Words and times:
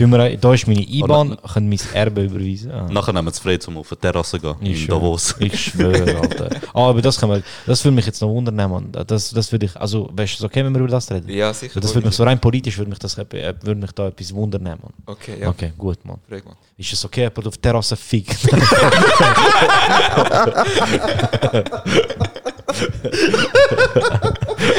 Tun 0.00 0.08
wir, 0.12 0.34
da 0.38 0.54
ist 0.54 0.66
meine 0.66 0.80
IBAN, 0.80 1.36
können 1.52 1.68
mein 1.68 1.78
Erbe 1.92 2.22
überweisen. 2.22 2.70
Ah. 2.70 2.88
Nachher 2.90 3.12
nehmen 3.12 3.26
wir 3.26 3.32
es 3.32 3.38
frei, 3.38 3.58
um 3.66 3.76
auf 3.76 3.90
die 3.90 3.96
Terrasse 3.96 4.40
zu 4.40 4.40
gehen. 4.40 4.56
Ich 4.62 4.70
in 4.70 4.76
schwöre. 4.76 4.98
Davos. 4.98 5.34
Ich 5.38 5.62
schwöre, 5.62 6.16
Alter. 6.16 6.48
Ah, 6.72 6.88
aber 6.88 7.02
das, 7.02 7.20
können 7.20 7.32
wir, 7.32 7.42
das 7.66 7.84
würde 7.84 7.96
mich 7.96 8.06
jetzt 8.06 8.22
noch 8.22 8.30
wundern, 8.30 8.56
Mann. 8.56 8.90
Das, 8.92 9.30
das 9.30 9.52
würde 9.52 9.66
ich, 9.66 9.76
also, 9.76 10.08
weißt 10.10 10.36
du, 10.36 10.38
so 10.38 10.46
okay, 10.46 10.64
wenn 10.64 10.72
wir 10.72 10.80
über 10.80 10.88
das 10.88 11.10
reden? 11.10 11.28
Ja, 11.28 11.52
sicher. 11.52 11.80
Das 11.80 11.94
würde 11.94 12.06
mich 12.06 12.16
so 12.16 12.24
rein 12.24 12.40
politisch, 12.40 12.78
würde 12.78 12.88
mich, 12.88 12.98
das, 12.98 13.18
äh, 13.18 13.26
würde 13.60 13.78
mich 13.78 13.92
da 13.92 14.08
etwas 14.08 14.34
wundern, 14.34 14.62
Mann. 14.62 14.78
Okay, 15.04 15.34
ja. 15.38 15.50
Okay, 15.50 15.74
gut, 15.76 16.02
Mann. 16.06 16.16
Frag. 16.26 16.44
Ist 16.78 16.94
es 16.94 17.04
okay, 17.04 17.24
jemand 17.24 17.46
auf 17.46 17.58
der 17.58 17.70
Terrasse 17.70 17.94
fickt? 17.94 18.38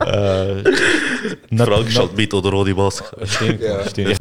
äh, 0.00 1.64
Frage 1.64 1.88
ist 1.88 1.98
halt 1.98 2.16
mit 2.16 2.32
oder 2.34 2.52
ohne 2.52 2.74
Maske. 2.74 3.04
Stimmt, 3.26 3.60
Ja. 3.60 3.88
stimmt. 3.88 4.18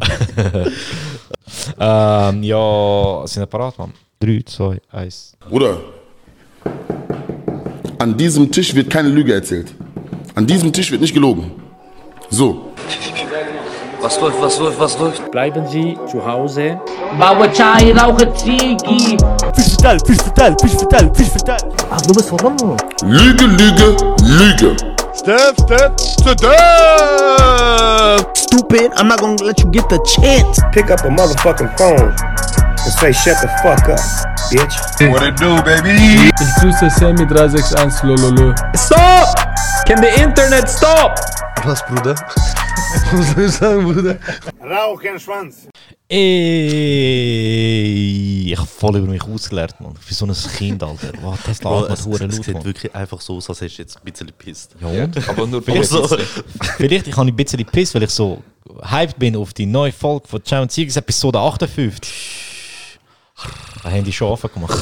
ähm, 1.79 2.43
ja, 2.43 3.23
sind 3.25 3.41
wir 3.41 3.47
parat, 3.47 3.77
Mann? 3.77 3.93
3, 4.19 4.41
2, 4.45 4.81
1. 4.91 5.33
Bruder, 5.49 5.77
an 7.99 8.17
diesem 8.17 8.51
Tisch 8.51 8.73
wird 8.73 8.89
keine 8.89 9.09
Lüge 9.09 9.33
erzählt. 9.33 9.73
An 10.35 10.45
diesem 10.47 10.71
Tisch 10.73 10.91
wird 10.91 11.01
nicht 11.01 11.13
gelogen. 11.13 11.51
So. 12.29 12.71
Was 14.05 14.21
läuft, 14.21 14.39
was 14.39 14.59
läuft, 14.59 14.79
was 14.79 14.99
läuft? 14.99 15.31
Bleiben 15.31 15.67
Sie 15.67 15.97
zu 16.05 16.23
Hause. 16.23 16.79
Baue 17.19 17.51
Chai, 17.51 17.91
rauche 17.91 18.31
Ziggy. 18.35 19.17
Lüge, 23.03 23.45
Lüge, 23.47 23.97
Lüge. 24.21 24.75
stupid. 28.35 28.91
I'm 28.95 29.07
not 29.07 29.21
gonna 29.21 29.43
let 29.43 29.59
you 29.61 29.71
get 29.71 29.89
the 29.89 29.97
chance. 30.05 30.61
pick 30.71 30.91
up 30.91 31.03
a 31.03 31.09
motherfucking 31.09 31.75
phone 31.75 32.13
and 32.13 32.93
say 32.99 33.11
shut 33.11 33.41
the 33.41 33.47
fuck 33.63 33.89
up, 33.89 33.99
bitch. 34.49 34.75
Ich 36.37 36.61
grüße 36.61 36.89
Sammy 36.89 37.25
361 37.27 38.03
Lololo. 38.03 38.53
Stop! 38.75 39.35
Can 39.85 40.01
the 40.01 40.09
internet 40.21 40.69
stop? 40.69 41.15
Was, 41.63 41.85
Bruder? 41.85 42.15
Was 43.11 43.31
soll 43.33 43.45
ich 43.45 43.51
sagen, 43.51 43.83
Bruder? 43.83 44.17
Rauchenschwanz. 44.61 45.67
Ey, 46.07 46.21
ich 48.51 48.57
habe 48.57 48.67
voll 48.67 48.97
über 48.97 49.07
mich 49.07 49.23
ausgelernt, 49.23 49.73
Mann. 49.79 49.95
Für 49.99 50.13
so 50.13 50.25
ein 50.25 50.33
Kind, 50.55 50.83
Alter. 50.83 51.11
Wow, 51.21 51.37
Bro, 51.61 51.85
atmet 51.85 51.91
es, 51.91 52.05
es 52.05 52.05
laut, 52.05 52.31
sieht 52.43 52.63
wirklich 52.63 52.93
einfach 52.93 53.19
so 53.19 53.37
aus, 53.37 53.49
als 53.49 53.61
hättest 53.61 53.79
du 53.79 53.81
jetzt 53.81 53.97
ein 53.97 54.03
bisschen 54.03 54.27
gepisst. 54.27 54.75
Ja, 54.79 54.87
und? 54.87 55.29
Aber 55.29 55.47
nur 55.47 55.63
Vielleicht 55.63 55.89
so. 55.89 56.07
Vielleicht 56.77 57.07
ich 57.07 57.17
habe 57.17 57.27
ein 57.27 57.35
bisschen 57.35 57.65
Piss, 57.65 57.95
weil 57.95 58.03
ich 58.03 58.11
so 58.11 58.43
hyped 58.83 59.17
bin 59.17 59.35
auf 59.35 59.53
die 59.53 59.65
neue 59.65 59.91
Folge 59.91 60.27
von 60.27 60.41
Champions 60.45 60.75
Sieges 60.75 60.95
Episode 60.97 61.39
58. 61.39 62.13
Da 63.85 63.91
haben 63.91 64.03
die 64.03 64.11
schon 64.11 64.29
offen 64.29 64.49
gemacht. 64.51 64.79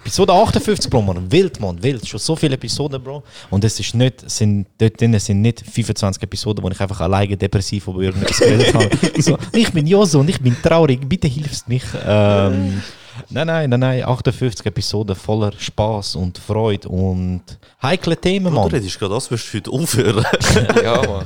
Episode 0.00 0.34
58, 0.34 0.90
Bro, 0.90 1.00
man. 1.00 1.32
Wild, 1.32 1.58
man. 1.60 1.82
Wild. 1.82 2.06
Schon 2.06 2.20
so 2.20 2.36
viele 2.36 2.56
Episoden, 2.56 3.02
Bro. 3.02 3.22
Und 3.48 3.64
es 3.64 3.80
ist 3.80 3.94
nicht, 3.94 4.28
sind, 4.30 4.66
dort 4.76 5.00
drin 5.00 5.18
sind 5.18 5.40
nicht 5.40 5.62
25 5.62 6.22
Episoden, 6.22 6.62
wo 6.62 6.68
ich 6.68 6.78
einfach 6.78 7.00
alleine 7.00 7.38
depressiv 7.38 7.88
über 7.88 8.02
irgendetwas 8.02 8.38
geredet 8.38 8.74
habe. 8.74 8.90
So, 9.22 9.38
ich 9.52 9.72
bin 9.72 9.86
Joso 9.86 10.20
und 10.20 10.28
ich 10.28 10.38
bin 10.42 10.54
traurig, 10.62 11.08
bitte 11.08 11.26
hilfst 11.26 11.68
mich. 11.68 11.82
Ähm, 12.06 12.82
nein, 13.30 13.46
nein, 13.46 13.70
nein, 13.70 13.80
nein. 13.80 14.04
58 14.04 14.66
Episoden 14.66 15.16
voller 15.16 15.52
Spaß 15.58 16.16
und 16.16 16.36
Freude 16.36 16.86
und 16.86 17.42
heikle 17.82 18.16
Themen, 18.18 18.52
Mann. 18.52 18.68
du 18.68 18.76
redest 18.76 18.98
gerade, 18.98 19.14
als 19.14 19.30
würdest 19.30 19.54
du 19.54 19.56
heute 19.56 19.70
aufhören. 19.70 20.26
Ja, 20.84 21.00
Mann. 21.00 21.24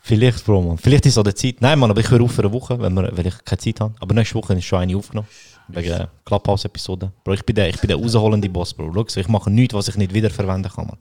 Vielleicht, 0.00 0.46
Bro, 0.46 0.62
man. 0.62 0.78
Vielleicht 0.78 1.04
ist 1.04 1.12
es 1.14 1.18
an 1.18 1.24
der 1.24 1.34
Zeit. 1.34 1.56
Nein, 1.60 1.78
Mann, 1.78 1.90
aber 1.90 2.00
ich 2.00 2.10
höre 2.10 2.22
auf 2.22 2.32
für 2.32 2.42
eine 2.42 2.52
Woche, 2.52 2.80
wenn 2.80 2.94
wir, 2.94 3.10
weil 3.16 3.26
ich 3.26 3.44
keine 3.44 3.58
Zeit 3.58 3.80
habe. 3.80 3.94
Aber 3.98 4.14
nächste 4.14 4.36
Woche 4.36 4.54
ist 4.54 4.64
schon 4.64 4.78
eine 4.78 4.96
aufgenommen. 4.96 5.28
Wegen 5.68 6.06
Clubhouse-Episode. 6.24 7.12
Bro, 7.24 7.34
ich 7.34 7.44
bin 7.44 7.56
der, 7.56 7.68
ich 7.68 7.80
bin 7.80 7.88
der 7.88 7.96
rausholende 7.96 8.48
Boss, 8.48 8.72
Bro. 8.72 8.92
Schau, 8.94 9.20
ich 9.20 9.28
mache 9.28 9.50
nichts, 9.50 9.74
was 9.74 9.88
ich 9.88 9.96
nicht 9.96 10.14
wiederverwenden 10.14 10.70
kann, 10.70 10.86
man. 10.86 10.96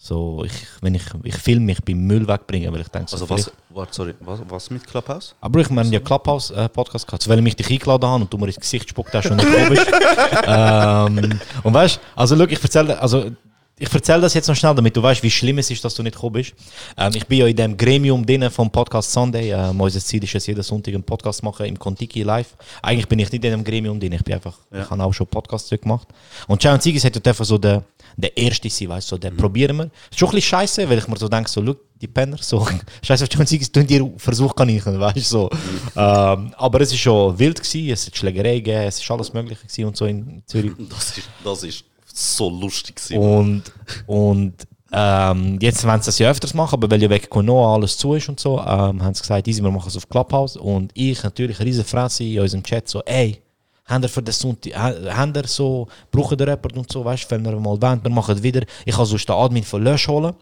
So, 0.00 0.44
ich, 0.44 0.52
wenn 0.80 0.94
ich, 0.94 1.02
ich 1.24 1.34
filme 1.34 1.66
mich 1.66 1.82
beim 1.82 2.06
Müll 2.06 2.26
wegbringen, 2.26 2.72
weil 2.72 2.82
ich 2.82 2.88
denke, 2.88 3.10
so, 3.10 3.16
Also 3.16 3.28
was, 3.28 3.50
warte, 3.70 3.92
sorry, 3.92 4.14
was, 4.20 4.40
was 4.48 4.70
mit 4.70 4.86
Clubhouse? 4.86 5.34
Aber 5.40 5.58
ich 5.58 5.70
meine, 5.70 5.90
ja 5.90 5.98
Clubhouse-Podcast 5.98 7.04
gehabt, 7.04 7.28
weil 7.28 7.38
ich 7.38 7.44
mich 7.44 7.56
dich 7.56 7.68
eingeladen 7.68 8.08
habe 8.08 8.22
und 8.22 8.32
du 8.32 8.38
mir 8.38 8.46
ins 8.46 8.60
Gesicht 8.60 8.84
gespuckt 8.84 9.12
hast 9.12 9.28
und 9.28 9.38
nicht 9.38 9.50
gekommen 9.50 9.70
bist. 9.70 9.86
ähm, 10.46 11.40
und 11.64 11.74
weißt 11.74 11.96
du, 11.96 12.00
also 12.14 12.36
schau, 12.36 12.44
ich 12.44 12.62
erzähle, 12.62 13.00
also 13.00 13.32
ich 13.78 13.92
erzähle 13.92 14.20
das 14.20 14.34
jetzt 14.34 14.48
noch 14.48 14.56
schnell, 14.56 14.74
damit 14.74 14.96
du 14.96 15.02
weißt, 15.02 15.22
wie 15.22 15.30
schlimm 15.30 15.58
es 15.58 15.70
ist, 15.70 15.84
dass 15.84 15.94
du 15.94 16.02
nicht 16.02 16.14
gekommen 16.14 16.34
bist. 16.34 16.54
Ähm, 16.96 17.12
ich 17.14 17.26
bin 17.26 17.38
ja 17.38 17.46
in 17.46 17.56
dem 17.56 17.76
Gremium 17.76 18.24
drin 18.24 18.50
vom 18.50 18.70
Podcast 18.70 19.12
Sunday. 19.12 19.52
Ähm, 19.52 19.80
unser 19.80 20.00
Ziel 20.00 20.22
ist 20.24 20.34
es, 20.34 20.46
jeden 20.46 20.62
Sonntag 20.62 20.94
einen 20.94 21.04
Podcast 21.04 21.42
machen 21.42 21.66
im 21.66 21.78
Contiki 21.78 22.22
live. 22.22 22.56
Eigentlich 22.82 23.06
bin 23.08 23.18
ich 23.20 23.30
nicht 23.30 23.44
in 23.44 23.52
dem 23.52 23.64
Gremium 23.64 24.00
drin, 24.00 24.12
ich 24.12 24.24
bin 24.24 24.34
einfach, 24.34 24.58
ich 24.72 24.90
habe 24.90 25.02
auch 25.02 25.12
schon 25.12 25.26
Podcasts 25.26 25.70
gemacht. 25.70 26.08
Und 26.46 26.60
Challenge 26.60 26.82
Sigis 26.82 27.04
hat 27.04 27.14
dort 27.14 27.28
einfach 27.28 27.44
so 27.44 27.56
der, 27.58 27.84
der 28.16 28.36
erste 28.36 28.68
sein, 28.68 28.88
weißt 28.88 29.12
du, 29.12 29.14
so, 29.14 29.18
den 29.18 29.36
probieren 29.36 29.76
wir. 29.76 29.90
Ist 30.10 30.18
schon 30.18 30.28
ein 30.28 30.34
bisschen 30.34 30.48
scheiße, 30.50 30.88
weil 30.88 30.98
ich 30.98 31.06
mir 31.06 31.16
so 31.16 31.28
denke, 31.28 31.48
so, 31.48 31.64
schau, 31.64 31.76
die 32.00 32.08
Penner, 32.08 32.38
so, 32.40 32.66
scheiße 33.02 33.24
auf 33.24 33.48
Sigis, 33.48 33.70
tun 33.70 33.86
dir 33.86 34.10
Versuchkaninchen, 34.16 34.98
weißt 34.98 35.16
du, 35.16 35.20
so. 35.20 35.50
ähm, 35.96 36.52
aber 36.56 36.80
es 36.80 36.92
ist 36.92 36.98
schon 36.98 37.38
wild 37.38 37.62
gewesen, 37.62 37.90
es 37.90 38.06
hat 38.06 38.16
Schlägerei 38.16 38.56
gegeben, 38.56 38.82
es 38.82 39.00
ist 39.00 39.10
alles 39.10 39.32
mögliche 39.32 39.62
gewesen 39.62 39.84
und 39.84 39.96
so 39.96 40.06
in 40.06 40.42
Zürich. 40.46 40.72
Das 40.88 41.16
ist, 41.16 41.28
das 41.44 41.62
ist 41.62 41.84
so 42.18 42.50
lustig 42.50 42.96
gewesen. 42.96 43.18
Und, 43.18 43.62
und 44.06 44.54
ähm, 44.92 45.58
jetzt 45.60 45.86
wollen 45.86 46.00
sie 46.00 46.06
das 46.06 46.18
ja 46.18 46.30
öfters 46.30 46.54
machen, 46.54 46.74
aber 46.74 46.90
weil 46.90 47.02
ja 47.02 47.10
wegen 47.10 47.28
Corona 47.28 47.74
alles 47.74 47.96
zu 47.98 48.14
ist 48.14 48.28
und 48.28 48.40
so, 48.40 48.58
ähm, 48.58 49.02
haben 49.02 49.14
sie 49.14 49.20
gesagt, 49.20 49.46
easy, 49.46 49.62
wir 49.62 49.70
machen 49.70 49.88
es 49.88 49.96
auf 49.96 50.08
Clubhouse. 50.08 50.56
Und 50.56 50.90
ich 50.94 51.22
natürlich 51.22 51.60
riesen 51.60 51.84
Fresse 51.84 52.24
in 52.24 52.40
unserem 52.40 52.62
Chat 52.62 52.88
so, 52.88 53.02
ey, 53.04 53.40
haben 53.84 54.02
ihr 54.02 54.08
für 54.08 54.22
den 54.22 54.32
Sonntag, 54.32 54.74
ha- 54.76 55.14
haben 55.14 55.32
ihr 55.34 55.46
so, 55.46 55.88
brauchen 56.10 56.38
ihr 56.38 56.46
jemanden 56.46 56.78
und 56.78 56.90
so, 56.92 57.04
weißt 57.04 57.24
du, 57.24 57.30
wenn 57.32 57.44
wir 57.44 57.52
mal 57.52 57.80
wollen, 57.80 58.02
wir 58.02 58.10
machen 58.10 58.34
es 58.36 58.42
wieder. 58.42 58.62
Ich 58.84 58.94
kann 58.94 59.06
sonst 59.06 59.28
den 59.28 59.36
Admin 59.36 59.64
von 59.64 59.82
Lösch 59.82 60.08
holen. 60.08 60.34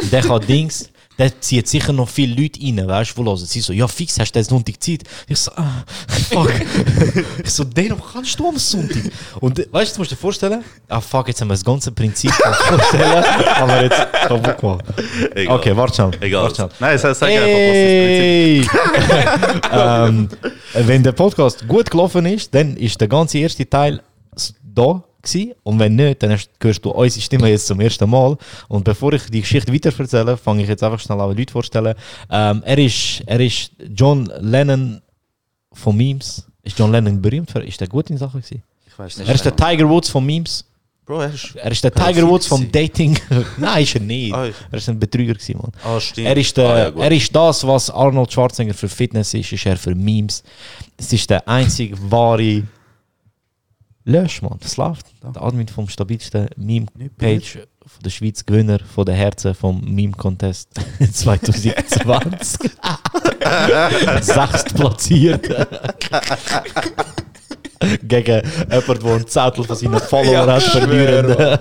Und 0.00 0.12
der 0.12 0.22
kann 0.22 0.40
Dings, 0.46 0.90
der 1.18 1.40
zieht 1.40 1.68
sicher 1.68 1.92
noch 1.92 2.08
viele 2.08 2.40
Leute 2.40 2.60
rein, 2.60 2.86
weißt 2.86 3.12
du, 3.12 3.24
wo 3.24 3.30
hören. 3.30 3.36
Sie 3.38 3.60
so, 3.60 3.72
ja 3.72 3.86
fix, 3.86 4.18
hast 4.18 4.32
du 4.32 4.38
den 4.40 4.44
Sonntag 4.44 4.82
Zeit? 4.82 5.02
Ich 5.28 5.38
so, 5.38 5.52
ah, 5.52 5.84
fuck. 6.30 6.52
ich 7.44 7.50
so, 7.50 7.64
den 7.64 7.94
kannst 8.12 8.38
du 8.38 8.48
am 8.48 8.58
Sonntag? 8.58 9.02
Und 9.40 9.58
äh, 9.58 9.66
weißt 9.70 9.92
du, 9.92 9.94
du 9.96 10.00
musst 10.00 10.12
dir 10.12 10.16
vorstellen, 10.16 10.64
ah 10.88 11.00
fuck, 11.00 11.28
jetzt 11.28 11.40
haben 11.40 11.48
wir 11.48 11.54
das 11.54 11.64
ganze 11.64 11.92
Prinzip 11.92 12.32
vorstellen, 12.32 13.24
aber 13.56 13.82
jetzt 13.82 14.12
kaputt 14.12 14.58
gemacht. 14.58 14.84
Egal. 15.34 15.56
Okay, 15.58 15.76
warte 15.76 15.94
schnell. 15.94 16.10
Egal. 16.20 16.42
Warte 16.44 16.56
schnell. 16.56 16.70
Nein, 16.80 16.98
sag, 16.98 17.14
sag 17.14 17.28
einfach, 17.28 17.44
was 17.44 17.52
das 17.52 17.94
Prinzip 18.00 18.24
Hey! 18.44 18.62
ähm, 20.08 20.28
wenn 20.74 21.02
der 21.02 21.12
Podcast 21.12 21.66
gut 21.68 21.90
gelaufen 21.90 22.26
ist, 22.26 22.54
dann 22.54 22.76
ist 22.76 23.00
der 23.00 23.08
ganze 23.08 23.38
erste 23.38 23.68
Teil 23.68 24.02
da 24.62 25.02
gewesen. 25.24 25.52
Und 25.62 25.78
wenn 25.78 25.96
nicht, 25.96 26.22
dann 26.22 26.30
hast- 26.32 26.50
hörst 26.62 26.84
du 26.84 26.90
unsere 26.90 27.22
Stimme 27.22 27.48
jetzt 27.48 27.66
zum 27.66 27.80
ersten 27.80 28.08
Mal. 28.08 28.36
Und 28.68 28.84
bevor 28.84 29.12
ich 29.12 29.24
die 29.30 29.40
Geschichte 29.40 29.72
weiter 29.72 29.92
erzähle, 29.98 30.36
fange 30.36 30.62
ich 30.62 30.68
jetzt 30.68 30.82
einfach 30.82 31.00
schnell 31.00 31.20
an 31.20 31.36
Leute 31.36 31.52
vorstellen. 31.52 31.94
Ähm, 32.30 32.62
er, 32.64 32.78
ist, 32.78 33.22
er 33.26 33.40
ist 33.40 33.70
John 33.94 34.30
Lennon 34.40 35.00
von 35.72 35.96
Memes. 35.96 36.46
Ist 36.62 36.78
John 36.78 36.92
Lennon 36.92 37.20
berühmt? 37.20 37.50
Für, 37.50 37.60
ist 37.62 37.80
der 37.80 37.88
gut 37.88 38.08
in 38.10 38.16
Sachen 38.18 38.40
gewesen? 38.40 38.62
Ich 38.86 38.98
weiß 38.98 39.18
Er 39.20 39.34
ist 39.34 39.44
der 39.44 39.54
Tiger 39.56 39.88
Woods 39.88 40.08
von 40.08 40.24
Memes. 40.24 40.64
Bro, 41.06 41.20
er 41.20 41.34
ist... 41.34 41.54
Er 41.56 41.70
ist 41.70 41.84
der 41.84 41.92
Tiger 41.92 42.26
Woods 42.26 42.46
vom. 42.46 42.70
Dating. 42.72 43.18
Nein, 43.58 43.82
ist 43.82 43.94
er 43.94 44.00
nicht. 44.00 44.32
Ah, 44.32 44.46
er 44.70 44.78
ist 44.78 44.88
ein 44.88 44.98
Betrüger 44.98 45.34
gewesen, 45.34 45.58
Mann. 45.60 46.00
Stimmt. 46.00 46.26
Er 46.28 46.36
ist, 46.38 46.56
der, 46.56 46.68
Ah, 46.70 46.78
ja, 46.78 47.04
er 47.04 47.12
ist 47.12 47.34
das, 47.36 47.66
was 47.66 47.90
Arnold 47.90 48.32
Schwarzenegger 48.32 48.72
für 48.72 48.88
Fitness 48.88 49.34
ist, 49.34 49.52
ist 49.52 49.66
er 49.66 49.76
für 49.76 49.94
Memes. 49.94 50.42
Es 50.96 51.12
ist 51.12 51.28
der 51.28 51.46
einzige 51.46 51.94
wahre 52.10 52.62
Lösch, 54.06 54.42
Mann. 54.42 54.58
Das 54.60 54.76
läuft. 54.76 55.06
Der 55.22 55.42
Admin 55.42 55.66
vom 55.66 55.88
stabilsten 55.88 56.48
Meme-Page 56.56 57.60
von 57.86 58.02
der 58.02 58.10
Schweiz, 58.10 58.44
Gewinner 58.44 58.78
von 58.78 59.06
der 59.06 59.14
Herzen 59.14 59.54
vom 59.54 59.80
Meme-Contest 59.80 60.68
2020. 61.12 62.60
Sechst 64.20 64.74
platziert. 64.74 65.48
Gegen 68.02 68.42
jemanden, 68.70 69.04
der 69.04 69.12
einen 69.12 69.26
Zettel 69.26 69.64
von 69.64 69.76
seinen 69.76 70.00
Followern 70.00 70.50
hat 70.50 70.62
verlieren. 70.62 71.58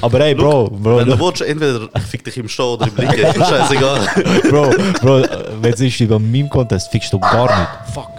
Aber 0.00 0.18
hey, 0.20 0.34
Bro, 0.34 0.70
Bro, 0.70 0.98
Wenn 0.98 1.08
du 1.08 1.18
willst, 1.20 1.42
entweder 1.42 1.88
fick 2.00 2.24
dich 2.24 2.36
im 2.38 2.48
Stehen 2.48 2.64
oder 2.64 2.86
im 2.88 2.96
Liegen, 2.96 3.34
scheißegal. 3.34 4.08
Bro, 4.50 4.70
Bro, 5.00 5.22
wenn 5.60 5.72
es 5.72 5.80
ist 5.80 6.00
über 6.00 6.18
Meme 6.18 6.48
Contest, 6.48 6.90
fickst 6.90 7.12
du 7.12 7.18
gar 7.18 7.58
nicht. 7.58 7.94
Fuck. 7.94 8.10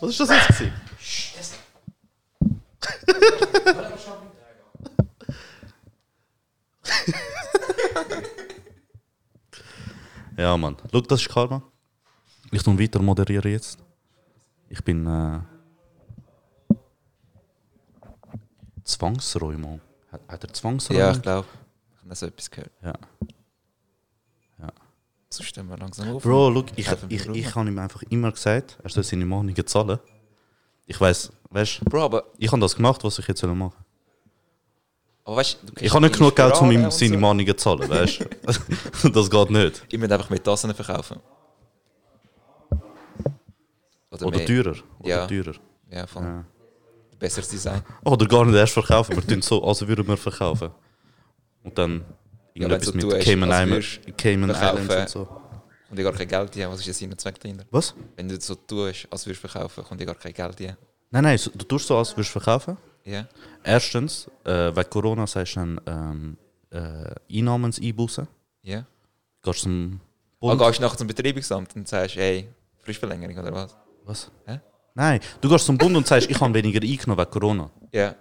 Was 0.00 0.10
ist 0.10 0.20
das 0.20 0.28
jetzt 0.28 0.48
gewesen? 0.48 0.72
ja, 10.36 10.56
Mann. 10.56 10.76
Schau, 10.90 11.00
das 11.00 11.20
ist 11.20 11.28
Karma. 11.28 11.62
Ich 12.50 12.62
tue 12.62 12.78
weiter 12.78 13.02
moderieren 13.02 13.50
jetzt. 13.50 13.78
Ich 14.68 14.82
bin 14.82 15.06
äh, 15.06 15.40
Zwangsräumer. 18.84 19.80
Hat, 20.10 20.20
hat 20.28 20.44
er 20.44 20.52
Zwangsräumer? 20.52 21.00
Ja, 21.00 21.12
ich 21.12 21.22
glaube. 21.22 21.48
Ich 21.94 22.02
habe 22.04 22.14
so 22.14 22.26
etwas 22.26 22.50
gehört. 22.50 22.72
Ja. 22.82 22.92
Sonst 25.32 25.48
stehen 25.48 25.68
wir 25.68 25.78
langsam 25.78 26.10
auf. 26.10 26.22
Bro, 26.22 26.50
look, 26.50 26.66
ich, 26.76 26.86
ich, 27.08 27.26
rum. 27.26 27.34
ich 27.34 27.54
habe 27.54 27.68
ihm 27.68 27.78
einfach 27.78 28.02
immer 28.10 28.30
gesagt, 28.30 28.78
er 28.82 28.90
soll 28.90 29.02
seine 29.02 29.24
Mahnungen 29.24 29.66
zahlen. 29.66 29.98
Ich 30.86 31.00
weiß, 31.00 31.32
weißt 31.50 31.80
du, 31.80 31.84
Bro, 31.86 32.02
aber, 32.02 32.24
ich 32.38 32.50
habe 32.50 32.60
das 32.60 32.74
gemacht, 32.76 33.02
was 33.04 33.18
ich 33.18 33.28
jetzt 33.28 33.40
soll 33.40 33.54
machen 33.54 33.76
aber 35.24 35.36
weißt 35.36 35.58
du, 35.62 35.84
Ich 35.84 35.92
habe 35.92 36.04
nicht 36.04 36.18
genug 36.18 36.34
Geld, 36.34 36.60
um 36.60 36.70
ihm 36.72 36.90
seine 36.90 37.14
und 37.14 37.20
Mahnungen 37.20 37.46
zu 37.46 37.54
zahlen, 37.56 37.88
weißt 37.88 38.26
du? 39.02 39.08
das 39.10 39.30
geht 39.30 39.50
nicht. 39.50 39.76
so. 39.76 39.82
Ich 39.88 39.98
möchte 39.98 40.14
einfach 40.14 40.30
mit 40.30 40.42
Tassen 40.42 40.74
verkaufen. 40.74 41.20
Oder, 44.10 44.26
Oder 44.26 44.44
teurer. 44.44 44.74
Oder 44.98 45.08
Ja. 45.08 45.26
teurer. 45.26 45.54
Ja, 45.90 46.06
voll. 46.06 46.22
Ja. 46.24 46.44
Besseres 47.18 47.48
Design. 47.48 47.82
Oder 48.04 48.26
gar 48.26 48.44
nicht 48.44 48.56
erst 48.56 48.72
verkaufen. 48.72 49.14
Wir 49.16 49.24
tun 49.26 49.42
so, 49.42 49.62
als 49.64 49.86
würden 49.86 50.06
wir 50.06 50.16
verkaufen. 50.16 50.70
Und 51.62 51.78
dann 51.78 52.04
Ja, 52.54 52.62
irgendetwas 52.66 52.92
wenn 52.92 53.00
du 53.00 53.06
mit 53.06 53.20
Cayman, 53.20 53.52
als 53.52 53.64
Islands, 53.64 53.98
würdest 54.04 54.18
Cayman. 54.18 54.50
Islands 54.50 54.94
und 54.94 55.08
so. 55.08 55.41
Und 55.92 55.98
ich 55.98 56.04
gar 56.04 56.14
kein 56.14 56.26
Geld 56.26 56.56
haben, 56.56 56.72
was 56.72 56.78
ist 56.80 56.86
der 56.86 56.94
Sinn 56.94 57.10
und 57.10 57.20
Zweck 57.20 57.38
dahinter? 57.38 57.64
Was? 57.70 57.94
Wenn 58.16 58.26
du 58.26 58.40
so 58.40 58.54
tust, 58.54 59.06
als 59.10 59.26
würdest 59.26 59.44
du 59.44 59.48
verkaufen, 59.48 59.84
kommt 59.84 60.00
dir 60.00 60.06
gar 60.06 60.14
kein 60.14 60.32
Geld 60.32 60.58
haben. 60.60 60.76
Nein, 61.10 61.22
nein, 61.24 61.38
du 61.54 61.64
tust 61.66 61.86
so, 61.86 61.98
als 61.98 62.16
würdest 62.16 62.34
du 62.34 62.40
verkaufen. 62.40 62.78
Ja? 63.04 63.26
Erstens, 63.62 64.26
äh, 64.44 64.74
wegen 64.74 64.88
Corona 64.88 65.26
sagst 65.26 65.54
du 65.56 65.60
dann 65.60 65.80
ähm, 65.86 66.36
äh, 66.70 67.38
Einnahmenseinbußen. 67.38 68.26
Ja? 68.62 68.86
Gehst 69.42 69.60
zum 69.60 70.00
Ah, 70.40 70.54
Bund. 70.54 70.60
gehst 70.62 70.78
du 70.78 70.82
nachher 70.82 70.96
zum 70.96 71.06
Betreibungsamt 71.08 71.76
und 71.76 71.86
sagst, 71.86 72.16
hey, 72.16 72.48
Frischverlängerung 72.78 73.36
oder 73.36 73.52
was? 73.52 73.76
Was? 74.06 74.30
Hä? 74.46 74.60
Nein, 74.94 75.20
du 75.42 75.48
gehst 75.50 75.66
zum 75.66 75.76
Bund 75.76 75.94
und 75.94 76.06
sagst, 76.06 76.30
ich 76.30 76.40
habe 76.40 76.54
weniger 76.54 76.80
eingenommen 76.80 77.18
wegen 77.20 77.30
Corona. 77.30 77.70
Ja, 77.92 78.14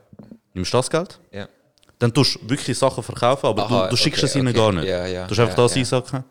Nimmst 0.54 0.74
du 0.74 0.78
das 0.78 0.90
Geld? 0.90 1.20
ja. 1.32 1.48
Dann 2.00 2.12
tust 2.12 2.36
du 2.42 2.50
wirklich 2.50 2.76
Sachen 2.78 3.02
verkaufen, 3.04 3.46
aber 3.46 3.64
Aha, 3.64 3.84
du, 3.86 3.90
du 3.92 3.96
schickst 3.96 4.24
okay, 4.24 4.26
es 4.26 4.36
ihnen 4.36 4.48
okay. 4.48 4.58
gar 4.58 4.72
nicht. 4.74 4.86
Ja, 4.90 5.06
ja, 5.06 5.26
du 5.28 5.32
hast 5.32 5.40
einfach 5.40 5.56
das 5.56 5.76
einsacken. 5.78 6.24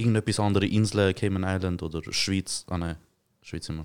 Irgendetwas 0.00 0.40
andere 0.40 0.66
Inseln, 0.66 1.14
Cayman 1.14 1.44
Island 1.44 1.82
oder 1.82 2.00
Schweiz. 2.12 2.64
Ah 2.68 2.78
nein, 2.78 2.96
Schweiz 3.42 3.68
immer. 3.68 3.84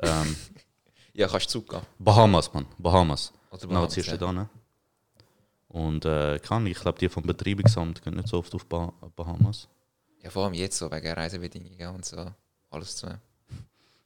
Ähm, 0.00 0.36
Ja, 1.12 1.28
kannst 1.28 1.54
du 1.54 1.60
zugehen. 1.60 1.82
Bahamas, 1.98 2.52
Mann. 2.52 2.66
Bahamas. 2.78 3.32
Oder 3.50 3.66
Bahamas, 3.66 3.92
ziehst 3.94 4.08
du 4.08 4.12
ja. 4.12 4.16
da 4.16 4.32
ne? 4.32 4.48
Und 5.68 6.04
äh, 6.04 6.38
kann 6.38 6.66
ich 6.66 6.78
glaube, 6.78 6.98
die 6.98 7.08
vom 7.08 7.24
Betreibungsamt 7.24 8.02
gehen 8.02 8.14
nicht 8.14 8.28
so 8.28 8.38
oft 8.38 8.54
auf 8.54 8.64
bah 8.66 8.92
Bahamas. 9.14 9.68
Ja, 10.22 10.30
vor 10.30 10.44
allem 10.44 10.54
jetzt 10.54 10.78
so, 10.78 10.90
wegen 10.90 11.12
Reisebedingungen 11.12 11.94
und 11.94 12.04
so. 12.04 12.26
Alles 12.70 12.96
zu. 12.96 13.06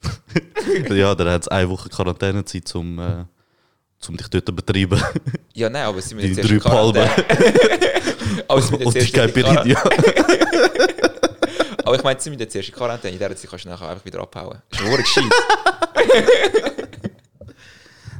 ja, 0.90 1.14
dann 1.14 1.28
hat 1.28 1.42
es 1.42 1.48
eine 1.48 1.68
Woche 1.68 1.88
Quarantänezeit, 1.88 2.74
um, 2.74 2.98
äh, 2.98 3.24
um 4.08 4.16
dich 4.16 4.28
dort 4.28 4.46
zu 4.46 4.54
betreiben. 4.54 5.00
Ja, 5.56 5.70
nein, 5.70 5.84
aber 5.84 6.02
sie 6.02 6.16
müssen 6.16 6.34
Die 6.34 6.40
jetzt 6.40 6.50
erst 6.50 6.64
drei 6.66 6.68
Palmen. 6.68 7.08
Aber 8.48 8.60
sie 8.60 8.72
müssen 8.72 8.86
Und 8.86 8.94
jetzt 8.96 9.14
die 9.14 9.20
in 9.20 9.32
Quarantäne. 9.32 9.74
Caipirinha. 9.74 10.93
Aber 11.94 12.00
ich 12.00 12.04
meine, 12.04 12.20
sie 12.20 12.30
müssen 12.30 12.40
jetzt 12.40 12.54
erst 12.56 12.68
in 12.70 12.74
Quarantäne. 12.74 13.12
In 13.12 13.18
dieser 13.18 13.36
Zeit 13.36 13.50
kannst 13.50 13.64
du 13.64 13.68
nachher 13.68 13.88
einfach 13.88 14.04
wieder 14.04 14.20
abhauen. 14.20 14.60
Das 14.70 14.80
ist 14.80 14.86
nur 14.86 14.96
gescheit. 14.98 15.24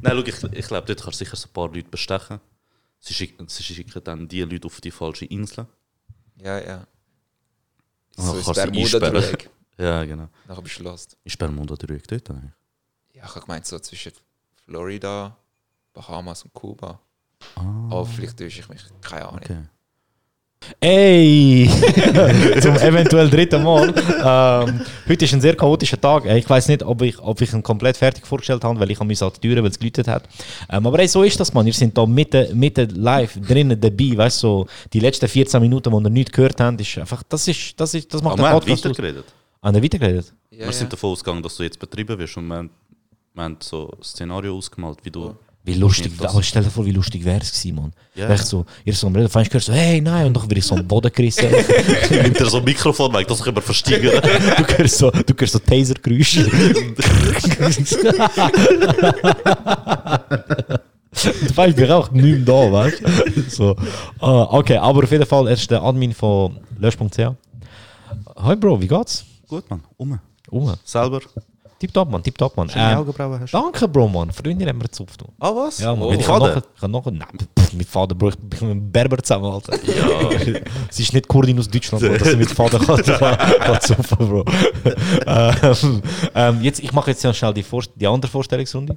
Nein, 0.01 0.13
schau, 0.17 0.23
ich, 0.49 0.59
ich 0.59 0.67
glaube, 0.69 0.87
dort 0.87 1.03
kannst 1.03 1.21
du 1.21 1.25
sicher 1.25 1.37
so 1.37 1.49
ein 1.49 1.53
paar 1.53 1.69
Leute 1.73 1.89
bestechen. 1.89 2.41
Sie 3.01 3.15
schicken, 3.15 3.49
sie 3.49 3.63
schicken 3.63 4.03
dann 4.05 4.29
die 4.29 4.43
Leute 4.43 4.67
auf 4.67 4.81
die 4.81 4.91
falsche 4.91 5.25
Insel. 5.27 5.67
Ja, 6.37 6.59
ja. 6.59 6.87
Ah, 8.17 8.23
So 8.23 8.37
ist 8.39 8.53
Bermuda-Dreieck. 8.55 9.51
Ja, 9.77 10.05
genau. 10.05 10.29
Nachher 10.47 10.63
bist 10.63 10.79
du 10.79 10.85
lost. 10.85 11.17
Ist 11.25 11.37
Bermuda-Dreieck 11.37 12.07
dort 12.07 12.31
eigentlich? 12.31 12.53
Ja, 13.13 13.25
ich 13.25 13.31
habe 13.35 13.41
gemeint, 13.41 13.67
so 13.67 13.77
zwischen 13.81 14.13
Florida, 14.65 15.37
Bahamas 15.93 16.45
und 16.45 16.55
Kuba. 16.55 17.01
Ah, 17.57 17.61
Aber 17.91 18.07
vielleicht 18.07 18.39
täusche 18.39 18.61
ich 18.61 18.69
mich. 18.69 18.83
Keine 19.01 19.27
Ahnung. 19.27 19.41
okay. 19.43 19.63
Ey! 20.81 21.69
Zum 22.61 22.77
eventuell 22.77 23.31
dritten 23.31 23.63
Mal. 23.63 23.89
Ähm, 24.69 24.81
heute 25.09 25.25
ist 25.25 25.33
ein 25.35 25.41
sehr 25.41 25.57
chaotischer 25.57 26.01
Tag. 26.01 26.25
Äh, 26.27 26.39
Ich 26.39 26.49
weiß 26.49 26.69
nicht, 26.69 26.83
ob 26.83 27.03
ich, 27.03 27.19
ob 27.19 27.41
ich 27.41 27.53
ihn 27.53 27.63
komplett 27.63 27.97
fertig 27.97 28.27
vorgestellt 28.27 28.65
habe, 28.65 28.79
weil 28.81 28.91
ich 28.91 29.01
an 29.01 29.07
mich 29.07 29.23
an 29.23 29.31
die 29.35 29.41
Türen, 29.41 29.63
weil 29.63 29.71
es 29.71 29.79
geläutet 29.79 30.09
hat. 30.09 30.29
Ähm, 30.71 30.87
aber 30.87 30.99
ey, 30.99 31.09
so 31.09 31.23
ist 31.23 31.39
das, 31.41 31.53
man. 31.55 31.67
Ihr 31.67 31.73
seid 31.73 31.97
da 31.97 32.07
mitten, 32.07 32.59
mitten 32.59 32.91
live 32.91 33.39
drinnen 33.41 33.81
dabei. 33.81 34.17
Weißt 34.17 34.43
du, 34.43 34.47
so, 34.49 34.67
die 34.93 35.01
letzten 35.01 35.29
14 35.29 35.61
Minuten, 35.61 35.91
die 35.91 35.97
ihr 36.07 36.11
nichts 36.11 36.33
gehört 36.33 36.61
habt, 36.61 36.81
ist 36.81 36.99
einfach, 36.99 37.23
das 37.29 37.49
ist, 37.49 37.79
das 37.81 37.95
ist, 37.95 38.13
das 38.13 38.23
macht 38.23 38.35
Aber 38.35 38.43
wir 38.43 38.49
den 38.49 38.53
haben 38.55 38.61
Podcast 38.61 38.87
aus. 38.87 38.91
weitergeredet. 38.91 39.25
Ah, 39.63 39.73
der 39.73 39.83
weitergeredet? 39.83 40.33
Ja, 40.51 40.59
wir 40.59 40.67
ja. 40.67 40.73
sind 40.73 40.93
davon 40.93 41.11
ausgegangen, 41.11 41.43
dass 41.43 41.57
du 41.57 41.63
jetzt 41.63 41.79
betrieben 41.79 42.19
wirst 42.19 42.37
und 42.37 42.47
wir, 42.49 42.57
haben- 42.57 42.71
wir 43.35 43.43
haben 43.45 43.57
so 43.61 43.91
ein 43.97 44.03
Szenario 44.03 44.57
ausgemalt, 44.57 44.99
wie 45.03 45.11
du... 45.11 45.35
Wie 45.67 45.73
lustig, 45.73 46.13
aber 46.21 46.43
stell 46.43 46.63
dir 46.63 46.69
vor, 46.69 46.85
wie 46.85 46.91
lustig 46.91 47.25
wäre 47.25 47.41
es 47.41 47.51
gewesen, 47.51 47.77
man. 47.77 47.95
Ja. 48.15 48.29
Wenn 48.29 48.35
ich 48.35 48.43
so, 48.43 48.67
ihr 48.85 48.93
so 48.93 49.07
am 49.07 49.17
Reden, 49.17 49.31
fand 49.31 49.47
ich 49.47 49.51
gehört 49.51 49.65
so, 49.65 49.73
hey, 49.73 49.99
nein, 49.99 50.27
und 50.27 50.37
dann 50.37 50.43
werde 50.43 50.59
ich 50.59 50.67
so 50.67 50.75
am 50.75 50.87
Boden 50.87 51.11
gerissen. 51.11 51.51
Nimmt 52.11 52.39
er 52.39 52.51
so 52.51 52.59
ein 52.59 52.65
Mikrofon 52.65 53.11
weg, 53.15 53.27
das 53.27 53.43
können 53.43 53.57
wir 53.57 53.63
versteigen. 53.63 54.11
du 54.13 54.21
hörst 54.77 54.99
so, 54.99 55.11
du 55.11 55.35
hörst 55.35 55.55
so 55.55 55.59
Taser-Geräusche. 55.61 56.45
du 56.51 56.51
weißt, 61.57 61.71
ich 61.71 61.77
bin 61.77 61.91
auch 61.91 62.11
nicht 62.11 62.25
mehr 62.25 62.41
da, 62.41 62.71
weißt 62.71 63.01
du? 63.01 63.07
So. 63.49 63.75
Ah, 64.21 64.43
okay, 64.51 64.77
aber 64.77 65.05
auf 65.05 65.11
jeden 65.11 65.25
Fall, 65.25 65.47
er 65.47 65.55
ist 65.55 65.71
der 65.71 65.83
Admin 65.83 66.13
von 66.13 66.61
lösch.ch. 66.79 67.21
Hi 68.37 68.57
Bro, 68.57 68.83
wie 68.83 68.89
geht's? 68.89 69.25
Gut, 69.49 69.71
Mann. 69.71 69.83
Um. 69.97 70.21
Oh, 70.51 70.71
Selber. 70.85 71.23
Tipptopp, 71.87 72.11
Mann, 72.11 72.23
tipptopp, 72.23 72.57
Mann. 72.57 72.69
Schöne 72.71 72.93
Ähm, 72.93 72.99
Augenbrauen 72.99 73.41
hast 73.41 73.53
du. 73.53 73.59
danke, 73.59 73.89
Bro, 73.89 74.09
Mann. 74.09 74.33
Freunde 74.33 74.67
haben 74.67 74.79
wir 74.79 74.85
gezupft. 74.89 75.23
Ah, 75.39 75.51
was? 75.55 75.79
Ja, 75.81 75.95
Mann. 75.95 76.09
Mit 76.11 76.21
ich 76.21 76.27
kann 76.27 76.39
noch, 76.39 76.57
ich 76.57 76.81
kann 76.81 76.91
noch, 76.91 77.05
nein, 77.07 77.23
pff, 77.59 77.73
mit 77.75 77.89
Vater, 77.89 78.15
Bro, 78.15 78.29
ich 78.31 78.37
bin 78.37 78.49
mit 78.51 78.63
einem 78.63 78.91
Berber 78.93 79.19
zusammen, 79.19 79.47
Alter. 79.47 79.73
Ja. 79.87 80.61
Sie 80.91 81.03
ist 81.03 81.13
nicht 81.13 81.29
Kurdin 81.29 81.59
aus 81.59 81.69
Deutschland, 81.69 82.03
Bro, 82.05 82.17
dass 82.17 82.29
sie 82.31 82.37
mit 82.37 82.51
Vater 82.51 82.79
kann, 82.79 83.03
kann, 83.61 83.81
zupfen, 83.81 84.17
Bro. 84.19 84.45
ähm, 85.27 86.03
ähm, 86.35 86.63
jetzt, 86.63 86.81
ich 86.81 86.93
mache 86.93 87.11
jetzt 87.11 87.23
ja 87.23 87.33
schnell 87.35 87.53
die, 87.55 87.63
Vor 87.63 87.83
die 87.95 88.07
andere 88.07 88.31
Vorstellungsrunde. 88.31 88.97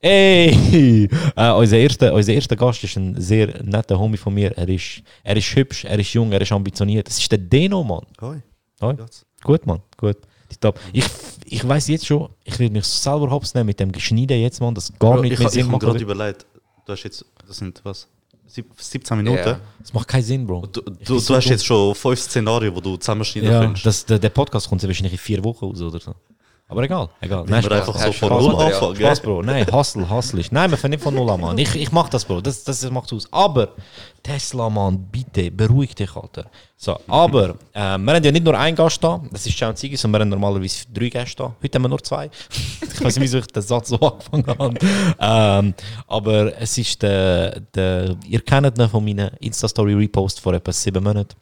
Ey! 0.00 1.08
Äh, 1.36 1.50
unser, 1.52 1.76
erster, 1.76 2.12
unser 2.12 2.32
erster 2.32 2.56
Gast 2.56 2.82
ist 2.82 2.96
ein 2.96 3.20
sehr 3.20 3.62
netter 3.62 3.96
Homie 3.98 4.16
von 4.16 4.34
mir. 4.34 4.50
Er 4.58 4.68
ist, 4.68 5.02
er 5.22 5.36
ist 5.36 5.54
hübsch, 5.54 5.84
er 5.84 5.98
ist 5.98 6.12
jung, 6.12 6.32
er 6.32 6.40
ist 6.40 6.50
ambitioniert. 6.50 7.06
Das 7.06 7.18
ist 7.18 7.30
der 7.30 7.38
Deno, 7.38 7.84
Mann. 7.84 8.04
Hoi. 8.20 8.42
Hoi. 8.80 8.96
Gut, 9.44 9.64
Mann, 9.66 9.80
gut. 9.96 10.16
Tipptopp. 10.52 10.78
Ich, 10.92 11.04
ich 11.46 11.66
weiß 11.68 11.88
jetzt 11.88 12.06
schon, 12.06 12.28
ich 12.44 12.58
will 12.58 12.70
mich 12.70 12.84
selber 12.84 13.30
hops 13.30 13.54
nehmen 13.54 13.66
mit 13.66 13.80
dem 13.80 13.90
Geschneiden 13.92 14.40
jetzt, 14.40 14.60
Mann, 14.60 14.74
das 14.74 14.92
gar 14.98 15.14
Bro, 15.14 15.22
nicht 15.22 15.32
ich 15.32 15.38
mehr 15.38 15.46
habe 15.46 15.54
Sinn 15.54 15.64
hab 15.64 15.72
macht. 15.72 15.82
gerade 15.82 15.98
überlegt, 15.98 16.46
du 16.86 16.92
hast 16.92 17.02
jetzt, 17.04 17.24
das 17.46 17.56
sind 17.56 17.80
was? 17.84 18.08
Sieb- 18.46 18.66
17 18.76 19.16
Minuten? 19.16 19.38
Ja. 19.38 19.60
Das 19.80 19.94
macht 19.94 20.08
keinen 20.08 20.22
Sinn, 20.24 20.46
Bro. 20.46 20.66
Du, 20.66 20.80
Ich 21.00 21.06
du, 21.06 21.18
du 21.20 21.34
hast 21.34 21.46
jetzt 21.46 21.64
schon 21.64 21.94
fünf 21.94 22.18
Szenarien, 22.20 22.74
die 22.74 22.80
du 22.82 22.96
zusammenschneiden 22.96 23.50
Ja, 23.50 23.60
kannst. 23.62 23.86
das, 23.86 24.04
der, 24.04 24.18
der 24.18 24.28
Podcast 24.28 24.68
kommt 24.68 24.82
ja 24.82 24.88
wahrscheinlich 24.88 25.12
in 25.14 25.18
vier 25.18 25.42
Wochen 25.44 25.64
raus 25.64 25.80
oder 25.80 26.00
so. 26.00 26.14
Aber 26.72 26.84
egal, 26.84 27.10
egal. 27.20 27.46
wir 27.46 27.62
Spaß. 27.62 27.80
einfach 27.80 27.98
so 27.98 28.12
von 28.12 28.28
null 28.30 28.56
anfangen. 28.56 28.96
Spaß? 28.96 29.20
Bro. 29.20 29.42
Nein, 29.42 29.66
Hustle, 29.70 30.08
Hustle 30.08 30.40
ist. 30.40 30.52
Nein, 30.52 30.70
wir 30.70 30.78
fangen 30.78 30.92
nicht 30.92 31.02
von 31.02 31.14
null 31.14 31.28
an, 31.28 31.38
Mann. 31.38 31.58
Ich, 31.58 31.74
ich 31.76 31.92
mach 31.92 32.08
das, 32.08 32.24
Bro. 32.24 32.40
Das, 32.40 32.64
das 32.64 32.90
macht 32.90 33.12
aus. 33.12 33.28
Aber, 33.30 33.68
Tesla, 34.22 34.70
Mann, 34.70 35.06
bitte, 35.12 35.50
beruhig 35.50 35.94
dich, 35.94 36.16
Alter. 36.16 36.46
So, 36.78 36.98
aber, 37.08 37.56
äh, 37.74 37.98
wir 37.98 38.14
haben 38.14 38.24
ja 38.24 38.32
nicht 38.32 38.42
nur 38.42 38.58
einen 38.58 38.74
Gast 38.74 39.04
da, 39.04 39.20
das 39.30 39.44
ist 39.44 39.58
Ciao 39.58 39.74
Ziggy, 39.74 39.98
sondern 39.98 40.20
wir 40.20 40.22
haben 40.22 40.40
normalerweise 40.40 40.86
drei 40.90 41.10
Gäste 41.10 41.42
da. 41.42 41.54
Heute 41.62 41.76
haben 41.76 41.82
wir 41.82 41.88
nur 41.90 42.02
zwei. 42.02 42.30
ich 42.80 43.04
weiß 43.04 43.16
nicht, 43.16 43.20
wieso 43.20 43.36
ich 43.36 43.46
den 43.48 43.62
Satz 43.62 43.90
so 43.90 43.98
angefangen 43.98 44.46
habe. 44.58 44.78
Ähm, 45.20 45.74
aber 46.06 46.58
es 46.58 46.78
ist 46.78 47.02
der, 47.02 47.60
der, 47.60 48.16
ihr 48.26 48.40
kennt 48.40 48.78
ihn 48.78 48.88
von 48.88 49.04
meinen 49.04 49.30
Insta-Story-Repost 49.40 50.40
vor 50.40 50.54
etwa 50.54 50.72
sieben 50.72 51.04
Monaten. 51.04 51.36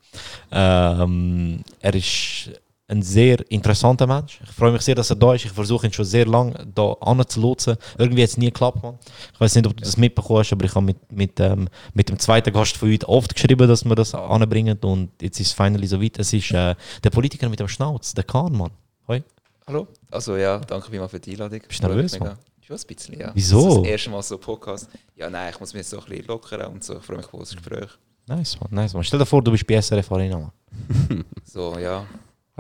Ähm, 0.51 1.61
er 1.79 1.95
ist 1.95 2.51
ein 2.91 3.03
sehr 3.03 3.39
interessanter 3.51 4.07
Mensch. 4.07 4.41
Ich 4.43 4.51
freue 4.51 4.73
mich 4.73 4.83
sehr, 4.83 4.97
dass 4.97 5.11
er 5.11 5.17
da 5.17 5.35
ist. 5.35 5.45
Ich 5.45 5.53
versuche 5.53 5.87
ihn 5.87 5.93
schon 5.93 6.05
sehr 6.05 6.27
lange 6.27 6.67
da 6.75 6.93
anzulotsen. 7.01 7.77
Irgendwie 7.97 8.23
hat 8.23 8.31
es 8.31 8.37
nie 8.37 8.47
geklappt, 8.47 8.83
man. 8.83 8.99
Ich 9.33 9.41
weiß 9.41 9.55
nicht, 9.55 9.67
ob 9.67 9.77
du 9.77 9.83
das 9.85 9.97
mitbekommen 9.97 10.41
hast, 10.41 10.53
aber 10.53 10.65
ich 10.65 10.75
habe 10.75 10.85
mit, 10.85 11.13
mit, 11.13 11.39
ähm, 11.39 11.69
mit 11.95 12.09
dem 12.09 12.19
zweiten 12.19 12.53
Gast 12.53 12.77
von 12.77 12.91
heute 12.91 13.09
oft 13.09 13.33
geschrieben, 13.35 13.69
dass 13.69 13.85
wir 13.85 13.95
das 13.95 14.15
anbringen 14.15 14.79
und 14.83 15.11
jetzt 15.23 15.39
ist 15.39 15.49
es 15.49 15.53
finally 15.53 15.87
so 15.87 16.03
weit. 16.03 16.19
Es 16.19 16.33
ist 16.33 16.51
äh, 16.51 16.75
der 17.05 17.11
Politiker 17.11 17.49
mit 17.49 17.61
dem 17.61 17.69
Schnauz, 17.69 18.13
der 18.13 18.25
Kahn, 18.25 18.53
Mann. 18.53 18.73
Hoi. 19.07 19.23
Hallo? 19.67 19.87
Also 20.11 20.37
ja, 20.37 20.59
danke 20.59 20.91
vielmals 20.91 21.13
für 21.13 21.21
die 21.21 21.33
Einladung. 21.33 21.61
Bist 21.67 21.83
du 21.83 21.87
nervös, 21.87 22.19
Mann? 22.19 22.37
Schon 22.61 22.77
ein 22.77 22.83
bisschen, 22.87 23.21
ja. 23.21 23.31
Wieso? 23.35 23.67
Das 23.67 23.75
das 23.77 23.87
erste 23.87 24.11
Mal 24.11 24.23
so 24.23 24.35
ein 24.35 24.41
Podcast. 24.41 24.89
Ja, 25.15 25.31
nein, 25.31 25.53
ich 25.53 25.61
muss 25.61 25.73
mich 25.73 25.81
jetzt 25.81 25.91
so 25.91 25.99
ein 26.01 26.05
bisschen 26.07 26.27
lockern 26.27 26.73
und 26.73 26.83
so. 26.83 26.97
Ich 26.97 27.05
freue 27.05 27.19
mich 27.19 27.33
auf 27.33 27.41
das 27.41 27.51
Gespräch. 27.51 27.91
Nice, 28.27 28.59
man. 28.61 28.69
Nice, 28.73 28.95
man. 28.95 29.05
Stell 29.05 29.19
dir 29.19 29.27
vor, 29.27 29.43
du 29.43 29.53
bist 29.53 29.67
bei 29.67 29.81
SRF 29.81 30.11
Arena, 30.11 30.39
man. 30.39 31.25
So, 31.45 31.79
ja. 31.79 32.05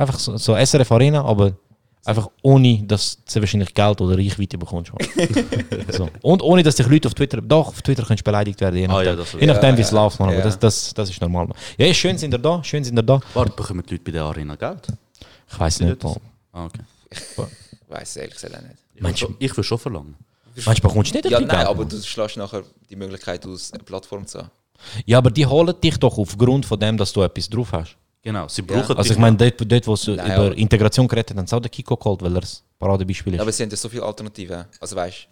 Einfach 0.01 0.19
so, 0.19 0.37
so 0.39 0.55
SRF 0.57 0.91
Arena, 0.93 1.23
aber 1.25 1.53
einfach 2.07 2.31
ohne, 2.43 2.83
dass 2.85 3.19
du 3.25 3.41
wahrscheinlich 3.41 3.75
Geld 3.75 4.01
oder 4.01 4.17
Reichweite 4.17 4.57
bekommst. 4.57 4.93
So. 5.91 6.09
Und 6.23 6.41
ohne, 6.43 6.63
dass 6.63 6.77
dich 6.77 6.87
Leute 6.87 7.09
auf 7.09 7.15
Twitter, 7.15 7.43
doch, 7.43 7.69
auf 7.69 7.83
Twitter 7.83 8.05
kannst 8.07 8.21
du 8.23 8.25
beleidigt 8.25 8.61
werden, 8.63 8.77
je 8.77 8.87
Ah, 8.89 9.03
ja, 9.03 9.15
nachdem, 9.15 9.17
das- 9.19 9.41
je 9.41 9.47
nachdem 9.47 9.77
wie 9.77 9.83
es 9.83 9.91
ja, 9.91 10.03
läuft, 10.03 10.19
man. 10.21 10.29
Aber 10.31 10.39
ja. 10.39 10.45
das, 10.45 10.59
das, 10.59 10.95
das 10.95 11.11
ist 11.11 11.21
normal. 11.21 11.49
Man. 11.49 11.57
Ja, 11.77 11.87
ja, 11.87 11.93
schön 11.93 12.17
sind 12.17 12.33
ihr 12.33 12.39
da, 12.39 12.65
schön 12.65 12.83
sind 12.83 12.97
ihr 12.99 13.03
da. 13.03 13.21
Warte, 13.35 13.53
bekommen 13.53 13.83
die 13.87 13.95
Leute 13.95 14.05
bei 14.05 14.13
der 14.13 14.23
Arena 14.23 14.55
Geld? 14.55 14.87
Ich 15.53 15.61
weiß 15.61 15.81
nicht. 15.81 16.03
Ah, 16.53 16.65
okay. 16.65 16.81
Ich 17.11 17.91
weiß 17.91 18.09
es 18.09 18.17
ehrlich 18.17 18.35
gesagt 18.35 18.55
auch 18.57 18.63
nicht. 18.63 18.77
Ich 18.95 19.03
will, 19.03 19.17
schon, 19.17 19.37
ich 19.39 19.55
will 19.57 19.65
schon 19.65 19.79
verlangen. 19.79 20.15
Du, 20.55 20.63
bekommst 20.81 21.13
du 21.13 21.19
nicht 21.19 21.31
Ja, 21.31 21.41
nein, 21.41 21.49
Geld, 21.49 21.67
aber 21.67 21.85
du 21.85 22.01
schlägst 22.03 22.37
nachher 22.39 22.63
die 22.89 22.97
Möglichkeit 22.97 23.45
aus, 23.47 23.73
eine 23.73 23.83
Plattform 23.83 24.27
zu 24.27 24.39
haben. 24.39 24.51
Ja, 25.05 25.19
aber 25.19 25.31
die 25.31 25.45
holen 25.45 25.75
dich 25.83 25.99
doch 25.99 26.17
aufgrund 26.17 26.65
von 26.65 26.79
dem, 26.81 26.97
dass 26.97 27.13
du 27.13 27.23
etwas 27.23 27.51
drauf 27.51 27.73
hast. 27.73 27.97
Genau, 28.23 28.49
sie 28.49 28.63
brauchen 28.63 28.97
Also 28.97 29.03
dich 29.09 29.13
ich 29.13 29.19
meine, 29.19 29.37
dort, 29.37 29.73
dort 29.73 29.87
wo 29.87 29.97
sie 29.97 30.15
Nein, 30.15 30.27
über 30.27 30.35
aber- 30.47 30.57
Integration 30.57 31.09
geredet 31.09 31.31
haben, 31.31 31.39
haben 31.39 31.47
sie 31.47 31.57
auch 31.57 31.61
den 31.61 31.71
Kiko 31.71 31.97
geholt, 31.97 32.21
weil 32.23 32.35
er 32.37 32.41
das 32.43 32.63
Paradebeispiel 32.79 33.35
ist. 33.35 33.41
Aber 33.41 33.51
sie 33.53 33.63
haben 33.63 33.71
ja 33.71 33.77
so 33.77 33.89
viele 33.89 34.03
Alternativen. 34.03 34.67
Also 34.79 34.95
weißt 34.97 35.29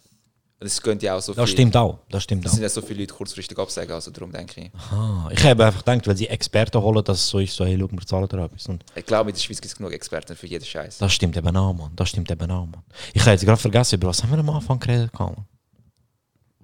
du, 0.61 0.67
es 0.67 0.81
gehen 0.83 0.99
ja 1.01 1.15
auch 1.17 1.21
so 1.21 1.35
das 1.35 1.45
viele. 1.45 1.53
stimmt 1.57 1.77
auch, 1.77 1.99
das 2.11 2.23
stimmt 2.23 2.45
Es 2.47 2.51
auch. 2.51 2.55
sind 2.55 2.63
ja 2.63 2.69
so 2.71 2.81
viele 2.81 3.01
Leute 3.01 3.13
kurzfristig 3.15 3.59
absagen, 3.59 3.93
also 3.93 4.11
darum 4.11 4.33
denke 4.33 4.63
ich. 4.63 4.71
Ah, 4.91 5.29
ich 5.31 5.45
habe 5.45 5.67
einfach 5.67 5.85
gedacht, 5.85 6.07
weil 6.07 6.17
sie 6.17 6.29
Experten 6.29 6.81
holen, 6.81 7.05
dass 7.05 7.19
es 7.19 7.29
so 7.29 7.39
ist, 7.41 7.55
so, 7.55 7.67
hey, 7.67 7.77
schau, 7.79 7.89
wir 7.91 8.07
zahlen 8.07 8.27
dir 8.27 8.43
etwas. 8.43 8.67
Und 8.67 8.83
Ich 8.95 9.05
glaube, 9.05 9.29
in 9.31 9.37
der 9.37 9.43
Schweiz 9.43 9.61
gibt 9.61 9.71
es 9.73 9.77
genug 9.77 9.93
Experten 9.93 10.35
für 10.35 10.47
jeden 10.47 10.65
Scheiß. 10.65 10.97
das 10.99 11.13
stimmt 11.13 11.37
eben 11.37 11.57
auch, 11.57 11.75
Mann. 11.75 11.93
Das 11.95 12.09
stimmt 12.09 12.31
eben 12.31 12.51
auch, 12.51 12.65
Mann. 12.67 12.83
Ich 13.13 13.21
habe 13.21 13.33
jetzt 13.33 13.45
gerade 13.45 13.61
vergessen, 13.61 13.97
über 13.97 14.09
was 14.09 14.23
haben 14.23 14.31
wir 14.31 14.39
am 14.39 14.49
Anfang 14.51 14.79
geredet, 14.81 15.11
Mann? 15.19 15.37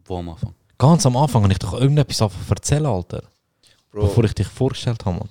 Wo 0.06 0.18
am 0.18 0.30
Anfang? 0.30 0.54
Ganz 0.78 1.04
am 1.06 1.16
Anfang 1.18 1.42
habe 1.44 1.52
ich 1.52 1.58
doch 1.58 1.74
irgendetwas 1.74 2.30
erzählen, 2.48 2.86
Alter. 2.86 3.22
Bro, 3.92 4.02
Bevor 4.06 4.24
ich 4.24 4.34
dich 4.34 4.48
vorgestellt 4.48 5.04
habe, 5.04 5.18
Mann. 5.18 5.28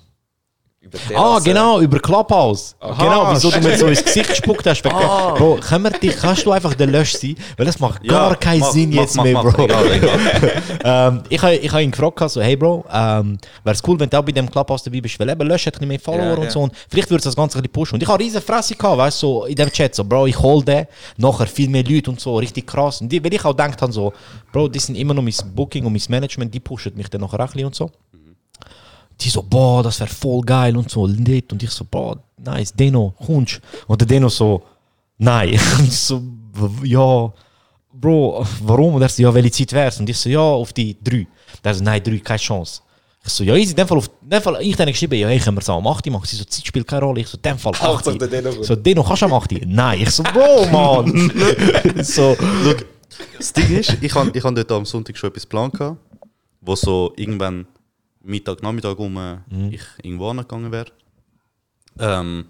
Über 0.84 0.98
Ah, 1.18 1.38
genau, 1.42 1.80
über 1.80 1.98
Clubhouse. 1.98 2.76
Aha, 2.80 3.02
genau, 3.02 3.32
wieso 3.32 3.50
du 3.50 3.60
mir 3.60 3.76
so 3.78 3.86
ins. 3.86 4.04
Gesicht 4.04 4.28
gespuckt 4.28 4.66
hast. 4.66 4.84
wegen- 4.84 4.94
Bro, 4.94 5.58
können 5.66 5.84
wir 5.84 5.90
dich, 5.90 6.16
kannst 6.16 6.44
du 6.46 6.52
einfach 6.52 6.74
der 6.74 6.86
Lösch 6.86 7.14
sein? 7.14 7.34
Weil 7.56 7.66
das 7.66 7.80
macht 7.80 8.06
gar 8.06 8.30
Ja, 8.30 8.34
keinen 8.36 8.60
mach- 8.60 8.70
Sinn 8.72 8.90
mach- 8.90 9.02
jetzt 9.02 9.16
mach- 9.16 9.24
mehr, 9.24 9.42
Bro. 9.42 9.64
egal, 9.64 9.92
egal. 9.92 10.18
ähm, 10.84 11.22
ich 11.28 11.42
habe 11.42 11.54
ich 11.56 11.72
ha 11.72 11.78
ihn 11.80 11.90
gefragt, 11.90 12.30
so, 12.30 12.40
hey 12.40 12.54
Bro, 12.56 12.84
ähm, 12.92 13.38
wäre 13.64 13.74
es 13.74 13.82
cool, 13.86 13.98
wenn 13.98 14.10
du 14.10 14.18
auch 14.18 14.22
bei 14.24 14.32
dem 14.32 14.50
Clubhouse 14.50 14.82
dabei 14.82 15.00
bist, 15.00 15.18
weil 15.18 15.28
eben 15.30 15.46
Lösch 15.48 15.66
hat 15.66 15.74
bisschen 15.74 15.88
mehr 15.88 15.98
Follower 16.00 16.24
Ja, 16.24 16.34
und 16.34 16.44
ja. 16.44 16.50
so. 16.50 16.60
Und 16.62 16.72
vielleicht 16.90 17.10
würde 17.10 17.24
das 17.24 17.34
Ganze 17.34 17.58
ein 17.58 17.62
bisschen 17.62 17.72
pushen. 17.72 17.94
Und 17.94 18.02
ich 18.02 18.08
habe 18.08 18.22
riesen 18.22 18.42
Fresse 18.42 18.74
gehabt, 18.74 18.98
weißt 18.98 19.22
du, 19.22 19.26
so 19.26 19.44
in 19.46 19.54
dem 19.56 19.70
Chat, 19.72 19.94
so, 19.94 20.04
Bro, 20.04 20.26
ich 20.26 20.38
hol 20.38 20.62
den, 20.62 20.86
nachher 21.16 21.46
viel 21.46 21.68
mehr 21.68 21.82
Leute 21.84 22.10
und 22.10 22.20
so, 22.20 22.36
richtig 22.36 22.66
krass. 22.66 23.00
Und 23.00 23.08
die, 23.10 23.22
weil 23.24 23.32
ich 23.32 23.44
auch 23.44 23.50
gedacht 23.50 23.80
habe, 23.80 23.92
so, 23.92 24.12
Bro, 24.52 24.68
die 24.68 24.78
sind 24.78 24.94
immer 24.96 25.14
noch 25.14 25.22
mein 25.22 25.34
Booking 25.54 25.84
und 25.86 25.92
mein 25.92 26.02
Management, 26.08 26.52
die 26.52 26.60
pushen 26.60 26.92
mich 26.94 27.08
dann 27.08 27.22
nachher 27.22 27.40
auch 27.40 27.40
ein 27.40 27.46
bisschen 27.52 27.66
und 27.66 27.74
so 27.74 27.90
die 29.20 29.28
so, 29.28 29.42
boah, 29.42 29.82
das 29.82 30.00
wäre 30.00 30.10
voll 30.10 30.42
geil 30.42 30.76
und 30.76 30.90
so, 30.90 31.06
lit. 31.06 31.52
Und 31.52 31.62
ich 31.62 31.70
so, 31.70 31.84
boah, 31.84 32.18
nice, 32.36 32.72
Deno, 32.72 33.14
kommst 33.24 33.60
Und 33.86 34.00
der 34.00 34.08
Deno 34.08 34.28
so, 34.28 34.62
nein. 35.18 35.50
Und 35.78 35.88
ich 35.88 35.96
so, 35.98 36.22
ja, 36.82 37.32
Bro, 37.92 38.44
warum? 38.62 38.94
Und 38.94 39.02
er 39.02 39.08
so, 39.08 39.22
ja, 39.22 39.32
welche 39.32 39.52
Zeit 39.52 39.72
wär's? 39.72 40.00
Und 40.00 40.08
ich 40.08 40.18
so, 40.18 40.28
ja, 40.28 40.40
auf 40.40 40.72
die 40.72 40.96
drei. 41.02 41.26
Der 41.62 41.74
so, 41.74 41.84
nein, 41.84 42.02
drei, 42.02 42.18
keine 42.18 42.38
Chance. 42.38 42.82
Ich 43.24 43.32
so, 43.32 43.44
ja, 43.44 43.54
easy, 43.54 43.70
in 43.70 43.76
dem 43.76 43.88
Fall, 43.88 43.98
auf, 43.98 44.10
in 44.22 44.28
dem 44.28 44.42
Fall 44.42 44.58
ich 44.60 44.76
dann 44.76 44.88
geschrieben, 44.88 45.14
ja, 45.14 45.28
hey, 45.28 45.38
können 45.38 45.56
wir 45.56 45.60
es 45.60 45.68
auch 45.70 45.78
am 45.78 45.86
8 45.86 46.04
machen? 46.10 46.26
Sie 46.26 46.36
so, 46.36 46.44
Zeit 46.44 46.66
spielt 46.66 46.86
keine 46.86 47.06
Rolle. 47.06 47.20
Ich 47.20 47.28
so, 47.28 47.36
in 47.36 47.42
dem 47.42 47.56
Fall 47.56 47.72
8. 47.72 47.82
Hauptsache 47.82 48.18
der 48.18 48.28
Deno 48.28 48.52
gut. 48.52 48.64
So, 48.64 48.76
Deno, 48.76 49.02
kannst 49.02 49.22
du 49.22 49.26
am 49.26 49.32
8? 49.32 49.52
Nein. 49.66 50.00
Ich 50.02 50.10
so, 50.10 50.22
Bro, 50.24 50.66
Mann. 50.72 51.32
so, 52.02 52.36
Das 53.38 53.52
Ding 53.52 53.78
ist, 53.78 53.96
ich 54.00 54.14
habe 54.14 54.30
ich 54.34 54.44
hab 54.44 54.54
dort 54.54 54.72
am 54.72 54.84
Sonntag 54.84 55.16
schon 55.16 55.30
etwas 55.30 55.44
geplant, 55.44 55.74
gehabt, 55.74 55.98
wo 56.60 56.74
so 56.74 57.12
irgendwann 57.16 57.66
Mittag, 58.24 58.62
Nachmittag 58.62 58.98
um 58.98 59.40
ich 59.70 59.82
irgendwo 60.02 60.28
angegangen 60.30 60.72
wäre. 60.72 60.86
Ähm, 61.98 62.46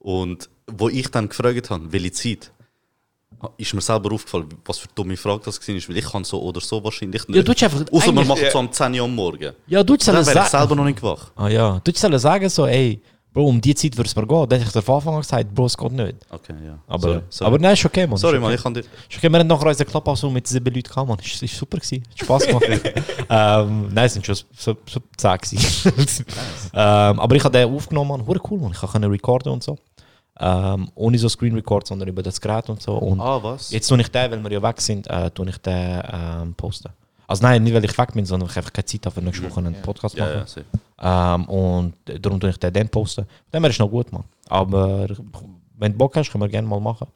und 0.00 0.48
wo 0.66 0.88
ich 0.88 1.08
dann 1.10 1.28
gefragt 1.28 1.70
habe, 1.70 1.92
welche 1.92 2.12
Zeit, 2.12 2.52
ist 3.58 3.74
mir 3.74 3.80
selber 3.80 4.12
aufgefallen, 4.12 4.48
was 4.64 4.78
für 4.78 4.86
eine 4.88 4.94
dumme 4.94 5.16
Frage 5.16 5.42
das 5.44 5.60
war, 5.60 5.74
weil 5.88 5.96
ich 5.98 6.04
kann 6.10 6.24
so 6.24 6.42
oder 6.42 6.60
so 6.60 6.82
wahrscheinlich 6.82 7.26
nicht. 7.28 7.36
Ja, 7.36 7.42
du 7.42 7.52
einfach- 7.52 7.84
Außer 7.92 8.12
man 8.12 8.26
macht 8.26 8.42
es 8.42 8.52
so 8.52 8.58
um 8.58 8.72
10 8.72 8.94
Uhr 8.94 9.04
am 9.04 9.14
Morgen. 9.14 9.52
ja, 9.66 9.82
du 9.84 9.96
Dann 9.96 10.26
wäre 10.26 10.40
ich 10.44 10.50
selber 10.50 10.74
noch 10.76 10.84
nicht 10.84 11.02
wach. 11.02 11.30
Ah 11.36 11.48
ja, 11.48 11.80
du 11.84 11.92
sollst 11.94 12.22
sagen 12.22 12.48
so, 12.48 12.66
ey, 12.66 13.00
Bro, 13.36 13.48
um 13.48 13.60
die 13.60 13.74
Zeit 13.74 13.94
würde 13.98 14.08
es 14.08 14.16
mir 14.16 14.26
gehen. 14.26 14.48
Dann 14.48 14.58
hätte 14.60 14.68
ich 14.68 14.72
dir 14.72 14.80
von 14.80 14.94
Anfang 14.94 15.14
an 15.16 15.20
gesagt, 15.20 15.54
Bro, 15.54 15.66
es 15.66 15.76
geht 15.76 15.92
nicht. 15.92 16.16
Okay, 16.30 16.54
ja. 16.64 16.78
Aber, 16.86 17.00
sorry, 17.02 17.22
sorry. 17.28 17.48
aber 17.48 17.58
nein, 17.58 17.74
ist 17.74 17.84
okay, 17.84 18.06
Mann. 18.06 18.16
sorry 18.16 18.38
okay. 18.38 18.54
ich 18.54 18.62
kann 18.62 18.72
dir... 18.72 18.80
Ist 18.80 18.88
okay, 19.18 19.28
wir 19.30 19.38
haben 19.38 19.46
nachher 19.46 19.66
unseren 19.66 19.86
Club 19.86 20.08
auch 20.08 20.16
so 20.16 20.30
mit 20.30 20.46
sieben 20.46 20.74
Leuten 20.74 20.88
gehabt, 20.88 21.06
Mann. 21.06 21.18
Ist, 21.18 21.42
ist 21.42 21.54
super 21.54 21.76
gewesen. 21.76 22.02
Hat 22.12 22.18
Spaß 22.18 22.46
gemacht. 22.46 22.64
ähm, 23.28 23.88
nein, 23.92 24.06
es 24.06 24.14
sind 24.14 24.24
schon 24.24 24.36
so, 24.56 24.74
so 24.88 25.00
zehn 25.18 25.36
gewesen. 25.36 26.24
ähm, 26.72 27.20
aber 27.20 27.36
ich 27.36 27.44
habe 27.44 27.58
den 27.58 27.70
aufgenommen, 27.74 28.08
Mann. 28.08 28.26
Hure 28.26 28.40
cool, 28.50 28.58
Mann. 28.58 28.72
Ich 28.72 28.80
kann 28.90 29.04
recorden 29.04 29.52
und 29.52 29.62
so. 29.62 29.76
Ähm, 30.40 30.90
ohne 30.94 31.18
so 31.18 31.28
Screen 31.28 31.54
Record, 31.56 31.86
sondern 31.86 32.08
über 32.08 32.22
das 32.22 32.40
Gerät 32.40 32.70
und 32.70 32.80
so. 32.80 32.94
Und 32.94 33.20
Ah, 33.20 33.42
was? 33.42 33.70
jetzt 33.70 33.86
tue 33.86 34.00
ich 34.00 34.10
den, 34.10 34.30
weil 34.30 34.42
wir 34.44 34.52
ja 34.52 34.62
weg 34.62 34.80
sind, 34.80 35.06
äh, 35.08 35.30
tue 35.30 35.46
ich 35.50 35.58
den 35.58 36.02
ähm, 36.10 36.54
posten. 36.54 36.88
Also 37.28 37.42
nein, 37.42 37.62
nicht 37.62 37.74
weil 37.74 37.84
ich 37.84 37.96
weg 37.98 38.12
bin, 38.12 38.24
sondern 38.24 38.48
weil 38.48 38.52
ich 38.52 38.56
einfach 38.58 38.72
keine 38.72 38.84
Zeit 38.86 39.04
habe, 39.06 39.14
für 39.14 39.22
nächste 39.22 39.50
Woche 39.50 39.58
einen 39.60 39.74
Podcast 39.82 40.16
Ja, 40.16 40.24
machen. 40.26 40.36
ja, 40.38 40.46
safe. 40.46 40.64
Ähm, 40.98 41.44
und 41.48 41.94
darum 42.22 42.38
tue 42.40 42.50
ich 42.50 42.56
den 42.58 42.72
dann 42.72 42.88
posten. 42.88 43.26
Dann 43.50 43.62
wäre 43.62 43.72
es 43.72 43.78
noch 43.78 43.90
gut, 43.90 44.12
Mann. 44.12 44.24
Aber 44.48 45.06
wenn 45.78 45.92
du 45.92 45.98
Bock 45.98 46.16
hast, 46.16 46.30
können 46.30 46.42
wir 46.44 46.48
gerne 46.48 46.66
mal 46.68 46.80
machen. 46.80 47.08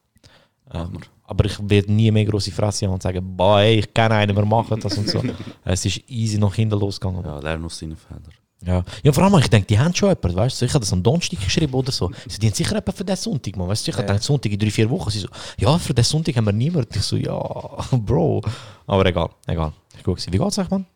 Ähm, 0.73 0.99
aber 1.25 1.45
ich 1.45 1.57
werde 1.69 1.93
nie 1.93 2.11
mehr 2.11 2.25
große 2.25 2.51
Fresse 2.51 2.87
haben 2.87 2.95
und 2.95 3.03
sagen, 3.03 3.37
boah, 3.37 3.61
ey, 3.61 3.79
ich 3.81 3.95
kenne 3.95 4.17
einen, 4.17 4.37
wir 4.37 4.45
machen 4.45 4.81
das 4.81 4.99
und 4.99 5.09
so. 5.09 5.23
es 5.65 5.85
ist 5.85 6.03
easy 6.09 6.39
nach 6.39 6.55
hinten 6.55 6.79
losgegangen. 6.79 7.25
Ja, 7.25 7.39
lern 7.39 7.65
aus 7.65 7.79
deinen 7.79 7.97
Fehlern. 7.97 8.23
Ja. 8.63 8.85
ja, 9.03 9.11
vor 9.13 9.25
allem, 9.25 9.39
ich 9.39 9.49
denke, 9.49 9.67
die 9.69 9.79
haben 9.79 9.95
schon 9.95 10.11
jemanden, 10.11 10.37
weißt 10.37 10.61
du? 10.61 10.67
Ich 10.67 10.75
habe 10.75 10.81
das 10.81 10.93
am 10.93 11.03
Donnerstag 11.03 11.41
geschrieben 11.41 11.73
oder 11.73 11.91
so. 11.91 12.11
Sie 12.29 12.47
haben 12.47 12.53
sicher 12.55 12.73
jemanden 12.73 12.93
für 12.93 13.05
den 13.05 13.17
Sonntag, 13.17 13.57
man. 13.57 13.69
Weißt 13.69 13.87
du? 13.87 13.91
Ich 13.91 13.97
habe 13.97 14.07
gedacht, 14.07 14.23
Sonntag 14.23 14.53
in 14.53 14.59
drei, 14.59 14.71
vier 14.71 14.91
Wochen. 14.91 15.09
Sie 15.09 15.21
so, 15.21 15.29
ja, 15.57 15.79
für 15.79 15.95
den 15.95 16.05
Sonntag 16.05 16.37
haben 16.37 16.45
wir 16.45 16.53
niemanden. 16.53 16.91
Ich 16.95 17.03
so, 17.03 17.17
ja, 17.17 17.39
Bro. 17.93 18.43
Aber 18.87 19.07
egal, 19.07 19.31
egal. 19.47 19.73
Ich 20.01 20.05
gucke 20.05 20.19
sie. 20.19 20.33
Wie 20.33 20.39
geht's 20.39 20.59
euch, 20.59 20.71
Mann? 20.71 20.87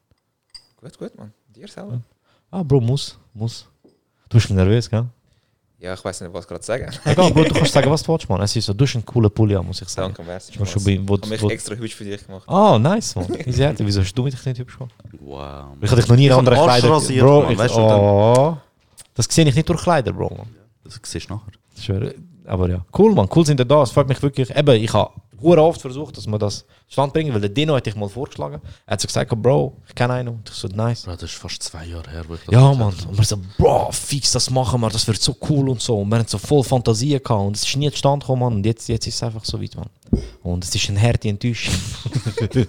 Gut, 0.80 0.98
gut, 0.98 1.14
Mann. 1.18 1.30
Dir 1.54 1.68
selber? 1.68 2.00
Ah, 2.50 2.62
Bro, 2.62 2.80
muss, 2.80 3.18
muss. 3.34 3.66
Du 4.30 4.38
bist 4.38 4.48
nervös, 4.48 4.88
gell? 4.88 5.04
Ja, 5.78 5.92
ich 5.92 6.02
weiß 6.02 6.22
nicht, 6.22 6.32
was 6.32 6.48
gerade 6.48 6.64
sagen. 6.64 6.90
Egal, 7.04 7.30
Bro, 7.30 7.44
du 7.44 7.52
kannst 7.54 7.74
sagen, 7.74 7.90
was 7.90 8.02
du 8.02 8.12
willst, 8.14 8.26
Mann. 8.30 8.40
Es 8.40 8.56
ist 8.56 8.64
so, 8.64 8.72
du 8.72 8.86
hast 8.86 8.94
einen 8.94 9.04
coolen 9.04 9.30
Pulli 9.30 9.62
muss 9.62 9.82
ich 9.82 9.88
sagen. 9.90 10.14
Danke, 10.14 10.22
merci. 10.22 10.52
Ich 10.52 10.58
muss 10.58 10.70
schon 10.70 10.82
bei, 10.84 10.98
wo, 11.06 11.16
Ich 11.16 11.20
habe 11.22 11.28
mich 11.42 11.50
extra 11.50 11.74
hübsch 11.74 11.94
für 11.94 12.04
dich 12.04 12.26
gemacht. 12.26 12.48
Ah, 12.48 12.78
nice, 12.78 13.14
Mann. 13.14 13.26
Easy, 13.46 13.62
Alter. 13.62 13.84
Wieso 13.86 14.00
hast 14.00 14.14
du 14.14 14.22
mich 14.22 14.42
nicht 14.42 14.58
hübsch 14.58 14.78
gemacht? 14.78 14.94
Wow. 15.20 15.76
Ich 15.82 15.90
habe 15.90 16.00
dich 16.00 16.08
noch 16.08 16.16
nie 16.16 16.24
in 16.24 16.30
Ich 16.30 16.32
hab 16.32 16.38
anderen 16.38 16.58
den 16.58 16.62
Arsch 16.70 16.78
Kleider 16.80 16.94
rasiert, 16.94 17.26
Bro, 17.26 17.42
Mann, 17.42 17.52
ich, 17.52 17.58
weißt 17.58 17.74
du, 17.74 17.80
dann- 17.80 18.00
oh, 18.00 18.56
das 19.12 19.26
sehe 19.28 19.46
ich 19.46 19.54
nicht 19.54 19.68
durch 19.68 19.82
Kleider, 19.82 20.14
Bro. 20.14 20.34
Mann. 20.34 20.56
Das 20.82 20.98
siehst 21.02 21.28
du 21.28 21.34
nachher. 21.34 21.52
Ich 21.76 21.84
schwöre. 21.84 22.14
Aber 22.46 22.68
ja, 22.68 22.84
cool, 22.98 23.14
man. 23.14 23.28
Cool 23.34 23.46
sind 23.46 23.60
ihr 23.60 23.64
da. 23.64 23.82
Es 23.82 23.90
freut 23.90 24.08
mich 24.08 24.20
wirklich. 24.22 24.54
Eben, 24.54 24.82
ich 24.82 24.92
habe 24.92 25.12
oft 25.42 25.80
versucht, 25.80 26.16
dass 26.16 26.26
wir 26.26 26.38
das 26.38 26.64
stand 26.88 27.12
bringen, 27.12 27.32
weil 27.32 27.40
der 27.40 27.50
Dino 27.50 27.76
hätte 27.76 27.90
ich 27.90 27.96
mal 27.96 28.08
vorgeschlagen. 28.08 28.60
Er 28.86 28.92
hat 28.92 29.00
so 29.00 29.06
gesagt, 29.06 29.30
Bro, 29.30 29.76
ich 29.88 29.94
kenne 29.94 30.14
einen. 30.14 30.28
Und 30.28 30.48
ich 30.48 30.54
so, 30.54 30.68
nice. 30.68 31.02
Bro, 31.02 31.12
das 31.12 31.24
ist 31.24 31.34
fast 31.34 31.62
zwei 31.62 31.86
Jahre 31.86 32.10
her, 32.10 32.24
wo 32.26 32.34
ich 32.34 32.40
das 32.44 32.52
Ja, 32.52 32.72
Mann. 32.72 32.94
Und 33.08 33.18
wir 33.18 33.24
so, 33.24 33.36
Bro, 33.58 33.90
fix 33.92 34.32
das 34.32 34.50
machen 34.50 34.80
wir, 34.80 34.88
das 34.90 35.06
wird 35.06 35.20
so 35.20 35.36
cool 35.48 35.68
und 35.68 35.80
so. 35.80 35.98
Und 35.98 36.08
wir 36.08 36.18
haben 36.18 36.26
so 36.26 36.38
voll 36.38 36.62
Fantasie 36.62 37.18
gehabt 37.18 37.30
und 37.30 37.56
es 37.56 37.64
ist 37.64 37.76
nie 37.76 37.90
zustande 37.90 38.24
gekommen, 38.24 38.40
Mann. 38.40 38.54
Und 38.54 38.66
jetzt, 38.66 38.88
jetzt 38.88 39.06
ist 39.06 39.16
es 39.16 39.22
einfach 39.22 39.44
so 39.44 39.60
weit, 39.60 39.74
Mann. 39.76 39.88
Und 40.42 40.64
es 40.64 40.74
ist 40.74 40.88
eine 40.88 41.00
harte 41.00 41.28
Enttäuschung. 41.28 41.74
ich 42.50 42.66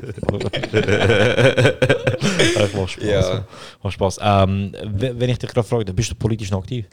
mach 2.74 2.88
Spaß. 2.88 3.04
Ja. 3.04 3.46
Mach 3.84 3.92
Spaß. 3.92 4.20
Ähm, 4.22 4.74
wenn 4.84 5.30
ich 5.30 5.38
dich 5.38 5.50
gerade 5.50 5.68
frage, 5.68 5.94
bist 5.94 6.12
du 6.12 6.16
politisch 6.16 6.52
noch 6.52 6.60
aktiv? 6.60 6.86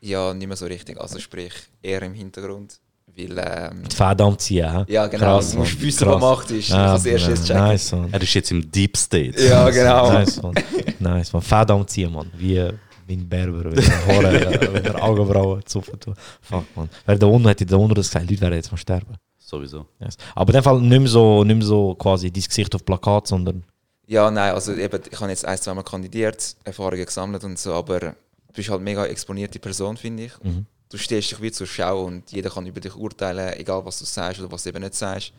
Ja, 0.00 0.32
nicht 0.34 0.46
mehr 0.46 0.56
so 0.56 0.66
richtig. 0.66 1.00
Also 1.00 1.18
sprich, 1.18 1.52
eher 1.82 2.02
im 2.02 2.14
Hintergrund. 2.14 2.78
Weil, 3.16 3.36
ähm, 3.38 3.82
Die 3.90 3.96
Fäden 3.96 4.20
am 4.26 4.38
Ziehen, 4.38 4.70
hä? 4.72 4.84
ja, 4.92 5.06
genau. 5.08 5.24
Krass, 5.38 5.50
du 5.52 5.58
musst 5.58 5.80
wissen, 5.80 6.04
Krass. 6.06 6.14
was 6.14 6.20
Macht 6.38 6.50
ist. 6.52 6.72
Ah, 6.72 6.92
das 6.92 7.06
erste 7.06 7.30
jetzt 7.30 7.46
checken. 7.46 7.62
Nice, 7.64 7.92
Mann. 7.92 8.08
Er 8.12 8.22
ist 8.22 8.34
jetzt 8.34 8.50
im 8.52 8.70
Deep 8.70 8.96
State. 8.96 9.42
Ja, 9.44 9.68
genau. 9.70 10.12
Nice, 10.12 10.40
man. 10.42 10.54
Nice, 11.00 11.32
man. 11.32 11.42
Fäden 11.42 11.70
am 11.72 11.88
Ziehen, 11.88 12.12
man. 12.12 12.30
Wie, 12.36 12.70
wie 13.06 13.16
ein 13.16 13.28
Berber, 13.28 13.64
wenn 13.72 13.78
er 13.78 14.06
Haare, 14.06 14.72
wenn 14.72 14.84
er 14.84 15.02
Augenbrauen 15.02 15.66
zupfen 15.66 15.98
tut. 15.98 16.14
Fuck, 16.42 16.64
man. 16.76 16.88
Wer 17.06 17.18
da 17.18 17.26
unten 17.26 17.48
hätte 17.48 17.66
da 17.66 17.76
unten 17.76 17.94
das 17.94 18.06
gesagt, 18.08 18.30
Leute 18.30 18.40
werden 18.42 18.54
jetzt 18.54 18.70
mal 18.70 18.78
sterben. 18.78 19.16
Sowieso. 19.38 19.86
Yes. 19.98 20.16
Aber 20.36 20.50
in 20.52 20.58
dem 20.60 20.62
Fall 20.62 20.80
nicht 20.80 21.00
mehr 21.00 21.08
so, 21.08 21.42
nicht 21.42 21.56
mehr 21.56 21.66
so 21.66 21.94
quasi 21.96 22.30
dein 22.30 22.42
Gesicht 22.44 22.72
auf 22.74 22.84
Plakat, 22.84 23.26
sondern 23.26 23.64
Ja, 24.06 24.30
nein, 24.30 24.52
also 24.54 24.74
eben, 24.74 25.00
ich 25.10 25.18
habe 25.20 25.30
jetzt 25.30 25.44
ein, 25.46 25.58
zwei 25.58 25.74
Mal 25.74 25.82
kandidiert, 25.82 26.54
Erfahrungen 26.64 27.04
gesammelt 27.06 27.42
und 27.44 27.58
so, 27.58 27.72
aber 27.72 28.14
du 28.48 28.52
bist 28.54 28.68
halt 28.68 28.80
eine 28.80 28.84
mega 28.84 29.06
exponierte 29.06 29.58
Person, 29.58 29.96
finde 29.96 30.24
ich. 30.24 30.32
Mhm. 30.42 30.66
Du 30.90 30.96
stehst 30.96 31.30
dich 31.30 31.40
wie 31.42 31.52
zur 31.52 31.66
Schau 31.66 32.04
und 32.04 32.32
jeder 32.32 32.50
kann 32.50 32.66
über 32.66 32.80
dich 32.80 32.94
urteilen, 32.96 33.52
egal 33.54 33.84
was 33.84 33.98
du 33.98 34.04
sagst 34.04 34.40
oder 34.40 34.50
was 34.50 34.62
du 34.62 34.70
eben 34.70 34.82
nicht 34.82 34.94
sagst. 34.94 35.32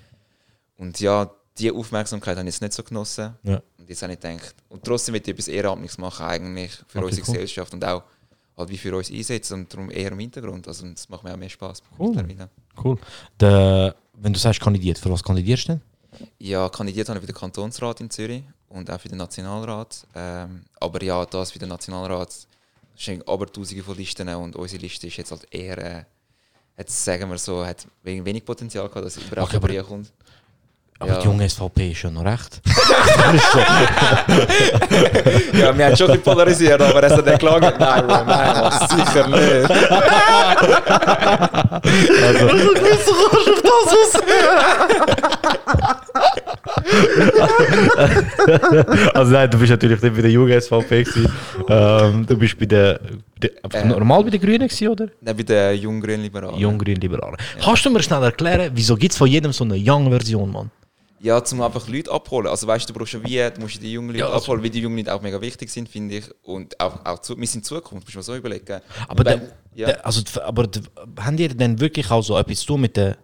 Und 0.78 1.00
ja, 1.00 1.30
die 1.58 1.72
Aufmerksamkeit 1.72 2.38
habe 2.38 2.48
ich 2.48 2.56
jetzt 2.56 2.62
nicht 2.62 2.74
so 2.74 2.84
genossen. 2.84 3.36
Ja. 3.44 3.62
Und 3.78 3.90
jetzt 3.90 4.02
habe 4.02 4.14
ich 4.14 4.20
gedacht, 4.20 4.56
und 4.70 4.84
trotzdem 4.84 5.14
will 5.14 5.22
ich 5.22 5.28
etwas 5.28 5.48
Ehrenamtliches 5.48 5.98
machen, 5.98 6.26
eigentlich 6.26 6.72
für 6.88 7.00
Okay, 7.00 7.08
unsere 7.08 7.28
cool. 7.28 7.34
Gesellschaft 7.34 7.74
und 7.74 7.84
auch 7.84 8.04
halt 8.58 8.70
wie 8.70 8.78
für 8.78 8.96
uns 8.96 9.12
einsetzen 9.12 9.54
und 9.56 9.74
darum 9.74 9.90
eher 9.90 10.12
im 10.12 10.20
Hintergrund. 10.20 10.68
Also 10.68 10.88
das 10.88 11.10
macht 11.10 11.24
mir 11.24 11.34
auch 11.34 11.38
mehr 11.38 11.50
Spaß. 11.50 11.82
Cool. 11.98 12.26
cool. 12.84 12.98
Der, 13.40 13.96
wenn 14.14 14.34
du 14.34 14.40
sagst 14.40 14.62
kandidiert, 14.62 15.00
für 15.00 15.10
was 15.12 15.24
kandidierst 15.24 15.68
du 15.68 15.74
denn? 15.74 15.82
Ja, 16.40 16.70
kandidiert 16.70 17.10
habe 17.10 17.20
ich 17.20 17.26
für 17.26 17.32
den 17.32 17.36
Kantonsrat 17.40 18.02
in 18.02 18.10
Zürich 18.10 18.44
und 18.68 18.90
auch 18.90 19.00
für 19.00 19.10
den 19.10 19.18
Nationalrat. 19.18 20.06
Ähm, 20.16 20.64
aber 20.80 21.02
ja, 21.04 21.26
das 21.26 21.52
für 21.52 21.60
den 21.60 21.70
Nationalrat 21.70 22.36
sind 23.00 23.28
aber 23.28 23.52
tausende 23.52 23.84
von 23.84 23.96
Listen 23.96 24.28
und 24.30 24.56
unsere 24.56 24.82
Liste 24.82 25.08
ist 25.08 25.18
jetzt 25.18 25.32
halt 25.32 25.48
eher, 25.52 25.78
äh, 25.78 26.04
jetzt 26.78 27.04
sagen 27.04 27.30
wir 27.30 27.38
so, 27.38 27.66
hat 27.66 27.88
wenig, 28.04 28.44
Potenzial 28.44 28.88
gehabt, 28.90 29.06
dass 29.06 29.18
es 29.18 29.24
überhaupt 29.24 29.54
okay, 29.54 29.82
kommt. 29.84 30.12
Aber 31.02 31.12
Ja. 31.14 31.20
die 31.20 31.26
junge 31.28 31.48
SVP 31.50 31.92
ist 31.92 32.02
ja 32.04 32.10
noch 32.12 32.26
recht. 32.26 32.62
Ja, 35.54 35.78
wir 35.78 35.86
haben 35.86 35.96
schon 35.98 36.12
ein 36.12 36.22
polarisiert, 36.22 36.82
aber 36.82 37.04
es 37.04 37.12
hat 37.14 37.26
nicht 37.26 37.40
gelangt. 37.40 37.62
Nein, 37.80 38.04
nein, 38.08 38.26
Mann, 38.26 38.72
sicher 38.90 39.28
nicht. 39.28 39.72
also 49.14 49.32
nein, 49.32 49.50
du 49.50 49.58
bist 49.58 49.72
natürlich 49.72 50.02
nicht 50.02 50.16
bei 50.16 50.22
der 50.22 50.32
jungen 50.32 50.60
SVP. 50.62 51.06
Ähm, 51.70 52.26
du 52.26 52.38
bist 52.38 52.58
bei 52.58 52.66
der, 52.66 53.00
bei 53.40 53.48
der 53.48 53.52
einfach 53.64 53.82
Äh. 53.82 53.88
normal 53.88 54.24
bei 54.24 54.30
den 54.32 54.42
Grünen 54.42 54.68
gewesen, 54.68 54.88
oder? 54.88 55.08
Nein, 55.22 55.36
bei 55.38 55.44
den 55.44 55.80
jungen 55.80 56.22
Liberalen. 56.22 56.58
Jung-Grün-Liberalen. 56.60 57.38
Kannst 57.64 57.86
du 57.86 57.90
mir 57.90 58.02
schnell 58.04 58.24
erklären, 58.24 58.72
wieso 58.74 58.96
gibt 58.96 59.12
es 59.14 59.18
von 59.18 59.28
jedem 59.28 59.52
so 59.52 59.64
eine 59.64 59.76
Young-Version, 59.78 60.52
Mann? 60.52 60.72
Ja, 61.22 61.44
zum 61.44 61.62
einfach 61.62 61.88
Leute 61.90 62.12
abholen. 62.12 62.48
Also 62.48 62.66
weißt 62.68 62.88
du, 62.88 62.94
du 62.94 63.00
brauchst 63.00 63.12
schon 63.12 63.24
wie, 63.26 63.38
du 63.38 63.60
musst 63.62 63.82
die 63.82 63.92
jungen 63.92 64.10
Leute 64.10 64.20
Ja, 64.20 64.26
also- 64.28 64.38
abholen, 64.38 64.64
weil 64.64 64.70
die 64.70 64.80
jungen 64.80 64.98
Leute 64.98 65.14
auch 65.14 65.22
mega 65.22 65.40
wichtig 65.42 65.70
sind, 65.70 65.90
finde 65.90 66.16
ich. 66.18 66.26
Und 66.44 66.80
auch, 66.80 67.06
auch 67.06 67.20
zu, 67.20 67.38
wir 67.38 67.48
sind 67.48 67.66
Zukunft, 67.66 68.06
musst 68.06 68.14
du 68.16 68.18
mal 68.20 68.24
so 68.24 68.36
überlegen. 68.36 68.80
Aber, 69.08 69.26
Wenn- 69.26 69.40
der, 69.40 69.50
ja. 69.76 69.88
der, 69.88 70.06
also, 70.06 70.22
aber 70.42 70.68
haben 71.20 71.38
die 71.38 71.48
denn 71.50 71.80
wirklich 71.80 72.10
auch 72.10 72.22
so 72.22 72.38
etwas 72.38 72.60
zu 72.62 72.68
tun 72.68 72.82
mit 72.82 72.96
den 72.96 73.16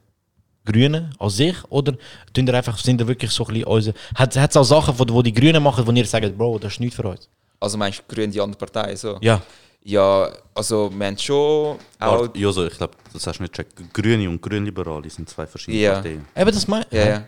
Grünen 0.66 1.14
an 1.20 1.30
sich? 1.30 1.56
Oder 1.70 1.94
tun 2.34 2.48
ihr 2.48 2.54
einfach, 2.54 2.78
sind 2.78 3.00
ihr 3.00 3.08
wirklich 3.08 3.32
so 3.32 3.46
ein 3.46 3.54
bisschen 3.54 3.68
unsere... 3.68 3.96
Hat 4.16 4.36
es 4.36 4.58
auch 4.58 4.64
Sachen, 4.64 4.98
wo 4.98 5.22
die 5.22 5.34
Grünen 5.34 5.62
machen, 5.64 5.86
wo 5.88 5.92
ihr 5.92 6.06
sagt, 6.06 6.38
Bro, 6.38 6.60
das 6.60 6.74
ist 6.74 6.80
nichts 6.80 6.96
für 6.96 7.08
uns? 7.08 7.30
also 7.60 7.78
meinst 7.78 8.00
du 8.08 8.14
Grüne 8.14 8.28
die 8.32 8.42
andere 8.42 8.60
Partei? 8.60 8.96
So? 8.96 9.18
Ja. 9.22 9.42
Ja, 9.88 10.30
also 10.56 10.92
wir 10.96 11.06
haben 11.06 11.18
schon 11.18 11.78
auch... 12.00 12.28
Joso, 12.36 12.66
ich 12.66 12.76
glaube, 12.76 12.94
das 13.14 13.26
hast 13.28 13.38
du 13.38 13.44
nicht 13.44 13.54
gecheckt. 13.54 13.94
Grüne 13.94 14.28
und 14.28 14.42
Grünliberale 14.42 15.08
sind 15.12 15.30
zwei 15.30 15.46
verschiedene 15.46 15.84
Ja. 15.84 15.94
Parteien. 15.94 16.26
Eben, 16.36 16.52
das 16.52 16.68
mein... 16.68 16.84
Ja, 16.92 17.08
ja. 17.08 17.24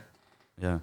Ja. 0.61 0.79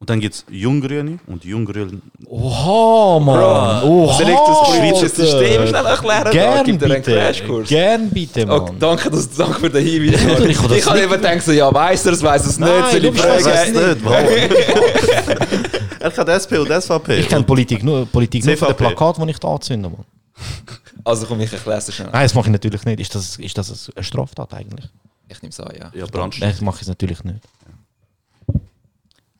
Und 0.00 0.10
dann 0.10 0.20
gibt 0.20 0.34
es 0.34 0.44
Junggrüne 0.50 1.18
und 1.26 1.44
Junggrün. 1.44 2.02
Oha, 2.26 3.18
Mann! 3.20 3.84
Oha! 3.84 4.12
Soll 4.18 4.28
ich 4.28 4.36
das 4.36 4.76
politische. 4.76 5.08
System 5.08 5.66
schnell 5.66 5.86
erklären? 5.86 6.30
Gern 6.30 6.64
gibt 6.64 6.82
er 6.82 6.90
einen 6.90 7.02
bitte, 7.02 7.16
Crashkurs. 7.16 7.68
gern 7.68 8.10
bitte, 8.10 8.44
Mann. 8.44 8.60
Okay, 8.60 8.74
danke, 8.78 9.10
dass, 9.10 9.30
danke 9.34 9.60
für 9.60 9.70
den 9.70 9.84
Hinweis. 9.86 10.20
Ich 10.50 10.58
habe 10.58 10.68
das 10.68 10.78
ich 10.78 10.86
habe 10.86 10.96
nicht 10.96 11.04
immer 11.06 11.16
gedacht, 11.16 11.42
so, 11.42 11.52
ja, 11.52 11.72
weiss 11.72 12.04
er 12.04 12.12
es, 12.12 12.22
weiss 12.22 12.44
es 12.44 12.58
nicht, 12.58 12.68
Nein, 12.68 12.90
soll 12.90 13.04
ich 13.04 13.18
fragen? 13.18 13.46
es 13.46 13.72
nicht, 13.72 14.04
Mann. 14.04 14.24
er 16.00 16.10
kann 16.10 16.28
SP 16.28 16.58
und 16.58 16.68
SVP. 16.68 17.20
Ich 17.20 17.28
kenne 17.28 17.44
Politik 17.44 17.82
nur, 17.82 18.04
Politik 18.04 18.44
nur 18.44 18.56
von 18.58 18.68
den 18.68 18.76
CVP. 18.76 18.84
Plakaten, 18.88 19.26
die 19.26 19.30
ich 19.30 19.38
da 19.38 19.48
anzünde, 19.48 19.88
Mann. 19.88 20.04
Also 21.02 21.24
komm, 21.26 21.40
ich 21.40 21.52
erkläre 21.52 21.78
es 21.78 21.94
schnell. 21.94 22.10
Nein, 22.12 22.24
das 22.24 22.34
mache 22.34 22.48
ich 22.48 22.52
natürlich 22.52 22.84
nicht. 22.84 23.00
Ist 23.00 23.14
das, 23.14 23.36
ist 23.36 23.56
das 23.56 23.90
eine 23.94 24.04
Straftat 24.04 24.52
eigentlich? 24.52 24.86
Ich 25.28 25.40
nehme 25.40 25.50
es 25.50 25.60
an, 25.60 25.72
ja. 25.78 25.90
Ja, 25.94 26.06
Brandsch. 26.06 26.40
Nein, 26.40 26.50
das 26.50 26.60
mache 26.60 26.82
ich 26.82 26.88
natürlich 26.88 27.24
nicht. 27.24 27.40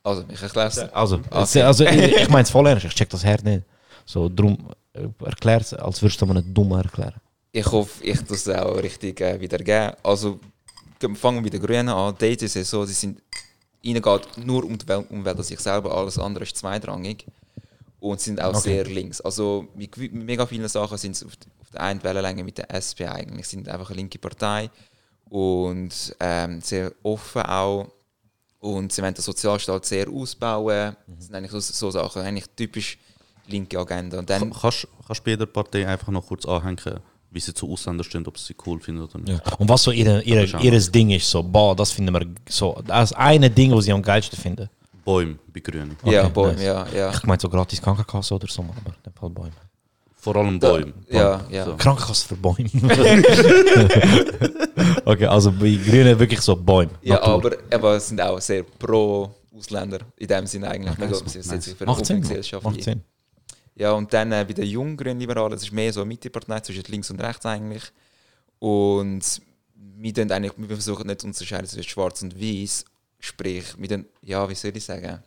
Also, 0.05 0.23
ich 0.29 0.41
erkläre 0.41 0.67
es. 0.67 0.77
Also, 1.03 1.15
Okay. 1.31 1.61
also 1.63 1.83
ich, 1.83 2.01
ich 2.21 2.29
meine 2.29 2.43
es 2.43 2.51
voll 2.51 2.67
ernst, 2.67 2.85
ich 2.85 2.93
check 2.93 3.09
das 3.09 3.23
her 3.23 3.39
nicht. 3.43 3.63
So, 4.05 4.29
drum 4.29 4.55
äh, 4.93 5.07
erklär 5.25 5.61
es, 5.61 5.73
als 5.73 6.01
würdest 6.01 6.21
du 6.21 6.25
mir 6.27 6.35
einen 6.37 6.53
Dummen 6.53 6.79
erklären. 6.79 7.15
Ich 7.51 7.65
hoffe, 7.65 8.03
ich 8.03 8.21
das 8.21 8.47
auch 8.49 8.75
richtig 8.77 9.19
äh, 9.21 9.39
wiedergeben. 9.41 9.93
Also, 10.03 10.39
ge- 10.99 11.15
fangen 11.15 11.37
wir 11.37 11.41
mit 11.41 11.53
den 11.53 11.61
Grünen 11.61 11.89
an. 11.89 12.15
Dort 12.19 12.41
ist 12.41 12.55
es 12.55 12.69
so, 12.69 12.85
sie 12.85 12.93
sind, 12.93 13.21
ihnen 13.81 14.01
geht 14.01 14.23
nur 14.37 14.63
um 14.63 14.77
die 14.77 14.87
Welt, 14.87 15.09
Umwelt 15.09 15.37
an 15.37 15.43
sich 15.43 15.59
selber, 15.59 15.95
alles 15.97 16.19
andere 16.19 16.43
ist 16.43 16.57
zweitrangig. 16.57 17.25
Und 17.99 18.19
sind 18.21 18.39
auch 18.41 18.49
Okay. 18.55 18.59
sehr 18.59 18.85
links. 18.85 19.21
Also, 19.21 19.67
mit, 19.75 19.97
mit 19.97 20.13
mega 20.13 20.45
vielen 20.45 20.67
Sachen 20.67 20.97
sind 20.99 21.15
sie 21.15 21.25
auf, 21.25 21.33
auf 21.61 21.69
der 21.71 21.81
einen 21.81 22.03
Wellenlänge 22.03 22.43
mit 22.43 22.57
der 22.59 22.69
SP 22.69 23.07
eigentlich. 23.07 23.47
Sie 23.47 23.55
sind 23.55 23.67
einfach 23.69 23.89
eine 23.89 23.97
linke 23.97 24.19
Partei 24.19 24.69
und 25.29 26.15
ähm, 26.19 26.61
sehr 26.61 26.91
offen 27.03 27.41
auch. 27.43 27.87
Und 28.65 28.91
sie 28.91 29.01
wollen 29.03 29.13
den 29.13 29.21
Sozialstaat 29.21 29.85
sehr 29.85 30.09
ausbauen. 30.09 30.95
Das 31.07 31.25
sind 31.27 31.35
eigentlich 31.35 31.51
so, 31.51 31.59
so 31.59 31.91
Sachen, 31.91 32.23
eigentlich 32.23 32.47
typisch 32.55 32.97
linke 33.47 33.77
Agenda. 33.77 34.17
Und 34.17 34.27
dann, 34.29 34.51
Kannst 34.51 34.87
kannst 35.05 35.19
du 35.19 35.23
bei 35.23 35.31
jeder 35.31 35.45
Partei 35.45 35.87
einfach 35.87 36.07
noch 36.07 36.25
kurz 36.25 36.45
anhängen, 36.45 36.99
wie 37.29 37.39
sie 37.39 37.53
zu 37.53 37.71
Ausländern 37.71 38.03
stehen, 38.03 38.25
ob 38.25 38.37
sie 38.39 38.45
sie 38.47 38.55
cool 38.65 38.79
finden 38.79 39.03
oder 39.03 39.19
nicht? 39.19 39.29
Ja. 39.45 39.53
Und 39.57 39.69
was 39.69 39.83
so 39.83 39.91
ihre, 39.91 40.23
ihre, 40.23 40.45
ihres 40.63 40.91
Ding 40.91 41.11
ist, 41.11 41.29
so, 41.29 41.43
boah, 41.43 41.75
das 41.75 41.91
finden 41.91 42.11
wir 42.13 42.25
so, 42.49 42.81
das 42.87 43.13
eine 43.13 43.51
Ding, 43.51 43.71
was 43.71 43.85
sie 43.85 43.91
am 43.93 44.01
geilsten 44.01 44.39
finden. 44.39 44.67
Bäume 45.03 45.37
bei 45.53 45.59
Grünen. 45.59 45.95
ja, 46.05 46.23
Okay, 46.23 46.33
Bäume, 46.33 46.53
nice. 46.53 46.63
ja, 46.63 46.87
ja. 46.87 47.11
Ich 47.11 47.23
meine 47.23 47.39
so 47.39 47.47
gratis 47.49 47.79
Krankenkasse 47.79 48.33
oder 48.33 48.47
so, 48.47 48.63
aber 48.63 48.95
in 48.95 49.03
dem 49.05 49.13
Fall 49.13 49.29
Bäume. 49.29 49.51
Vor 50.25 50.35
allem 50.37 50.59
Da- 50.59 50.71
Bäume. 50.71 50.91
Ja, 51.07 51.45
ja. 51.51 51.65
So. 51.65 51.77
Krankenkasse 51.77 52.27
für 52.29 52.35
Bäume. 52.35 52.65
okay, 55.05 55.27
also 55.27 55.51
bei 55.51 55.77
Grünen 55.85 56.17
wirklich 56.17 56.41
so 56.41 56.55
Bäume. 56.55 56.89
Ja, 57.03 57.19
Natur. 57.19 57.55
aber, 57.69 57.95
es 57.95 58.07
sind 58.07 58.19
auch 58.19 58.41
sehr 58.41 58.63
pro 58.63 59.29
Ausländer 59.55 59.99
in 60.17 60.25
dem 60.25 60.47
Sinne 60.47 60.71
eigentlich. 60.71 60.95
Sie 61.27 61.43
setzen 61.43 61.61
sich 61.61 61.75
für 61.75 61.83
eine 61.83 61.91
Macht 61.91 62.07
Sinn. 62.07 62.25
Macht. 62.63 62.83
Sinn. 62.83 63.03
Ja, 63.75 63.91
und 63.91 64.11
dann 64.11 64.31
äh, 64.31 64.43
bei 64.47 64.53
den 64.53 64.65
jungen 64.65 64.97
Grünen 64.97 65.19
Liberalen, 65.19 65.51
das 65.51 65.61
ist 65.61 65.71
mehr 65.71 65.93
so 65.93 66.01
eine 66.01 66.07
Mittepartei 66.07 66.59
zwischen 66.61 66.85
links 66.87 67.11
und 67.11 67.21
rechts 67.21 67.45
eigentlich. 67.45 67.83
Und 68.57 69.21
wir, 69.77 70.31
eigentlich, 70.31 70.53
wir 70.57 70.67
versuchen 70.69 71.05
nicht 71.05 71.21
zu 71.21 71.27
unterscheiden 71.27 71.67
zwischen 71.67 71.87
schwarz 71.87 72.23
und 72.23 72.41
weiß. 72.41 72.83
Sprich, 73.19 73.65
wir 73.77 73.89
tun, 73.89 74.05
ja, 74.23 74.49
wie 74.49 74.55
soll 74.55 74.75
ich 74.75 74.83
sagen? 74.83 75.21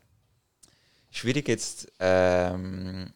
Schwierig 1.13 1.47
jetzt. 1.47 1.87
Ähm, 2.01 3.13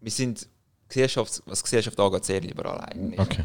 wir 0.00 0.10
sind 0.10 0.48
Gesellschaft, 0.88 1.42
was 1.46 1.62
Gesellschaft 1.62 1.98
angeht, 1.98 2.24
sehr 2.24 2.40
liberal 2.40 2.80
eigentlich. 2.80 3.18
Okay. 3.18 3.44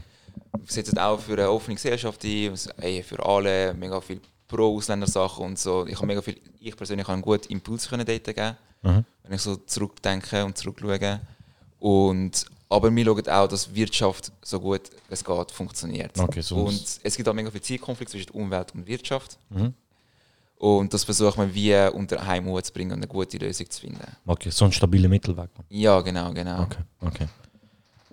Wir 0.54 0.72
setzen 0.72 0.98
auch 1.00 1.20
für 1.20 1.34
eine 1.34 1.50
offene 1.50 1.76
Gesellschaft 1.76 2.24
ein, 2.24 2.54
ey, 2.78 3.04
für 3.04 3.26
alle, 3.26 3.74
mega 3.74 4.00
viel 4.02 4.20
Pro-Ausländer-Sachen 4.48 5.46
und 5.46 5.60
so. 5.60 5.86
Ich 5.88 5.96
habe 5.96 6.08
mega 6.08 6.22
viel, 6.22 6.40
ich 6.60 6.76
persönlich 6.76 7.06
habe 7.08 7.14
einen 7.14 7.22
guten 7.22 7.52
Impuls 7.52 7.88
können 7.90 8.06
dort 8.06 8.24
geben, 8.24 8.58
Mhm. 8.84 9.06
wenn 9.24 9.34
ich 9.34 9.42
so 9.42 9.56
zurückdenke 9.58 10.44
und 10.44 10.58
zurückschaue. 10.58 11.22
Und, 11.80 12.46
aber 12.70 12.94
wir 12.96 13.06
schauen 13.06 13.28
auch, 13.30 13.48
dass 13.48 13.74
Wirtschaft 13.74 14.32
so 14.42 14.60
gut 14.60 14.82
es 15.10 15.24
geht 15.24 15.52
funktioniert. 15.52 16.18
Okay, 16.20 16.44
und 16.54 17.00
es 17.04 17.16
gibt 17.16 17.28
auch 17.30 17.34
mega 17.34 17.52
viel 17.52 17.62
Zielkonflikt 17.62 18.12
zwischen 18.12 18.32
Umwelt 18.32 18.74
und 18.74 18.88
Wirtschaft. 18.88 19.38
Mhm. 19.50 19.74
Und 20.62 20.94
das 20.94 21.04
versucht 21.04 21.38
man 21.38 21.52
wie 21.56 21.76
unter 21.92 22.22
einen 22.22 22.46
Hut 22.46 22.68
zu 22.68 22.72
bringen 22.72 22.92
und 22.92 22.98
eine 23.00 23.08
gute 23.08 23.36
Lösung 23.40 23.68
zu 23.68 23.82
finden. 23.82 24.00
Okay, 24.28 24.52
so 24.52 24.66
ein 24.66 24.72
stabiler 24.72 25.10
Mittelweg. 25.10 25.50
Ja, 25.70 26.00
genau, 26.02 26.32
genau. 26.34 26.62
Okay, 26.62 26.78
okay. 27.02 27.28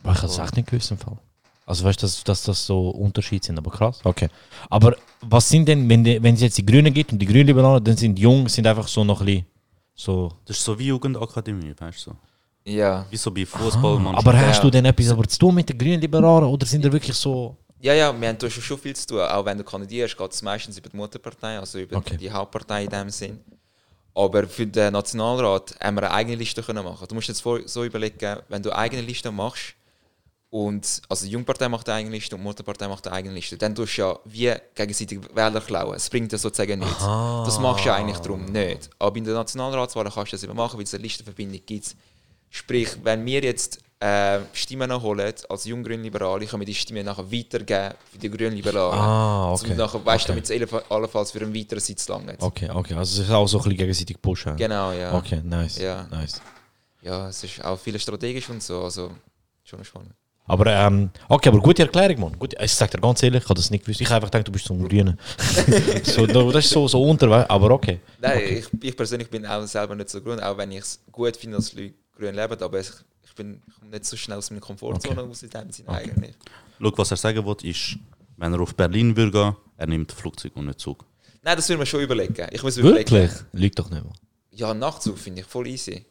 Aber 0.03 0.13
ich 0.15 0.19
habe 0.23 0.33
es 0.33 0.39
echt 0.39 0.57
nicht 0.57 0.71
gewusst 0.71 0.91
im 0.91 0.97
Fall. 0.97 1.19
Also 1.67 1.85
weißt 1.85 2.01
du, 2.01 2.07
dass, 2.07 2.25
dass 2.25 2.43
das 2.45 2.65
so 2.65 2.89
Unterschiede 2.89 3.45
sind, 3.45 3.59
aber 3.59 3.71
krass. 3.71 4.01
Okay. 4.03 4.31
Aber 4.71 4.97
was 5.21 5.47
sind 5.47 5.69
denn, 5.69 5.87
wenn, 5.91 6.03
die, 6.03 6.23
wenn 6.23 6.37
es 6.37 6.41
jetzt 6.41 6.57
die 6.57 6.65
Grünen 6.65 6.95
gibt 6.95 7.13
und 7.13 7.19
die 7.19 7.27
Grünliberalen, 7.27 7.85
dann 7.85 7.99
sind 7.99 8.15
die 8.15 8.23
Jungen 8.23 8.49
sind 8.49 8.67
einfach 8.67 8.89
so 8.89 9.05
noch 9.05 9.21
ein 9.21 9.27
bisschen 9.27 9.47
so. 9.95 10.33
Das 10.47 10.57
ist 10.57 10.65
so 10.65 10.79
wie 10.79 10.87
Jugendakademie, 10.87 11.75
weißt 11.79 12.07
du? 12.07 12.11
So. 12.13 12.17
Ja. 12.65 13.05
Wie 13.11 13.17
so 13.19 13.31
bei 13.31 13.45
Fußball. 13.45 14.07
Aber 14.15 14.39
hast 14.39 14.57
Ja. 14.57 14.63
du 14.63 14.71
denn 14.71 14.87
etwas 14.87 15.11
aber 15.11 15.29
zu 15.29 15.39
tun 15.39 15.55
mit 15.55 15.69
den 15.69 15.77
Grünliberalen 15.77 16.49
oder 16.49 16.65
sind 16.65 16.83
die 16.83 16.91
wirklich 16.91 17.15
so. 17.15 17.59
Ja, 17.81 17.95
ja, 17.95 18.21
wir 18.21 18.29
haben 18.29 18.38
schon 18.41 18.51
schon 18.62 18.79
viel 18.79 18.95
zu 18.97 19.07
tun. 19.07 19.21
Auch 19.21 19.45
wenn 19.45 19.57
du 19.59 19.64
kandidierst, 19.64 20.17
geht 20.17 20.33
es 20.33 20.43
meistens 20.43 20.79
über 20.79 20.88
die 20.88 20.97
Mutterpartei, 20.97 21.59
also 21.59 21.79
über 21.79 21.97
Okay. 21.99 22.17
die 22.17 22.31
Hauptpartei 22.31 22.85
in 22.85 22.91
dem 22.91 23.11
Sinn. 23.11 23.41
Aber 24.14 24.49
für 24.49 24.67
den 24.67 24.93
Nationalrat 24.93 25.75
haben 25.81 25.95
wir 25.97 26.03
eine 26.03 26.11
eigene 26.11 26.37
Liste 26.37 26.61
können 26.62 26.85
machen. 26.85 27.07
Du 27.07 27.14
musst 27.14 27.29
jetzt 27.29 27.43
so 27.67 27.85
überlegen, 27.85 28.38
wenn 28.49 28.62
du 28.62 28.71
eine 28.71 28.79
eigene 28.81 29.03
Liste 29.03 29.31
machst 29.31 29.75
und 30.51 31.03
also 31.09 31.25
die 31.27 31.31
Jungpartei 31.33 31.69
macht 31.69 31.88
eine 31.88 31.99
eigene 31.99 32.17
Liste 32.17 32.35
und 32.35 32.41
die 32.41 32.45
Mutterpartei 32.49 32.88
macht 32.88 33.07
eine 33.07 33.14
eigene 33.14 33.35
Liste, 33.35 33.57
dann 33.57 33.75
tust 33.77 33.97
du 33.97 34.03
ja 34.03 34.19
wie 34.25 34.53
gegenseitig 34.75 35.21
Wähler 35.35 35.61
klauen. 35.61 35.95
Es 35.95 36.11
bringt 36.11 36.33
dir 36.33 36.38
sozusagen 36.38 36.81
nichts. 36.81 36.99
Das 36.99 37.61
machst 37.61 37.85
du 37.85 37.91
ja 37.91 37.95
eigentlich 37.95 38.19
darum 38.19 38.45
nicht. 38.47 38.91
Aber 38.99 39.17
in 39.17 39.25
der 39.25 39.35
Nationalratswahl 39.35 40.11
kannst 40.11 40.33
du 40.33 40.37
das 40.37 40.43
immer 40.43 40.55
machen, 40.55 40.79
weil 40.79 40.85
es 40.85 40.95
eine 40.95 41.03
Listenverbindung 41.05 41.61
gibt. 41.64 41.95
Sprich, 42.51 42.88
wenn 43.05 43.25
wir 43.25 43.43
jetzt 43.43 43.79
äh, 44.01 44.41
Stimmen 44.53 44.93
holen 45.03 45.33
als 45.49 45.65
Junggrünliberale, 45.65 46.47
können 46.47 46.61
wir 46.63 46.67
die 46.67 46.75
Stimmen 46.75 47.05
nachher 47.05 47.31
weitergeben 47.31 47.95
für 48.13 48.19
die 48.19 48.31
Grünliberalen. 48.31 48.99
Ah, 48.99 49.53
okay. 49.53 49.75
Nachher, 49.75 50.05
weißt 50.05 50.31
Okay. 50.31 50.43
damit 50.49 50.73
es 50.73 50.83
allenfalls 50.91 51.33
für 51.33 51.41
einen 51.41 51.55
weiteren 51.55 51.81
Sitz 51.81 52.07
langt. 52.09 52.41
Okay, 52.41 52.71
okay. 52.73 52.95
Also 52.95 53.21
es 53.23 53.29
ist 53.29 53.35
auch 53.35 53.47
so 53.49 53.59
ein 53.59 53.65
bisschen 53.65 53.77
gegenseitig 53.79 54.21
pushen. 54.23 54.57
Genau, 54.57 54.93
ja. 54.93 55.15
Okay, 55.15 55.41
nice. 55.43 55.79
Ja. 55.79 56.07
nice. 56.11 56.41
Ja, 57.03 57.29
es 57.29 57.43
ist 57.43 57.65
auch 57.65 57.79
viel 57.79 57.99
strategisch 57.99 58.49
und 58.51 58.63
so, 58.63 58.83
also 58.85 59.11
schon 59.65 59.85
spannend. 59.85 60.13
Aber 60.47 60.67
ähm, 60.67 61.11
okay, 61.29 61.51
aber 61.51 61.59
gute 61.61 61.83
Erklärung, 61.83 62.21
Mann. 62.21 62.39
Gut, 62.39 62.55
ich 62.59 62.73
sag 62.73 62.91
dir 62.91 62.99
ganz 63.01 63.23
ehrlich, 63.23 63.43
ich 63.43 63.49
habe 63.49 63.55
das 63.61 63.71
nicht 63.71 63.85
gewusst. 63.85 64.01
Ich 64.01 64.07
habe 64.09 64.17
einfach 64.17 64.31
gedacht, 64.31 64.49
du 64.49 64.53
bist 64.53 64.65
so 64.65 64.73
ein 64.75 64.89
Grüner. 64.89 65.17
so, 66.05 66.27
da- 66.27 66.43
das 66.51 66.65
ist 66.65 66.71
so, 66.71 66.89
so 66.89 67.03
unter, 67.03 67.51
aber 67.51 67.71
okay. 67.73 68.01
Nein, 68.21 68.41
ich, 68.59 68.67
ich 68.83 68.97
persönlich 68.97 69.29
bin 69.29 69.45
auch 69.45 69.67
selber 69.67 69.95
nicht 69.95 70.09
so 70.09 70.21
grün, 70.23 70.41
auch 70.41 70.57
wenn 70.57 70.73
ich 70.73 70.79
es 70.79 71.01
gut 71.13 71.37
finde, 71.37 71.57
dass 71.59 71.73
Leute 71.75 71.95
grün 72.17 72.35
leben, 72.35 72.63
aber 72.63 72.81
ich 72.81 72.89
bin 73.38 73.62
ich 73.66 73.74
komme 73.79 73.90
nicht 73.90 74.05
so 74.05 74.16
schnell 74.16 74.37
aus 74.37 74.51
meiner 74.51 74.61
Komfortzone 74.61 75.20
raus 75.22 75.42
in 75.42 75.48
dem 75.51 75.70
Sinne 75.70 75.88
eigentlich. 75.88 76.35
Schau, 76.81 76.92
was 76.96 77.11
er 77.11 77.16
sagen 77.16 77.46
will, 77.46 77.57
ist, 77.62 77.96
wenn 78.37 78.53
er 78.53 78.61
auf 78.61 78.74
Berlin 78.74 79.16
würde 79.16 79.31
gehen, 79.33 79.57
er 79.79 79.87
nimmt 79.87 80.12
Flugzeug 80.12 80.53
und 80.57 80.66
nicht 80.66 80.79
Zug. 80.81 81.05
Nein, 81.42 81.57
das 81.57 81.66
würde 81.68 81.79
man 81.79 81.87
schon 81.87 82.01
überlegen. 82.01 82.46
Ich 82.51 82.62
muss 82.62 82.77
Wirklich? 82.77 83.07
überlegen. 83.09 83.33
Lügt 83.53 83.79
doch 83.79 83.88
nicht, 83.90 84.05
Mann. 84.05 84.12
Ja, 84.51 84.74
Nachtzug 84.74 85.16
finde 85.18 85.40
ich 85.40 85.46
voll 85.46 85.66
easy. 85.68 86.05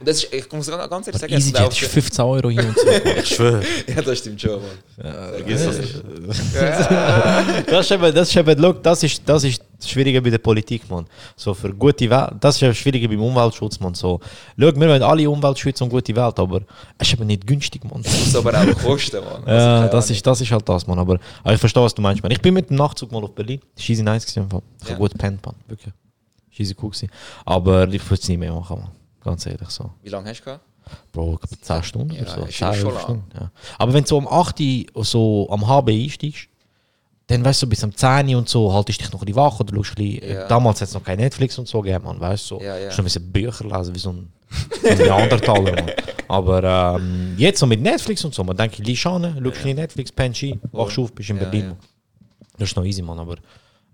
Und 0.00 0.08
das 0.08 0.24
ist, 0.24 0.32
ich 0.32 0.50
muss 0.50 0.66
ganz 0.66 0.88
ganz 0.90 1.06
ehrlich 1.08 1.20
sagen, 1.20 1.32
EasyJet 1.34 1.56
das 1.66 1.74
ist 1.74 1.80
läuft- 1.82 1.92
15 1.92 2.24
Euro 2.24 2.48
hin 2.50 2.60
und 2.66 2.78
zurück. 2.78 3.02
Ich 3.22 3.28
schwöre. 3.28 3.62
ja, 3.86 4.00
das 4.02 4.18
stimmt 4.18 4.40
schon, 4.40 4.62
Mann. 4.62 5.12
Vergiss 5.34 5.64
das 5.64 5.78
nicht. 5.78 6.02
Das 7.66 7.84
ist 7.86 7.90
eben, 7.92 8.14
das 8.14 8.28
ist 8.30 8.36
eben, 8.36 8.58
look, 8.60 8.82
das 8.82 9.02
ist, 9.02 9.22
das 9.26 9.44
ist 9.44 9.62
das 9.80 9.90
Schwierige 9.90 10.22
bei 10.22 10.30
der 10.30 10.38
Politik, 10.38 10.88
man. 10.90 11.06
So 11.36 11.52
für 11.54 11.72
gute 11.74 12.08
Welt, 12.08 12.30
das 12.40 12.54
ist 12.56 12.60
ja 12.60 12.68
das 12.68 12.76
Schwierige 12.76 13.08
beim 13.08 13.20
Umweltschutz, 13.22 13.80
man. 13.80 13.94
So, 13.94 14.20
schau, 14.58 14.66
wir 14.74 14.74
wollen 14.88 15.02
alle 15.02 15.28
Umwelt 15.28 15.58
schützen 15.58 15.84
und 15.84 15.90
gute 15.90 16.14
Welt, 16.14 16.38
aber 16.38 16.60
es 16.98 17.08
ist 17.08 17.14
eben 17.14 17.26
nicht 17.26 17.46
günstig, 17.46 17.82
man. 17.84 18.02
Das 18.02 18.12
muss 18.18 18.36
aber 18.36 18.52
auch 18.58 18.78
kosten, 18.82 19.24
Mann. 19.24 19.42
Also, 19.46 19.66
Ja, 19.66 19.88
das 19.88 20.10
ist, 20.10 20.26
das 20.26 20.40
ist 20.40 20.50
halt 20.52 20.68
das, 20.68 20.86
man. 20.86 20.98
Aber, 20.98 21.18
aber 21.42 21.52
ich 21.54 21.60
verstehe, 21.60 21.82
was 21.82 21.94
du 21.94 22.02
meinst, 22.02 22.22
man. 22.22 22.30
Ich 22.32 22.40
bin 22.40 22.54
mit 22.54 22.70
dem 22.70 22.76
Nachtzug 22.76 23.10
mal 23.12 23.22
auf 23.24 23.34
Berlin. 23.34 23.60
Das 23.74 23.84
war 23.84 23.90
easy 23.90 24.02
nice 24.02 24.24
gewesen, 24.26 24.42
einfach. 24.44 24.60
Ich 24.80 24.84
Ja. 24.84 24.90
habe 24.90 25.00
gut 25.00 25.12
gepennt, 25.12 25.44
man. 25.44 25.54
Wirklich. 25.66 25.92
Ist 26.52 26.60
easy 26.60 26.74
cool 26.82 26.90
gewesen. 26.90 27.10
Aber 27.44 27.88
ich 27.88 28.04
würde 28.10 28.20
es 28.22 28.28
nicht 28.28 28.38
mehr 28.38 28.52
machen, 28.52 28.78
man. 28.80 28.90
Ganz 29.22 29.44
ehrlich 29.46 29.68
so. 29.70 29.90
Wie 30.02 30.08
lange 30.08 30.30
hast 30.30 30.40
du 30.40 30.44
gehabt? 30.44 30.64
Bro, 31.12 31.34
ich 31.34 31.48
glaube 31.48 31.60
10 31.60 31.82
Stunden 31.84 32.14
Ja, 32.14 32.22
oder 32.22 32.30
so. 32.30 32.40
ist 32.46 32.56
10, 32.58 32.66
schon 32.74 32.74
11 32.74 32.84
lang. 32.94 33.02
Stunden, 33.02 33.24
ja. 33.38 33.50
Aber 33.78 33.92
wenn 33.92 34.02
du 34.02 34.08
so 34.08 34.16
um 34.18 34.26
8 34.26 34.60
Uhr 34.94 35.04
so 35.04 35.48
am 35.50 35.66
HB 35.68 35.88
einsteigst, 35.90 36.48
dann 37.30 37.44
weißt 37.44 37.62
du, 37.62 37.66
bis 37.68 37.82
um 37.84 37.94
10 37.94 38.28
Uhr 38.28 38.38
und 38.38 38.48
so 38.48 38.72
haltest 38.72 39.00
du 39.00 39.04
dich 39.04 39.12
noch 39.12 39.20
ein 39.20 39.26
bisschen 39.26 39.36
wach 39.36 39.60
oder 39.60 39.74
schaust 39.76 39.90
ein 39.98 40.04
bisschen, 40.04 40.30
Ja. 40.30 40.48
Damals 40.48 40.80
hat 40.80 40.88
es 40.88 40.94
noch 40.94 41.02
kein 41.04 41.18
Netflix 41.18 41.58
und 41.58 41.68
so 41.68 41.80
gegeben, 41.80 42.04
man, 42.04 42.18
weißt 42.20 42.50
du. 42.50 42.58
So. 42.58 42.62
Ja, 42.64 42.76
ja. 42.76 42.90
Schon 42.90 43.02
ein 43.02 43.04
bisschen 43.04 43.30
Bücher 43.30 43.64
lesen, 43.64 43.94
wie 43.94 43.98
so 43.98 44.10
ein, 44.10 44.32
so 44.82 44.88
Neandertaler, 45.04 45.72
man. 45.72 45.90
Aber 46.28 46.96
ähm, 46.96 47.34
jetzt 47.36 47.58
so 47.60 47.66
mit 47.66 47.80
Netflix 47.80 48.24
und 48.24 48.34
so, 48.34 48.42
man 48.44 48.56
denkt, 48.56 48.78
liegst 48.78 49.06
an, 49.06 49.22
schaust 49.42 49.42
bisschen 49.54 49.76
Netflix, 49.76 50.12
pennst 50.12 50.42
ein, 50.42 50.60
wachst 50.72 50.98
auf, 50.98 51.12
bist 51.12 51.30
in 51.30 51.36
Ja, 51.36 51.42
Berlin. 51.44 51.60
ja. 51.62 51.68
man. 51.68 51.76
Das 52.58 52.68
ist 52.68 52.76
noch 52.76 52.84
easy, 52.84 53.02
man. 53.02 53.18
Aber 53.18 53.36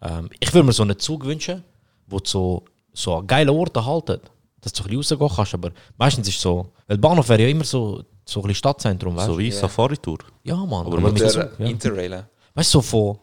ähm, 0.03 0.29
ich 0.41 0.53
würde 0.53 0.67
mir 0.67 0.73
so 0.73 0.83
einen 0.83 0.99
Zug 0.99 1.25
wünschen, 1.25 1.63
wo 2.09 2.19
du 2.19 2.25
so, 2.29 2.65
so 2.93 3.17
an 3.17 3.27
geilen 3.27 3.51
Orten 3.51 3.85
haltet. 3.85 4.23
Dass 4.61 4.73
du 4.73 4.83
ein 4.83 4.89
bisschen 4.97 5.19
rausgehen 5.19 5.37
kannst. 5.37 5.55
Aber 5.55 5.71
meistens 5.97 6.27
ist 6.29 6.37
es 6.37 6.41
so, 6.41 6.73
weil 6.89 6.99
Bahnhof 6.99 7.29
wäre 7.29 7.43
ja 7.43 7.49
immer 7.49 7.63
so, 7.65 8.03
so 8.25 8.41
ein 8.41 8.43
bisschen 8.43 8.55
Stadtzentrum, 8.57 9.15
weißt 9.15 9.27
So 9.27 9.33
du? 9.35 9.39
wie 9.39 9.49
Ja. 9.51 9.55
Safari-Tour. 9.55 10.19
Ja, 10.43 10.57
Mann. 10.57 10.87
Aber 10.87 10.97
Aber 10.99 11.01
mit 11.03 11.13
mit 11.13 11.23
Der 11.23 11.29
Zug, 11.31 11.51
ja. 11.61 11.67
Interrailen. 11.67 12.25
Weißt 12.55 12.75
du, 12.75 12.79
so 12.79 12.83
von. 12.83 13.19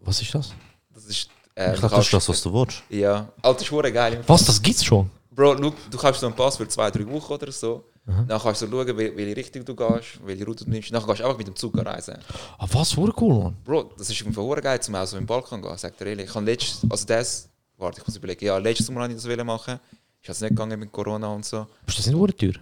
Was 0.00 0.20
ist 0.22 0.34
das? 0.34 0.52
Das 0.92 1.04
ist. 1.04 1.28
Äh, 1.54 1.72
Ich 1.74 1.80
glaube, 1.80 1.96
das 1.96 2.04
ist 2.06 2.12
das, 2.12 2.28
was 2.28 2.42
du 2.42 2.52
willst. 2.52 2.82
Ja, 2.88 3.32
Alter, 3.42 3.54
das 3.54 3.62
ist 3.62 3.70
hure 3.70 3.92
geil. 3.92 4.22
Was, 4.26 4.44
das 4.44 4.60
gibt's 4.62 4.84
schon? 4.84 5.10
Bro, 5.30 5.56
schau, 5.62 5.72
du 5.90 5.98
kannst 5.98 6.20
so 6.20 6.26
einen 6.26 6.36
Pass 6.36 6.56
für 6.56 6.66
zwei, 6.68 6.90
drei 6.90 7.06
Wochen 7.08 7.32
oder 7.32 7.52
so. 7.52 7.84
Dann 8.06 8.40
kannst 8.40 8.62
du 8.62 8.66
schauen, 8.66 8.88
wel- 8.88 9.14
welche 9.16 9.36
Richtung 9.36 9.64
du 9.64 9.74
gehst, 9.76 10.18
welche 10.24 10.44
Route 10.44 10.64
du 10.64 10.70
nimmst. 10.70 10.92
Dann 10.92 11.00
kannst 11.04 11.20
du 11.20 11.24
einfach 11.24 11.38
mit 11.38 11.46
dem 11.46 11.54
Zug 11.54 11.76
reisen. 11.78 12.16
Ah, 12.58 12.66
was, 12.72 12.96
wurde 12.96 13.12
cool, 13.20 13.44
Mann. 13.44 13.56
Bro, 13.64 13.92
das 13.96 14.10
ist 14.10 14.26
einfach 14.26 14.42
hure 14.42 14.60
geil, 14.60 14.80
zum 14.80 14.96
auch 14.96 15.06
so 15.06 15.16
im 15.16 15.26
Balkan 15.26 15.62
gehen, 15.62 15.76
sagt 15.78 16.00
er 16.00 16.08
ehrlich. 16.08 16.28
Ich 16.28 16.34
habe 16.34 16.44
letztes, 16.44 16.80
also 16.90 17.06
das, 17.06 17.48
warte, 17.76 18.00
ich 18.00 18.06
muss 18.06 18.16
überlegen, 18.16 18.44
ja, 18.44 18.58
letztes 18.58 18.86
Sommer 18.86 19.02
wollte 19.02 19.14
ich 19.14 19.22
das 19.22 19.30
wollen 19.30 19.46
machen. 19.46 19.74
Ist 20.22 20.28
jetzt 20.28 20.40
nicht 20.42 20.50
gegangen 20.50 20.80
mit 20.80 20.90
Corona 20.90 21.28
und 21.28 21.44
so. 21.44 21.66
Ist 21.86 21.98
das 21.98 22.06
nicht 22.06 22.16
wurde 22.16 22.34
teuer? 22.36 22.54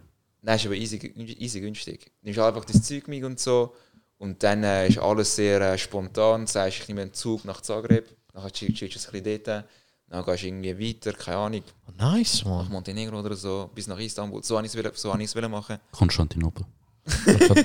Nein, 0.42 0.57
ist 0.57 0.66
aber 0.66 0.74
easy, 0.74 0.96
easy 1.38 1.61
günstig. 1.61 2.05
Du 2.20 2.27
nimmst 2.27 2.38
einfach 2.40 2.64
das 2.66 2.83
Zeug 2.83 3.09
mit 3.09 3.24
und 3.24 3.40
so. 3.40 3.74
Und 4.19 4.43
dann 4.43 4.65
äh, 4.65 4.89
ist 4.89 4.99
alles 4.99 5.35
sehr 5.37 5.61
äh, 5.61 5.79
spontan. 5.79 6.45
Du 6.45 6.51
sagst, 6.51 6.81
ich 6.81 6.89
nehme 6.89 7.03
einen 7.03 7.13
Zug 7.15 7.45
nach 7.45 7.61
Zagreb, 7.61 8.09
dann 8.33 8.51
chillst 8.53 8.81
du 8.83 8.85
ein 8.87 8.91
bisschen 8.91 9.25
dort. 9.45 9.65
Dann 10.11 10.25
gehst 10.25 10.43
du 10.43 10.47
irgendwie 10.47 10.79
weiter, 10.79 11.13
keine 11.13 11.37
Ahnung, 11.37 11.63
Oh, 11.87 11.93
nice, 11.97 12.45
nach 12.45 12.51
Mann. 12.51 12.69
Montenegro 12.71 13.21
oder 13.21 13.37
so, 13.37 13.71
bis 13.75 13.87
nach 13.87 13.99
Istanbul. 13.99 14.43
So 14.43 14.57
habe 14.57 14.67
ich 14.67 14.75
es 14.75 15.01
so 15.01 15.09
wollen 15.11 15.51
machen. 15.51 15.79
Konstantinopel. 15.93 16.65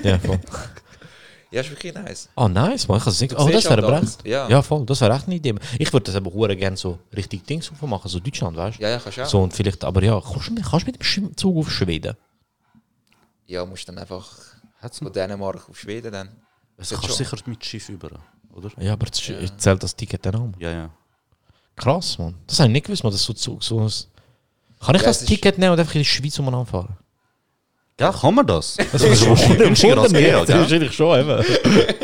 ja, 0.02 0.18
voll. 0.18 0.40
Ja, 1.50 1.60
ist 1.60 1.70
wirklich 1.70 1.94
nice. 1.94 2.28
Oh, 2.34 2.48
nice, 2.48 2.88
man. 2.88 2.98
Ich 2.98 3.06
has 3.06 3.20
nicht. 3.20 3.38
Oh, 3.38 3.48
das 3.48 3.64
wäre 3.64 3.76
halt 3.76 3.84
aber 3.84 4.02
echt. 4.02 4.26
Ja. 4.26 4.48
Ja, 4.48 4.60
voll. 4.60 4.84
Das 4.86 5.00
wäre 5.00 5.14
echt 5.14 5.26
eine 5.26 5.36
Idee. 5.36 5.54
Ich 5.78 5.92
würde 5.92 6.04
das 6.06 6.16
aber 6.16 6.32
hure 6.32 6.56
gerne 6.56 6.76
so 6.76 6.98
richtig 7.14 7.44
Dings 7.46 7.70
machen, 7.80 8.08
so 8.08 8.18
Deutschland, 8.18 8.56
weißt 8.56 8.78
du? 8.78 8.82
Ja, 8.82 8.90
ja, 8.90 8.98
kannst 8.98 9.18
du 9.18 9.22
auch. 9.22 9.26
So 9.28 9.42
und 9.42 9.54
vielleicht, 9.54 9.84
aber 9.84 10.02
ja, 10.02 10.20
kannst 10.20 10.48
du 10.48 10.52
mit, 10.52 10.64
kannst 10.64 10.86
du 10.86 10.90
mit 10.90 11.16
dem 11.16 11.36
Zug 11.36 11.56
auf 11.56 11.70
Schweden? 11.70 12.16
Ja, 13.46 13.64
musst 13.64 13.88
dann 13.88 13.98
einfach 13.98 14.36
von 14.92 15.12
Dänemark 15.12 15.68
auf 15.68 15.78
Schweden 15.78 16.12
dann. 16.12 16.28
Das 16.76 16.88
Geht 16.90 16.98
kannst 17.00 17.20
du 17.20 17.24
schon. 17.24 17.36
sicher 17.38 17.48
mit 17.50 17.64
Schiff 17.64 17.88
über, 17.88 18.10
oder? 18.52 18.70
Ja, 18.78 18.92
aber 18.94 19.06
das 19.06 19.20
ist- 19.28 19.60
zählt 19.60 19.82
das 19.82 19.94
Ticket 19.94 20.24
dann 20.26 20.34
auch. 20.36 20.48
Ja, 20.58 20.70
ja. 20.70 20.90
Krass, 21.76 22.18
Mann. 22.18 22.34
Das 22.46 22.58
habe 22.60 22.68
ich 22.68 22.72
nicht 22.72 22.86
gewusst, 22.86 23.02
man, 23.04 23.12
das 23.12 23.22
so 23.22 23.32
Zug 23.32 23.62
so 23.62 23.80
ein... 23.80 23.90
Kann 24.80 24.94
ich 24.96 25.02
Ja, 25.02 25.08
das 25.08 25.20
es 25.22 25.26
Ticket 25.26 25.58
nehmen 25.58 25.72
und 25.72 25.80
einfach 25.80 25.94
in 25.94 26.00
die 26.00 26.04
Schweiz 26.04 26.38
umeinander 26.38 26.66
fahren? 26.66 26.96
Ja, 27.98 28.12
kann 28.12 28.34
man 28.34 28.46
das? 28.46 28.76
Das 28.92 29.02
ist 29.02 29.24
schon 29.24 29.56
günstiger 29.58 29.98
als 29.98 30.12
GEA, 30.12 30.44
gell? 30.44 30.60
Wahrscheinlich 30.60 30.92
schon, 30.92 31.20
eben. 31.20 31.44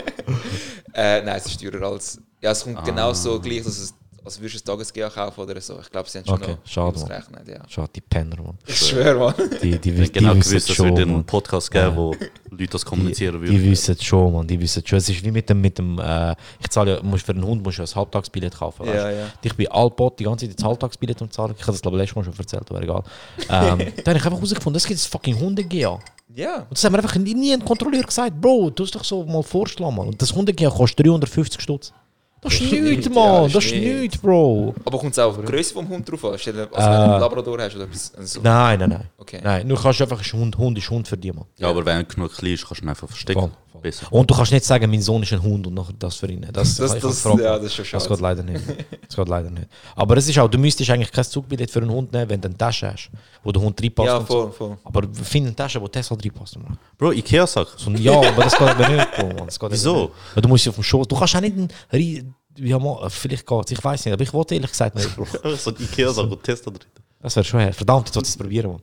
Äh, 0.92 1.22
nein, 1.22 1.36
es 1.36 1.46
ist 1.46 1.60
teurer 1.60 1.86
als. 1.86 2.20
Ja, 2.40 2.50
es 2.50 2.62
Ah. 2.62 2.64
kommt 2.72 2.84
genau 2.84 3.12
so 3.12 3.40
gleich, 3.40 3.62
dass 3.62 3.78
es, 3.78 3.94
als 4.30 4.40
würdest 4.40 4.66
du 4.66 4.72
ein 4.72 4.76
Tagesgea 4.78 5.10
kaufen 5.10 5.40
oder 5.40 5.60
so. 5.60 5.78
Ich 5.80 5.90
glaube, 5.90 6.08
sie 6.08 6.18
haben 6.18 6.26
schon 6.26 6.34
Okay, 6.42 6.50
noch 6.52 6.58
schade, 6.66 6.92
Mann. 6.98 7.02
ausgerechnet. 7.02 7.48
Ja. 7.48 7.68
Schade, 7.68 7.90
die 7.94 8.00
Penner, 8.00 8.36
Mann. 8.42 8.58
Ich 8.66 8.76
schwöre, 8.78 9.18
Mann. 9.18 9.34
Die, 9.62 9.78
die, 9.78 9.90
Ich 9.90 10.12
die, 10.12 10.18
genau 10.20 10.34
wissen 10.36 10.48
gewusst, 10.50 10.70
es 10.70 10.76
schon, 10.76 10.86
wird 10.88 10.98
einen 11.00 11.12
Mann. 11.12 11.24
Podcast 11.24 11.70
geben, 11.70 11.96
wo 11.96 12.14
Leute 12.50 12.66
das 12.72 12.84
kommunizieren 12.84 13.34
Die, 13.36 13.40
würden. 13.48 13.62
die 13.62 13.70
wissen 13.70 13.94
es 13.98 14.04
schon, 14.04 14.32
man, 14.32 14.46
die 14.46 14.60
wissen 14.60 14.82
es 14.82 14.88
schon. 14.88 14.98
Es 14.98 15.08
ist 15.08 15.24
wie 15.24 15.30
mit 15.30 15.48
dem, 15.50 15.60
mit 15.60 15.76
dem 15.78 15.98
äh, 15.98 16.32
ich 16.60 16.68
zahle 16.70 16.96
ja, 16.96 17.02
musst 17.02 17.26
für 17.26 17.32
einen 17.32 17.44
Hund 17.44 17.62
musst 17.62 17.78
du 17.78 17.82
ein 17.82 17.88
Halbtagsbillett 17.94 18.56
kaufen. 18.56 18.86
Ja, 18.86 18.92
weißt? 19.04 19.16
ja. 19.18 19.26
Ich 19.42 19.54
bin 19.54 19.68
Alpot 19.68 20.18
die 20.18 20.24
ganze 20.24 20.46
Zeit 20.48 20.58
das 20.58 20.64
Halbtagsbillett 20.64 21.20
am 21.22 21.30
zahlen. 21.30 21.54
Ich 21.56 21.62
habe 21.62 21.72
das 21.72 21.82
glaube 21.82 21.96
ich 21.96 22.02
letztes 22.02 22.16
Mal 22.16 22.24
schon 22.24 22.38
erzählt, 22.38 22.64
aber 22.70 22.82
egal. 22.82 23.02
Ähm, 23.48 23.48
dann 23.48 23.78
habe 23.78 23.88
ich 23.96 24.06
einfach 24.08 24.30
herausgefunden, 24.32 24.76
es 24.76 24.86
gibt 24.86 25.00
ein 25.00 25.10
fucking 25.10 25.38
Hunde-GA. 25.38 25.88
Und 25.90 26.02
Ja. 26.38 26.66
das 26.70 26.84
haben 26.84 26.92
mir 26.92 26.98
einfach 26.98 27.16
nie, 27.16 27.34
nie 27.34 27.52
ein 27.52 27.64
Kontrolleur 27.64 28.02
gesagt, 28.02 28.40
Bro, 28.40 28.70
du 28.70 28.84
hast 28.84 28.94
doch 28.94 29.02
so 29.04 29.24
mal 29.24 29.42
vorschlagen, 29.42 29.96
Mann. 29.96 30.08
Und 30.08 30.22
das 30.22 30.32
Hunde-GA 30.34 30.70
kostet 30.70 31.04
350 31.06 31.60
Stutz. 31.60 31.92
Das 32.42 32.54
ist 32.54 32.72
nichts, 32.72 33.08
Mann. 33.10 33.44
das 33.44 33.52
das 33.52 33.64
ist 33.66 33.72
nichts. 33.74 34.16
Bro. 34.18 34.74
Aber 34.84 34.98
kommt 34.98 35.12
es 35.12 35.18
auch 35.18 35.28
auf 35.30 35.36
die 35.40 35.44
Größe 35.46 35.74
vom 35.74 35.88
Hund 35.88 36.10
drauf 36.10 36.24
an? 36.24 36.32
Also, 36.32 36.46
wenn 36.52 36.54
Äh. 36.56 36.66
du 36.68 36.80
einen 36.80 37.20
Labrador 37.20 37.58
hast 37.60 37.74
oder 37.76 37.84
etwas. 37.84 38.12
Also, 38.16 38.40
Nein, 38.42 38.78
nein, 38.80 38.88
nein. 38.88 39.04
Okay. 39.18 39.40
Nein, 39.44 39.66
nur 39.66 39.78
kannst 39.80 40.00
du 40.00 40.04
einfach, 40.04 40.20
ist 40.22 40.32
Hund, 40.32 40.56
Hund 40.56 40.78
ist 40.78 40.88
Hund 40.88 41.06
für 41.06 41.16
dich, 41.18 41.34
Mann. 41.34 41.44
Ja, 41.58 41.68
aber 41.68 41.84
wenn 41.84 41.98
er 41.98 42.04
genug 42.04 42.32
klein 42.34 42.54
ist, 42.54 42.66
kannst 42.66 42.80
du 42.80 42.86
ihn 42.86 42.88
einfach 42.88 43.08
verstecken. 43.08 43.40
Voll, 43.40 43.50
voll. 43.72 43.80
Besser. 43.82 44.06
Und 44.12 44.30
du 44.30 44.34
kannst 44.34 44.52
nicht 44.52 44.64
sagen, 44.66 44.90
mein 44.90 45.00
Sohn 45.00 45.22
ist 45.22 45.32
ein 45.32 45.42
Hund 45.42 45.66
und 45.66 45.72
nachher 45.72 45.94
das 45.98 46.16
für 46.16 46.26
ihn. 46.30 46.46
Das, 46.52 46.76
Das- 46.76 46.92
das- 46.98 47.22
gefragt. 47.22 47.40
ja, 47.40 47.56
das 47.56 47.66
ist 47.66 47.74
schon 47.76 47.84
Das 47.92 48.02
schade. 48.02 48.08
geht 48.14 48.20
leider 48.20 48.42
nicht. 48.42 48.64
Das 49.06 49.16
geht 49.16 49.28
leider 49.28 49.48
nicht. 49.50 49.68
Aber 49.96 50.16
es 50.18 50.28
ist 50.28 50.38
auch, 50.38 50.48
du 50.48 50.58
müsstest 50.58 50.90
eigentlich 50.90 51.10
kein 51.10 51.24
Zugbillett 51.24 51.70
für 51.70 51.80
einen 51.80 51.90
Hund 51.90 52.12
nehmen, 52.12 52.28
wenn 52.28 52.40
du 52.42 52.48
eine 52.48 52.58
Tasche 52.58 52.92
hast, 52.92 53.10
wo 53.42 53.50
der 53.52 53.62
Hund 53.62 53.80
reinpasst. 53.82 54.06
Ja, 54.06 54.20
voll, 54.20 54.46
so. 54.48 54.50
voll. 54.52 54.78
Aber 54.84 55.02
find 55.22 55.46
eine 55.46 55.56
Tasche, 55.56 55.80
wo 55.80 55.88
Tesla 55.88 56.14
reinpasst. 56.22 56.58
Mann. 56.58 56.76
Bro, 56.98 57.12
Ikea-Sache. 57.12 57.68
So, 57.78 57.90
ja, 57.92 58.18
aber 58.18 58.42
das 58.44 58.54
geht 58.58 58.68
eben 58.80 58.96
nicht, 58.96 59.16
Bro, 59.16 59.26
Mann. 59.28 59.46
Das 59.46 59.58
Wieso? 59.70 60.10
nicht. 60.34 60.44
Du 60.44 60.48
musst 60.48 60.68
auf 60.68 60.74
dem 60.74 60.84
Schoß. 60.84 61.08
Du 61.08 61.16
kannst 61.18 61.36
auch 61.36 61.40
nicht 61.40 61.56
einen 61.56 62.29
ja, 62.60 62.78
mal, 62.78 63.08
vielleicht 63.10 63.46
geht's, 63.46 63.70
ich 63.70 63.82
weiß 63.82 64.04
nicht, 64.04 64.12
aber 64.12 64.22
ich 64.22 64.32
wollte 64.32 64.54
ehrlich 64.54 64.70
gesagt 64.70 64.94
nicht, 64.94 65.08
so 65.58 65.70
eine 65.70 65.80
Ikea-Sache, 65.80 66.30
wo 66.30 66.36
Tester 66.36 66.70
drin 66.70 66.88
Das 67.20 67.36
wäre 67.36 67.44
schon 67.44 67.60
her. 67.60 67.72
Verdammt, 67.72 68.06
jetzt 68.06 68.14
sollte 68.14 68.26
ich 68.28 68.34
es 68.34 68.38
probieren, 68.38 68.72
Mann. 68.72 68.82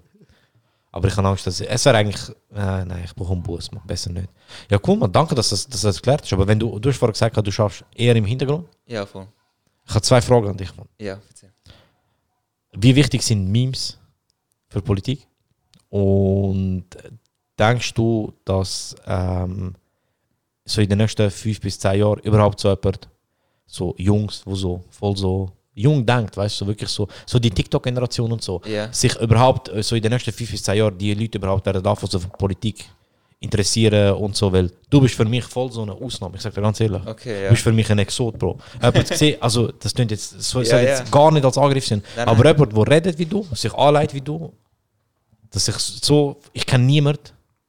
Aber 0.92 1.08
ich 1.08 1.16
habe 1.16 1.28
Angst, 1.28 1.46
dass 1.46 1.62
es 1.62 1.86
wäre 1.86 1.98
eigentlich. 1.98 2.30
Äh, 2.56 2.86
nein, 2.86 3.04
ich 3.06 3.13
brauche 3.13 3.34
einen 3.34 3.44
Bus, 3.44 3.72
man. 3.72 3.86
Besser 3.86 4.10
nicht. 4.12 4.30
Ja, 4.72 4.80
cool, 4.88 4.98
man. 4.98 5.12
Danke, 5.12 5.36
dass 5.36 5.50
das, 5.50 5.68
dass 5.68 5.82
das 5.82 5.98
erklärt 5.98 6.24
ist. 6.24 6.34
Aber 6.34 6.48
wenn 6.48 6.60
du, 6.60 6.80
du 6.80 6.90
hast 6.90 6.98
vorher 6.98 7.13
gesagt, 7.13 7.38
du 7.38 7.52
schaffst 7.52 7.84
eher 7.94 8.16
im 8.16 8.26
Hintergrund. 8.26 8.68
Ja, 8.88 9.06
voll. 9.06 9.28
Ich 9.86 9.94
habe 9.94 10.02
zwei 10.02 10.22
Fragen 10.22 10.48
an 10.48 10.58
dich, 10.58 10.76
Mann. 10.76 10.88
Ja, 11.00 11.20
erzähl. 11.30 11.52
Wie 12.74 12.96
wichtig 12.96 13.22
sind 13.22 13.48
Memes 13.48 14.00
für 14.70 14.82
Politik? 14.82 15.28
Und 15.90 16.86
denkst 17.60 17.94
du, 17.94 18.34
dass 18.44 18.96
ähm, 19.06 19.76
so 20.66 20.82
in 20.82 20.90
den 20.90 20.98
nächsten 20.98 21.30
fünf 21.32 21.62
bis 21.62 21.80
zehn 21.80 22.00
Jahren 22.00 22.20
überhaupt 22.20 22.60
so 22.60 22.70
jemand, 22.70 23.08
so 23.68 23.94
Jungs, 23.98 24.42
wo 24.46 24.56
so 24.56 24.84
voll 24.90 25.16
so 25.16 25.52
jung 25.76 26.04
denkt, 26.04 26.36
weißt 26.36 26.56
du, 26.62 26.66
so 26.66 26.68
wirklich 26.72 26.90
so, 26.90 27.08
so 27.26 27.38
die 27.38 27.52
TikTok-Generation 27.52 28.32
und 28.32 28.42
so, 28.42 28.60
Ja. 28.66 28.92
sich 28.92 29.16
überhaupt 29.18 29.70
äh, 29.70 29.84
so 29.84 29.96
in 29.96 30.02
den 30.02 30.12
nächsten 30.12 30.32
fünf 30.32 30.50
bis 30.50 30.64
zehn 30.64 30.78
Jahren 30.78 30.98
die 30.98 31.14
Leute 31.14 31.38
überhaupt 31.38 31.66
werden 31.68 31.84
davon 31.84 32.10
so 32.10 32.18
für 32.20 32.30
Politik 32.30 32.84
interessieren 33.40 34.14
und 34.16 34.36
so, 34.36 34.52
weil 34.52 34.72
du 34.90 35.00
bist 35.00 35.14
für 35.14 35.26
mich 35.26 35.44
voll 35.44 35.72
so 35.72 35.84
eine 35.84 35.94
Ausnahme, 35.94 36.36
ich 36.38 36.42
sag 36.42 36.56
dir 36.56 36.62
ganz 36.62 36.80
ehrlich. 36.80 37.02
Okay, 37.06 37.36
Du 37.38 37.44
ja. 37.44 37.50
bist 37.52 37.62
für 37.62 37.72
mich 37.72 37.90
ein 37.92 38.00
Exot, 38.00 38.40
Bro. 38.40 38.58
Jemand 38.82 39.08
gesehen, 39.10 39.40
also 39.40 39.72
das 39.72 39.94
klingt 39.94 40.10
jetzt, 40.10 40.42
so, 40.42 40.64
soll 40.64 40.66
Ja, 40.66 40.80
jetzt 40.82 41.04
ja. 41.06 41.10
gar 41.12 41.32
nicht 41.32 41.46
als 41.46 41.58
Angriff 41.58 41.86
sein, 41.86 42.02
Nein, 42.16 42.28
aber 42.28 42.44
nein. 42.44 42.56
jemand, 42.56 42.76
der 42.76 42.88
redet 42.96 43.20
wie 43.20 43.26
du, 43.28 43.46
sich 43.54 43.72
anleitet 43.76 44.16
wie 44.16 44.22
du, 44.22 44.52
dass 45.52 45.68
ich 45.68 45.76
so, 45.76 46.38
ich 46.54 46.66
kenne 46.66 46.86
niemanden, 46.86 47.22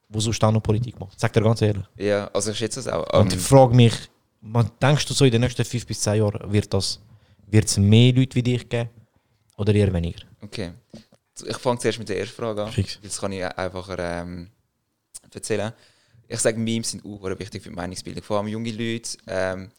der 0.09 0.19
so 0.21 0.31
noch 0.51 0.63
Politik 0.63 0.99
macht. 0.99 1.19
Sag 1.19 1.31
dir 1.33 1.41
ganz 1.43 1.61
ehrlich. 1.61 1.83
Ja, 1.97 2.27
also 2.33 2.49
ich 2.49 2.57
schätze 2.57 2.79
es 2.79 2.87
auch. 2.87 3.05
Und 3.19 3.31
Ähm, 3.31 3.37
ich 3.37 3.45
frage 3.45 3.75
mich, 3.75 3.93
man, 4.41 4.71
denkst 4.81 5.05
du 5.05 5.13
so 5.13 5.25
in 5.25 5.31
den 5.31 5.41
nächsten 5.41 5.65
fünf 5.65 5.85
bis 5.85 6.01
zehn 6.01 6.15
Jahren, 6.15 6.51
wird 6.51 6.73
es 6.73 7.77
mehr 7.77 8.13
Leute 8.13 8.35
wie 8.35 8.43
dich 8.43 8.67
geben 8.67 8.89
oder 9.57 9.73
eher 9.73 9.93
weniger? 9.93 10.19
okay. 10.41 10.71
Ich 11.45 11.57
fange 11.57 11.79
zuerst 11.79 11.99
mit 11.99 12.09
der 12.09 12.19
ersten 12.19 12.35
Frage 12.35 12.65
an. 12.65 12.71
Fix. 12.71 12.99
Das 13.01 13.19
kann 13.19 13.31
ich 13.31 13.45
einfacher 13.45 13.97
ähm, 13.97 14.49
erzählen. 15.33 15.71
Ich 16.27 16.39
sage, 16.39 16.59
Memes 16.59 16.91
sind 16.91 17.05
auch 17.05 17.23
wichtig 17.39 17.63
für 17.63 17.69
die 17.69 17.75
Meinungsbildung. 17.75 18.23
Vor 18.23 18.37
allem 18.37 18.47
junge 18.47 18.71
Leute 18.71 19.17
ähm, 19.25 19.71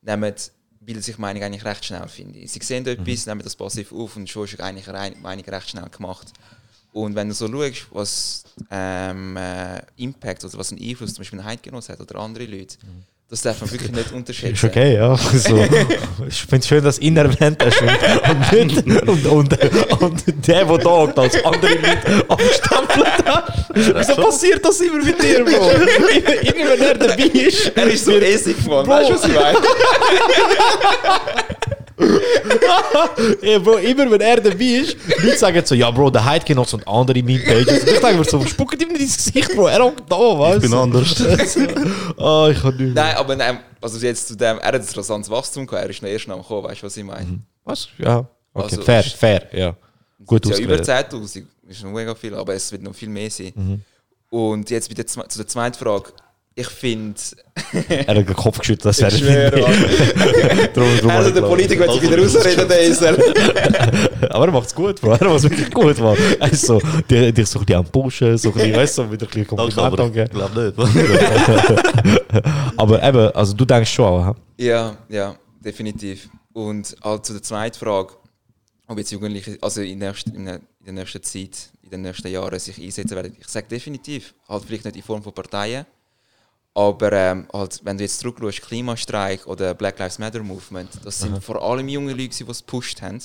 nehmen, 0.00 0.34
bilden 0.80 1.02
sich 1.02 1.18
Meinung 1.18 1.42
eigentlich 1.42 1.64
recht 1.64 1.84
schnell, 1.84 2.08
finde 2.08 2.38
ich. 2.38 2.50
Sie 2.50 2.60
sehen 2.62 2.86
etwas, 2.86 3.26
nehmen 3.26 3.42
das 3.42 3.54
passiv 3.54 3.92
auf 3.92 4.16
und 4.16 4.28
schon 4.28 4.44
ist 4.44 4.60
eigentlich 4.60 4.88
eine 4.88 5.16
Meinung 5.16 5.44
recht 5.44 5.68
schnell 5.68 5.88
gemacht. 5.90 6.32
Und 6.92 7.14
wenn 7.14 7.28
du 7.28 7.34
so 7.34 7.48
schaust, 7.48 7.86
was 7.90 8.44
ähm, 8.70 9.36
äh, 9.36 9.80
Impact 9.96 10.44
oder 10.44 10.58
was 10.58 10.72
einen 10.72 10.82
Einfluss 10.82 11.14
zum 11.14 11.22
Beispiel 11.22 11.40
ein 11.40 11.44
Heidgenoss 11.44 11.88
hat 11.88 12.00
oder 12.00 12.16
andere 12.16 12.44
Leute, 12.44 12.76
das 13.32 13.40
darf 13.40 13.60
man 13.62 13.72
wirklich 13.72 13.90
nicht 13.90 14.12
unterschätzen. 14.12 14.52
Ist 14.52 14.64
okay, 14.64 14.96
ja. 14.96 15.16
So, 15.16 15.56
ich 16.28 16.42
finde 16.42 16.58
es 16.58 16.68
schön, 16.68 16.84
dass 16.84 16.98
du 16.98 17.06
ihn 17.06 17.16
erwähnt 17.16 17.64
hast 17.64 17.80
und, 17.80 18.66
nicht, 18.66 18.86
und, 18.86 19.08
und, 19.08 19.26
und 19.26 19.52
der, 20.46 20.66
der 20.66 20.78
da 20.78 21.04
als 21.16 21.42
andere 21.42 21.74
Leute 21.76 22.24
abgestempelt 22.28 23.24
hast. 23.24 23.70
Wieso 23.72 24.16
passiert 24.16 24.62
das 24.62 24.78
immer 24.82 25.02
mit 25.02 25.22
dir, 25.22 25.46
Bro? 25.46 25.50
Immer, 25.50 26.72
wenn 26.72 26.82
er 26.82 26.94
dabei 26.94 27.22
ist. 27.22 27.72
Er 27.74 27.86
ist 27.86 28.04
so 28.04 28.18
essig, 28.18 28.66
Mann. 28.66 28.86
Weißt 28.86 29.08
du, 29.08 29.14
was 29.14 29.24
ich 29.24 29.34
meine? 29.34 29.58
Ja, 33.42 33.58
Bro, 33.58 33.76
immer 33.78 34.10
wenn 34.10 34.20
er 34.20 34.40
dabei 34.40 34.64
ist, 34.64 34.96
Leute 35.22 35.36
sagen 35.38 35.62
so, 35.64 35.74
ja 35.74 35.90
Bro, 35.90 36.10
der 36.10 36.24
Heidgenoss 36.24 36.74
und 36.74 36.86
andere 36.86 37.22
Meme-Pages. 37.22 37.84
Ich 37.84 38.00
denke 38.00 38.14
mir 38.18 38.24
so, 38.24 38.44
spuckt 38.44 38.80
ihm 38.82 38.88
nicht 38.88 39.00
ins 39.02 39.16
Gesicht, 39.16 39.54
Bro, 39.54 39.66
er 39.68 39.82
hockt 39.84 40.10
da, 40.10 40.16
weißt 40.16 40.64
Ich 40.64 40.70
bin 40.70 40.78
anders. 40.78 41.22
Ah, 42.18 42.48
ich 42.50 42.60
kann 42.60 42.76
nicht. 42.76 42.94
Nein, 42.94 43.16
aber 43.16 43.36
nein, 43.36 43.58
also 43.80 43.98
jetzt 44.04 44.28
zu 44.28 44.36
dem, 44.36 44.58
er 44.58 44.66
hat 44.68 44.74
ein 44.74 44.86
rasantes 44.94 45.30
Wachstum 45.30 45.66
gehabt, 45.66 45.84
er 45.84 45.90
ist 45.90 46.02
noch 46.02 46.08
erst 46.08 46.28
noch 46.28 46.36
am 46.36 46.44
kommen, 46.44 46.64
weißt 46.64 46.82
du, 46.82 46.86
was 46.86 46.96
ich 46.96 47.04
meine? 47.04 47.40
Was? 47.64 47.88
Ja. 47.98 48.18
Okay, 48.54 48.64
Also, 48.74 48.82
fair, 48.82 49.00
ist- 49.00 49.14
fair, 49.16 49.48
ja. 49.52 49.74
Gut 50.24 50.46
ja 50.46 50.56
über 50.58 50.74
ausgeredet. 50.80 51.12
10.000, 51.12 51.44
ist 51.68 51.82
noch 51.84 51.90
mega 51.90 52.14
viel, 52.14 52.34
aber 52.34 52.54
es 52.54 52.70
wird 52.70 52.82
noch 52.82 52.94
viel 52.94 53.08
mehr 53.08 53.30
sein. 53.30 53.52
Mhm. 53.54 53.80
Und 54.30 54.70
jetzt 54.70 54.88
bei 54.88 54.94
der, 54.94 55.06
zwe- 55.06 55.28
zu 55.28 55.38
der 55.38 55.46
zweiten 55.48 55.76
Frage. 55.76 56.10
Ich 56.54 56.66
finde. 56.68 57.18
Er 57.88 58.06
hat 58.08 58.16
den 58.16 58.26
Kopf 58.34 58.58
geschüttelt, 58.58 58.84
das 58.84 59.00
wäre 59.00 59.10
Ich 59.14 59.18
schwöre, 59.20 59.50
Drum- 60.74 60.98
drum 60.98 61.10
Also 61.10 61.30
habe 61.30 61.32
der 61.32 61.42
ich 61.42 61.48
Politiker 61.48 61.80
wird 61.80 61.92
sich 61.92 62.02
wieder 62.02 62.22
rausreden, 62.22 62.68
der 62.68 62.82
Esel. 62.82 63.34
Aber 64.30 64.44
er 64.46 64.52
macht 64.52 64.66
es 64.66 64.74
gut, 64.74 65.00
Bro. 65.00 65.12
Er 65.12 65.24
macht 65.28 65.36
es 65.38 65.42
wirklich 65.44 65.70
gut, 65.70 65.98
Mann. 65.98 66.16
Er 66.40 66.52
ist 66.52 66.66
so, 66.66 66.78
die, 67.08 67.32
die 67.32 67.44
so 67.44 67.58
ein 67.60 67.64
bisschen 67.64 67.78
am 67.78 67.86
Pushen, 67.86 68.36
so 68.36 68.48
ein 68.50 68.54
bisschen, 68.54 68.76
weißt 68.76 68.98
du, 68.98 69.02
so 69.02 69.12
wieder 69.12 69.26
ein 69.26 69.30
bisschen 69.30 69.46
Kompliment 69.46 70.16
ich 70.16 70.30
glaube 70.30 70.74
nicht. 70.76 71.82
Aber 72.76 73.02
eben, 73.02 73.30
also 73.34 73.54
du 73.54 73.64
denkst 73.64 73.90
schon 73.92 74.04
auch? 74.04 74.34
Ja, 74.58 74.96
ja, 75.08 75.34
definitiv. 75.64 76.28
Und 76.52 76.94
halt 77.02 77.24
zu 77.26 77.32
der 77.32 77.42
zweiten 77.42 77.78
Frage, 77.78 78.12
ob 78.86 78.98
jetzt 78.98 79.10
Jugendliche, 79.10 79.56
also 79.62 79.80
in 79.80 80.00
der, 80.00 80.10
nächsten, 80.10 80.34
in 80.34 80.44
der, 80.44 80.56
in 80.56 80.84
der 80.86 80.92
nächsten 80.94 81.22
Zeit, 81.22 81.70
in 81.82 81.90
den 81.90 82.02
nächsten 82.02 82.28
Jahren 82.28 82.58
sich 82.58 82.78
einsetzen 82.78 83.16
werden. 83.16 83.34
Ich 83.40 83.48
sage 83.48 83.66
definitiv, 83.68 84.34
halt 84.48 84.64
vielleicht 84.66 84.84
nicht 84.84 84.96
in 84.96 85.02
Form 85.02 85.22
von 85.22 85.32
Parteien, 85.32 85.86
aber 86.74 87.12
ähm, 87.12 87.46
halt, 87.52 87.80
wenn 87.84 87.98
du 87.98 88.04
jetzt 88.04 88.20
zurückschaust, 88.20 88.62
Klimastreik 88.62 89.46
oder 89.46 89.74
Black 89.74 89.98
Lives 89.98 90.18
Matter 90.18 90.42
Movement, 90.42 90.88
das 91.04 91.18
sind 91.18 91.32
Aha. 91.32 91.40
vor 91.40 91.62
allem 91.62 91.88
junge 91.88 92.12
Leute, 92.12 92.44
die 92.44 92.50
es 92.50 92.58
gepusht 92.60 93.02
haben. 93.02 93.20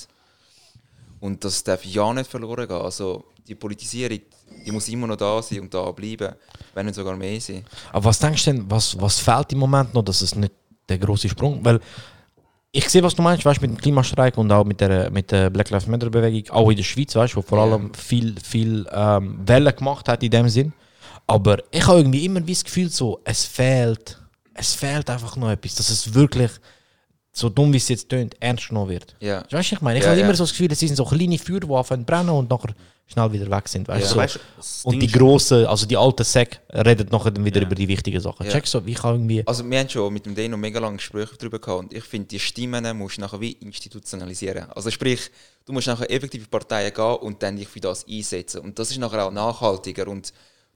Und 1.20 1.44
das 1.44 1.64
darf 1.64 1.84
ja 1.84 2.12
nicht 2.12 2.30
verloren 2.30 2.68
gehen. 2.68 2.76
Also 2.76 3.24
die 3.46 3.54
Politisierung, 3.54 4.20
die 4.64 4.70
muss 4.70 4.88
immer 4.88 5.06
noch 5.06 5.16
da 5.16 5.42
sein 5.42 5.60
und 5.60 5.72
da 5.72 5.90
bleiben, 5.90 6.34
wenn 6.74 6.86
nicht 6.86 6.94
sogar 6.94 7.16
mehr 7.16 7.40
sein. 7.40 7.64
Aber 7.92 8.04
was 8.04 8.18
denkst 8.18 8.44
du 8.44 8.52
denn, 8.52 8.70
was, 8.70 9.00
was 9.00 9.18
fehlt 9.18 9.52
im 9.52 9.58
Moment 9.58 9.94
noch, 9.94 10.02
dass 10.02 10.20
es 10.20 10.34
nicht 10.34 10.52
der 10.88 10.98
große 10.98 11.28
Sprung, 11.28 11.64
weil 11.64 11.80
ich 12.70 12.88
sehe, 12.88 13.02
was 13.02 13.14
du 13.14 13.22
meinst, 13.22 13.44
weißt, 13.44 13.62
mit 13.62 13.70
dem 13.70 13.78
Klimastreik 13.78 14.36
und 14.36 14.52
auch 14.52 14.64
mit 14.64 14.80
der, 14.80 15.10
mit 15.10 15.32
der 15.32 15.48
Black 15.48 15.70
Lives 15.70 15.86
Matter 15.86 16.10
Bewegung, 16.10 16.50
auch 16.50 16.70
in 16.70 16.76
der 16.76 16.84
Schweiz, 16.84 17.14
weißt, 17.14 17.34
wo 17.34 17.42
vor 17.42 17.58
allem 17.58 17.94
viel, 17.94 18.38
viel 18.40 18.86
ähm, 18.92 19.40
Wellen 19.46 19.74
gemacht 19.74 20.06
hat 20.06 20.22
in 20.22 20.30
dem 20.30 20.48
Sinn. 20.50 20.72
Aber 21.28 21.58
ich 21.70 21.86
habe 21.86 21.98
irgendwie 21.98 22.24
immer 22.24 22.40
das 22.40 22.64
Gefühl, 22.64 22.88
so, 22.88 23.20
es 23.22 23.44
fehlt, 23.44 24.18
es 24.54 24.74
fehlt 24.74 25.08
einfach 25.10 25.36
noch 25.36 25.50
etwas, 25.50 25.74
dass 25.74 25.90
es 25.90 26.14
wirklich, 26.14 26.50
so 27.32 27.50
dumm 27.50 27.72
wie 27.72 27.76
es 27.76 27.88
jetzt 27.88 28.08
tönt, 28.08 28.34
ernst 28.40 28.68
genommen 28.68 28.90
wird. 28.90 29.14
Ja. 29.20 29.42
Weißt 29.42 29.52
du, 29.52 29.56
was 29.56 29.72
ich 29.72 29.80
meine? 29.82 29.98
Ich 29.98 30.04
Ja, 30.04 30.10
habe 30.10 30.20
ja. 30.20 30.26
immer 30.26 30.34
so 30.34 30.44
das 30.44 30.50
Gefühl, 30.52 30.72
es 30.72 30.80
sind 30.80 30.96
so 30.96 31.04
kleine 31.04 31.38
Feuer, 31.38 31.60
die 31.60 31.70
anfangen 31.70 32.04
brennen 32.06 32.30
und 32.30 32.48
nachher 32.48 32.74
schnell 33.06 33.30
wieder 33.30 33.50
weg 33.50 33.68
sind. 33.68 33.86
Weißt, 33.86 34.10
Ja. 34.10 34.16
Weißt 34.16 34.34
so. 34.34 34.38
du, 34.38 34.44
das 34.56 34.84
und 34.84 35.00
die 35.00 35.06
grossen, 35.06 35.66
also 35.66 35.86
die 35.86 35.96
alten 35.98 36.24
Säcke, 36.24 36.60
reden 36.72 37.08
nachher 37.10 37.30
dann 37.30 37.44
wieder 37.44 37.60
über 37.60 37.74
die 37.74 37.88
wichtigen 37.88 38.20
Sachen. 38.20 38.46
Ja. 38.46 38.52
Checkst 38.52 38.72
du, 38.72 38.86
wie 38.86 38.92
ich 38.92 38.98
kann 38.98 39.14
irgendwie... 39.14 39.46
Also 39.46 39.68
wir 39.68 39.78
haben 39.78 39.88
schon 39.90 40.10
mit 40.12 40.24
dem 40.24 40.34
Deno 40.34 40.56
mega 40.56 40.80
lange 40.80 40.96
Gespräche 40.96 41.36
darüber 41.38 41.58
gehabt 41.58 41.78
und 41.78 41.92
ich 41.92 42.04
finde, 42.04 42.28
die 42.28 42.40
Stimmen 42.40 42.96
musst 42.96 43.18
du 43.18 43.20
nachher 43.20 43.40
wie 43.40 43.52
institutionalisieren. 43.52 44.70
Also 44.72 44.90
sprich, 44.90 45.30
du 45.66 45.74
musst 45.74 45.86
nachher 45.88 46.10
effektiv 46.10 46.44
in 46.44 46.50
Parteien 46.50 46.92
gehen 46.92 47.16
und 47.16 47.42
dann 47.42 47.56
dich 47.56 47.68
für 47.68 47.80
das 47.80 48.06
einsetzen. 48.08 48.62
Und 48.62 48.78
das 48.78 48.90
ist 48.90 48.98
nachher 48.98 49.26
auch 49.26 49.30
nachhaltiger 49.30 50.08
und 50.08 50.32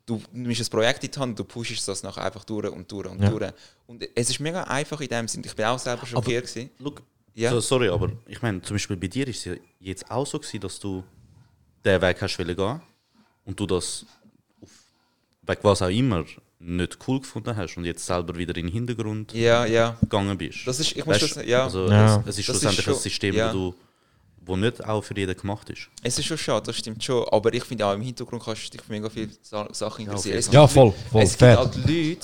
du 0.06 0.20
nimmst 0.32 0.60
ein 0.60 0.66
Projekt 0.68 1.04
in 1.04 1.10
die 1.10 1.18
Hand, 1.20 1.38
du 1.38 1.44
pushst 1.44 1.86
das 1.86 2.02
nachher 2.02 2.24
einfach 2.24 2.44
durch 2.44 2.70
und 2.70 2.90
durch 2.90 3.06
und 3.08 3.22
Ja. 3.22 3.30
durch. 3.30 3.52
Und 3.86 4.06
es 4.14 4.30
ist 4.30 4.40
mega 4.40 4.64
einfach 4.64 5.00
in 5.00 5.08
dem 5.08 5.28
Sinn. 5.28 5.42
Ich 5.44 5.54
bin 5.54 5.64
auch 5.66 5.78
selber 5.78 6.04
schockiert 6.06 6.46
gewesen. 6.46 6.70
Look, 6.78 7.02
Ja. 7.34 7.50
so, 7.50 7.60
sorry, 7.60 7.88
aber 7.88 8.10
ich 8.26 8.42
meine, 8.42 8.60
zum 8.62 8.74
Beispiel 8.74 8.96
bei 8.96 9.06
dir 9.08 9.26
ist 9.28 9.38
es 9.38 9.44
ja 9.44 9.54
jetzt 9.80 10.10
auch 10.10 10.26
so 10.26 10.38
gewesen, 10.38 10.60
dass 10.60 10.78
du 10.80 11.02
den 11.84 12.00
Weg 12.02 12.20
hast 12.20 12.36
gehen 12.36 12.80
und 13.44 13.58
du 13.60 13.66
das 13.66 14.04
auf 14.60 14.68
Weg 15.48 15.58
was 15.62 15.82
auch 15.82 15.88
immer 15.88 16.24
nicht 16.60 16.98
cool 17.08 17.18
gefunden 17.20 17.56
hast 17.56 17.76
und 17.76 17.84
jetzt 17.84 18.06
selber 18.06 18.36
wieder 18.36 18.54
in 18.56 18.66
den 18.66 18.72
Hintergrund 18.72 19.32
Ja, 19.34 19.64
ja. 19.66 19.96
gegangen 20.00 20.38
bist. 20.38 20.60
Das 20.66 20.78
ist- 20.78 20.92
ich 20.96 21.04
muss 21.04 21.20
Weißt, 21.20 21.36
das- 21.36 21.44
ja. 21.46 21.64
Also 21.64 21.88
Ja. 21.88 22.06
Es, 22.06 22.12
es 22.12 22.18
ist 22.18 22.26
Das 22.26 22.38
ist 22.38 22.44
schlussendlich 22.44 22.84
schon- 22.84 22.94
ein 22.94 23.00
System, 23.00 23.34
ja. 23.34 23.48
wo 23.52 23.70
du 23.70 23.74
wo 24.44 24.56
nicht 24.56 24.84
auch 24.84 25.02
für 25.02 25.16
jeden 25.16 25.36
gemacht 25.36 25.70
ist. 25.70 25.88
Es 26.02 26.18
ist 26.18 26.24
schon 26.26 26.38
schade, 26.38 26.66
das 26.66 26.76
stimmt 26.76 27.02
schon. 27.02 27.24
Aber 27.30 27.52
ich 27.54 27.64
finde 27.64 27.86
auch 27.86 27.94
im 27.94 28.00
Hintergrund 28.02 28.42
kannst 28.42 28.66
du 28.66 28.70
dich 28.70 28.82
für 28.82 28.92
mega 28.92 29.08
viele 29.08 29.30
Sa 29.42 29.68
Sachen 29.72 30.04
interessieren. 30.04 30.34
jeden 30.36 30.48
es. 30.48 30.52
Ja, 30.52 30.62
gibt 30.62 30.72
voll, 30.74 30.86
Leute- 30.86 30.98
voll, 31.10 31.22
Es 31.22 31.30
gibt 31.38 31.42
halt 31.42 31.74
Leute, 31.76 32.18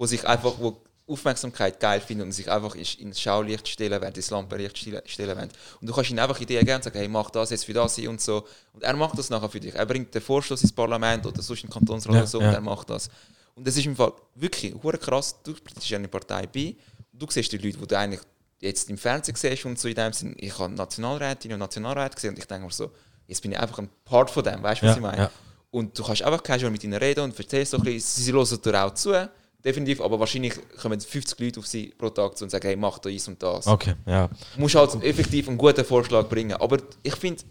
die 0.00 0.06
sich 0.06 0.26
einfach 0.26 0.54
wo 0.58 0.82
Aufmerksamkeit 1.06 1.80
geil 1.80 2.00
finden 2.00 2.22
und 2.24 2.32
sich 2.32 2.48
einfach 2.50 2.74
ins- 2.76 3.20
Schaulicht 3.20 3.66
stellen 3.66 4.00
wollen, 4.00 4.12
ins 4.14 4.30
Lampenlicht 4.30 4.78
stellen 4.78 5.02
stellen 5.06 5.36
wollen. 5.36 5.50
Und 5.80 5.88
du 5.88 5.92
kannst 5.92 6.10
ihnen 6.10 6.20
einfach 6.20 6.40
Ideen 6.40 6.64
geben 6.64 6.76
und 6.76 6.84
sagen, 6.84 6.98
hey, 6.98 7.08
mach 7.08 7.30
das 7.30 7.50
jetzt 7.50 7.64
für 7.64 7.72
das 7.72 7.96
hier 7.96 8.08
und 8.10 8.20
so. 8.20 8.46
Und 8.72 8.82
er 8.84 8.94
macht 8.94 9.18
das 9.18 9.28
nachher 9.28 9.48
für 9.48 9.58
dich. 9.58 9.74
Er 9.74 9.86
bringt 9.86 10.14
den 10.14 10.22
Vorstoß 10.22 10.62
ins 10.62 10.72
Parlament 10.72 11.26
oder 11.26 11.42
sonst 11.42 11.64
in 11.64 11.68
den 11.68 11.72
Kantonsrat 11.74 12.14
Ja, 12.14 12.20
oder 12.20 12.26
so 12.28 12.40
ja. 12.40 12.48
und 12.48 12.54
er 12.54 12.60
macht 12.60 12.88
das. 12.90 13.08
Und 13.56 13.66
das 13.66 13.76
ist 13.76 13.86
im 13.86 13.96
Fall 13.96 14.12
wirklich 14.36 14.72
hure 14.82 14.98
krass. 14.98 15.34
Du 15.42 15.52
bist 15.52 15.92
eine 15.92 16.06
Partei 16.08 16.46
bei. 16.46 16.76
Du 17.12 17.26
siehst 17.28 17.50
die 17.50 17.58
Leute, 17.58 17.78
die 17.78 17.86
du 17.88 17.98
eigentlich 17.98 18.20
jetzt 18.60 18.90
im 18.90 18.98
Fernsehen 18.98 19.34
siehst 19.36 19.64
und 19.64 19.78
so 19.78 19.88
in 19.88 19.94
dem 19.94 20.12
Sinn. 20.12 20.34
Ich 20.38 20.58
habe 20.58 20.72
Nationalrätinnen 20.72 21.54
und 21.54 21.60
Nationalräte 21.60 22.14
gesehen 22.14 22.30
und 22.30 22.38
ich 22.38 22.46
denke 22.46 22.66
mir 22.66 22.72
so, 22.72 22.90
jetzt 23.26 23.40
bin 23.42 23.52
ich 23.52 23.58
einfach 23.58 23.78
ein 23.78 23.88
Part 24.04 24.30
von 24.30 24.44
dem, 24.44 24.62
weißt 24.62 24.82
du, 24.82 24.86
was 24.86 24.92
Ja, 24.92 24.96
ich 24.96 25.02
meine? 25.02 25.18
ja. 25.22 25.30
Und 25.70 25.96
du 25.98 26.02
kannst 26.02 26.22
einfach 26.22 26.42
casual 26.42 26.70
mit 26.70 26.82
ihnen 26.84 26.94
reden 26.94 27.20
und 27.24 27.38
erzählst 27.38 27.70
so 27.70 27.76
ein 27.78 27.84
bisschen, 27.84 28.00
sie 28.24 28.32
hören 28.32 28.60
dir 28.62 28.84
auch 28.84 28.92
zu, 28.94 29.30
definitiv, 29.64 30.00
aber 30.00 30.18
wahrscheinlich 30.18 30.54
kommen 30.80 31.00
50 31.00 31.38
Leute 31.38 31.60
auf 31.60 31.66
sie 31.66 31.94
pro 31.96 32.10
Tag 32.10 32.36
zu 32.36 32.44
und 32.44 32.50
sagen, 32.50 32.66
hey, 32.66 32.76
mach 32.76 32.98
da 32.98 33.08
dies 33.08 33.28
und 33.28 33.40
das. 33.42 33.66
Okay, 33.66 33.94
ja. 34.06 34.28
Du 34.54 34.60
musst 34.60 34.74
halt 34.74 35.02
effektiv 35.04 35.48
einen 35.48 35.58
guten 35.58 35.84
Vorschlag 35.84 36.28
bringen. 36.28 36.54
Aber 36.54 36.78
ich 37.02 37.14
finde, 37.14 37.42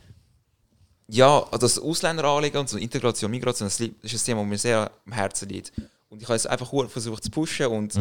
ja, 1.08 1.44
das 1.60 1.80
Ausländeranliegen 1.80 2.60
und 2.60 2.70
so 2.70 2.78
Integration, 2.78 3.32
Migration, 3.32 3.68
das 3.68 3.80
ist 3.80 3.90
ein 4.14 4.26
Thema, 4.26 4.42
das 4.42 4.50
mir 4.50 4.58
sehr 4.58 4.92
am 5.06 5.12
Herzen 5.14 5.50
liegt. 5.50 5.72
Und 6.10 6.22
ich 6.22 6.28
habe 6.28 6.36
es 6.36 6.46
einfach 6.46 6.72
versucht 6.90 7.24
zu 7.24 7.32
pushen 7.32 7.68
und 7.68 7.98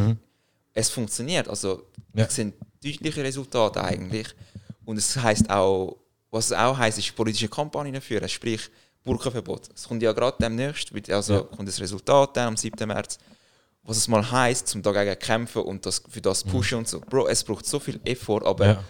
es 0.75 0.90
funktioniert. 0.90 1.49
Also, 1.49 1.85
Ja. 2.14 2.29
sind 2.29 2.55
deutliche 2.83 3.23
Resultate 3.23 3.83
eigentlich. 3.83 4.29
Und 4.85 4.97
es 4.97 5.17
heißt 5.17 5.51
auch, 5.51 5.97
was 6.31 6.47
es 6.47 6.53
auch 6.53 6.77
heißt, 6.77 6.99
ist 6.99 7.14
politische 7.17 7.49
Kampagnen 7.49 8.01
führen, 8.01 8.29
sprich 8.29 8.71
Burkenverbot. 9.05 9.69
Es 9.75 9.88
kommt 9.88 10.03
ja 10.03 10.12
gerade 10.12 10.37
demnächst, 10.41 10.93
also 11.11 11.35
Ja. 11.35 11.41
kommt 11.43 11.69
das 11.69 11.81
Resultat 11.81 12.37
dann 12.37 12.49
am 12.49 12.57
7. 12.57 12.87
März, 12.87 13.19
was 13.83 13.97
es 13.97 14.09
mal 14.09 14.29
heißt, 14.31 14.67
zum 14.69 14.83
dagegen 14.83 15.12
zu 15.12 15.27
kämpfen 15.27 15.62
und 15.62 15.87
das, 15.87 16.03
für 16.09 16.21
das 16.21 16.45
pushen 16.45 16.79
und 16.79 16.88
so. 16.88 17.01
Bro, 17.01 17.29
es 17.29 17.43
braucht 17.45 17.64
so 17.64 17.79
viel 17.81 17.99
Effort, 18.05 18.43
aber 18.45 18.67
Ja. 18.67 18.85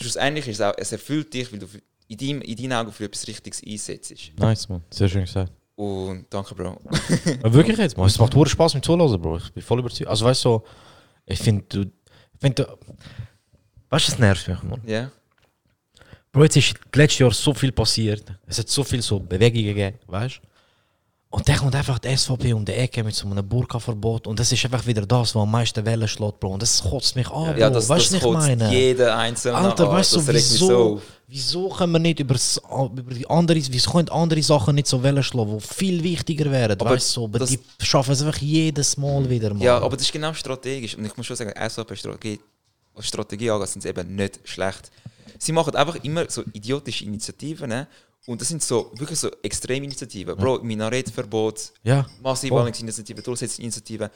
schlussendlich 0.00 0.48
ist 0.48 0.56
es 0.56 0.60
auch, 0.62 0.74
es 0.76 0.90
erfüllt 0.92 1.32
dich, 1.32 1.52
weil 1.52 1.60
du 1.60 1.66
in 2.08 2.16
deinem, 2.16 2.42
in 2.42 2.56
deinen 2.56 2.72
Augen 2.72 2.92
für 2.92 3.04
etwas 3.04 3.26
Richtiges 3.28 3.62
einsetzt. 3.64 4.12
Nice, 4.36 4.68
man. 4.68 4.82
Sehr 4.90 5.08
schön 5.08 5.24
gesagt. 5.24 5.52
Und 5.76 6.26
danke, 6.30 6.54
Bro. 6.54 6.76
Aber 7.42 7.54
wirklich 7.54 7.78
jetzt, 7.78 7.96
man. 7.96 8.06
Es 8.08 8.18
macht 8.18 8.34
Spaß 8.48 8.74
mit 8.74 8.84
Zuhören, 8.84 9.20
Bro. 9.22 9.36
Ich 9.36 9.52
bin 9.52 9.62
voll 9.62 9.78
überzeugt. 9.78 10.08
Also, 10.10 10.24
weißt 10.24 10.44
du, 10.44 10.48
so, 10.48 10.64
ich 11.26 11.38
finde. 11.38 11.64
Ich 12.34 12.40
find, 12.40 12.58
du 12.58 12.66
weißt 13.90 14.08
du, 14.08 14.12
es 14.12 14.18
nervt 14.18 14.48
mich, 14.48 14.62
man. 14.62 14.80
Ja. 14.86 15.10
Bro, 16.32 16.44
jetzt 16.44 16.56
ist 16.56 16.74
letztes 16.94 17.18
Jahr 17.18 17.32
so 17.32 17.52
viel 17.52 17.72
passiert. 17.72 18.24
Es 18.46 18.58
hat 18.58 18.68
so 18.68 18.84
viel 18.84 19.02
so 19.02 19.18
Bewegungen 19.18 19.66
gegeben, 19.66 19.98
weißt 20.06 20.36
du? 20.36 20.40
Und 21.32 21.48
dann 21.48 21.56
kommt 21.58 21.76
einfach 21.76 22.00
die 22.00 22.16
SVP 22.16 22.52
um 22.52 22.64
die 22.64 22.72
Ecke 22.72 23.04
mit 23.04 23.14
so 23.14 23.28
einem 23.28 23.48
Burka-Verbot 23.48 24.26
und 24.26 24.36
das 24.40 24.50
ist 24.50 24.64
einfach 24.64 24.84
wieder 24.84 25.06
das, 25.06 25.32
was 25.32 25.40
am 25.40 25.48
meisten 25.50 25.84
Wellen 25.86 26.08
schlägt, 26.08 26.40
Bro. 26.40 26.54
Und 26.54 26.62
das 26.62 26.82
kotzt 26.82 27.14
mich 27.14 27.28
an, 27.30 27.52
Bro. 27.52 27.56
Ja, 27.60 27.70
das, 27.70 27.88
weißt 27.88 28.06
das 28.06 28.12
ich 28.14 28.20
kotzt 28.22 28.48
meine? 28.48 28.68
jeder 28.72 29.16
Einzelne 29.16 29.56
Alter, 29.58 29.88
weißt 29.92 30.14
du, 30.14 30.16
das 30.22 30.34
wieso, 30.34 30.66
so 30.66 31.02
wieso 31.28 31.68
können 31.68 31.92
wir 31.92 31.98
nicht 32.00 32.18
über, 32.18 32.34
die 32.34 33.30
andere, 33.30 33.58
wieso 33.64 33.90
können 33.92 34.08
andere 34.08 34.42
Sachen 34.42 34.74
nicht 34.74 34.88
so 34.88 35.00
Wellen 35.04 35.22
schlagen, 35.22 35.56
die 35.58 35.64
viel 35.74 36.02
wichtiger 36.02 36.50
wären, 36.50 36.72
Aber 36.80 36.90
weißt 36.90 37.10
du, 37.16 37.20
so, 37.20 37.24
aber 37.26 37.38
das- 37.38 37.50
die 37.50 37.60
schaffen 37.80 38.10
es 38.12 38.22
einfach 38.22 38.40
jedes 38.40 38.96
Mal 38.96 39.30
wieder, 39.30 39.50
Mann. 39.50 39.60
Ja, 39.62 39.78
aber 39.78 39.96
das 39.96 40.06
ist 40.06 40.12
genau 40.12 40.32
strategisch. 40.32 40.96
Und 40.96 41.04
ich 41.04 41.16
muss 41.16 41.26
schon 41.26 41.36
sagen, 41.36 41.52
SVP-Strategie, 41.56 42.40
was 42.94 43.06
Strategie 43.06 43.50
angeht, 43.50 43.68
sind 43.68 43.82
sie 43.82 43.88
eben 43.88 44.14
nicht 44.14 44.40
schlecht. 44.44 44.90
Sie 45.38 45.52
machen 45.52 45.74
einfach 45.74 45.96
immer 46.04 46.28
so 46.30 46.42
idiotische 46.52 47.04
Initiativen. 47.04 47.68
Ne? 47.68 47.86
Und 48.26 48.40
das 48.40 48.48
sind 48.48 48.62
so 48.62 48.90
wirklich 48.94 49.18
so 49.18 49.30
Extreminitiativen. 49.42 50.36
Bro, 50.36 50.60
Minaretverbot, 50.62 51.72
Ja, 51.82 52.06
Massivwahlinitiative, 52.22 53.22
Durchsetzungsinitiative. 53.22 54.10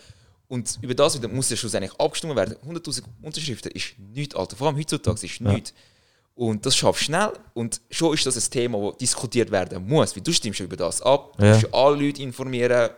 Und 0.48 0.78
über 0.82 0.94
das 0.94 1.16
wieder 1.16 1.28
muss 1.28 1.48
ja 1.50 1.56
schlussendlich 1.56 1.92
abgestimmt 1.98 2.36
werden. 2.36 2.56
100.000 2.66 3.02
Unterschriften 3.22 3.72
ist 3.72 3.94
nichts, 3.98 4.34
Alter. 4.34 4.56
Vor 4.56 4.66
allem 4.68 4.76
heutzutage 4.76 5.24
ist 5.24 5.40
nichts. 5.40 5.72
Und 6.34 6.66
das 6.66 6.76
schaffst 6.76 7.02
du 7.02 7.04
schnell. 7.06 7.32
Und 7.54 7.80
schon 7.90 8.12
ist 8.12 8.26
das 8.26 8.36
ein 8.36 8.50
Thema, 8.50 8.90
das 8.90 8.98
diskutiert 8.98 9.50
werden 9.50 9.86
muss. 9.86 10.14
Weil 10.14 10.22
du 10.22 10.32
stimmst 10.32 10.58
schon 10.58 10.66
über 10.66 10.76
das 10.76 11.00
ab. 11.00 11.32
Du 11.38 11.44
Ja. 11.46 11.54
musst 11.54 11.72
alle 11.72 11.96
Leute 12.04 12.22
informieren. 12.22 12.90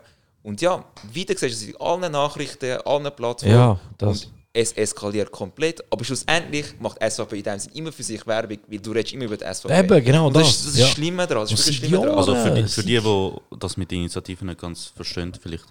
Und 0.43 0.61
ja, 0.61 0.85
wieder 1.13 1.35
siehst 1.37 1.43
du 1.63 1.65
es 1.67 1.69
in 1.75 1.77
allen 1.81 2.11
Nachrichten, 2.13 2.79
allen 2.85 3.13
Plattformen. 3.15 3.55
Ja, 3.55 3.81
das- 3.99 4.25
Und 4.25 4.33
es 4.59 4.73
eskaliert 4.73 5.31
komplett. 5.31 5.85
Aber 5.91 6.05
schlussendlich 6.05 6.67
macht 6.81 6.99
SVP 7.03 7.37
in 7.39 7.43
dem 7.43 7.59
Sinne 7.59 7.75
immer 7.77 7.93
für 7.93 8.03
sich 8.03 8.27
Werbung, 8.27 8.59
weil 8.69 8.79
du 8.79 8.91
redest 8.93 9.13
immer 9.13 9.25
über 9.25 9.37
die 9.37 9.45
SVP. 9.45 9.79
Eben, 9.79 10.05
genau 10.05 10.31
das. 10.31 10.43
das, 10.43 10.51
Ist, 10.57 10.67
das 10.67 10.73
ist 10.75 10.79
ja. 10.81 10.87
schlimmer 10.87 11.27
dran. 11.27 11.47
Das 11.49 11.53
ist 11.69 11.83
dran. 11.83 11.91
Jahren- 11.93 12.09
Also 12.11 12.35
für 12.35 12.51
die, 12.53 12.63
für 12.69 12.83
die, 12.83 12.99
die 13.01 13.59
das 13.59 13.77
mit 13.77 13.93
Initiativen 13.93 14.47
nicht 14.49 14.61
ganz 14.61 14.87
verstehen, 14.87 15.33
vielleicht, 15.41 15.65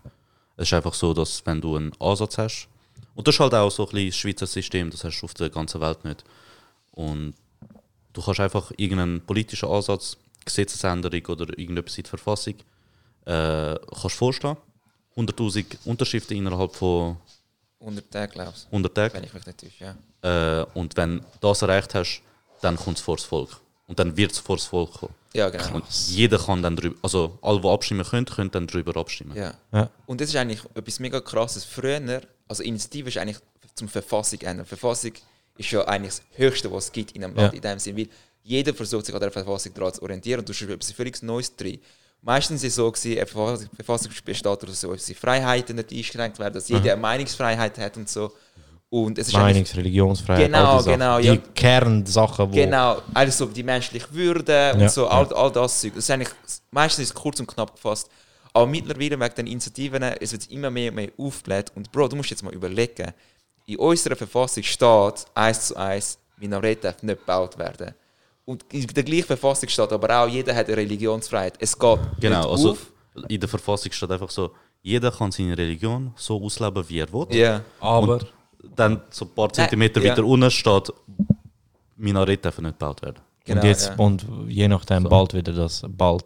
es 0.57 0.67
ist 0.67 0.73
einfach 0.73 0.93
so, 0.93 1.13
dass 1.13 1.43
wenn 1.45 1.59
du 1.59 1.75
einen 1.75 1.91
Ansatz 1.99 2.37
hast, 2.37 2.67
und 3.15 3.27
das 3.27 3.35
ist 3.35 3.39
halt 3.39 3.53
auch 3.53 3.71
so 3.71 3.83
ein 3.87 3.91
bisschen 3.91 4.07
das 4.09 4.17
Schweizer 4.17 4.47
System, 4.47 4.89
das 4.91 5.03
hast 5.03 5.19
du 5.21 5.25
auf 5.25 5.33
der 5.33 5.49
ganzen 5.49 5.81
Welt 5.81 6.03
nicht. 6.05 6.23
Und 6.91 7.33
du 8.13 8.21
kannst 8.21 8.39
einfach 8.39 8.71
irgendeinen 8.77 9.21
politischen 9.21 9.69
Ansatz, 9.69 10.17
Gesetzesänderung 10.45 11.25
oder 11.27 11.57
irgendetwas 11.57 11.97
in 11.97 12.03
der 12.03 12.09
Verfassung, 12.09 12.53
äh, 13.25 13.75
kannst 14.01 14.15
vorstellen. 14.15 14.57
100'000 15.17 15.65
Unterschriften 15.85 16.35
innerhalb 16.37 16.75
von 16.75 17.15
100 17.79 18.09
Tage, 18.11 18.31
glaubst 18.33 18.63
du. 18.65 18.67
100 18.69 18.95
Tagen. 18.95 19.13
Wenn 19.15 19.23
ich 19.23 19.33
mich 19.33 19.45
nicht 19.45 19.59
täusche, 19.59 19.95
ja. 20.23 20.61
Äh, 20.61 20.65
und 20.73 20.95
wenn 20.97 21.19
du 21.19 21.25
das 21.41 21.61
erreicht 21.61 21.93
hast, 21.93 22.21
dann 22.61 22.77
kommt 22.77 22.97
es 22.97 23.03
vor 23.03 23.15
das 23.17 23.25
Volk. 23.25 23.59
Und 23.87 23.99
dann 23.99 24.17
wird 24.17 24.31
es 24.31 24.39
vor 24.39 24.55
das 24.57 24.65
Volk 24.65 24.93
kommen. 24.93 25.13
Ja, 25.33 25.49
genau. 25.49 25.75
Und 25.75 25.83
jeder 26.07 26.39
kann 26.39 26.63
dann 26.63 26.75
drüber, 26.75 26.95
also 27.03 27.37
alle, 27.41 27.59
die 27.61 27.67
abstimmen 27.67 28.03
können, 28.05 28.25
können 28.25 28.51
dann 28.51 28.67
drüber 28.67 28.95
abstimmen. 28.97 29.35
Ja. 29.35 29.53
Ja. 29.73 29.89
Und 30.05 30.21
das 30.21 30.29
ist 30.29 30.35
eigentlich 30.37 30.61
etwas 30.73 30.99
mega 30.99 31.19
krasses. 31.19 31.65
Früher, 31.65 32.21
also 32.47 32.63
Initiative 32.63 33.09
ist 33.09 33.17
eigentlich 33.17 33.37
zum 33.75 33.89
Verfassung 33.89 34.39
ändern. 34.41 34.65
Verfassung 34.65 35.11
ist 35.57 35.71
ja 35.71 35.83
eigentlich 35.87 36.13
das 36.15 36.21
Höchste, 36.37 36.71
was 36.71 36.85
es 36.85 36.91
gibt 36.91 37.11
in 37.11 37.23
einem 37.23 37.35
Land, 37.35 37.53
Ja. 37.53 37.57
in 37.57 37.61
dem 37.61 37.79
Sinn, 37.79 37.97
weil 37.97 38.07
jeder 38.43 38.73
versucht 38.73 39.05
sich 39.05 39.13
an 39.13 39.21
der 39.21 39.31
Verfassung 39.31 39.73
daran 39.73 39.93
zu 39.93 40.01
orientieren 40.01 40.39
und 40.39 40.49
du 40.49 40.53
schreibst 40.53 40.71
etwas 40.73 40.91
völlig 40.91 41.21
Neues 41.21 41.55
drin. 41.55 41.79
Meistens 42.25 42.63
ist 42.63 42.69
es 42.69 42.75
so, 42.75 42.91
gewesen, 42.91 43.19
eine 43.19 43.27
Verfassung, 43.83 44.11
besteht 44.25 44.43
daraus, 44.43 44.61
dass 44.61 44.83
unsere 44.83 45.19
Freiheiten 45.19 45.75
nicht 45.75 45.91
eingeschränkt 45.91 46.39
werden, 46.39 46.55
dass 46.55 46.67
jeder 46.67 46.93
eine 46.93 47.01
Meinungsfreiheit 47.01 47.77
hat 47.77 47.97
und 47.97 48.09
so. 48.09 48.31
Und 48.89 49.19
es 49.19 49.27
ist 49.27 49.35
Meinungs-, 49.35 49.75
Religionsfreiheit. 49.75 50.47
Genau, 50.47 50.81
die 50.81 50.89
genau, 50.89 51.19
Die 51.19 51.27
ja. 51.27 51.37
Kernsachen, 51.53 52.49
wo. 52.49 52.51
Genau, 52.51 52.97
also 53.13 53.45
die 53.45 53.61
menschliche 53.61 54.11
Würde 54.11 54.73
und 54.73 54.79
Ja, 54.79 54.89
so, 54.89 55.05
all, 55.05 55.31
all 55.33 55.51
das 55.51 55.81
Zeug. 55.81 55.93
Das 55.93 56.05
ist 56.05 56.09
eigentlich, 56.09 56.29
meistens 56.71 57.03
ist 57.03 57.09
es 57.09 57.13
kurz 57.13 57.39
und 57.39 57.45
knapp 57.45 57.75
gefasst. 57.75 58.09
Aber 58.53 58.65
mittlerweile 58.65 59.19
wegen 59.19 59.35
den 59.35 59.47
Initiativen, 59.47 60.01
es 60.01 60.31
wird 60.31 60.49
immer 60.49 60.71
mehr 60.71 60.89
und 60.89 60.95
mehr 60.95 61.09
aufgebläht. 61.19 61.71
Und 61.75 61.91
Bro, 61.91 62.07
du 62.07 62.15
musst 62.15 62.31
jetzt 62.31 62.41
mal 62.41 62.53
überlegen, 62.53 63.13
in 63.67 63.77
unserer 63.77 64.15
Verfassung 64.15 64.63
steht 64.63 65.25
eins 65.35 65.67
zu 65.67 65.75
eins, 65.75 66.17
Minarett 66.37 66.83
darf 66.83 67.03
nicht 67.03 67.19
gebaut 67.19 67.55
werden. 67.59 67.93
Und 68.45 68.63
in 68.71 68.85
der 68.87 69.03
gleichen 69.03 69.25
Verfassung 69.25 69.67
steht 69.69 69.91
aber 69.91 70.19
auch, 70.23 70.27
jeder 70.27 70.55
hat 70.55 70.67
eine 70.67 70.77
Religionsfreiheit. 70.77 71.55
Es 71.59 71.77
geht 71.77 71.99
Genau, 72.19 72.51
also 72.51 72.71
auf. 72.71 72.91
in 73.27 73.39
der 73.39 73.49
Verfassung 73.49 73.91
steht 73.91 74.11
einfach 74.11 74.29
so, 74.29 74.51
jeder 74.83 75.11
kann 75.11 75.31
seine 75.31 75.57
Religion 75.57 76.13
so 76.15 76.39
ausleben, 76.43 76.87
wie 76.87 76.99
er 76.99 77.11
will. 77.11 77.25
Ja. 77.35 77.61
Aber. 77.79 78.13
Und 78.13 78.33
dann 78.75 79.01
so 79.09 79.25
ein 79.25 79.31
paar 79.33 79.45
Nein, 79.47 79.53
Zentimeter 79.55 79.99
ja. 80.01 80.11
weiter 80.11 80.23
unten 80.25 80.51
steht, 80.51 80.91
Minarett 81.97 82.43
dürfen 82.43 82.65
nicht 82.65 82.77
gebaut 82.79 83.01
werden. 83.01 83.19
Genau, 83.45 83.61
und 83.61 83.67
jetzt, 83.67 83.87
ja. 83.89 83.95
und 83.95 84.25
je 84.47 84.67
nachdem, 84.67 85.03
bald 85.03 85.33
wieder 85.33 85.53
das, 85.53 85.83
bald, 85.87 86.25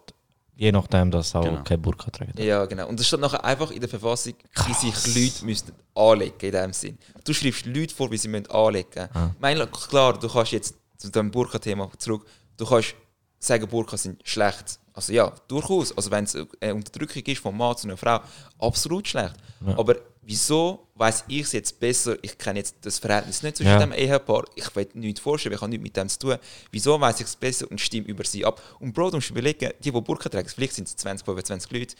je 0.56 0.72
nachdem, 0.72 1.12
dass 1.12 1.36
auch 1.36 1.44
Genau. 1.44 1.64
kein 1.64 1.82
Burka 1.82 2.10
tragen. 2.12 2.34
Ja, 2.42 2.66
genau. 2.66 2.88
Und 2.88 3.00
das 3.00 3.08
steht 3.08 3.20
nachher 3.20 3.44
einfach 3.44 3.72
in 3.72 3.80
der 3.82 3.90
Verfassung, 3.90 4.34
wie 4.68 4.74
sich 4.74 5.16
Leute 5.16 5.46
müssten 5.46 5.74
anlegen 5.96 6.34
in 6.40 6.52
dem 6.52 6.74
Sinn. 6.74 6.98
Du 7.24 7.34
schreibst 7.34 7.66
Leute 7.66 7.94
vor, 7.94 8.10
wie 8.12 8.18
sie 8.18 8.30
müssen 8.30 8.48
anlegen 8.50 8.88
müssen. 9.14 9.32
Ich 9.36 9.42
meine, 9.42 9.68
klar, 9.68 10.18
du 10.18 10.28
kannst 10.30 10.54
jetzt 10.54 10.76
zu 11.00 11.10
dem 11.10 11.32
Burka-Thema 11.32 11.90
zurück, 11.98 12.26
du 12.58 12.66
kannst 12.66 12.94
sagen, 13.40 13.68
Burka 13.68 13.98
sind 13.98 14.22
schlecht. 14.28 14.80
Also 14.94 15.14
ja, 15.14 15.34
durchaus. 15.48 15.96
Also 15.96 16.12
wenn 16.12 16.26
es 16.26 16.36
eine 16.60 16.76
Unterdrückung 16.76 17.24
ist 17.24 17.40
von 17.42 17.56
Mann 17.56 17.76
zu 17.78 17.88
einer 17.88 17.96
Frau, 17.98 18.20
absolut 18.60 19.08
schlecht. 19.08 19.34
Aber 19.78 19.96
wieso 20.22 20.88
weiß 20.96 21.24
ich 21.30 21.42
es 21.44 21.54
jetzt 21.54 21.80
besser? 21.80 22.18
Ich 22.22 22.38
kenne 22.38 22.60
jetzt 22.60 22.76
das 22.82 23.00
Verhältnis 23.00 23.42
nicht 23.42 23.56
zwischen 23.58 23.70
Ja. 23.72 23.80
dem 23.80 23.94
Ehepaar. 23.94 24.44
Ich 24.56 24.76
will 24.76 24.90
nichts 24.96 25.22
vorstellen, 25.22 25.56
ich 25.56 25.62
habe 25.62 25.70
nichts 25.70 25.84
mit 25.84 25.96
dem 25.96 26.10
zu 26.10 26.20
tun. 26.20 26.36
Wieso 26.72 27.00
weiß 27.00 27.22
ich 27.22 27.28
es 27.28 27.36
besser 27.38 27.72
und 27.72 27.80
stimme 27.80 28.08
über 28.08 28.26
sie 28.26 28.44
ab? 28.46 28.62
Und 28.82 28.92
Bro, 28.94 29.12
du 29.12 29.18
musst 29.18 29.30
überlegen, 29.30 29.72
die, 29.80 29.92
die 29.92 30.02
Burka 30.02 30.28
tragen, 30.28 30.50
vielleicht 30.50 30.74
sind 30.74 30.88
es 30.90 30.98
20, 30.98 31.24
25 31.24 31.72
Leute. 31.72 31.96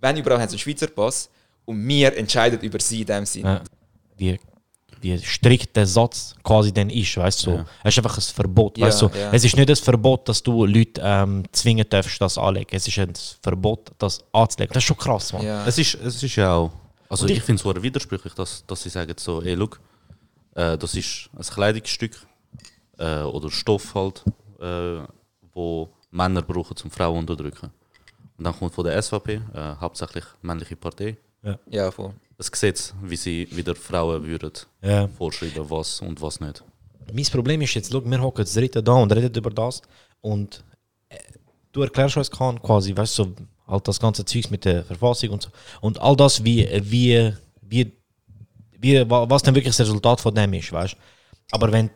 Wenn 0.00 0.16
überall 0.16 0.40
haben 0.40 0.48
sie 0.48 0.54
einen 0.54 0.60
Schweizer 0.60 0.86
Pass 0.86 1.28
und 1.64 1.86
wir 1.88 2.16
entscheiden 2.16 2.60
über 2.60 2.78
sie 2.78 3.00
in 3.00 3.06
dem 3.06 3.26
Sinn. 3.26 3.44
Ja. 3.44 3.62
Wie, 4.16 4.38
wie 5.04 5.16
strikt 5.18 5.76
der 5.76 5.86
Satz 5.86 6.34
quasi 6.42 6.72
dann 6.72 6.90
ist, 6.90 7.16
weißt 7.16 7.46
du? 7.46 7.50
So. 7.58 7.64
Es 7.84 7.94
ist 7.94 7.98
einfach 7.98 8.16
ein 8.18 8.22
Verbot, 8.22 8.76
Ja, 8.78 8.86
weißt 8.86 9.02
du? 9.02 9.06
ja. 9.14 9.30
Es 9.32 9.44
ist 9.44 9.56
nicht 9.56 9.68
ein 9.70 9.76
Verbot, 9.76 10.28
dass 10.28 10.42
du 10.42 10.64
Leute 10.66 11.00
ähm, 11.04 11.44
zwingen 11.52 11.86
darfst, 11.88 12.20
das 12.20 12.36
anlegen. 12.38 12.70
Es 12.74 12.88
ist 12.88 12.98
ein 12.98 13.12
Verbot, 13.42 13.92
das 13.98 14.24
anzulegen. 14.32 14.72
Das 14.74 14.82
ist 14.82 14.86
schon 14.88 14.96
krass, 14.96 15.32
Mann. 15.32 15.42
Ja. 15.42 15.64
Es 15.66 15.78
ist, 15.78 15.94
es 15.94 16.22
ist 16.22 16.34
ja 16.36 16.54
auch, 16.54 16.72
also 17.08 17.24
Und 17.24 17.30
ich, 17.30 17.36
ich- 17.38 17.42
finde 17.44 17.60
es 17.60 17.62
sehr 17.72 17.82
widersprüchlich, 17.82 18.34
dass, 18.34 18.64
dass 18.66 18.82
sie 18.82 18.88
sagen 18.88 19.14
so, 19.18 19.40
ey, 19.42 19.54
look, 19.54 19.78
äh, 20.54 20.76
das 20.78 20.94
ist 20.94 21.28
ein 21.36 21.42
Kleidungsstück 21.42 22.26
äh, 22.98 23.20
oder 23.22 23.50
Stoff 23.50 23.94
halt, 23.94 24.24
äh, 24.60 25.04
wo 25.52 25.88
Männer 26.10 26.42
brauchen, 26.42 26.74
um 26.82 26.90
Frauen 26.90 27.14
zu 27.26 27.32
unterdrücken. 27.32 27.70
Und 28.38 28.44
dann 28.44 28.56
kommt 28.58 28.74
von 28.74 28.84
der 28.84 29.00
SVP, 29.00 29.34
äh, 29.34 29.40
hauptsächlich 29.80 30.24
männliche 30.42 30.76
Partei, 30.76 31.16
Ja, 31.70 31.90
voll. 31.90 32.08
ein 32.38 32.46
Gesetz, 32.50 32.94
wie 33.02 33.16
sie 33.16 33.48
wieder 33.50 33.74
Frauen 33.74 34.24
würden 34.26 34.52
Ja. 34.82 35.08
vorschreiben, 35.08 35.68
was 35.70 36.00
und 36.00 36.20
was 36.22 36.40
nicht. 36.40 36.62
Mein 37.12 37.24
Problem 37.26 37.60
ist 37.60 37.74
jetzt, 37.74 37.92
schau, 37.92 38.02
wir 38.04 38.20
hocken 38.22 38.44
das 38.44 38.54
dritte 38.54 38.82
da 38.82 38.92
und 38.94 39.12
reden 39.12 39.34
über 39.34 39.50
das 39.50 39.82
und 40.20 40.64
äh, 41.10 41.16
du 41.72 41.82
erklärst 41.82 42.16
uns 42.16 42.30
kann 42.30 42.60
quasi, 42.62 42.96
weißt 42.96 43.18
du, 43.18 43.24
so, 43.24 43.32
halt 43.68 43.86
das 43.88 44.00
ganze 44.00 44.24
Zeugs 44.24 44.50
mit 44.50 44.64
der 44.64 44.84
Verfassung 44.84 45.30
und 45.30 45.42
so 45.42 45.50
und 45.82 46.00
all 46.00 46.16
das, 46.16 46.42
wie, 46.44 46.66
wie, 46.82 47.32
wie, 47.60 47.92
wie 48.80 49.10
wa- 49.10 49.26
was 49.28 49.42
dann 49.42 49.54
wirklich 49.54 49.76
das 49.76 49.86
Resultat 49.86 50.20
von 50.20 50.34
dem 50.34 50.52
ist, 50.54 50.72
weißt 50.72 50.96
Aber 51.52 51.70
wenn 51.70 51.88
du 51.88 51.92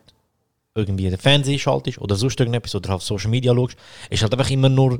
irgendwie 0.83 1.09
den 1.11 1.19
Fernseher 1.19 1.59
schaltest 1.59 1.99
oder 1.99 2.15
sonst 2.17 2.39
irgendetwas 2.39 2.75
oder 2.75 2.95
auf 2.95 3.03
Social 3.03 3.31
Media 3.31 3.55
schaust, 3.55 3.77
ist 4.11 4.23
halt 4.23 4.33
einfach 4.33 4.51
immer 4.51 4.69
nur, 4.69 4.99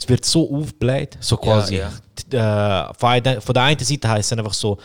es 0.00 0.08
wird 0.08 0.24
so 0.24 0.50
aufgebläht, 0.56 1.18
so 1.20 1.36
quasi. 1.36 1.76
ja. 1.76 1.92
D- 2.28 2.36
Äh, 2.36 2.94
von, 3.40 3.54
der 3.54 3.62
einen 3.62 3.78
Seite 3.80 4.08
heißt 4.08 4.32
es 4.32 4.38
einfach 4.38 4.54
so, 4.54 4.78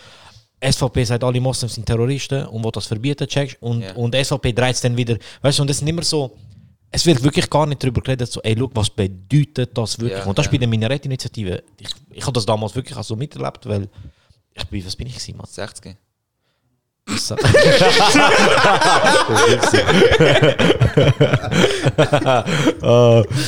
SVP 0.63 1.04
sagt, 1.04 1.23
alle 1.23 1.39
Moslems 1.39 1.75
sind 1.75 1.86
Terroristen 1.86 2.45
und 2.47 2.63
will 2.63 2.71
das 2.71 2.86
verbieten, 2.88 3.28
checkst. 3.28 3.58
Und, 3.62 3.82
Ja. 3.82 3.93
und 3.95 4.15
SVP 4.15 4.51
dreht 4.54 4.75
es 4.75 4.82
dann 4.82 4.95
wieder. 4.97 5.17
Weißt 5.41 5.60
du, 5.60 5.63
und 5.63 5.69
es 5.69 5.78
sind 5.80 5.88
immer 5.88 6.01
so, 6.04 6.36
es 6.91 7.06
wird 7.06 7.21
wirklich 7.23 7.49
gar 7.49 7.65
nicht 7.65 7.84
darüber 7.84 8.01
geredet, 8.01 8.32
so, 8.32 8.41
ey, 8.41 8.54
look, 8.56 8.71
was 8.73 8.89
bedeutet 8.89 9.78
das 9.78 9.99
wirklich? 9.99 10.19
Ja, 10.19 10.25
und 10.25 10.38
das 10.38 10.45
ja. 10.45 10.49
spielt 10.49 10.63
eine 10.63 10.69
Minarett-Initiative. 10.69 11.62
Ich, 11.80 11.89
ich 12.12 12.23
habe 12.23 12.34
das 12.34 12.45
damals 12.45 12.73
wirklich 12.75 12.97
auch 12.97 13.04
so 13.04 13.15
miterlebt, 13.15 13.65
weil 13.67 13.88
ich 14.54 14.63
bin, 14.65 14.86
was 14.86 14.95
bin 14.95 15.08
ich 15.08 15.13
gewesen, 15.13 15.38
Mann? 15.38 15.45
60. 15.49 15.95
So. 17.07 17.35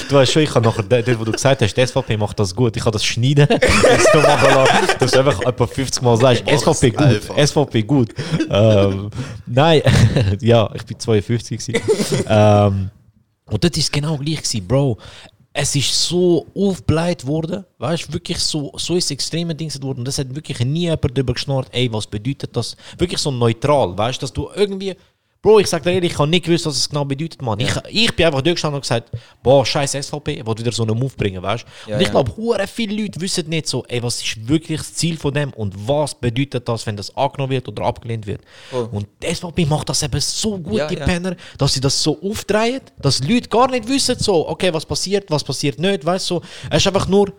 Du 0.08 0.15
weißt 0.15 0.32
schon, 0.32 0.43
ich 0.43 0.54
habe 0.54 0.65
nachher, 0.65 0.84
dort, 0.84 1.20
wo 1.20 1.26
du 1.26 1.32
gesagt 1.32 1.62
hast, 1.62 1.74
die 1.76 1.86
SVP 1.86 2.17
macht 2.17 2.39
das 2.39 2.56
gut, 2.56 2.78
ich 2.78 2.84
kann 2.84 2.91
das 2.91 3.04
schneiden. 3.04 3.48
Das 3.48 4.12
du 4.12 4.20
machen 4.20 4.54
lassen, 4.54 4.96
dass 5.00 5.12
du 5.12 5.20
einfach 5.20 5.41
etwa 5.41 5.67
50 5.67 6.04
Mal 6.04 6.17
sagst, 6.17 6.43
SVP 6.48 6.91
gut, 6.91 7.02
einfach. 7.02 7.38
SVP 7.38 7.82
gut. 7.84 8.10
Ähm, 8.50 9.10
nein, 9.48 9.82
ja, 10.41 10.70
ich 10.76 10.84
bin 10.86 11.00
52 11.00 11.58
gewesen. 11.65 11.82
ähm, 12.30 12.89
und 13.50 13.63
das 13.63 13.72
ist 13.78 13.91
genau 13.91 14.17
gleich 14.17 14.43
gewesen, 14.43 14.67
Bro. 14.67 14.98
Es 15.60 15.76
ist 15.76 15.91
so 16.08 16.46
aufgebläht 16.54 17.26
worden, 17.26 17.65
weißt 17.80 18.13
wirklich 18.13 18.38
so, 18.38 18.72
so 18.76 18.96
ist 18.96 19.10
extreme 19.10 19.56
Ding 19.56 19.72
worden. 19.82 20.06
Das 20.06 20.20
hat 20.20 20.36
wirklich 20.36 20.60
nie 20.60 20.82
jemand 20.82 21.17
darüber 21.17 21.34
geschnurrt, 21.34 21.70
ey, 21.72 21.91
was 21.91 22.06
bedeutet 22.06 22.56
das? 22.56 22.78
Wirklich 23.00 23.20
so 23.20 23.32
neutral, 23.32 23.98
weißt 23.98 24.22
dass 24.22 24.32
du 24.32 24.52
irgendwie. 24.54 24.96
Bro, 25.41 25.60
ich 25.60 25.67
sag 25.67 25.84
dir 25.84 25.91
ehrlich, 25.91 26.13
ich 26.13 26.17
habe 26.17 26.30
nicht 26.30 26.45
gewusst, 26.45 26.65
was 26.65 26.78
es 26.78 26.89
genau 26.89 27.06
bedeutet, 27.06 27.41
Mann. 27.41 27.60
Ich, 27.60 27.71
ich 27.89 28.15
bin 28.15 28.26
einfach 28.26 28.41
durchgestanden 28.41 28.78
und 28.78 28.82
gesagt, 28.82 29.12
boah, 29.43 29.65
scheiß 29.65 29.91
SVP, 29.91 30.34
ich 30.34 30.45
will 30.45 30.58
wieder 30.58 30.71
so 30.71 30.84
einen 30.84 30.97
Move 30.97 31.13
bringen, 31.15 31.41
weißt 31.41 31.63
du? 31.63 31.91
Ja, 31.91 31.95
und 31.95 32.02
ich 32.02 32.08
ja. 32.08 32.23
glaube, 32.23 32.67
viele 32.67 33.02
Leute 33.02 33.21
wissen 33.21 33.47
nicht 33.47 33.67
so, 33.67 33.86
ey, 33.88 34.02
was 34.02 34.21
ist 34.21 34.47
wirklich 34.47 34.80
das 34.80 34.93
Ziel 34.95 35.17
von 35.17 35.34
dem 35.34 35.54
und 35.54 35.73
was 35.88 36.15
bedeutet 36.15 36.67
das, 36.67 36.86
wenn 36.88 36.97
das 36.97 37.15
angenommen 37.15 37.52
wird 37.52 37.67
oder 37.67 37.84
abgelehnt 37.84 38.26
wird. 38.26 38.41
Voll. 38.69 38.89
Und 38.91 39.08
die 39.21 39.34
SVP 39.34 39.65
macht 39.65 39.89
das 39.89 40.02
eben 40.04 40.19
so 40.19 40.58
gut, 40.58 40.73
Ja, 40.73 40.88
die 40.88 40.95
ja. 40.95 41.06
Penner, 41.06 41.36
dass 41.58 41.73
sie 41.73 41.82
das 41.82 42.02
so 42.02 42.19
aufdrehen, 42.21 42.82
dass 43.00 43.21
die 43.21 43.34
Leute 43.34 43.47
gar 43.50 43.69
nicht 43.69 43.88
wissen, 43.88 44.17
so, 44.19 44.50
okay, 44.50 44.73
was 44.73 44.86
passiert, 44.86 45.30
was 45.30 45.43
passiert 45.43 45.80
nicht, 45.80 46.04
weißt 46.04 46.30
du? 46.32 46.36
So, 46.36 46.41
es 46.69 46.78
ist 46.78 46.88
einfach 46.88 47.08
nur 47.08 47.32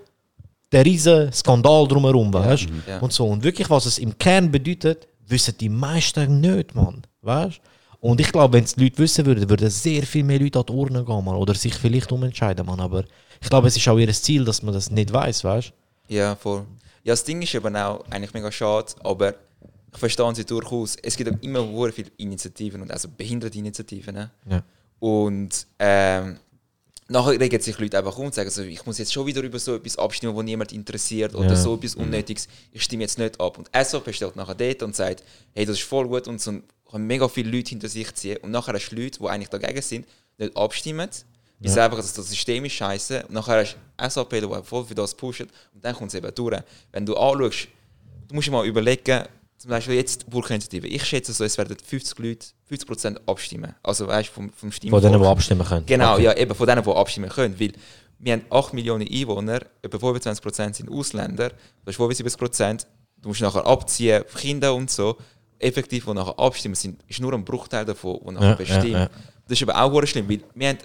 der 0.70 0.84
riesen 0.84 1.32
Skandal 1.32 1.88
drumherum, 1.88 2.32
weißt 2.32 2.64
du? 2.64 2.90
ja. 2.90 2.98
Und 2.98 3.12
so. 3.12 3.26
Und 3.26 3.42
wirklich, 3.42 3.68
was 3.70 3.86
es 3.86 3.98
im 3.98 4.16
Kern 4.16 4.50
bedeutet, 4.50 5.08
wissen 5.26 5.56
die 5.58 5.68
meisten 5.68 6.40
nicht, 6.40 6.74
Mann. 6.74 7.02
Weißt 7.22 7.58
du? 7.58 7.62
Und 8.00 8.20
ich 8.20 8.30
glaube, 8.30 8.54
wenn 8.54 8.64
es 8.64 8.74
die 8.74 8.84
Leute 8.84 8.98
wissen 8.98 9.26
würden, 9.26 9.48
würden 9.50 9.70
sehr 9.70 10.02
viel 10.04 10.22
mehr 10.22 10.38
Leute 10.38 10.58
an 10.60 10.66
die 10.66 10.72
Urne 10.72 11.04
gehen, 11.04 11.24
Mann. 11.24 11.34
Oder 11.34 11.54
sich 11.54 11.74
vielleicht 11.74 12.12
umentscheiden, 12.12 12.64
Mann. 12.64 12.78
Aber 12.80 13.04
ich 13.40 13.48
glaube, 13.48 13.66
es 13.68 13.76
ist 13.76 13.88
auch 13.88 13.98
ihr 13.98 14.12
Ziel, 14.12 14.44
dass 14.44 14.62
man 14.62 14.72
das 14.72 14.90
nicht 14.90 15.12
weiß, 15.12 15.42
weißt 15.44 15.72
du? 16.08 16.14
Ja, 16.14 16.36
voll. 16.36 16.64
Ja, 17.02 17.12
das 17.12 17.24
Ding 17.24 17.42
ist 17.42 17.54
eben 17.54 17.74
auch 17.76 18.04
eigentlich 18.10 18.32
mega 18.34 18.52
schade, 18.52 18.92
aber 19.02 19.34
ich 19.92 19.98
verstehe 19.98 20.34
sie 20.34 20.44
durchaus. 20.44 20.96
Es 21.02 21.16
gibt 21.16 21.30
auch 21.32 21.42
immer 21.42 21.60
sehr 21.66 21.92
viele 21.92 22.10
Initiativen, 22.18 22.82
und 22.82 22.90
also 22.92 23.08
Behinderteninitiativen. 23.16 24.14
Ne? 24.14 24.30
Ja. 24.48 24.62
Und 25.00 25.66
ähm, 25.78 26.36
nachher 27.08 27.40
regen 27.40 27.60
sich 27.60 27.78
Leute 27.78 27.98
einfach 27.98 28.16
um 28.18 28.26
und 28.26 28.34
sagen, 28.34 28.50
so, 28.50 28.62
ich 28.62 28.84
muss 28.86 28.98
jetzt 28.98 29.12
schon 29.12 29.26
wieder 29.26 29.42
über 29.42 29.58
so 29.58 29.74
etwas 29.76 29.98
abstimmen, 29.98 30.34
wo 30.34 30.42
niemand 30.42 30.72
interessiert 30.72 31.34
oder 31.34 31.48
Ja. 31.50 31.56
so 31.56 31.74
etwas 31.74 31.94
Unnötiges. 31.94 32.46
Ich 32.72 32.82
stimme 32.82 33.02
jetzt 33.04 33.18
nicht 33.18 33.40
ab. 33.40 33.58
Und 33.58 33.68
SVP 33.74 34.12
steht 34.12 34.36
nachher 34.36 34.54
dort 34.54 34.82
und 34.82 34.94
sagt, 34.94 35.24
hey, 35.54 35.64
das 35.66 35.78
ist 35.78 35.84
voll 35.84 36.06
gut 36.06 36.28
und 36.28 36.40
so 36.40 36.52
kann 36.90 37.02
mega 37.06 37.28
viele 37.28 37.50
Leute 37.50 37.70
hinter 37.70 37.88
sich 37.88 38.12
ziehen. 38.14 38.38
Und 38.38 38.50
nachher 38.50 38.72
hast 38.74 38.88
du 38.90 38.96
Leute, 38.96 39.18
die 39.18 39.26
eigentlich 39.26 39.48
dagegen 39.48 39.82
sind, 39.82 40.06
nicht 40.38 40.56
abstimmen. 40.56 41.08
Die 41.60 41.68
sagen 41.68 41.86
einfach, 41.92 41.98
dass 41.98 42.12
das 42.12 42.28
System 42.28 42.64
ist 42.64 42.72
scheiße. 42.74 43.24
Und 43.26 43.32
nachher 43.32 43.58
hast 43.60 43.76
du 43.98 44.08
SVP, 44.22 44.40
die 44.40 44.48
voll 44.62 44.84
für 44.84 44.94
das 44.94 45.14
pushen. 45.14 45.48
Und 45.74 45.84
dann 45.84 45.94
kommt 45.94 46.08
es 46.10 46.14
eben 46.14 46.32
durch. 46.34 46.56
Wenn 46.92 47.04
du 47.04 47.16
anschaust, 47.16 47.68
du 48.28 48.34
musst 48.34 48.46
dir 48.46 48.52
mal 48.52 48.64
überlegen, 48.64 49.24
zum 49.56 49.70
Beispiel 49.70 49.94
jetzt 49.96 50.22
die 50.22 50.30
Burka-Initiative. 50.30 50.86
Ich 50.86 51.04
schätze 51.04 51.32
so, 51.32 51.42
es 51.42 51.58
werden 51.58 51.76
50 51.84 52.16
Leute, 52.20 52.46
50% 52.70 53.16
abstimmen. 53.26 53.74
Also 53.82 54.06
weißt 54.06 54.28
du, 54.28 54.32
vom, 54.34 54.50
vom 54.50 54.70
Von 54.70 54.72
Stimmvolk. 54.72 55.02
denen, 55.02 55.20
die 55.20 55.26
abstimmen 55.26 55.66
können. 55.66 55.84
Genau, 55.86 56.14
Okay. 56.14 56.22
ja, 56.22 56.36
eben 56.36 56.54
von 56.54 56.66
denen, 56.68 56.82
die 56.84 56.90
abstimmen 56.90 57.28
können. 57.28 57.58
Weil 57.58 57.72
wir 58.20 58.32
haben 58.34 58.42
8 58.50 58.74
Millionen 58.74 59.08
Einwohner, 59.08 59.60
etwa 59.82 59.96
25% 59.98 60.74
sind 60.74 60.88
Ausländer, 60.90 61.50
das 61.84 61.96
ist 61.96 62.00
75%, 62.00 62.86
du 63.20 63.28
musst 63.30 63.40
nachher 63.40 63.66
abziehen, 63.66 64.22
Kinder 64.36 64.72
und 64.74 64.90
so. 64.92 65.16
Effektiv, 65.58 66.04
die 66.04 66.14
nachher 66.14 66.38
abstimmen, 66.38 66.74
sind, 66.74 67.00
ist 67.08 67.20
nur 67.20 67.32
ein 67.34 67.44
Bruchteil 67.44 67.84
davon, 67.84 68.20
die 68.28 68.32
nachher 68.34 68.48
Ja, 68.50 68.54
bestimmt. 68.54 68.84
ja, 68.88 68.98
ja. 69.00 69.10
Das 69.48 69.60
ist 69.60 69.68
aber 69.68 69.82
auch 69.82 70.06
schlimm, 70.06 70.28
weil 70.28 70.40
wir 70.54 70.68
haben 70.68 70.78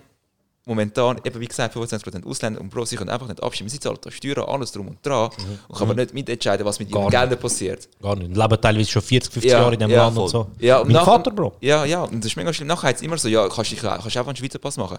momentan, 0.66 1.20
eben 1.26 1.40
wie 1.42 1.48
gesagt, 1.48 1.76
25% 1.76 2.26
Ausländer 2.26 2.62
und 2.62 2.70
Bro, 2.70 2.86
sie 2.86 2.96
können 2.96 3.10
einfach 3.10 3.28
nicht 3.28 3.44
abstimmen. 3.44 3.70
Sie 3.70 3.80
zahlen 3.80 3.98
da 4.02 4.10
Steuern, 4.10 4.46
alles 4.48 4.72
drum 4.72 4.88
und 4.88 5.06
dran 5.06 5.30
und 5.68 5.76
können 5.78 5.92
aber 5.92 5.94
nicht 6.02 6.14
mitentscheiden, 6.14 6.66
was 6.66 6.80
mit 6.80 6.90
ihren 6.90 7.00
Mhm. 7.02 7.06
Nicht. 7.08 7.20
Geldern 7.20 7.40
passiert. 7.40 7.90
Gar 8.02 8.16
nicht. 8.16 8.36
Leben 8.36 8.62
teilweise 8.62 8.90
schon 8.90 9.02
40, 9.02 9.34
50 9.34 9.52
Ja, 9.52 9.60
Jahre 9.60 9.74
in 9.74 9.80
dem 9.82 9.90
ja, 9.92 10.06
Land 10.06 10.18
und 10.18 10.30
voll. 10.30 10.30
so. 10.30 10.66
Ja, 10.66 10.78
und 10.80 10.86
mein 10.88 10.94
nachher- 10.94 11.06
Vater, 11.06 11.32
Bro. 11.32 11.54
Ja, 11.60 11.84
ja, 11.84 12.04
und 12.04 12.16
das 12.24 12.28
ist 12.32 12.38
mega 12.38 12.54
schlimm. 12.54 12.68
Nachher 12.70 12.88
heißt 12.88 12.98
es 12.98 13.02
immer 13.04 13.18
so, 13.18 13.28
ja, 13.28 13.48
kannst 13.50 13.72
du 13.74 13.76
kannst 13.76 14.06
du 14.06 14.20
einfach 14.20 14.28
einen 14.28 14.36
Schweizer 14.38 14.60
Pass 14.60 14.78
machen. 14.78 14.98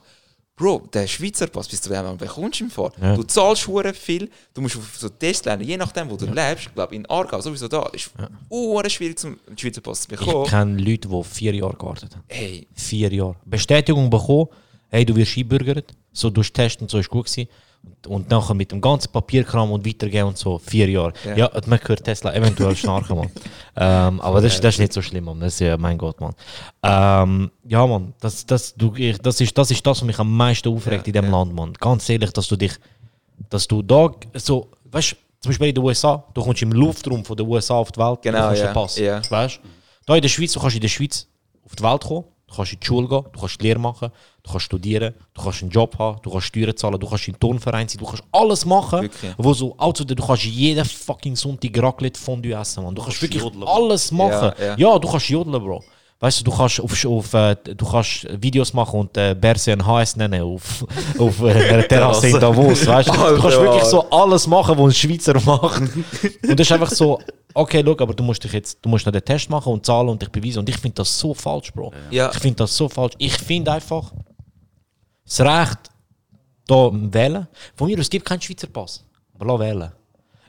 Bro, 0.56 0.88
der 0.92 1.08
Schweizer 1.08 1.48
Pass, 1.48 1.66
bis 1.66 1.80
du 1.80 1.88
den 1.88 1.98
einmal 1.98 2.14
bekommst 2.16 2.60
im 2.60 2.70
Fall. 2.70 2.92
Ja. 3.02 3.16
Du 3.16 3.24
zahlst 3.24 3.66
hure 3.66 3.92
viel, 3.92 4.30
du 4.54 4.60
musst 4.60 4.76
auf 4.76 4.96
so 4.96 5.08
Tests 5.08 5.44
lernen, 5.44 5.64
je 5.64 5.76
nachdem, 5.76 6.08
wo 6.08 6.16
du 6.16 6.26
lebst. 6.26 6.66
Ich 6.66 6.74
glaube, 6.74 6.94
in 6.94 7.04
Aargau 7.06 7.40
sowieso 7.40 7.66
da, 7.66 7.86
ist 7.92 8.10
ja. 8.16 8.28
schwierig, 8.88 9.18
zum 9.18 9.36
Schweizer 9.56 9.80
Pass 9.80 10.02
zu 10.02 10.12
Ich 10.12 10.18
bekommen. 10.20 10.46
kenne 10.46 10.80
Leute, 10.80 11.08
die 11.08 11.24
vier 11.24 11.54
Jahre 11.56 11.74
gewartet 11.76 12.14
haben. 12.14 12.22
Hey, 12.28 12.68
Vier 12.72 13.12
Jahre. 13.12 13.34
Bestätigung 13.44 14.08
bekommen, 14.08 14.46
hey, 14.90 15.04
du 15.04 15.16
wirst 15.16 15.36
einbürgert, 15.36 15.92
so 16.12 16.30
durch 16.30 16.52
Test 16.52 16.80
und 16.82 16.90
so 16.90 16.98
ist 16.98 17.08
gut 17.10 17.26
gewesen. 17.26 17.48
Und, 18.06 18.28
nachher 18.28 18.52
mit 18.52 18.70
dem 18.70 18.82
ganzen 18.82 19.10
Papierkram 19.12 19.72
und 19.72 19.86
weitergehen 19.86 20.26
und 20.26 20.36
so, 20.36 20.58
vier 20.58 20.90
Jahre. 20.90 21.14
Ja. 21.24 21.36
Ja, 21.36 21.50
man 21.66 21.78
hört 21.86 22.04
Tesla 22.04 22.34
eventuell 22.34 22.76
schnarchen, 22.76 23.16
Mann. 23.16 23.30
ähm, 23.76 24.20
aber 24.20 24.42
das, 24.42 24.54
ist- 24.54 24.64
das 24.64 24.74
ist 24.74 24.80
nicht 24.80 24.92
so 24.92 25.00
schlimm, 25.00 25.24
Mann. 25.24 25.40
Das 25.40 25.54
ist 25.54 25.60
ja, 25.60 25.76
mein 25.78 25.96
Gott, 25.96 26.20
Mann. 26.20 26.34
Ähm, 26.82 27.50
ja, 27.66 27.86
Mann, 27.86 28.12
das, 28.20 28.44
das, 28.44 28.74
du, 28.74 28.92
ich, 28.96 29.18
das, 29.18 29.40
ist, 29.40 29.56
das 29.56 29.70
ist 29.70 29.86
das, 29.86 29.98
was 30.00 30.04
mich 30.04 30.18
am 30.18 30.36
meisten 30.36 30.68
aufregt 30.68 31.06
in 31.06 31.14
dem 31.14 31.30
Land, 31.30 31.54
Mann. 31.54 31.72
Ganz 31.74 32.06
ehrlich, 32.10 32.30
dass 32.32 32.46
du 32.48 32.56
dich, 32.56 32.72
dass 33.48 33.66
du 33.66 33.80
da 33.80 34.10
so, 34.34 34.68
weißt 34.90 35.12
du, 35.12 35.16
zum 35.40 35.50
Beispiel 35.50 35.68
in 35.68 35.74
den 35.74 35.84
USA, 35.84 36.24
du 36.34 36.42
kommst 36.42 36.60
im 36.62 36.72
Luftraum 36.72 37.24
von 37.24 37.36
den 37.36 37.46
USA 37.46 37.74
auf 37.74 37.90
die 37.90 38.00
Welt, 38.00 38.20
Genau, 38.22 38.38
du 38.38 38.44
kannst 38.48 38.62
ja, 38.62 38.72
Pass. 38.72 38.98
ja. 38.98 39.30
Weißt 39.30 39.56
du? 39.62 39.68
Da 40.06 40.16
in 40.16 40.22
der 40.22 40.28
Schweiz, 40.28 40.52
du 40.52 40.60
kannst 40.60 40.76
in 40.76 40.82
der 40.82 40.88
Schweiz 40.88 41.26
auf 41.64 41.74
die 41.74 41.82
Welt 41.82 42.02
kommen, 42.04 42.24
du 42.54 42.56
kannst 42.56 42.72
in 42.72 42.80
die 42.80 42.86
Schule 42.86 43.08
gehen, 43.08 43.24
du 43.32 43.40
kannst 43.40 43.60
die 43.60 43.66
Lehre 43.66 43.78
machen, 43.78 44.10
du 44.42 44.50
kannst 44.50 44.66
studieren, 44.66 45.14
du 45.34 45.42
kannst 45.42 45.62
einen 45.62 45.70
Job 45.70 45.98
haben, 45.98 46.18
du 46.22 46.30
kannst 46.30 46.46
Steuern 46.46 46.76
zahlen, 46.76 47.00
du 47.00 47.08
kannst 47.08 47.28
im 47.28 47.38
Turnverein 47.38 47.88
sein, 47.88 47.98
du 47.98 48.06
kannst 48.06 48.22
alles 48.32 48.64
machen, 48.64 49.02
Wirklich. 49.02 49.32
wo 49.36 49.52
so, 49.54 49.74
also 49.76 50.04
du 50.04 50.14
kannst 50.14 50.44
jeden 50.44 50.84
fucking 50.84 51.36
Sonntag 51.36 51.76
Raclette 51.82 52.20
Fondue 52.20 52.52
essen, 52.54 52.84
man. 52.84 52.94
Du 52.94 53.02
kannst 53.02 53.20
wirklich 53.20 53.42
jodeln. 53.42 53.64
alles 53.66 54.12
machen. 54.12 54.52
Ja, 54.58 54.64
Ja, 54.64 54.76
ja. 54.76 54.98
du 54.98 55.08
kannst 55.08 55.28
jodeln, 55.28 55.62
Bro. 55.62 55.82
Weißt 56.20 56.40
du, 56.40 56.44
du 56.44 56.56
kannst, 56.56 56.80
auf, 56.80 57.04
auf, 57.04 57.34
äh, 57.34 57.56
du 57.64 57.84
kannst 57.84 58.26
Videos 58.40 58.72
machen 58.72 59.00
und 59.00 59.16
äh, 59.16 59.34
Berse 59.38 59.72
ein 59.72 59.84
HS 59.84 60.16
nennen 60.16 60.42
auf, 60.42 60.86
auf 61.18 61.40
äh, 61.42 61.50
einer 61.50 61.86
Terrasse 61.86 62.28
in 62.28 62.40
Davos. 62.40 62.86
Weißt 62.86 63.08
du, 63.08 63.12
du 63.12 63.40
kannst 63.42 63.60
wirklich 63.60 63.84
so 63.84 64.08
alles 64.10 64.46
machen, 64.46 64.78
was 64.78 64.86
ein 64.86 64.94
Schweizer 64.94 65.34
macht. 65.44 65.82
Und 65.82 66.58
das 66.58 66.66
ist 66.66 66.72
einfach 66.72 66.90
so, 66.90 67.18
okay, 67.54 67.80
look, 67.80 68.02
aber 68.02 68.12
du 68.12 68.22
musst 68.22 68.42
dich 68.44 68.52
jetzt, 68.52 68.78
du 68.82 68.88
musst 68.88 69.06
noch 69.06 69.12
den 69.12 69.24
Test 69.24 69.48
machen 69.48 69.72
und 69.72 69.86
zahlen 69.86 70.08
und 70.08 70.20
dich 70.20 70.28
beweisen. 70.28 70.58
Und 70.58 70.68
ich 70.68 70.76
finde 70.76 70.96
das 70.96 71.18
so 71.18 71.32
falsch, 71.32 71.72
Bro. 71.72 71.92
Ja. 72.10 72.30
Ich 72.30 72.38
finde 72.40 72.56
das 72.56 72.76
so 72.76 72.88
falsch. 72.88 73.14
Ich 73.18 73.36
finde 73.38 73.72
einfach, 73.72 74.12
das 75.24 75.40
Recht, 75.40 75.78
da 76.66 76.90
wählen. 76.92 77.46
Von 77.76 77.88
mir 77.88 77.94
aus 77.94 78.02
es 78.02 78.10
gibt 78.10 78.24
keinen 78.24 78.40
Schweizer 78.40 78.66
Pass. 78.66 79.04
Aber 79.34 79.46
lass 79.46 79.60
wählen. 79.60 79.92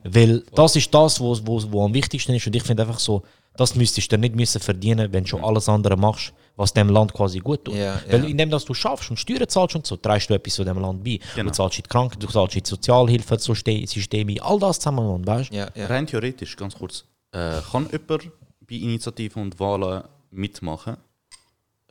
Weil 0.04 0.44
das 0.54 0.76
ist 0.76 0.94
das, 0.94 1.20
was 1.20 1.46
wo, 1.46 1.62
wo 1.72 1.86
am 1.86 1.94
wichtigsten 1.94 2.34
ist. 2.34 2.46
Und 2.46 2.56
ich 2.56 2.64
finde 2.64 2.84
einfach 2.84 3.00
so, 3.00 3.24
das 3.58 3.76
müsstest 3.76 4.12
du 4.12 4.18
nicht 4.18 4.36
müssen 4.36 4.62
verdienen, 4.62 5.12
wenn 5.14 5.24
du 5.24 5.30
schon 5.30 5.44
alles 5.44 5.70
andere 5.70 5.98
machst, 5.98 6.34
was 6.56 6.74
dem 6.74 6.90
Land 6.90 7.14
quasi 7.14 7.40
gut 7.40 7.66
tut. 7.66 7.76
Ja, 7.76 8.00
Weil 8.10 8.24
ja. 8.24 8.30
indem 8.30 8.50
dass 8.50 8.66
du 8.66 8.74
schaffst 8.74 9.10
und 9.10 9.18
Steuern 9.18 9.48
zahlst 9.48 9.76
und 9.76 9.86
so, 9.86 9.98
trägst 9.98 10.30
du 10.30 10.34
etwas 10.34 10.56
zu 10.56 10.64
dem 10.64 10.80
Land 10.80 11.04
bei. 11.04 11.20
Genau. 11.36 11.50
Du 11.50 11.56
zahlst 11.56 11.78
in 11.78 11.84
die 11.84 11.90
Kranken, 11.90 12.20
du 12.20 12.28
zahlst 12.28 12.56
in 12.56 12.64
die 12.64 12.70
Sozialhilfesysteme, 12.70 14.42
all 14.42 14.60
das 14.60 14.80
zusammen, 14.80 15.08
Mann, 15.08 15.26
weißt 15.26 15.52
du? 15.52 15.56
ja. 15.56 15.70
Rein 15.88 16.08
theoretisch, 16.08 16.56
ganz 16.56 16.76
kurz, 16.76 17.06
äh, 17.32 17.62
kann 17.72 17.90
jemand 17.92 18.32
bei 18.62 18.76
Initiativen 18.76 19.42
und 19.42 19.60
Wahlen 19.60 20.04
mitmachen, 20.32 20.98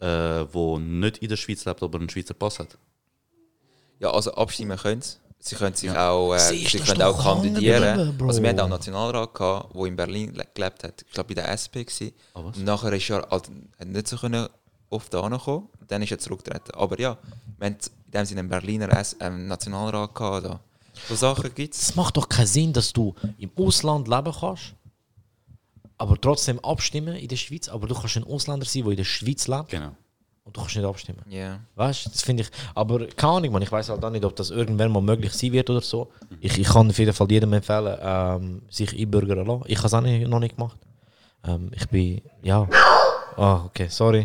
äh, 0.01 0.07
wo 0.53 0.79
nicht 0.79 1.19
in 1.19 1.29
der 1.29 1.37
Schweiz 1.37 1.65
lebt, 1.65 1.83
aber 1.83 1.99
einen 1.99 2.11
Schweizer 2.11 2.35
Pass 2.35 2.59
hat? 2.59 2.77
Ja, 4.01 4.11
also 4.11 4.35
abstimmen 4.35 4.77
können 4.77 5.03
sie. 5.03 5.17
Sie 5.47 5.57
können 5.57 5.77
sich 5.77 5.91
Ja. 5.93 6.09
auch, 6.11 6.33
äh, 6.35 6.39
sie 6.39 6.65
du, 6.65 6.83
können 6.85 7.03
auch 7.03 7.23
kandidieren. 7.23 7.99
geblieben, 7.99 8.29
Also 8.31 8.41
wir 8.41 8.49
hatten 8.49 8.61
auch 8.61 8.65
einen 8.65 8.71
Nationalrat, 8.71 9.35
gehabt, 9.35 9.75
der 9.75 9.85
in 9.85 9.95
Berlin 9.97 10.33
le- 10.35 10.47
gelebt 10.55 10.85
hat. 10.85 11.03
Ich 11.07 11.13
glaube 11.13 11.29
bei 11.29 11.35
der 11.35 11.51
SP. 11.53 11.85
Ah, 12.33 12.41
was? 12.45 12.57
Und 12.57 12.65
nachher 12.65 12.93
ist 12.95 13.11
er 13.11 13.29
halt 13.31 13.51
hat 13.79 13.87
nicht 13.87 14.09
so 14.09 14.17
können 14.17 14.49
oft 14.89 15.13
da 15.13 15.21
kommen. 15.29 15.69
Dann 15.87 16.01
ist 16.01 16.13
er 16.13 16.19
zurückgetreten. 16.19 16.73
Aber 16.75 16.99
ja, 16.99 17.19
wir 17.59 17.67
haben 17.67 17.77
in 17.77 18.11
dem 18.13 18.25
Sinne 18.25 18.41
einen 18.41 18.49
Berliner 18.49 18.89
S 18.97 19.17
ähm, 19.21 19.47
Nationalrat 19.47 20.15
gehabt. 20.15 20.47
Da. 20.47 20.61
So 21.11 21.15
Sachen 21.15 21.55
gibt 21.55 21.75
es. 21.75 21.83
Es 21.91 21.95
macht 21.95 22.17
doch 22.17 22.27
keinen 22.29 22.47
Sinn, 22.47 22.73
dass 22.73 22.91
du 22.95 23.15
im 23.37 23.51
Ausland 23.57 24.09
leben 24.09 24.33
kannst, 24.41 24.73
aber 25.99 26.19
trotzdem 26.19 26.59
abstimmen 26.65 27.17
in 27.17 27.29
der 27.29 27.37
Schweiz. 27.37 27.69
Aber 27.69 27.87
du 27.87 27.95
kannst 27.95 28.17
ein 28.17 28.25
Ausländer 28.25 28.65
sein, 28.65 28.83
der 28.85 28.93
in 28.93 28.97
der 28.97 29.05
Schweiz 29.05 29.47
lebt 29.47 29.69
Genau. 29.69 29.95
Und 30.45 30.57
du 30.57 30.61
kannst 30.61 30.77
nicht 30.77 30.85
abstimmen. 30.85 31.23
Ja. 31.29 31.61
Weißt 31.75 32.07
du, 32.07 32.11
das 32.11 32.23
finde 32.23 32.43
ich. 32.43 32.51
Aber 32.75 33.07
keine 33.07 33.33
Ahnung, 33.33 33.53
man, 33.53 33.63
ich 33.63 33.73
weiß 33.73 33.89
halt 33.89 34.05
auch 34.05 34.11
nicht, 34.11 34.25
ob 34.25 34.37
das 34.37 34.51
irgendwann 34.51 34.93
mal 34.93 35.01
möglich 35.01 35.33
sein 35.33 35.53
wird 35.53 35.71
oder 35.71 35.81
so. 35.81 36.11
Ich, 36.41 36.59
ich 36.59 36.69
kann 36.69 36.91
auf 36.91 36.99
jeden 36.99 37.15
Fall 37.15 37.31
jedem 37.31 37.53
empfehlen, 37.55 37.99
ähm, 38.01 38.63
sich 38.69 38.99
einbürgern 38.99 39.47
lassen. 39.47 39.65
Ich 39.67 39.79
habe 39.79 39.87
es 39.87 39.95
auch 39.95 40.01
nicht, 40.03 40.29
noch 40.29 40.41
nicht 40.41 40.57
gemacht. 40.57 40.79
Ähm, 41.47 41.71
ich 41.75 41.89
bin, 41.89 42.21
ja. 42.43 42.69
Ah, 43.37 43.65
okay, 43.65 43.89
sorry. 43.89 44.25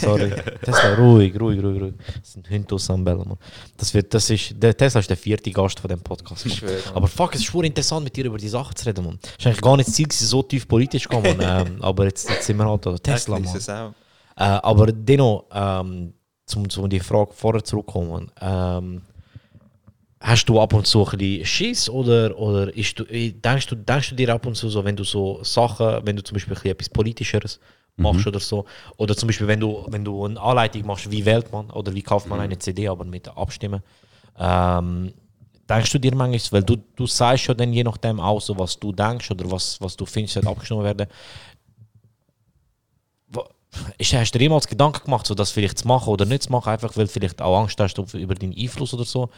Sorry. 0.00 0.30
Tesla, 0.64 0.94
ruhig, 0.94 1.38
ruhig, 1.38 1.62
ruhig, 1.62 1.80
ruhig. 1.82 1.94
Das 2.20 2.32
sind 2.32 2.48
Hunde 2.48 2.74
aus 2.74 2.88
am 2.88 3.04
Bellen, 3.04 3.26
Mann. 3.26 3.38
Das 3.76 3.92
wird, 3.92 4.14
das 4.14 4.30
ist, 4.30 4.54
der 4.56 4.76
Tesla 4.76 5.00
ist 5.00 5.10
der 5.10 5.16
vierte 5.16 5.50
Gast 5.50 5.80
von 5.80 5.88
dem 5.88 6.00
Podcast. 6.00 6.46
Mann. 6.46 6.52
Ich 6.52 6.58
schwöre, 6.58 6.80
Mann. 6.86 6.94
Aber 6.94 7.08
fuck, 7.08 7.34
es 7.34 7.40
ist 7.40 7.50
voll 7.50 7.66
interessant, 7.66 8.04
mit 8.04 8.16
dir 8.16 8.26
über 8.26 8.38
die 8.38 8.48
Sachen 8.48 8.74
zu 8.76 8.86
reden, 8.86 9.04
Mann. 9.04 9.18
Es 9.22 9.30
ist 9.30 9.46
eigentlich 9.46 9.60
gar 9.60 9.76
nicht 9.76 9.88
das 9.88 9.94
Ziel, 9.96 10.06
so 10.10 10.42
tief 10.42 10.68
politisch 10.68 11.02
zu 11.02 11.08
kommen, 11.08 11.36
ähm, 11.40 11.82
aber 11.82 12.04
jetzt, 12.04 12.30
jetzt 12.30 12.46
sind 12.46 12.56
wir 12.56 12.64
halt 12.64 12.86
da. 12.86 12.96
Tesla, 12.96 13.40
Mann. 13.40 13.94
Äh, 14.38 14.44
aber 14.44 14.92
dennoch, 14.92 15.46
ähm, 15.52 16.14
zum, 16.46 16.70
zum 16.70 16.88
die 16.88 17.00
Frage 17.00 17.32
vorher 17.32 17.62
zurückkommen, 17.64 18.30
ähm, 18.40 19.02
hast 20.20 20.48
du 20.48 20.60
ab 20.60 20.72
und 20.72 20.86
zu 20.86 21.04
ein 21.04 21.18
bisschen 21.18 21.44
Schiss 21.44 21.90
oder, 21.90 22.38
oder 22.38 22.74
ist 22.74 22.98
du, 22.98 23.04
äh, 23.04 23.32
denkst, 23.32 23.66
du, 23.66 23.74
denkst 23.74 24.10
du 24.10 24.14
dir 24.14 24.32
ab 24.32 24.46
und 24.46 24.54
zu 24.54 24.68
so, 24.68 24.84
wenn 24.84 24.94
du 24.94 25.02
so 25.02 25.42
Sachen, 25.42 26.06
wenn 26.06 26.16
du 26.16 26.22
zum 26.22 26.34
Beispiel 26.34 26.56
etwas 26.70 26.88
Politischeres 26.88 27.58
machst 27.96 28.28
oder 28.28 28.38
so, 28.38 28.64
oder 28.96 29.16
zum 29.16 29.26
Beispiel, 29.26 29.48
wenn 29.48 29.58
du, 29.58 29.84
wenn 29.88 30.04
du 30.04 30.24
eine 30.24 30.40
Anleitung 30.40 30.86
machst, 30.86 31.10
wie 31.10 31.24
wählt 31.24 31.50
man 31.50 31.68
oder 31.70 31.92
wie 31.92 32.02
kauft 32.02 32.28
man 32.28 32.38
eine 32.38 32.56
CD, 32.56 32.86
aber 32.86 33.04
mit 33.04 33.28
Abstimmen, 33.28 33.82
ähm, 34.38 35.12
denkst 35.68 35.92
du 35.92 35.98
dir 35.98 36.14
manchmal, 36.14 36.60
weil 36.60 36.62
du, 36.62 36.76
du 36.96 37.06
sagst 37.06 37.48
ja 37.48 37.54
dann 37.54 37.72
je 37.72 37.84
nachdem 37.84 38.20
auch 38.20 38.40
so, 38.40 38.56
was 38.58 38.78
du 38.78 38.92
denkst 38.92 39.30
oder 39.32 39.50
was, 39.50 39.80
was 39.80 39.96
du 39.96 40.06
findest, 40.06 40.34
sollte 40.34 40.48
abgestimmt 40.48 40.84
werden, 40.84 41.08
ist, 43.98 44.12
hast 44.14 44.32
du 44.32 44.38
dir 44.38 44.44
jemals 44.44 44.66
Gedanken 44.66 45.04
gemacht, 45.04 45.26
so 45.26 45.34
das 45.34 45.50
vielleicht 45.50 45.78
zu 45.78 45.88
machen 45.88 46.08
oder 46.08 46.24
nicht 46.24 46.44
zu 46.44 46.52
machen, 46.52 46.70
einfach 46.70 46.96
weil 46.96 47.06
du 47.06 47.10
vielleicht 47.10 47.40
auch 47.40 47.60
Angst 47.60 47.78
hast 47.80 47.98
über 48.14 48.34
deinen 48.34 48.56
Einfluss 48.56 48.94
oder 48.94 49.04
so? 49.04 49.28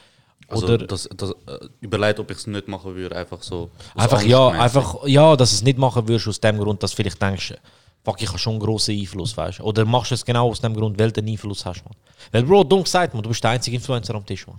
Also 0.49 0.67
Oder 0.67 0.79
das, 0.79 1.09
das 1.15 1.31
äh, 1.31 1.69
überlegt, 1.81 2.19
ob 2.19 2.31
ich 2.31 2.39
es 2.39 2.47
nicht 2.47 2.67
machen 2.67 2.95
würde, 2.95 3.15
einfach 3.15 3.43
so. 3.43 3.71
einfach, 3.95 4.19
Angst 4.19 4.29
ja, 4.29 4.49
einfach, 4.49 5.07
ja, 5.07 5.37
dass 5.37 5.51
du 5.51 5.57
es 5.57 5.63
nicht 5.63 5.79
machen 5.79 6.09
würdest 6.09 6.29
aus 6.29 6.41
dem 6.41 6.59
Grund, 6.59 6.83
dass 6.83 6.91
du 6.91 6.97
vielleicht 6.97 7.21
denkst, 7.23 7.55
fuck, 8.03 8.21
ich 8.21 8.29
habe 8.29 8.39
schon 8.39 8.55
einen 8.55 8.61
grossen 8.61 8.99
Einfluss, 8.99 9.37
weißt 9.37 9.61
du? 9.61 9.65
Oder 9.65 9.85
machst 9.85 10.11
du 10.11 10.15
es 10.15 10.25
genau 10.25 10.49
aus 10.49 10.61
dem 10.61 10.75
Grund, 10.75 10.99
weil 10.99 11.13
du 11.13 11.21
einen 11.21 11.31
Einfluss 11.31 11.65
hast, 11.65 11.85
man. 11.85 11.95
Weil, 12.33 12.43
Bro, 12.43 12.65
dumm 12.65 12.83
gesagt, 12.83 13.15
man, 13.15 13.23
du 13.23 13.29
bist 13.29 13.45
der 13.45 13.51
einzige 13.51 13.77
Influencer 13.77 14.15
am 14.15 14.27
Tisch, 14.27 14.47
man. 14.47 14.59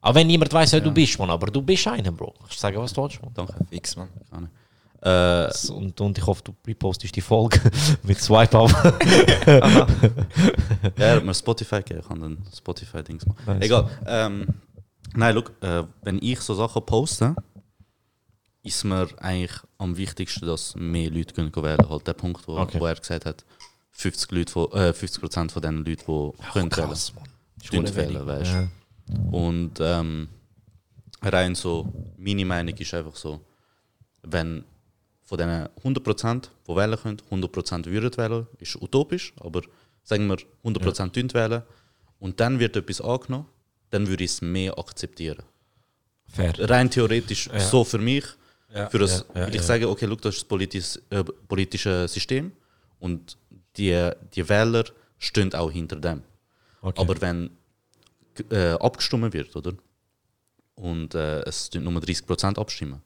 Auch 0.00 0.14
wenn 0.14 0.26
niemand 0.26 0.52
weiß, 0.52 0.72
wer 0.72 0.80
du 0.80 0.90
bist, 0.90 1.18
man, 1.18 1.30
aber 1.30 1.46
du 1.48 1.62
bist 1.62 1.86
einer, 1.86 2.12
Bro. 2.12 2.34
Kannst 2.38 2.54
du 2.54 2.60
sagen, 2.60 2.78
was 2.78 2.92
du 2.92 3.02
willst, 3.02 3.22
man. 3.22 3.32
Danke. 3.34 3.54
Fix, 3.70 3.96
man. 3.96 4.08
Äh, 5.06 5.50
Und, 5.72 6.00
und 6.00 6.18
ich 6.18 6.26
hoffe, 6.26 6.42
du 6.44 6.54
repostest 6.66 7.14
die 7.14 7.20
Folge 7.20 7.60
mit 8.02 8.18
Swipe 8.20 8.58
Up. 8.58 8.70
ja, 9.46 9.86
er 10.96 11.16
hat 11.16 11.24
mir 11.24 11.34
Spotify 11.34 11.76
gegeben, 11.76 12.00
ich 12.00 12.08
kann 12.08 12.20
dann 12.20 12.38
Spotify-Dings 12.56 13.24
machen. 13.26 13.42
Nice. 13.46 13.64
Egal. 13.64 13.88
Ähm, 14.06 14.46
nein, 15.14 15.34
look, 15.34 15.52
äh, 15.62 15.84
wenn 16.02 16.18
ich 16.20 16.40
so 16.40 16.54
Sachen 16.54 16.84
poste, 16.84 17.34
ist 18.62 18.82
mir 18.84 19.06
eigentlich 19.18 19.52
am 19.78 19.96
wichtigsten, 19.96 20.44
dass 20.46 20.74
mehr 20.74 21.08
Leute 21.10 21.32
können 21.34 21.52
gehen 21.52 21.62
wählen 21.62 21.88
Halt 21.88 22.06
der 22.06 22.14
Punkt, 22.14 22.46
wo, 22.48 22.58
Okay. 22.58 22.80
wo 22.80 22.86
er 22.86 22.96
gesagt 22.96 23.26
hat, 23.26 23.44
50 23.92 24.30
Leute 24.32 24.52
von, 24.52 24.72
äh, 24.72 24.92
50% 24.92 25.52
von 25.52 25.62
den 25.62 25.76
Leuten, 25.84 25.88
die 25.88 26.02
können 26.52 26.54
wählen, 26.54 26.70
krass, 26.70 27.12
wählen, 27.70 27.96
wenig. 27.96 28.26
weißt 28.26 28.52
Ja. 28.52 28.68
Und 29.30 29.74
ähm, 29.80 30.28
rein 31.22 31.54
so, 31.54 31.92
meine 32.18 32.44
Meinung 32.44 32.74
ist 32.76 32.92
einfach 32.92 33.14
so, 33.14 33.40
wenn 34.22 34.64
von 35.26 35.38
diesen 35.38 35.68
100%, 35.96 36.48
die 36.66 36.76
wählen 36.76 36.98
können, 36.98 37.22
100% 37.30 37.86
würden 37.86 38.16
wählen, 38.16 38.46
ist 38.58 38.80
utopisch, 38.80 39.34
aber 39.40 39.62
sagen 40.02 40.26
wir 40.28 40.38
100% 40.64 41.16
ja. 41.16 41.34
wählen 41.34 41.62
und 42.20 42.40
dann 42.40 42.58
wird 42.58 42.76
etwas 42.76 43.00
angenommen, 43.00 43.46
dann 43.90 44.06
würde 44.06 44.24
ich 44.24 44.30
es 44.30 44.40
mehr 44.40 44.78
akzeptieren. 44.78 45.42
Fair. 46.28 46.54
Rein 46.70 46.90
theoretisch 46.90 47.48
so 47.58 47.84
für 47.84 47.98
mich, 47.98 48.24
Ja, 48.74 48.88
für 48.88 48.98
das, 48.98 49.24
ja, 49.34 49.42
ja, 49.42 49.48
ich 49.48 49.54
ja. 49.56 49.62
sage, 49.62 49.88
okay, 49.88 50.06
look, 50.06 50.22
das 50.22 50.34
ist 50.34 50.42
das 50.42 50.48
politis, 50.48 51.00
äh, 51.10 51.22
politische 51.24 52.08
System 52.08 52.52
und 52.98 53.36
die, 53.76 54.10
die 54.34 54.48
Wähler 54.48 54.84
stehen 55.18 55.52
auch 55.54 55.70
hinter 55.70 55.96
dem. 55.96 56.22
Okay. 56.82 57.00
Aber 57.00 57.20
wenn 57.20 57.50
äh, 58.50 58.72
abgestimmt 58.72 59.32
wird, 59.32 59.54
oder? 59.56 59.72
Und 60.74 61.14
äh, 61.14 61.40
es 61.42 61.70
tun 61.70 61.84
nur 61.84 61.94
30% 61.94 62.58
abstimmen, 62.58 63.00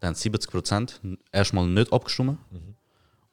dann 0.00 0.14
70% 0.14 1.18
erstmal 1.32 1.66
nicht 1.66 1.92
abgestimmt 1.92 2.38
Mhm. 2.52 2.74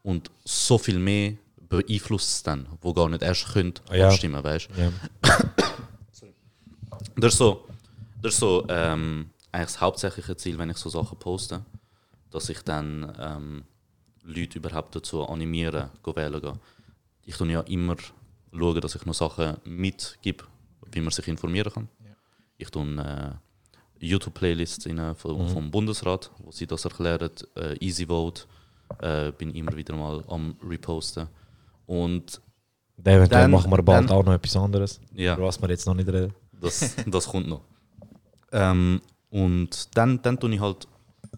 und 0.04 0.32
so 0.44 0.78
viel 0.78 1.00
mehr 1.00 1.34
beeinflusst 1.70 2.30
es 2.30 2.44
dann, 2.44 2.68
wo 2.82 2.94
gar 2.94 3.10
nicht 3.10 3.22
erst 3.24 3.48
können 3.54 3.74
Ah, 3.90 3.96
ja. 3.96 4.08
abstimmen, 4.08 4.44
weißt 4.44 4.70
Ja. 4.78 4.92
Das 7.18 7.34
ist 7.34 7.38
so, 7.38 7.66
das 8.22 8.34
ist 8.34 8.40
so 8.40 8.66
ähm, 8.68 9.30
eigentlich 9.52 9.68
das 9.68 9.80
hauptsächliche 9.82 10.36
Ziel, 10.36 10.58
wenn 10.58 10.70
ich 10.70 10.78
so 10.78 10.90
Sachen 10.90 11.18
poste, 11.18 11.64
dass 12.30 12.50
ich 12.50 12.62
dann 12.62 13.14
ähm, 13.20 13.64
Leute 14.24 14.58
überhaupt 14.60 14.96
dazu 14.96 15.26
animiere, 15.26 15.92
go 16.04 16.14
wählen 16.16 16.42
gehen. 16.42 16.60
Ich 17.24 17.38
tue 17.38 17.50
ja 17.52 17.62
immer 17.62 17.96
schauen, 18.52 18.82
dass 18.82 18.96
ich 18.96 19.06
noch 19.06 19.14
Sachen 19.14 19.58
mitgebe, 19.64 20.44
wie 20.92 21.00
man 21.02 21.12
sich 21.12 21.28
informieren 21.28 21.72
kann. 21.72 21.90
Ich 22.58 22.70
tue 22.70 22.84
äh, 22.86 23.32
YouTube-Playlists 24.00 24.86
rein 24.88 25.16
vom, 25.16 25.44
Mhm. 25.44 25.50
vom 25.50 25.72
Bundesrat, 25.72 26.32
wo 26.40 26.52
sie 26.52 26.68
das 26.68 26.86
erklären, 26.86 27.30
äh, 27.56 27.76
Easy 27.80 28.06
Vote, 28.08 28.44
äh, 29.00 29.32
bin 29.32 29.54
immer 29.56 29.76
wieder 29.76 29.96
mal 29.96 30.24
am 30.28 30.56
reposten. 30.64 31.28
Und 31.86 32.42
Eventuell 32.98 33.28
Dann- 33.42 33.52
machen 33.52 33.70
wir 33.70 33.84
bald 33.84 34.10
dann- 34.10 34.16
auch 34.18 34.24
noch 34.24 34.32
etwas 34.34 34.56
anderes. 34.56 35.02
Ja. 35.14 35.36
Über 35.36 35.48
was 35.48 35.62
wir 35.62 35.70
jetzt 35.70 35.86
noch 35.86 35.94
nicht 35.96 36.08
reden. 36.08 36.34
Das, 36.62 36.96
das 37.06 37.28
kommt 37.28 37.48
noch. 37.50 37.62
Ähm, 38.54 39.02
und 39.30 39.90
dann, 39.98 40.22
dann 40.22 40.40
tue 40.40 40.54
ich 40.56 40.62
halt 40.62 40.88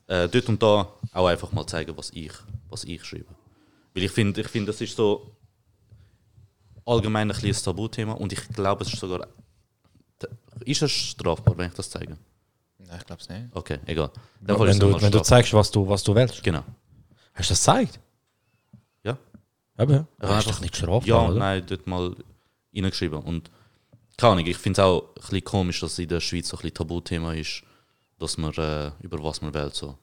äh, 0.06 0.30
dort 0.30 0.48
und 0.50 0.62
da 0.62 0.88
auch 1.14 1.26
einfach 1.26 1.52
mal 1.52 1.66
zeigen, 1.66 1.98
was 1.98 2.12
ich, 2.12 2.32
was 2.70 2.84
ich 2.84 3.04
schreibe. 3.04 3.26
Weil 3.96 4.04
ich 4.04 4.12
finde, 4.12 4.42
ich 4.42 4.48
find, 4.48 4.70
das 4.70 4.80
ist 4.82 4.96
so 4.96 5.32
allgemein 6.86 7.30
ein 7.32 7.36
kleines 7.38 7.64
Tabuthema 7.64 8.14
und 8.14 8.32
ich 8.34 8.48
glaube, 8.50 8.84
es 8.84 8.94
ist 8.94 9.00
sogar. 9.00 9.28
Ist 10.66 10.82
es 10.84 10.92
strafbar, 10.92 11.58
wenn 11.58 11.70
ich 11.70 11.74
das 11.76 11.90
zeige? 11.90 12.18
Nein, 12.88 12.98
ich 13.00 13.06
glaube 13.06 13.22
es 13.22 13.30
nicht. 13.30 13.44
Okay, 13.54 13.80
egal. 13.86 14.06
Ist 14.08 14.14
Wenn 14.60 14.68
es 14.70 14.80
du, 14.80 14.86
nochmal 14.86 15.02
wenn 15.02 15.12
du 15.12 15.20
zeigst, 15.22 15.54
was 15.54 15.70
du, 15.72 15.88
was 15.88 16.04
du 16.04 16.16
willst. 16.16 16.42
Genau. 16.44 16.64
Hast 17.34 17.50
du 17.50 17.54
das 17.54 17.60
gezeigt? 17.60 18.00
Ja. 19.04 19.18
Eben. 19.80 19.94
Ja, 19.94 20.06
Das 20.20 20.46
ist 20.46 20.50
doch 20.50 20.62
nicht 20.62 20.76
strafbar, 20.76 21.06
Ja, 21.08 21.28
oder? 21.28 21.38
nein, 21.38 21.64
dort 21.68 21.86
mal 21.86 22.16
reingeschrieben. 22.76 23.20
Und 23.20 23.52
keine 24.18 24.34
Ahnung, 24.34 24.46
ich 24.48 24.58
finde 24.58 24.82
es 24.82 24.86
auch 24.86 25.02
ein 25.02 25.14
bisschen 25.22 25.44
komisch, 25.44 25.80
dass 25.82 26.00
in 26.00 26.08
der 26.08 26.20
Schweiz 26.22 26.48
so 26.48 26.58
ein 26.58 26.62
bisschen 26.62 26.76
Tabuthema 26.76 27.34
ist, 27.34 27.62
dass 28.20 28.38
man 28.38 28.52
äh, 28.54 28.92
über 29.02 29.24
was 29.24 29.42
man 29.42 29.54
wählt. 29.54 29.76
So. 29.76 29.96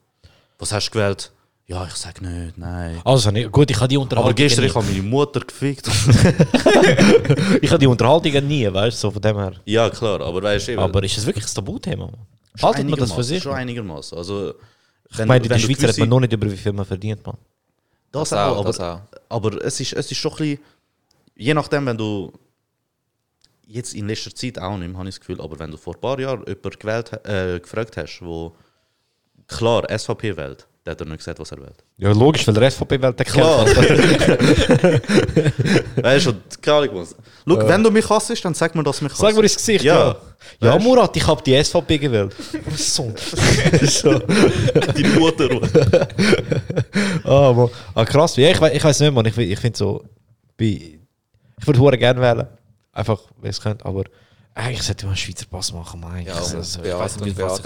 Was 0.59 0.71
hast 0.71 0.87
du 0.87 0.91
gewählt? 0.91 1.31
Ja, 1.67 1.83
ich 1.87 1.95
sage 1.95 2.23
nicht, 2.23 2.59
nein. 2.59 3.01
Also, 3.03 3.31
nicht, 3.31 3.51
gut, 3.51 3.71
ich 3.71 3.77
habe 3.77 3.87
die 3.87 3.97
Unterhaltung. 3.97 4.29
Aber 4.29 4.35
gestern 4.35 4.61
nie. 4.65 4.69
ich 4.69 4.75
habe 4.75 4.85
meine 4.85 5.01
Mutter 5.01 5.39
gefickt. 5.39 5.87
ich 7.61 7.69
habe 7.71 7.79
die 7.79 7.87
Unterhaltungen 7.87 8.47
nie, 8.47 8.71
weißt 8.71 8.97
du, 8.97 9.01
so 9.07 9.11
von 9.11 9.21
dem 9.21 9.35
her. 9.37 9.53
ja, 9.65 9.89
klar, 9.89 10.21
aber 10.21 10.43
weißt 10.43 10.67
du, 10.67 10.71
eben, 10.73 10.81
Aber 10.81 11.03
ist 11.03 11.17
es 11.17 11.25
wirklich 11.25 11.43
ein 11.45 11.53
Tabuthema? 11.55 12.05
Mann? 12.05 12.15
Schon 12.55 12.69
Haltet 12.69 12.89
man 12.89 12.99
das 12.99 13.11
für 13.11 13.15
einigermaßen, 13.15 13.23
sich? 13.23 13.43
Schon 13.43 13.53
einigermaßen. 13.53 14.17
Also, 14.17 14.53
Ich 15.11 15.25
meine, 15.25 15.43
in 15.43 15.49
der 15.49 15.59
Schweiz 15.59 15.81
redet 15.81 15.97
man 15.99 16.09
noch 16.09 16.19
nicht 16.19 16.33
über 16.33 16.51
wie 16.51 16.57
viel 16.57 16.73
man 16.73 16.85
verdient, 16.85 17.25
man. 17.25 17.37
Das, 18.11 18.29
Das 18.29 18.39
auch, 18.39 18.57
aber, 18.57 18.67
das 18.67 18.79
auch. 18.79 19.01
aber 19.29 19.63
es, 19.63 19.79
ist, 19.79 19.93
es 19.93 20.11
ist 20.11 20.17
schon 20.17 20.31
ein 20.33 20.37
bisschen, 20.37 20.59
je 21.35 21.53
nachdem, 21.53 21.85
wenn 21.85 21.97
du 21.97 22.31
jetzt 23.67 23.93
in 23.93 24.07
letzter 24.07 24.33
Zeit 24.33 24.59
auch 24.59 24.77
nicht 24.77 24.95
habe 24.95 25.09
ich 25.09 25.15
das 25.15 25.19
Gefühl, 25.19 25.41
aber 25.41 25.59
wenn 25.59 25.71
du 25.71 25.77
vor 25.77 25.95
ein 25.95 26.01
paar 26.01 26.19
Jahren 26.19 26.45
jemanden 26.47 26.79
gewählt, 26.79 27.11
äh, 27.25 27.59
gefragt 27.59 27.97
hast, 27.97 28.21
wo 28.21 28.55
klar 29.47 29.83
SVP 29.89 30.37
wählt, 30.37 30.67
der 30.85 30.91
hat 30.91 31.01
er 31.01 31.05
nicht 31.07 31.17
gesagt, 31.17 31.39
was 31.39 31.51
er 31.51 31.57
wählt. 31.57 31.83
Ja, 31.97 32.11
logisch, 32.11 32.45
weil 32.47 32.53
der 32.53 32.69
SVP 32.69 33.01
wählt 33.01 33.17
der 33.17 33.25
Klar. 33.25 33.65
Weißt 35.95 36.27
du, 36.27 36.33
keine 36.61 36.77
Ahnung 36.77 36.95
was. 37.01 37.15
Schau, 37.47 37.67
wenn 37.67 37.83
du 37.83 37.89
mich 37.91 38.07
hasst, 38.09 38.45
dann 38.45 38.53
sag 38.53 38.75
mir, 38.75 38.83
dass 38.83 38.99
du 38.99 39.05
mich 39.05 39.13
hasst. 39.13 39.21
Sag 39.21 39.35
mir 39.35 39.41
ins 39.43 39.55
Gesicht, 39.55 39.83
Ja. 39.83 40.09
ja. 40.09 40.15
Ja? 40.59 40.77
Murat, 40.79 41.15
ich 41.17 41.25
habe 41.25 41.41
die 41.41 41.61
SVP 41.63 41.97
gewählt. 41.97 42.35
so. 42.75 43.11
so. 43.81 44.19
Deine 44.19 45.09
Mutter. 45.19 45.49
Ah, 47.23 47.51
Mann. 47.51 47.69
ah, 47.95 48.05
krass. 48.05 48.35
Ja, 48.35 48.51
ich, 48.51 48.61
we- 48.61 48.71
ich 48.71 48.83
weiß 48.83 48.99
nicht, 48.99 49.11
man. 49.13 49.25
Ich, 49.25 49.35
ich 49.37 49.59
finde 49.59 49.77
so. 49.77 50.03
Ich 50.59 50.99
würde 51.65 51.79
hure 51.79 51.97
gerne 51.97 52.21
wählen. 52.21 52.47
Einfach, 52.91 53.19
wenn 53.41 53.49
es 53.49 53.59
könnte. 53.59 53.83
Aber 53.85 54.03
eigentlich 54.53 54.83
sollte 54.83 55.05
man 55.05 55.13
einen 55.13 55.17
Schweizer 55.17 55.45
Pass 55.49 55.73
machen, 55.73 55.99
man. 55.99 56.23
Ja, 56.23 56.35
Also, 56.35 56.59
ich 56.83 56.93
weiß 56.93 57.19
nicht, 57.21 57.37
was 57.39 57.59
ich. 57.59 57.65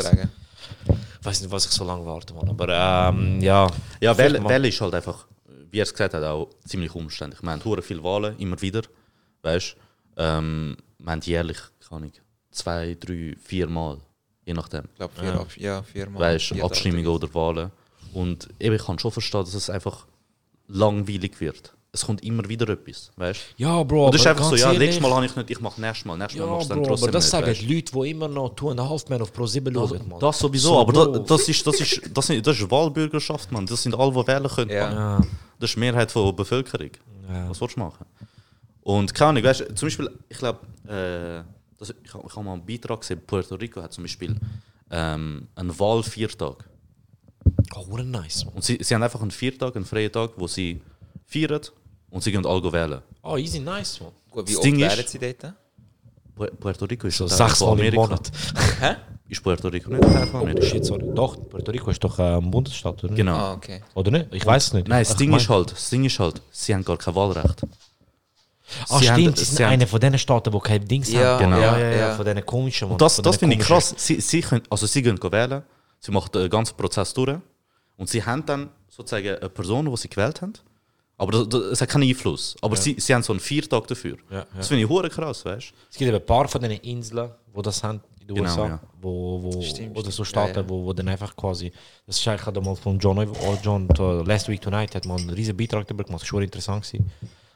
Ich 1.20 1.26
weiß 1.26 1.42
nicht, 1.42 1.52
was 1.52 1.66
ich 1.66 1.72
so 1.72 1.84
lange 1.84 2.06
warte, 2.06 2.34
man. 2.34 2.50
Aber 2.50 2.68
ähm, 3.14 3.42
ja. 3.42 3.68
Ja, 4.00 4.14
mal- 4.14 4.50
Wählen 4.50 4.66
ist 4.66 4.80
halt 4.82 4.94
einfach, 4.94 5.28
wie 5.72 5.80
er 5.80 5.84
es 5.84 5.92
gesagt 5.94 6.14
hat, 6.14 6.24
auch 6.24 6.50
ziemlich 6.66 6.94
umständlich. 6.96 7.42
Wir 7.44 7.52
haben 7.52 7.64
hure 7.64 7.82
viele 7.82 8.04
Wahlen, 8.04 8.38
immer 8.38 8.60
wieder. 8.62 8.82
Weißt 9.42 9.76
du? 10.16 10.22
Ähm, 10.22 10.78
wir 10.98 11.12
haben 11.12 11.22
jährlich, 11.22 11.58
keine 11.88 11.98
Ahnung, 12.02 12.12
zwei, 12.52 12.96
drei, 13.00 13.36
vier 13.42 13.68
Mal. 13.68 14.00
Je 14.46 14.54
nachdem. 14.54 14.86
Ich 14.92 14.96
glaube, 14.96 15.14
vier, 15.20 15.30
Ja. 15.30 15.40
Ab 15.40 15.48
ja, 15.58 15.84
viermal. 15.84 16.22
Weißt 16.22 16.52
du, 16.52 16.56
Vier 16.56 16.64
Abstimmungen 16.66 17.08
oder 17.08 17.34
Wahlen. 17.34 17.72
Und 18.14 18.50
eben, 18.60 18.76
ich 18.76 18.84
kann 18.86 18.98
schon 18.98 19.12
verstehen, 19.12 19.42
dass 19.42 19.54
es 19.54 19.70
einfach 19.70 20.08
langweilig 20.68 21.40
wird. 21.40 21.74
Es 21.92 22.06
kommt 22.06 22.24
immer 22.24 22.48
wieder 22.48 22.70
etwas. 22.70 23.10
Weißt 23.16 23.56
du? 23.58 23.64
Ja, 23.64 23.82
Bro. 23.82 24.06
Und 24.06 24.14
das 24.14 24.22
ist 24.22 24.28
einfach 24.28 24.44
so, 24.48 24.56
ja, 24.56 24.72
nächstes 24.74 25.02
Mal 25.02 25.12
habe 25.12 25.26
ich 25.26 25.36
nicht, 25.36 25.50
ich 25.50 25.60
mache 25.60 25.82
nächstes 25.82 26.06
Mal, 26.06 26.18
nächstes 26.18 26.40
Mal 26.40 26.46
Ja, 26.46 26.52
machst 26.54 26.66
du 26.66 26.70
dann 26.76 26.84
Bro, 26.84 26.88
trotzdem 26.90 27.04
aber 27.08 27.12
das 27.14 27.24
nicht. 27.24 27.32
sagen 27.32 27.48
weißt? 27.48 27.62
Leute, 27.64 27.92
die 27.92 28.10
immer 28.12 28.28
noch 28.28 28.50
Two 28.56 28.70
and 28.70 28.80
a 28.80 28.88
Half 28.88 29.10
auf 29.10 29.34
Pro 29.34 29.48
7 29.48 29.74
schauen, 29.74 30.08
man. 30.08 30.20
Das 30.20 30.38
sowieso, 30.38 30.68
So, 30.70 30.80
aber 30.82 30.94
Bro. 30.94 31.06
da, 31.08 31.20
das, 31.20 31.50
ist, 31.50 31.66
das, 31.66 31.80
ist, 31.82 32.02
das, 32.14 32.28
sind, 32.28 32.46
das 32.46 32.60
ist 32.60 32.70
Wahlbürgerschaft, 32.70 33.52
man. 33.52 33.66
Das 33.66 33.82
sind 33.82 33.96
alle, 33.98 34.12
die 34.12 34.28
wählen 34.28 34.48
können. 34.48 34.70
Ja. 34.70 34.86
Mann. 34.90 34.96
Ja. 34.96 35.28
Das 35.60 35.70
ist 35.72 35.76
die 35.76 35.80
Mehrheit 35.80 36.14
der 36.14 36.32
Bevölkerung. 36.34 36.92
Ja. 37.28 37.50
Was 37.50 37.60
willst 37.60 37.76
du 37.76 37.80
machen? 37.80 38.06
Und 38.84 39.14
keine 39.16 39.30
Ahnung, 39.32 39.44
weißt 39.44 39.60
du, 39.62 39.74
zum 39.76 39.88
Beispiel, 39.88 40.12
ich 40.30 40.38
glaube, 40.38 40.60
äh, 40.88 41.44
das- 41.80 41.94
ich 42.04 42.14
habe 42.14 42.24
ich 42.28 42.36
hab 42.36 42.44
mal 42.44 42.54
einen 42.54 42.66
Beitrag 42.66 43.02
gesehen, 43.02 43.20
Puerto 43.26 43.56
Rico 43.56 43.82
hat 43.82 43.94
zum 43.94 44.04
Beispiel 44.04 44.36
ähm, 44.92 45.48
einen 45.56 45.80
Wahlviertag. 45.80 46.70
Oh, 47.76 47.86
what 47.90 48.06
nice, 48.06 48.46
man. 48.46 48.54
Und 48.56 48.64
sie, 48.64 48.78
sie 48.82 48.94
haben 48.94 49.02
einfach 49.04 49.22
einen 49.22 49.32
Viertag, 49.32 49.76
einen 49.76 49.86
freien 49.86 50.12
Tag, 50.12 50.32
wo 50.38 50.46
sie 50.48 50.82
feiern 51.26 51.62
und 52.12 52.24
sie 52.24 52.32
gehen 52.32 52.46
alle 52.46 52.72
wählen. 52.72 53.02
Oh, 53.24 53.38
easy, 53.38 53.60
nice, 53.60 54.00
man. 54.02 54.12
Gut, 54.32 54.48
wie 54.48 54.52
Das 54.54 54.58
oft 54.58 54.66
Ding 54.66 54.80
ist- 54.80 54.98
wären 54.98 55.08
sie 55.08 55.20
dort? 55.20 55.54
Pu- 56.38 56.56
Puerto 56.58 56.86
Rico 56.86 57.08
ist 57.08 57.18
So 57.18 57.28
sechs 57.28 57.58
von 57.60 57.68
Mal 57.70 57.74
im 57.74 57.80
Amerika. 57.80 58.02
Monat. 58.02 58.32
Hä? 58.80 58.96
Ist 59.28 59.44
Puerto 59.44 59.68
Rico 59.68 59.90
nicht 59.92 60.02
Teil 60.02 60.26
von 60.28 60.40
Oh, 60.40 60.44
Amerika? 60.44 60.66
shit, 60.66 60.86
sorry. 60.86 61.04
Doch, 61.14 61.36
Puerto 61.50 61.72
Rico 61.72 61.92
ist 61.92 62.04
doch 62.04 62.18
äh, 62.18 62.38
ein 62.38 62.50
Bundesstaat, 62.50 63.04
oder? 63.04 63.08
nicht? 63.14 63.18
Genau. 63.18 63.36
Ah, 63.36 63.54
okay. 63.54 63.82
Oder 63.94 64.12
nicht? 64.12 64.34
Ich 64.34 64.46
weiß 64.46 64.68
es 64.68 64.74
nicht. 64.74 64.88
Nein, 64.88 65.04
das 65.04 65.16
Ding, 65.16 65.30
mein- 65.30 65.40
ist 65.40 65.50
halt, 65.50 65.72
das 65.72 65.90
Ding 65.90 66.04
ist 66.06 66.18
halt, 66.20 66.42
sie 66.52 66.74
haben 66.74 66.84
gar 66.86 66.98
kein 66.98 67.14
Wahlrecht. 67.14 67.62
Ah, 68.88 69.00
Sie 69.00 69.06
stimmt, 69.06 69.28
haben- 69.28 69.36
sie 69.36 69.46
sind 69.46 69.66
einer 69.66 69.88
von 69.88 70.00
den 70.00 70.18
Staaten, 70.18 70.52
die 70.52 70.60
kein 70.60 70.86
Ding 70.88 71.04
Ja, 71.04 71.34
haben. 71.40 71.40
genau. 71.44 71.60
ja, 71.60 71.78
ja, 71.78 71.90
ja, 71.90 71.98
ja. 71.98 72.16
von 72.16 72.26
diesen 72.26 72.46
komischen. 72.46 72.88
Mann. 72.88 72.94
Und 72.94 73.02
das, 73.02 73.16
Von 73.16 73.24
das 73.24 73.34
diesen 73.38 73.40
finde 73.52 73.56
ich 73.64 73.68
krass. 73.68 73.94
Sie, 73.98 74.20
sie, 74.22 74.42
können, 74.42 74.62
also 74.70 74.86
sie 74.88 75.02
gehen 75.02 75.20
wählen, 75.22 75.64
sie 76.00 76.12
machen 76.12 76.32
den 76.34 76.50
ganzen 76.50 76.78
Prozess 76.78 77.14
durch 77.14 77.38
und 77.98 78.10
sie 78.10 78.24
haben 78.24 78.46
dann 78.46 78.70
sozusagen 78.88 79.28
eine 79.38 79.50
Person, 79.50 79.90
die 79.90 79.98
sie 79.98 80.08
gewählt 80.10 80.42
haben. 80.42 80.54
Aber 81.20 81.34
das, 81.34 81.50
das, 81.50 81.62
es 81.74 81.82
hat 81.82 81.90
keinen 81.90 82.08
Einfluss. 82.08 82.56
Aber 82.62 82.78
sie, 82.78 82.96
sie 82.98 83.14
haben 83.14 83.22
so 83.22 83.34
einen 83.34 83.42
Viertag 83.42 83.86
dafür. 83.88 84.18
Ja, 84.32 84.38
ja. 84.38 84.46
Das 84.56 84.70
finde 84.70 84.84
ich 84.84 84.90
hure 84.90 85.10
krass, 85.10 85.44
weißt 85.44 85.74
Es 85.92 85.98
gibt 85.98 86.08
eben 86.08 86.16
ein 86.16 86.26
paar 86.26 86.48
von 86.48 86.62
diesen 86.62 86.78
Inseln, 86.78 87.30
wo 87.54 87.62
das 87.62 87.84
haben 87.84 88.00
in 88.22 88.28
den 88.28 88.36
Genau, 88.38 88.50
USA, 88.50 88.68
ja. 88.68 88.80
wo, 89.02 89.44
wo, 89.44 89.62
Stimmt, 89.62 89.98
oder 89.98 90.12
so. 90.12 90.24
Staaten, 90.24 90.56
Ja, 90.56 90.62
ja. 90.62 90.70
Wo, 90.70 90.86
wo 90.86 90.94
dann 90.94 91.10
einfach 91.10 91.36
quasi, 91.36 91.74
das 92.08 92.18
ist 92.18 92.28
eigentlich 92.28 92.42
gerade 92.44 92.62
mal 92.62 92.76
von 92.76 92.98
John, 92.98 93.20
oh 93.20 93.58
John 93.62 93.90
to 93.90 94.22
Last 94.22 94.48
Week 94.48 94.62
Tonight, 94.62 94.96
hat 94.96 95.06
man 95.06 95.20
einen 95.20 95.32
riesen 95.32 95.58
Beitrag 95.58 95.86
darüber 95.88 96.06
gemacht, 96.06 96.22
das 96.22 96.32
war 96.32 96.40
schon 96.40 96.44
interessant 96.44 96.86
gewesen. 96.86 97.12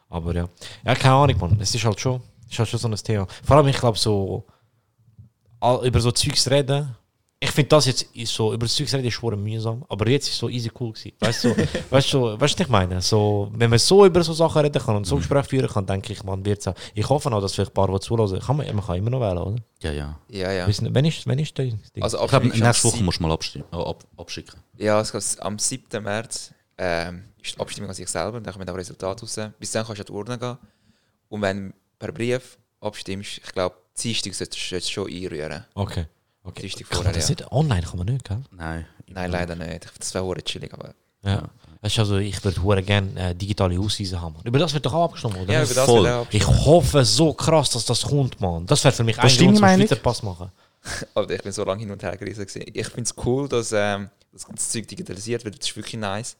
Aber 0.09 0.35
ja, 0.35 0.49
ja, 0.85 0.95
keine 0.95 1.15
Ahnung, 1.15 1.37
man, 1.39 1.61
es 1.61 1.73
ist 1.73 1.85
halt 1.85 1.99
schon, 2.01 2.21
ist 2.49 2.59
halt 2.59 2.67
schon 2.67 2.79
so 2.79 2.89
ein 2.89 2.95
Thema. 2.95 3.27
Vor 3.43 3.55
allem, 3.55 3.67
ich 3.67 3.77
glaube, 3.79 3.97
so, 3.97 4.43
all, 5.61 5.87
über 5.87 6.01
so 6.01 6.11
Zeugs 6.11 6.49
reden, 6.51 6.93
ich 7.43 7.51
finde 7.51 7.69
das 7.69 7.85
jetzt 7.85 8.07
so, 8.25 8.53
über 8.53 8.65
das 8.65 8.73
Zeugs 8.73 8.93
reden 8.93 9.05
ist 9.05 9.15
schon 9.15 9.43
mühsam, 9.43 9.83
aber 9.89 10.07
jetzt 10.07 10.29
ist 10.29 10.37
so 10.37 10.47
easy 10.47 10.71
cool 10.79 10.93
gewesen. 10.93 11.11
Weißt 11.19 11.43
du, 11.43 11.49
so, 11.49 11.55
weißt 11.89 12.13
du, 12.13 12.39
weißt 12.39 12.39
du, 12.39 12.39
was 12.39 12.59
ich 12.59 12.69
meine? 12.69 13.01
So, 13.01 13.51
wenn 13.53 13.69
man 13.69 13.79
so 13.79 14.05
über 14.05 14.23
so 14.23 14.31
Sachen 14.31 14.61
reden 14.61 14.81
kann 14.81 14.95
und 14.95 15.05
so 15.05 15.17
Gespräche 15.17 15.49
führen 15.49 15.67
kann, 15.67 15.85
denke 15.85 16.13
ich, 16.13 16.23
man 16.23 16.45
wird 16.45 16.59
es 16.61 16.67
auch. 16.67 16.75
Ich 16.93 17.09
hoffe 17.09 17.29
auch, 17.33 17.41
dass 17.41 17.53
vielleicht 17.53 17.71
ein 17.71 17.73
paar, 17.73 17.91
die 17.91 17.99
zulassen, 17.99 18.39
kann 18.39 18.55
man, 18.55 18.73
man 18.73 18.85
kann 18.85 18.95
immer 18.95 19.09
noch 19.09 19.19
wählen, 19.19 19.37
oder? 19.37 19.55
Ja, 19.81 19.91
ja. 19.91 20.19
Ja, 20.29 20.51
ja. 20.53 20.67
Nicht, 20.67 20.81
Wenn 20.81 21.03
ist, 21.05 21.27
wenn 21.27 21.39
ist 21.39 21.59
das 21.59 21.65
Ding? 21.91 22.03
Also, 22.03 22.23
Ich 22.23 22.29
glaube, 22.29 22.47
nächste 22.47 22.87
Woche 22.87 23.03
musst 23.03 23.19
du 23.19 23.23
mal 23.23 23.33
abstimmen, 23.33 23.65
äh, 23.73 23.75
ab, 23.75 24.05
abschicken. 24.15 24.59
Ja, 24.77 25.01
es 25.01 25.11
geht 25.11 25.41
am 25.41 25.59
7. 25.59 26.01
März 26.01 26.53
ähm, 26.77 27.25
ist 27.41 27.55
die 27.55 27.59
Abstimmung 27.59 27.89
an 27.89 27.95
sich 27.95 28.07
selber, 28.07 28.39
dann 28.39 28.53
kommen 28.53 28.69
auch 28.69 28.75
Resultate 28.75 29.21
raus. 29.21 29.37
Bis 29.59 29.71
dann 29.71 29.85
kannst 29.85 29.99
du 29.99 30.03
an 30.03 30.05
die 30.07 30.11
Urne 30.13 30.37
gehen. 30.39 30.57
Und 31.27 31.41
wenn 31.41 31.67
du 31.67 31.73
per 31.99 32.11
Brief 32.13 32.57
abstimmst, 32.79 33.39
ich 33.43 33.51
glaube, 33.51 33.75
Dienstag 34.01 34.33
solltest 34.33 34.71
du 34.71 34.75
es 34.77 34.89
schon 34.89 35.11
einrühren. 35.11 35.65
okay. 35.75 36.05
Okay. 36.43 36.61
Dienstag 36.61 36.89
Kann 36.89 37.03
man 37.03 37.03
vorher, 37.05 37.13
das 37.13 37.29
ja. 37.29 37.35
nicht? 37.35 37.51
Online 37.51 37.81
kann 37.81 37.97
man 37.97 38.07
nicht, 38.07 38.23
gell? 38.27 38.41
Nein. 38.51 38.85
Nein, 39.07 39.31
leider 39.31 39.55
nicht. 39.55 39.91
Das 39.99 40.13
wäre 40.13 40.23
hure 40.23 40.41
chillig, 40.43 40.73
aber... 40.73 40.93
Ja. 41.23 41.43
Weißt 41.81 41.97
du, 41.97 42.01
also 42.01 42.17
ich 42.17 42.43
würde 42.43 42.61
hure 42.61 42.81
gerne 42.83 43.29
äh, 43.29 43.35
digitale 43.35 43.79
Ausweise 43.79 44.19
haben. 44.19 44.35
Über 44.43 44.59
das 44.59 44.73
wird 44.73 44.85
doch 44.85 44.93
auch 44.93 45.05
abgestimmt, 45.05 45.37
oder? 45.37 45.51
Ja, 45.53 45.63
über 45.63 45.73
das 45.73 45.85
voll. 45.85 46.03
wird 46.03 46.13
auch 46.15 46.27
ich 46.31 46.47
hoffe 46.47 47.05
so 47.05 47.33
krass, 47.33 47.69
dass 47.71 47.85
das 47.85 48.03
kommt, 48.03 48.39
man. 48.41 48.65
Das 48.65 48.83
wäre 48.83 48.93
für 48.93 49.03
mich 49.03 49.17
ist 49.17 49.41
ein? 49.41 49.55
Schweizer 49.57 49.95
Pass 49.97 50.23
machen. 50.23 50.51
Aber 51.13 51.29
ich 51.29 51.41
bin 51.41 51.51
so 51.51 51.63
lange 51.63 51.79
hin 51.81 51.91
und 51.91 52.01
her 52.03 52.15
gerissen. 52.17 52.45
gewesen. 52.45 52.63
Ich 52.73 52.87
finde 52.87 53.03
es 53.03 53.13
cool, 53.25 53.47
dass 53.47 53.71
ähm, 53.71 54.09
das 54.31 54.45
ganze 54.45 54.69
Zeug 54.69 54.87
digitalisiert 54.87 55.45
wird. 55.45 55.59
Das 55.59 55.67
ist 55.69 55.75
wirklich 55.75 55.99
nice. 55.99 56.35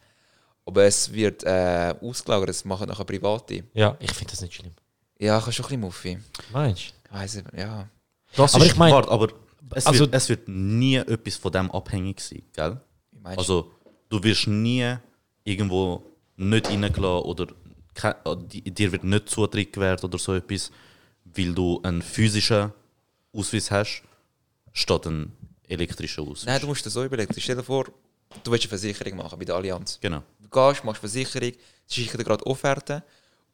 Aber 0.65 0.83
es 0.83 1.11
wird 1.11 1.43
äh, 1.43 1.93
ausgelagert, 2.01 2.49
das 2.49 2.63
machen 2.65 2.87
nachher 2.87 3.03
Private. 3.05 3.63
Ja, 3.73 3.95
ich 3.99 4.11
finde 4.11 4.31
das 4.31 4.41
nicht 4.41 4.53
schlimm. 4.53 4.71
Ja, 5.19 5.37
ich 5.37 5.41
habe 5.43 5.51
schon 5.53 5.65
ein 5.65 5.67
bisschen 5.67 5.81
Muffi. 5.81 6.17
Meinst 6.51 6.81
du? 6.89 6.93
Ich 7.05 7.13
weiss 7.13 7.35
nicht, 7.35 7.47
ja. 7.57 7.87
Das 8.35 8.55
Aber 8.55 8.65
ist, 8.65 8.71
ich 8.71 8.77
mein- 8.77 8.93
warte, 8.93 9.09
aber 9.11 9.27
es, 9.71 9.85
Also- 9.85 10.01
wird, 10.01 10.13
es 10.13 10.29
wird 10.29 10.47
nie 10.47 10.95
etwas 10.97 11.35
von 11.35 11.51
dem 11.51 11.71
abhängig 11.71 12.19
sein, 12.21 12.43
gell? 12.53 12.79
Also, 13.23 13.71
du 14.09 14.21
wirst 14.23 14.47
nie 14.47 14.95
irgendwo 15.43 16.03
nicht 16.35 16.67
reingelassen 16.69 17.25
oder 17.25 17.47
dir 18.45 18.91
wird 18.91 19.03
nicht 19.03 19.29
Zutritt 19.29 19.71
gewährt 19.71 20.03
oder 20.03 20.17
so 20.17 20.33
etwas, 20.33 20.71
weil 21.25 21.53
du 21.53 21.79
einen 21.83 22.01
physischen 22.01 22.71
Ausweis 23.31 23.71
hast, 23.71 24.03
statt 24.73 25.07
einen 25.07 25.31
elektrischen 25.67 26.27
Ausweis. 26.27 26.45
Nein, 26.45 26.61
du 26.61 26.67
musst 26.67 26.85
dir 26.85 26.89
so 26.89 27.03
überlegen. 27.03 27.33
Stell 27.37 27.55
dir 27.55 27.63
vor, 27.63 27.85
du 28.43 28.51
willst 28.51 28.65
eine 28.65 28.69
Versicherung 28.69 29.17
machen 29.17 29.39
bei 29.39 29.45
der 29.45 29.55
Allianz. 29.55 29.99
Genau. 30.01 30.23
Du 30.41 30.49
gehst, 30.49 30.83
machst 30.83 30.99
Versicherung, 30.99 31.53
sie 31.85 32.01
schicken 32.03 32.17
dir 32.17 32.23
gerade 32.23 32.45
Offerte 32.45 33.03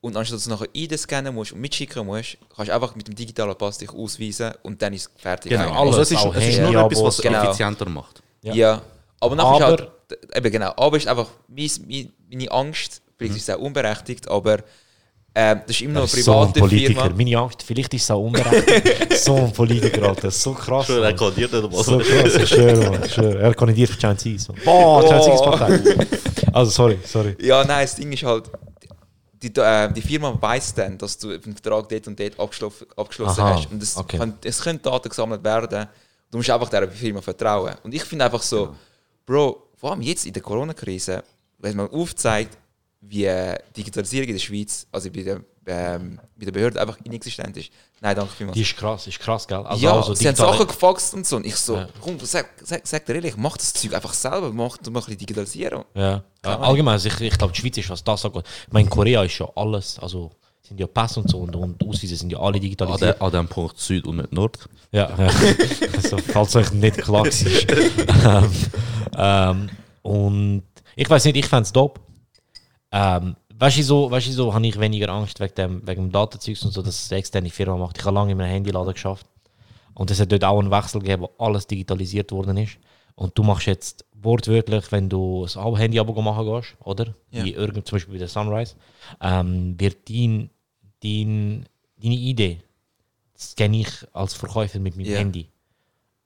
und 0.02 0.16
anstatt 0.16 0.38
dass 0.38 0.44
du 0.46 0.50
nachher 0.52 0.68
ID 0.74 0.98
scannen 0.98 1.34
musst 1.36 1.52
und 1.52 1.60
mitschicken 1.62 2.06
musst, 2.06 2.38
kannst 2.56 2.70
du 2.70 2.74
einfach 2.74 2.96
mit 2.96 3.08
dem 3.08 3.16
digitalen 3.16 3.56
Pass 3.56 3.78
dich 3.78 3.90
ausweisen 3.92 4.52
und 4.64 4.82
dann 4.82 4.94
ist 4.94 5.10
es 5.16 5.22
fertig. 5.22 5.52
Genau. 5.52 5.64
eigentlich. 5.64 5.78
Also 5.78 6.02
es 6.02 6.12
ist, 6.12 6.26
es 6.36 6.48
ist 6.48 6.62
nur 6.62 6.86
etwas, 6.86 7.04
was 7.04 7.16
es 7.18 7.22
Genau. 7.22 7.44
effizienter 7.44 7.90
macht. 7.90 8.22
Ja. 8.42 8.54
Ja. 8.54 8.82
aber 9.20 9.36
nachher 9.36 9.56
ist 9.58 9.62
Aber- 9.64 9.68
halt, 9.78 9.92
eben 10.38 10.52
genau, 10.52 10.74
aber 10.78 10.98
ist 10.98 11.08
einfach 11.08 11.28
mein, 11.48 11.70
mein, 11.88 12.14
meine 12.32 12.52
Angst, 12.52 13.02
vielleicht 13.18 13.36
ist 13.36 13.50
es 13.50 13.56
auch 13.56 13.60
unberechtigt, 13.60 14.28
aber 14.30 14.60
ähm, 15.36 15.62
das 15.68 15.76
ist 15.76 15.82
immer 15.82 15.94
noch 15.96 16.02
Das 16.04 16.14
eine 16.14 16.20
ist 16.22 16.26
so 16.26 16.32
ein 16.32 16.38
private 16.54 16.60
Politiker. 16.62 17.02
Firma. 17.02 17.16
Meine 17.16 17.38
Angst, 17.38 17.64
vielleicht 17.64 17.94
ist 17.94 18.04
es 18.04 18.12
auch 18.12 18.20
unberechtigt. 18.22 19.14
so 19.20 19.36
ein 19.36 19.54
Politiker, 19.54 20.04
Alter. 20.10 20.22
Das 20.24 20.36
ist 20.38 20.42
so 20.44 20.54
krass. 20.54 20.88
Schon, 20.88 21.04
er 21.04 21.14
kandidiert 21.14 21.52
nicht 21.54 21.64
einmal. 21.64 21.84
So 21.84 21.98
krass, 22.00 22.50
schwöre, 22.50 22.90
Mann, 22.90 23.10
schwöre. 23.10 23.40
Er 23.40 23.54
kandidiert 23.54 23.90
für 23.92 24.00
Chance. 24.00 24.38
Boah, 24.66 25.08
Chance 25.08 25.30
Ease 25.32 25.44
Partei. 25.44 26.08
Also, 26.52 26.72
sorry, 26.72 26.98
sorry. 27.06 27.36
Ja, 27.42 27.64
nein, 27.64 27.84
das 27.84 27.96
Ding 27.96 28.12
ist 28.12 28.24
halt, 28.24 28.50
die, 29.42 29.56
äh, 29.60 29.92
die 29.92 30.02
Firma 30.02 30.38
weiss 30.40 30.74
dann, 30.74 30.98
dass 30.98 31.18
du 31.18 31.30
einen 31.30 31.42
Vertrag 31.42 31.88
dort 31.90 32.08
und 32.08 32.20
dort 32.20 32.40
abgeschlossen, 32.40 32.88
abgeschlossen 32.96 33.42
Aha, 33.42 33.56
hast. 33.56 33.72
Und 33.72 33.82
es, 33.82 33.98
okay. 33.98 34.18
kann, 34.18 34.38
es 34.44 34.62
können 34.62 34.82
Daten 34.82 35.10
gesammelt 35.10 35.44
werden. 35.44 35.88
Du 36.30 36.38
musst 36.38 36.50
einfach 36.50 36.70
dieser 36.70 36.88
Firma 36.90 37.22
vertrauen. 37.22 37.76
Und 37.84 37.94
ich 37.94 38.04
finde 38.04 38.26
einfach 38.26 38.42
so, 38.42 38.76
Bro, 39.26 39.70
vor 39.76 39.92
allem 39.92 40.02
jetzt 40.02 40.26
in 40.26 40.34
der 40.34 40.42
Corona-Krise, 40.42 41.24
wenn 41.60 41.78
man 41.78 41.90
aufzeigt, 41.90 42.58
wie 43.02 43.26
äh, 43.26 43.58
Digitalisierung 43.76 44.28
in 44.28 44.36
der 44.36 44.42
Schweiz, 44.42 44.86
also 44.92 45.10
bei 45.10 45.24
der, 45.24 45.42
ähm, 45.70 46.20
bei 46.36 46.46
der 46.46 46.52
Behörde 46.52 46.82
einfach 46.82 46.98
inexistent 47.04 47.56
ist. 47.58 47.70
Nein, 48.02 48.16
danke 48.16 48.34
vielmals. 48.34 48.56
Die 48.56 48.62
ist 48.62 48.76
krass, 48.76 49.08
ist 49.08 49.20
krass, 49.20 49.48
gell? 49.48 49.60
Also, 49.60 49.86
ja, 49.86 49.94
also 49.94 50.14
sie 50.16 50.28
haben 50.28 50.36
Sachen 50.36 50.68
gefaxt 50.68 51.14
und 51.14 51.28
so. 51.28 51.36
Und 51.36 51.46
ich 51.46 51.56
so, 51.56 51.76
Ja. 51.76 51.88
komm, 52.02 52.18
sag, 52.22 52.50
sag, 52.64 52.86
sag 52.88 53.06
dir 53.06 53.16
ehrlich, 53.16 53.38
mach 53.38 53.56
das 53.58 53.74
Zeug 53.74 53.94
einfach 53.94 54.14
selber, 54.14 54.52
mach, 54.52 54.78
du 54.78 54.90
mach 54.92 55.02
ein 55.02 55.06
bisschen 55.06 55.20
Digitalisieren. 55.20 55.84
Ja. 55.94 56.24
ja 56.44 56.60
allgemein, 56.60 56.94
also 56.94 57.08
ich, 57.08 57.22
ich 57.22 57.38
glaube, 57.38 57.54
die 57.54 57.62
Schweiz 57.62 57.78
ist, 57.78 57.90
was 57.90 58.04
das 58.04 58.26
angeht. 58.26 58.46
Ich 58.68 58.74
meine, 58.74 58.86
in 58.86 58.90
Korea 58.90 59.24
ist 59.24 59.38
ja 59.38 59.48
alles, 59.56 60.00
also 60.00 60.32
sind 60.62 60.80
ja 60.80 60.88
Pass 60.88 61.18
und 61.18 61.30
so 61.30 61.40
und, 61.40 61.56
und 61.56 61.84
Ausweise 61.88 62.16
sind 62.16 62.32
ja 62.32 62.40
alle 62.40 62.56
An, 62.56 62.62
digitalisiert. 62.62 63.20
der, 63.20 63.22
an 63.22 63.32
dem 63.32 63.48
Punkt 63.48 63.78
Süd 63.80 64.06
und 64.06 64.18
nicht 64.18 64.32
Nord. 64.32 64.58
Ja, 64.92 65.10
ja. 65.18 65.28
also, 65.96 66.18
falls 66.18 66.56
euch 66.56 66.72
nicht 66.72 66.98
klar 66.98 67.26
ist. 67.26 67.46
ähm, 68.26 68.52
ähm, 69.18 69.70
und 70.02 70.64
ich 70.96 71.10
weiß 71.10 71.26
nicht, 71.26 71.38
ich 71.38 71.48
fände 71.48 71.64
es 71.64 71.74
top. 71.74 72.00
Ähm, 72.92 73.36
weißt 73.60 73.78
du, 73.78 73.84
so, 73.84 74.10
weißt 74.12 74.28
du, 74.28 74.32
so 74.32 74.54
habe 74.54 74.66
ich 74.66 74.80
weniger 74.80 75.10
Angst 75.10 75.40
wegen 75.40 75.56
dem, 75.56 75.88
wegen 75.88 76.04
dem 76.04 76.12
Datenzeugs 76.12 76.64
und 76.64 76.72
so, 76.72 76.82
dass 76.82 77.04
es 77.06 77.12
eine 77.12 77.20
externe 77.20 77.50
Firma 77.50 77.78
macht. 77.78 77.98
Ich 77.98 78.06
habe 78.06 78.16
lange 78.16 78.32
in 78.32 78.42
einem 78.42 78.50
Handyladen 78.52 78.94
geschafft. 78.94 79.26
Und 79.94 80.10
es 80.12 80.20
hat 80.20 80.32
dort 80.32 80.44
auch 80.46 80.60
einen 80.60 80.72
Wechsel 80.72 81.02
gegeben, 81.02 81.24
wo 81.24 81.44
alles 81.44 81.68
digitalisiert 81.68 82.32
worden 82.32 82.58
ist. 82.58 82.78
Und 83.16 83.38
du 83.38 83.44
machst 83.44 83.68
jetzt 83.68 84.06
wortwörtlich, 84.14 84.92
wenn 84.92 85.10
du 85.10 85.46
ein 85.46 85.76
Handy-Abo 85.76 86.22
machen 86.22 86.46
gehst, 86.46 86.76
oder? 86.84 87.14
Ja. 87.32 87.44
Wie 87.44 87.54
irgend, 87.54 87.86
zum 87.86 87.98
Beispiel 87.98 88.14
bei 88.14 88.20
der 88.20 88.30
Sunrise, 88.30 88.76
ähm, 89.22 89.76
wird 89.78 90.10
dein, 90.10 90.50
dein, 91.04 91.66
deine 92.02 92.16
Idee 92.16 92.60
scanne 93.38 93.82
ich 93.82 93.90
als 94.14 94.34
Verkäufer 94.34 94.80
mit 94.80 94.96
meinem 94.96 95.08
Ja. 95.12 95.18
Handy. 95.20 95.48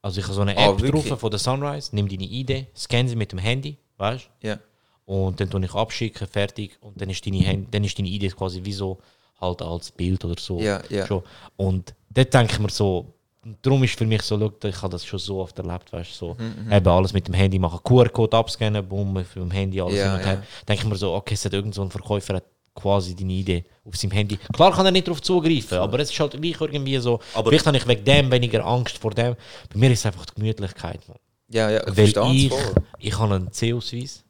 Also 0.01 0.19
ich 0.19 0.25
habe 0.25 0.36
so 0.36 0.41
eine 0.41 0.57
Ah, 0.57 0.69
App 0.71 0.81
wirklich? 0.81 1.07
drauf 1.09 1.19
von 1.19 1.29
der 1.31 1.39
Sunrise, 1.39 1.89
nimm 1.95 2.07
deine 2.07 2.23
Idee, 2.25 2.67
scanne 2.75 3.07
sie 3.09 3.15
mit 3.15 3.31
dem 3.31 3.39
Handy, 3.39 3.77
weißt 3.97 4.29
Ja. 4.41 4.59
Und 5.06 5.39
dann 5.39 5.49
tue 5.49 5.64
ich 5.66 5.74
abschicken, 5.74 6.28
fertig. 6.28 6.78
Und 6.82 6.99
dann 7.01 7.10
ist 7.10 7.26
deine, 7.26 7.45
Hand, 7.45 7.74
dann 7.74 7.84
ist 7.84 7.97
deine 7.97 8.08
Idee 8.10 8.30
quasi 8.30 8.64
wie 8.64 8.74
so 8.74 8.99
halt 9.41 9.62
als 9.62 9.91
Bild 9.91 10.24
oder 10.24 10.39
so. 10.39 10.60
Ja, 10.60 10.82
ja. 10.89 11.06
Schon. 11.06 11.24
Und 11.58 11.93
dort 12.10 12.34
denke 12.34 12.54
ich 12.54 12.60
mir 12.60 12.70
so, 12.70 13.14
darum 13.62 13.84
ist 13.84 13.97
für 13.97 14.06
mich 14.06 14.22
so, 14.22 14.39
schau, 14.39 14.68
ich 14.70 14.82
habe 14.82 14.91
das 14.91 15.06
schon 15.06 15.20
so 15.20 15.39
oft 15.41 15.58
erlebt, 15.60 15.91
weißt 15.91 16.12
du, 16.12 16.16
so 16.16 16.38
Mhm, 16.39 16.72
eben 16.72 16.88
alles 16.88 17.12
mit 17.12 17.28
dem 17.28 17.34
Handy 17.34 17.60
machen, 17.60 17.80
QR-Code 17.84 18.38
abscannen, 18.38 18.88
boom, 18.88 19.12
mit 19.12 19.28
dem 19.36 19.51
Handy 19.51 19.82
alles 19.82 19.97
Ja, 19.97 20.12
hin 20.12 20.14
und 20.22 20.26
her. 20.26 20.43
Denke 20.68 20.84
ich 20.84 20.89
mir 20.89 20.95
so, 20.95 21.14
okay, 21.14 21.34
es 21.34 21.43
hat 21.43 21.51
irgend 21.54 21.76
so 21.76 21.82
ein 21.82 21.89
Verkäufer 21.91 22.36
hat 22.36 22.45
quasi 22.74 23.14
deine 23.16 23.34
Idee 23.34 23.66
auf 23.86 23.95
seinem 23.97 24.12
Handy. 24.12 24.38
Klar 24.54 24.72
kann 24.72 24.86
er 24.86 24.91
nicht 24.91 25.06
darauf 25.08 25.22
zugreifen, 25.22 25.78
aber 25.78 25.99
es 25.99 26.10
ist 26.10 26.20
halt 26.20 26.41
gleich 26.41 26.60
irgendwie 26.62 26.97
so, 26.97 27.20
Aber- 27.34 27.49
vielleicht 27.49 27.68
habe 27.68 27.76
ich 27.78 27.86
wegen 27.88 28.04
dem 28.06 28.32
weniger 28.32 28.66
Angst 28.66 28.97
vor 28.97 29.12
dem. 29.12 29.36
Bei 29.74 29.78
mir 29.80 29.91
ist 29.91 29.99
es 29.99 30.06
einfach 30.06 30.26
die 30.28 30.36
Gemütlichkeit, 30.36 31.01
man. 31.10 31.18
Ja, 31.49 31.70
ja, 31.70 31.86
ich 31.86 31.97
Weil 32.18 32.36
ich, 32.36 32.51
ich 32.99 33.20
habe 33.20 33.36
einen 33.36 33.51
C-Ausweis, 33.51 34.24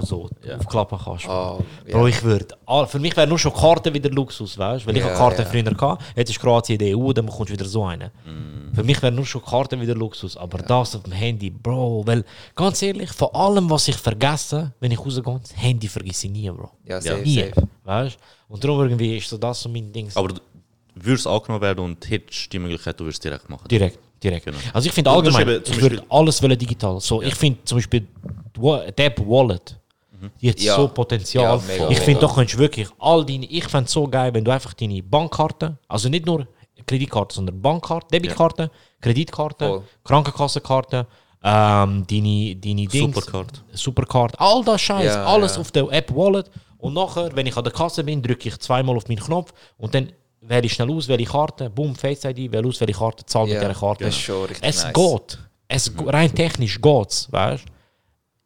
so 0.00 0.28
aufklappen 0.58 0.98
kannst. 1.02 1.26
Ah, 1.28 1.58
Bro, 1.90 2.06
ja. 2.06 2.06
ich 2.06 2.22
würde, 2.22 2.46
für 2.86 2.98
mich 2.98 3.16
wäre 3.16 3.26
nur 3.26 3.38
schon 3.38 3.52
Karte 3.52 3.92
wieder 3.92 4.10
Luxus, 4.10 4.56
weißt 4.58 4.84
du? 4.84 4.88
Weil 4.88 4.96
ich 4.96 5.02
Ja, 5.02 5.08
habe 5.10 5.18
Karte 5.18 5.42
ja. 5.42 5.48
früher 5.48 5.62
gehabt, 5.62 6.02
jetzt 6.16 6.30
ist 6.30 6.40
Kroatien 6.40 6.78
in 6.80 6.86
der 6.86 6.96
EU, 6.98 7.12
dann 7.12 7.26
bekommst 7.26 7.50
du 7.50 7.52
wieder 7.54 7.64
so 7.66 7.84
eine. 7.84 8.06
Mm. 8.26 8.74
Für 8.74 8.82
mich 8.82 9.00
wäre 9.02 9.12
nur 9.12 9.24
schon 9.26 9.42
Karte 9.44 9.80
wieder 9.80 9.94
Luxus, 9.94 10.36
aber 10.36 10.58
das 10.58 10.96
auf 10.96 11.02
dem 11.04 11.12
Handy, 11.12 11.50
Bro, 11.50 12.02
weil, 12.06 12.24
ganz 12.54 12.82
ehrlich, 12.82 13.10
von 13.10 13.28
allem, 13.34 13.70
was 13.70 13.88
ich 13.88 13.96
vergesse, 13.96 14.72
wenn 14.80 14.90
ich 14.92 14.98
rausgehe, 14.98 15.38
das 15.40 15.56
Handy 15.56 15.88
vergesse 15.88 16.26
ich 16.26 16.32
nie, 16.32 16.50
Bro. 16.50 16.70
Ja, 16.84 17.00
safe, 17.00 17.22
nie, 17.22 17.36
safe. 17.40 17.68
weißt 17.84 18.16
du? 18.16 18.52
Und 18.54 18.62
darum 18.64 18.80
irgendwie 18.82 19.16
ist 19.16 19.28
so 19.28 19.38
das 19.38 19.60
so 19.60 19.68
mein 19.68 19.92
Ding. 19.92 20.08
Aber 20.14 20.28
du 20.28 20.34
würdest 20.94 21.26
angenommen 21.26 21.62
werden 21.62 21.80
und 21.84 22.08
hättest 22.08 22.52
die 22.52 22.58
Möglichkeit, 22.58 22.98
du 23.00 23.04
würdest 23.04 23.16
es 23.18 23.22
direkt 23.22 23.48
machen. 23.48 23.66
Direkt, 23.68 23.98
direkt. 24.22 24.44
Genau. 24.46 24.58
Also 24.72 24.86
ich 24.88 24.92
finde 24.92 25.10
allgemein, 25.10 25.48
eben 25.48 25.64
zum 25.64 25.74
ich 25.74 25.80
würde 25.82 26.02
alles 26.08 26.42
wollen 26.42 26.58
digital. 26.58 27.00
So, 27.00 27.20
Ich 27.22 27.34
finde 27.34 27.58
zum 27.64 27.78
Beispiel 27.78 28.06
die 28.56 29.02
App 29.02 29.20
Wallet, 29.26 29.76
die 30.40 30.50
hat 30.50 30.60
Ja. 30.60 30.76
so 30.76 30.88
Potenzial. 30.88 31.58
Ja, 31.58 31.62
mega, 31.66 31.88
ich 31.90 32.00
finde 32.00 32.20
doch, 32.20 32.34
könntest 32.34 32.58
wirklich 32.58 32.88
all 32.98 33.24
deine, 33.24 33.46
ich 33.46 33.64
fände 33.64 33.86
es 33.86 33.92
so 33.92 34.06
geil, 34.08 34.32
wenn 34.34 34.44
du 34.44 34.50
einfach 34.50 34.74
deine 34.74 35.02
Bankkarte, 35.02 35.78
also 35.88 36.08
nicht 36.08 36.26
nur 36.26 36.46
Kreditkarte, 36.86 37.34
sondern 37.34 37.60
Bankkarte, 37.62 38.08
Debitkarte, 38.12 38.70
Kreditkarte, 39.00 39.66
Voll. 39.68 39.82
Krankenkassenkarte, 40.04 41.06
ähm, 41.42 42.04
deine, 42.08 42.56
deine 42.56 42.86
Dings, 42.86 43.14
Supercard. 43.16 43.64
Supercard, 43.72 44.40
all 44.40 44.64
das 44.64 44.80
Scheiß, 44.80 45.04
Ja, 45.06 45.24
alles 45.26 45.54
ja. 45.54 45.60
auf 45.60 45.70
der 45.72 45.84
App 45.90 46.14
Wallet. 46.14 46.50
Und 46.78 46.94
nachher, 46.94 47.34
wenn 47.34 47.46
ich 47.46 47.56
an 47.56 47.64
der 47.64 47.72
Kasse 47.72 48.04
bin, 48.04 48.22
drücke 48.22 48.48
ich 48.48 48.58
zweimal 48.58 48.96
auf 48.96 49.08
meinen 49.08 49.20
Knopf 49.20 49.52
und 49.78 49.94
dann 49.94 50.12
wähle 50.42 50.66
ich 50.66 50.72
schnell 50.74 50.90
aus, 50.90 51.08
welche 51.08 51.24
Karte, 51.30 51.70
boom, 51.70 51.94
Face 51.94 52.24
ID, 52.24 52.52
wähle 52.52 52.68
aus, 52.68 52.80
welche 52.80 52.92
Karte, 52.98 53.24
zahle 53.24 53.46
mit 53.46 53.54
Ja, 53.54 53.60
dieser 53.68 53.80
Karte. 53.80 54.04
das 54.04 54.14
ist 54.14 54.20
schon 54.20 54.44
richtig 54.44 54.68
es 54.68 54.84
nice. 54.84 54.92
geht. 54.92 55.38
Es, 55.68 55.92
Rein 56.06 56.34
technisch 56.34 56.80
geht's, 56.80 57.32
weißt 57.32 57.64
du? 57.66 57.72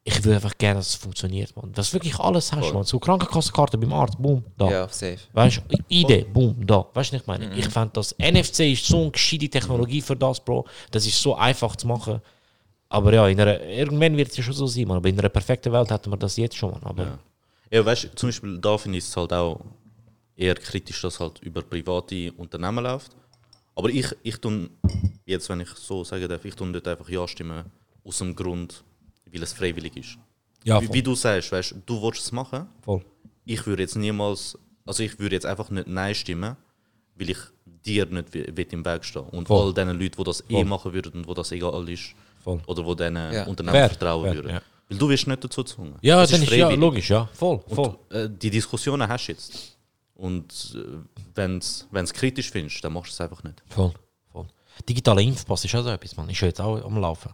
Ich 0.09 0.23
würde 0.23 0.35
einfach 0.35 0.57
gerne, 0.57 0.79
dass 0.79 0.89
es 0.89 0.95
funktioniert, 0.95 1.55
man. 1.55 1.71
Dass 1.73 1.89
du 1.89 1.93
wirklich 1.95 2.17
alles 2.19 2.51
hast, 2.51 2.65
Voll. 2.65 2.73
man. 2.73 2.83
So 2.83 2.99
Krankenkassenkarte 2.99 3.77
beim 3.77 3.93
Arzt, 3.93 4.17
boom, 4.17 4.43
da. 4.57 4.69
Ja, 4.69 4.87
safe. 4.87 5.19
Weißt 5.33 5.61
du, 5.67 5.77
Idee, 5.87 6.25
boom, 6.31 6.55
da. 6.65 6.87
Weißt 6.93 7.11
du, 7.11 7.17
ich 7.17 7.27
meine? 7.27 7.47
Mhm. 7.47 7.57
Ich 7.57 7.67
fand 7.67 7.95
das 7.95 8.15
NFC 8.17 8.71
ist 8.71 8.85
so 8.85 9.01
eine 9.01 9.11
gescheite 9.11 9.49
Technologie 9.49 10.01
für 10.01 10.15
das, 10.15 10.39
Bro. 10.39 10.65
Das 10.91 11.05
ist 11.05 11.21
so 11.21 11.35
einfach 11.35 11.75
zu 11.75 11.87
machen. 11.87 12.21
Aber 12.89 13.13
ja, 13.13 13.27
in 13.27 13.39
einer, 13.39 13.61
irgendwann 13.61 14.17
wird 14.17 14.29
es 14.29 14.37
ja 14.37 14.43
schon 14.43 14.53
so 14.53 14.67
sein, 14.67 14.87
man. 14.87 14.97
Aber 14.97 15.09
in 15.09 15.19
einer 15.19 15.29
perfekten 15.29 15.71
Welt 15.71 15.91
hätten 15.91 16.11
wir 16.11 16.17
das 16.17 16.37
jetzt 16.37 16.55
schon, 16.55 16.71
man. 16.71 16.83
Aber 16.83 17.03
Ja. 17.03 17.19
Ja, 17.71 17.85
weißt 17.85 18.05
du, 18.05 18.15
zum 18.15 18.29
Beispiel 18.29 18.57
da 18.57 18.77
finde 18.77 18.97
ich 18.97 19.03
es 19.03 19.15
halt 19.15 19.31
auch 19.31 19.59
eher 20.35 20.55
kritisch, 20.55 21.01
dass 21.01 21.19
halt 21.19 21.39
über 21.43 21.61
private 21.61 22.31
Unternehmen 22.33 22.83
läuft. 22.83 23.11
Aber 23.75 23.89
ich, 23.89 24.07
ich 24.23 24.37
tue, 24.37 24.69
jetzt 25.25 25.49
wenn 25.49 25.61
ich 25.61 25.69
so 25.69 26.03
sagen 26.03 26.27
darf, 26.27 26.43
ich 26.43 26.55
tue 26.55 26.71
dort 26.71 26.87
einfach 26.87 27.07
Ja 27.09 27.27
stimmen, 27.27 27.65
aus 28.03 28.17
dem 28.17 28.35
Grund, 28.35 28.83
weil 29.31 29.43
es 29.43 29.53
freiwillig 29.53 29.95
ist. 29.97 30.17
Ja, 30.63 30.81
wie, 30.81 30.91
wie 30.93 31.03
du 31.03 31.15
sagst, 31.15 31.51
weißt, 31.51 31.75
du 31.85 32.01
willst 32.01 32.21
es 32.21 32.31
machen, 32.31 32.67
voll. 32.81 33.03
ich 33.45 33.65
würde 33.65 33.83
jetzt 33.83 33.95
niemals, 33.95 34.57
also 34.85 35.03
ich 35.03 35.17
würde 35.19 35.35
jetzt 35.35 35.45
einfach 35.45 35.69
nicht 35.69 35.87
Nein 35.87 36.13
stimmen, 36.15 36.55
weil 37.15 37.29
ich 37.29 37.37
dir 37.85 38.05
nicht 38.07 38.33
wi- 38.33 38.45
will 38.55 38.67
im 38.71 38.83
Weg 38.85 39.05
stehen. 39.05 39.21
Und 39.23 39.47
Voll. 39.47 39.67
all 39.67 39.73
diesen 39.73 39.99
Leuten, 39.99 40.15
die 40.17 40.23
das 40.23 40.41
eh 40.49 40.53
Voll. 40.53 40.65
machen 40.65 40.93
würden 40.93 41.13
und 41.13 41.27
wo 41.27 41.33
das 41.33 41.51
egal 41.51 41.87
ist, 41.89 42.13
Voll. 42.43 42.59
oder 42.67 42.85
wo 42.85 42.93
diesen 42.95 43.15
Ja. 43.15 43.45
Unternehmen 43.45 43.73
Fair, 43.75 43.89
vertrauen 43.89 44.23
fair, 44.25 44.35
würden. 44.35 44.51
ja. 44.51 44.61
Weil 44.89 44.97
du 44.97 45.07
wirst 45.09 45.27
nicht 45.27 45.43
dazu 45.43 45.63
gezwungen. 45.63 45.95
Ja, 46.01 46.23
Es 46.23 46.31
dann 46.31 46.41
ist 46.41 46.49
ja 46.51 46.57
freiwillig. 46.65 46.79
logisch, 46.81 47.09
ja. 47.09 47.29
Voll, 47.33 47.61
voll. 47.67 47.95
Und, 48.09 48.15
äh, 48.15 48.29
die 48.29 48.49
Diskussionen 48.49 49.07
hast 49.07 49.27
du 49.27 49.31
jetzt. 49.31 49.77
Und 50.15 50.75
äh, 50.75 50.97
wenn 51.35 51.59
du 51.59 51.97
es 51.99 52.13
kritisch 52.13 52.49
findest, 52.51 52.83
dann 52.83 52.91
machst 52.93 53.11
du 53.11 53.13
es 53.13 53.21
einfach 53.21 53.41
nicht. 53.43 53.61
Voll, 53.69 53.93
voll. 54.31 54.47
Digitaler 54.87 55.21
Impfpass 55.21 55.63
ist 55.63 55.75
auch 55.75 55.83
so 55.83 55.89
etwas, 55.89 56.17
man. 56.17 56.29
Ist 56.29 56.41
ja 56.41 56.47
jetzt 56.47 56.59
auch 56.59 56.83
am 56.83 56.97
Laufen. 56.99 57.31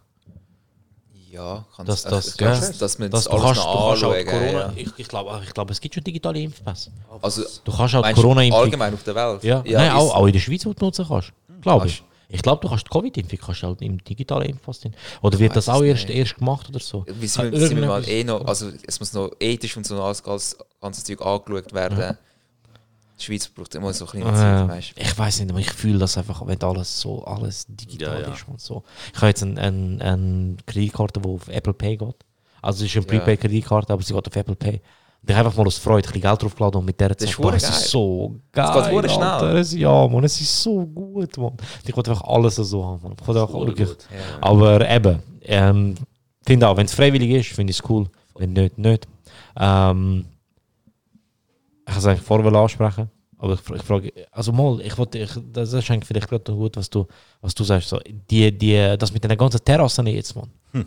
Ja, 1.36 1.66
kann 1.76 1.86
Das, 1.86 2.04
das, 2.04 2.28
ich- 2.30 2.38
gell? 2.38 2.48
dass, 2.48 2.78
dass 2.78 2.98
man 3.00 3.12
Dass 3.12 3.26
das 3.26 3.32
du 3.32 3.38
alles 3.38 3.44
kannst, 3.46 3.62
du 3.62 3.66
noch 3.68 3.90
kannst 3.90 4.04
auch 4.06 4.12
anschauen 4.14 4.26
Corona, 4.26 4.52
ja. 4.60 4.74
ich, 4.76 4.88
ich 4.98 5.08
glaube, 5.08 5.42
ich 5.44 5.54
glaube, 5.54 5.72
es 5.74 5.82
gibt 5.82 5.94
schon 5.96 6.04
digitale 6.04 6.40
Impfpässe. 6.40 6.92
Also, 7.22 7.44
Du 7.64 7.76
kannst 7.76 7.94
du 7.94 8.02
Corona-Impfung... 8.02 8.62
allgemein 8.64 8.94
auf 8.94 9.04
der 9.04 9.16
Welt? 9.16 9.44
Ja, 9.44 9.62
Nein, 9.66 9.88
ist- 9.88 9.94
auch, 9.94 10.16
auch 10.16 10.26
in 10.28 10.34
der 10.34 10.40
Schweiz, 10.40 10.66
wo 10.66 10.74
du 10.74 10.86
nutzen 10.86 11.06
kannst. 11.08 11.32
Glaube 11.62 11.88
ich. 11.88 12.04
Ich 12.30 12.42
glaube, 12.42 12.62
du 12.62 12.70
kannst 12.70 12.86
die 12.86 12.90
Covid-Impfung 12.90 13.40
kannst 13.40 13.62
du 13.64 13.68
halt 13.68 13.82
im 13.82 14.04
digitalen 14.04 14.50
Impfpass 14.50 14.80
drin. 14.80 14.96
Oder 15.22 15.38
wird 15.40 15.56
das 15.56 15.70
auch 15.70 15.84
erst, 15.84 16.08
nicht. 16.08 16.18
erst 16.18 16.36
gemacht 16.38 16.68
oder 16.70 16.80
so? 16.80 17.06
Wie 17.08 17.28
sind 17.28 17.52
wir, 17.52 17.60
sind 17.68 17.80
wir 17.80 17.88
mal 17.88 18.08
eh 18.10 18.24
noch, 18.24 18.46
also 18.48 18.70
es 18.88 19.00
muss 19.00 19.14
noch 19.14 19.30
ethisch 19.40 19.78
und 19.78 19.86
so 19.86 20.02
alles, 20.02 20.24
alles 20.26 20.58
ganze 20.82 21.04
Zeug 21.04 21.22
angeschaut 21.22 21.72
werden. 21.74 22.18
Die 23.20 23.24
Schweiz 23.24 23.48
braucht 23.48 23.74
immer 23.76 23.94
so 23.94 24.06
ein 24.06 24.12
bisschen 24.20 24.36
Zeit, 24.36 24.66
Äh, 24.66 24.68
weißt 24.68 24.98
du. 24.98 25.02
ich 25.02 25.18
weiß 25.18 25.40
nicht, 25.40 25.50
aber 25.52 25.60
ich 25.60 25.72
fühle 25.72 26.00
das 26.00 26.18
einfach, 26.18 26.46
wenn 26.46 26.62
alles 26.62 27.00
so 27.00 27.24
alles 27.24 27.66
digital 27.70 28.22
Ja, 28.22 28.28
ja. 28.28 28.34
ist 28.34 28.46
und 28.48 28.60
so. 28.60 28.84
Ich 29.14 29.18
habe 29.18 29.28
jetzt 29.28 29.42
eine 29.44 29.60
ein, 29.62 30.02
ein 30.02 30.58
Kreditkarte, 30.66 31.22
die 31.22 31.30
auf 31.30 31.48
Apple 31.48 31.74
Pay 31.74 31.98
geht. 31.98 32.16
Also 32.62 32.84
es 32.84 32.90
ist 32.94 32.98
eine 32.98 33.06
Ja. 33.06 33.20
Prepaid-Kreditkarte, 33.20 33.94
aber 33.94 34.02
sie 34.04 34.14
geht 34.14 34.28
auf 34.28 34.36
Apple 34.36 34.56
Pay. 34.56 34.82
Und 35.22 35.30
ich 35.32 35.36
habe 35.36 35.48
einfach 35.48 35.58
mal 35.58 35.66
aus 35.68 35.78
Freude 35.78 36.08
ein 36.08 36.12
bisschen 36.14 36.22
Geld 36.30 36.42
draufgeladen 36.44 36.80
und 36.80 36.86
mit 36.86 37.00
der 37.00 37.10
ist 37.12 37.20
Zeit, 37.22 37.30
es 37.30 37.38
geil. 37.38 37.56
ist 37.56 37.90
so 37.90 38.36
geil. 38.52 38.82
Es 38.84 38.90
geht 39.02 39.12
schnell. 39.12 39.24
Alter. 39.24 39.62
Ja, 39.78 40.08
man, 40.08 40.24
es 40.24 40.40
ist 40.42 40.62
so 40.64 40.86
gut, 40.86 41.38
man. 41.38 41.54
Ich 41.86 41.96
wollte 41.96 42.12
einfach 42.12 42.28
alles 42.28 42.56
so 42.58 42.86
haben, 42.86 43.02
man. 43.02 43.16
Ich 43.20 43.28
wollte 43.28 43.42
auch 43.44 43.66
wirklich. 43.66 43.90
Aber 44.42 44.88
eben, 44.90 45.24
ähm, 45.44 45.96
finde 46.46 46.68
auch, 46.68 46.78
wenn 46.78 46.86
es 46.86 46.94
freiwillig 46.94 47.32
ist, 47.32 47.56
finde 47.56 47.72
ich 47.72 47.80
es 47.80 47.90
cool. 47.90 48.08
Wenn 48.36 48.54
nicht, 48.54 48.78
nicht. 48.78 49.08
Ähm, 49.58 50.26
ich 51.88 51.94
kann 51.94 51.98
es 51.98 52.06
eigentlich 52.06 52.22
vorher 52.22 52.54
ansprechen. 52.54 53.10
Aber 53.38 53.54
ich, 53.54 53.60
ich 53.76 53.84
frage, 53.84 54.14
also 54.32 54.52
mal, 54.52 54.80
ich 54.82 54.98
wollte, 54.98 55.20
ich, 55.20 55.32
das 55.52 55.74
ist 55.74 55.92
eigentlich 55.92 56.06
vielleicht 56.06 56.30
gerade 56.30 56.54
gut, 56.54 56.78
was 56.78 56.90
du, 56.90 57.06
was 57.42 57.54
du 57.54 57.64
sagst. 57.64 57.90
So, 57.90 58.00
die, 58.30 58.52
die, 58.52 58.96
das 58.98 59.12
mit 59.12 59.24
den 59.24 59.38
ganzen 59.38 59.64
Terrassen 59.64 60.08
jetzt, 60.08 60.36
man. 60.36 60.50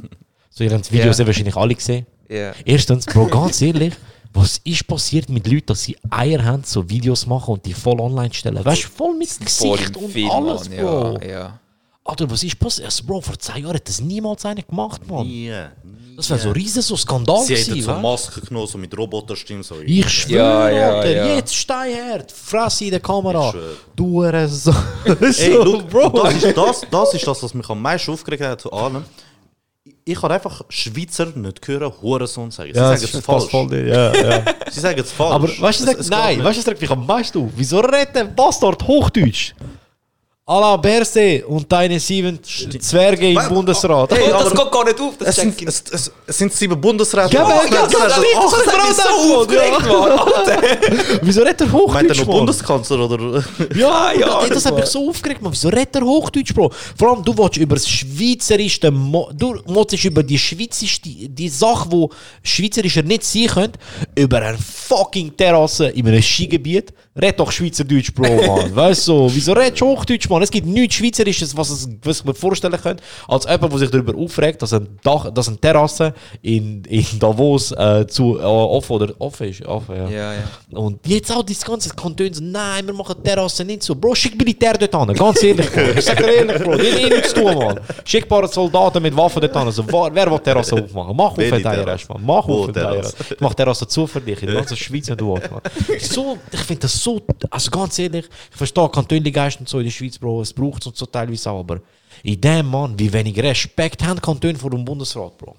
so, 0.51 0.65
ihr 0.65 0.73
habt 0.73 0.89
die 0.89 0.93
Videos 0.93 1.19
Ja. 1.19 1.23
ja. 1.23 1.27
wahrscheinlich 1.27 1.57
alle 1.57 1.75
gesehen. 1.75 2.07
Ja. 2.29 2.53
Erstens, 2.65 3.07
Bro, 3.07 3.27
ganz 3.31 3.61
ehrlich, 3.63 3.95
was 4.33 4.59
ist 4.65 4.87
passiert 4.87 5.29
mit 5.29 5.47
Leuten, 5.47 5.67
dass 5.67 5.83
sie 5.85 5.97
Eier 6.11 6.45
haben, 6.45 6.65
so 6.65 6.89
Videos 6.89 7.27
machen 7.27 7.55
und 7.55 7.67
die 7.67 7.75
voll 7.75 8.01
online 8.01 8.33
stellen? 8.33 8.65
Weißt 8.65 8.85
du, 8.85 8.89
voll 8.89 9.17
mit 9.17 9.29
Gesicht 9.29 9.97
und 9.97 10.11
Film, 10.11 10.31
alles, 10.31 10.69
Mann, 10.69 10.79
Bro. 10.79 11.19
Ja, 11.21 11.29
ja. 11.29 11.61
Alter, 12.09 12.31
was 12.31 12.43
ist 12.43 12.59
passiert? 12.59 12.87
Also, 12.87 13.05
Bro, 13.05 13.21
vor 13.21 13.39
zwei 13.39 13.59
Jahren 13.61 13.75
hat 13.75 13.87
das 13.89 14.01
niemals 14.01 14.45
einer 14.47 14.63
gemacht, 14.63 15.07
Mann. 15.09 15.27
Nie. 15.27 15.53
Das 16.17 16.31
wäre 16.31 16.41
so 16.41 16.51
riesen 16.51 16.83
so 16.83 16.97
Skandal 16.97 17.43
Sie 17.45 17.55
hätten 17.55 17.67
gewesen, 17.71 17.85
so 17.85 17.91
weißt? 17.93 18.03
Masken 18.03 18.45
genommen, 18.49 18.67
so 18.67 18.79
mit 18.79 18.97
Roboterstimmen. 18.99 19.63
So 19.63 19.77
Ich 19.85 20.09
schwöre, 20.09 20.37
Ja, 20.39 20.71
ja, 20.71 20.91
Alter, 20.97 21.11
ja. 21.11 21.35
jetzt 21.37 21.55
Steinherd, 21.55 22.33
Fresse 22.33 22.87
in 22.87 22.91
der 22.93 23.01
Kamera. 23.01 23.55
Du 23.95 24.23
so. 24.49 24.75
Ey, 25.05 25.33
so, 25.33 25.63
look, 25.63 26.15
das, 26.15 26.35
ist, 26.43 26.57
das, 26.57 26.81
das 26.91 27.15
ist 27.15 27.27
das, 27.27 27.43
was 27.43 27.55
mich 27.55 27.69
am 27.69 27.81
meisten 27.83 28.11
aufgeregt 28.11 28.43
hat 28.43 28.61
zu 28.63 28.73
allem. 28.73 29.05
Ich 30.05 30.19
kann 30.19 30.33
einfach 30.33 30.63
Schweizer 30.71 31.27
nicht 31.27 31.69
hören, 31.69 31.93
Hurensohn 32.03 32.51
sagen. 32.51 32.73
Sie 32.73 32.79
Ja, 32.81 32.89
sagen 32.97 33.03
das 33.03 33.15
es 33.15 33.25
falsch. 33.25 33.51
voll, 33.51 33.87
ja, 33.87 34.13
ja. 34.15 34.45
Sie 34.73 34.81
sagen 34.81 34.99
es 35.01 35.13
falsch. 35.13 35.35
Aber 35.35 35.49
weißt 35.49 35.81
du, 35.81 35.85
Es- 35.93 35.99
es 35.99 36.09
nein, 36.11 36.43
weißt 36.43 36.57
du, 36.57 36.61
was 36.61 36.65
sagt 36.65 36.81
mich 36.81 36.91
am 36.91 37.07
meisten 37.07 37.39
auf? 37.45 37.51
Wieso 37.55 37.79
redet 37.81 38.15
der 38.17 38.25
Bastard 38.25 38.83
Hochdeutsch? 38.89 39.53
A 40.51 40.61
la 40.61 40.77
Berse 40.79 41.45
und 41.47 41.71
deine 41.71 42.01
sieben 42.01 42.39
Zwerge 42.43 43.33
im 43.33 43.49
Bundesrat. 43.51 44.11
Hey, 44.13 44.31
das 44.31 44.51
geht 44.51 44.73
gar 44.73 44.83
nicht 44.83 44.99
auf, 44.99 45.13
das 45.19 45.29
Es 45.29 45.37
sind, 45.37 45.61
es, 45.61 45.85
es, 45.93 46.11
es 46.27 46.39
sind 46.39 46.51
sieben 46.55 46.81
Bundesräte. 46.81 47.35
Ja, 47.37 47.45
aber- 47.45 47.69
das 47.71 47.91
das 47.91 48.03
hat 48.13 48.21
mir 48.23 48.39
auch 48.39 48.49
so 48.49 49.41
aufgeregt, 49.41 49.87
Mann. 49.87 51.21
Wieso 51.21 51.43
redet 51.43 51.61
er 51.61 51.67
Meint 51.67 51.75
er 51.77 51.79
Hochdeutsch, 51.83 52.19
noch 52.21 52.27
Mann? 52.29 52.37
Bundeskanzler 52.39 52.99
oder? 52.99 53.45
Ja, 53.77 54.13
ja, 54.13 54.19
Ja, 54.21 54.43
ey, 54.45 54.49
das 54.49 54.65
hat 54.65 54.75
mich 54.75 54.87
so 54.87 55.11
aufgeregt, 55.11 55.43
man. 55.43 55.53
Wieso 55.53 55.69
redet 55.69 55.97
er 55.97 56.03
Hochdeutsch, 56.03 56.55
Bro? 56.55 56.73
Vor 56.97 57.11
allem, 57.11 57.23
du 57.23 57.37
willst 57.37 57.59
über 57.59 57.75
das 57.75 57.87
Schweizerische, 57.87 58.81
du 58.81 59.61
willst 59.67 60.03
über 60.03 60.23
die 60.23 60.39
Schweizerische, 60.39 61.03
die, 61.03 61.29
die 61.29 61.49
Sache, 61.51 61.89
wo 61.91 62.09
Schweizerischer 62.43 63.03
nicht 63.03 63.23
sein 63.25 63.49
können, 63.49 63.73
über 64.15 64.39
eine 64.39 64.57
fucking 64.57 65.37
Terrasse 65.37 65.89
in 65.89 66.09
einem 66.09 66.23
Skigebiet. 66.23 66.95
Red 67.21 67.39
doch 67.41 67.51
Schweizerdeutsch, 67.51 68.13
Bro, 68.15 68.47
Mann. 68.47 68.75
weißt 68.75 69.09
du, 69.09 69.29
wieso 69.33 69.53
redest 69.53 69.81
du 69.81 69.87
Hochdeutsch, 69.87 70.29
Mann? 70.29 70.43
Es 70.43 70.51
gibt 70.51 70.67
nichts 70.67 70.95
Schweizerisches, 70.97 71.57
was, 71.57 71.71
es, 71.71 71.89
was 72.03 72.21
ich 72.21 72.25
mir 72.25 72.35
vorstellen 72.35 72.79
könnte, 72.81 73.03
als 73.27 73.45
jemand, 73.45 73.73
der 73.73 73.79
sich 73.79 73.91
darüber 73.91 74.17
aufregt, 74.17 74.63
dass 74.63 74.73
ein, 74.73 74.99
Dach, 75.03 75.31
dass 75.33 75.49
eine 75.49 75.59
Terrasse 75.59 76.15
in, 76.43 76.85
in 76.85 77.05
Davos 77.19 77.73
äh, 77.73 78.07
zu, 78.07 78.39
äh, 78.39 78.43
offen 78.43 78.93
oder 78.93 79.15
offen 79.19 79.49
ist. 79.49 79.65
Offen, 79.67 79.97
ja. 79.97 80.09
Ja, 80.09 80.33
ja. 80.35 80.79
Und 80.79 81.07
jetzt 81.07 81.31
auch 81.33 81.43
das 81.43 81.65
ganze 81.65 81.91
Kanton 81.91 82.33
so, 82.33 82.43
nein, 82.43 82.87
wir 82.87 82.95
machen 82.95 83.23
Terrassen 83.23 83.67
nicht 83.67 83.83
so. 83.83 83.95
Bro, 83.95 84.15
schick 84.15 84.37
Militär 84.37 84.75
dort 84.75 84.95
an, 84.95 85.15
ganz 85.15 85.43
ehrlich, 85.43 85.71
Bro. 85.71 85.83
Ich 85.97 86.05
sag 86.05 86.19
dir 86.19 86.29
ehrlich, 86.29 86.63
Bro, 86.63 86.77
die 86.77 86.93
haben 86.93 87.09
nichts 87.09 87.35
zu 87.35 87.43
tun, 87.43 87.55
Mann. 87.55 87.81
Schick 88.05 88.25
ein 88.25 88.29
paar 88.29 88.47
Soldaten 88.49 89.03
mit 89.03 89.17
Waffen 89.17 89.41
dort 89.41 89.57
an. 89.57 89.71
So, 89.73 89.85
wer, 89.87 90.31
will 90.31 90.39
Terrassen 90.39 90.85
aufmachen? 90.85 91.17
Mach 91.17 91.31
auf 91.31 91.37
den 91.37 91.51
Terrasse, 91.63 91.85
Terrasse? 91.85 92.13
Mann. 92.13 92.23
Mach 92.25 92.49
auf 92.49 92.67
den 92.67 92.75
Terrasse? 92.75 93.13
Terrasse. 93.13 93.35
Ich 93.35 93.41
mach 93.41 93.55
Terrassen 93.55 93.89
zu 93.89 94.07
für 94.07 94.21
dich, 94.21 94.41
in 94.43 94.47
der 94.47 94.57
ganzen 94.57 94.77
Schweiz, 94.77 95.09
wenn 95.09 95.17
du 95.17 95.35
Mann. 95.35 95.43
So, 96.01 96.39
ich 96.53 96.61
finde 96.61 96.83
das 96.83 97.03
so, 97.03 97.08
also 97.51 97.71
ganz 97.71 97.99
ehrlich, 97.99 98.27
ich 98.51 98.57
verstehe 98.57 98.89
Kantongeist 98.89 99.61
und 99.61 99.69
so 99.69 99.79
in 99.79 99.85
der 99.85 99.91
Schweiz, 99.93 100.19
Bro, 100.19 100.43
es 100.43 100.53
braucht 100.53 100.83
es 100.83 100.87
und 100.89 100.97
so 100.97 101.07
teilweise 101.07 101.51
auch, 101.51 101.61
aber 101.61 101.81
in 102.23 102.41
dem, 102.41 102.67
Mann, 102.67 102.99
wie 102.99 103.13
wenig 103.13 103.39
Respekt 103.41 104.03
haben 104.05 104.21
Kantone 104.21 104.57
vor 104.57 104.71
dem 104.71 104.85
Bundesrat, 104.85 105.37
Bro. 105.39 105.55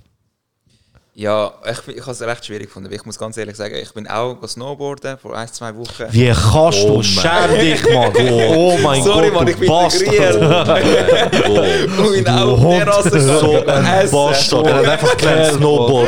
Ja, 1.15 1.51
ich, 1.69 1.95
ich 1.97 2.01
habe 2.01 2.11
es 2.11 2.21
recht 2.21 2.45
schwierig 2.45 2.67
gefunden. 2.67 2.93
Ich 2.93 3.03
muss 3.05 3.19
ganz 3.19 3.35
ehrlich 3.35 3.57
sagen, 3.57 3.75
ich 3.75 3.91
bin 3.93 4.07
auch 4.07 4.37
snowboarden 4.47 5.17
vor 5.17 5.35
ein, 5.35 5.49
zwei 5.51 5.75
Wochen. 5.75 6.05
Wie 6.11 6.27
kannst 6.27 6.85
Oh 6.85 6.97
du? 6.97 7.03
Schäm 7.03 7.59
dich, 7.59 7.83
Mann. 7.93 8.13
Oh 8.55 8.77
mein 8.81 9.03
Sorry, 9.03 9.27
Gott, 9.29 9.33
Mann, 9.39 9.47
ich 9.49 9.57
bin 9.57 9.67
Bastard. 9.67 10.01
integriert. 10.03 11.33
Und 11.99 12.07
Hund. 12.07 12.79
der 12.79 12.85
Terrasse 12.85 13.39
So 13.39 13.65
ein. 13.65 14.11
Bastard. 14.11 14.67
Er 14.67 14.75
hat 14.77 14.85
einfach 14.87 15.17
gelernt 15.17 15.55
Snowboard. 15.55 16.07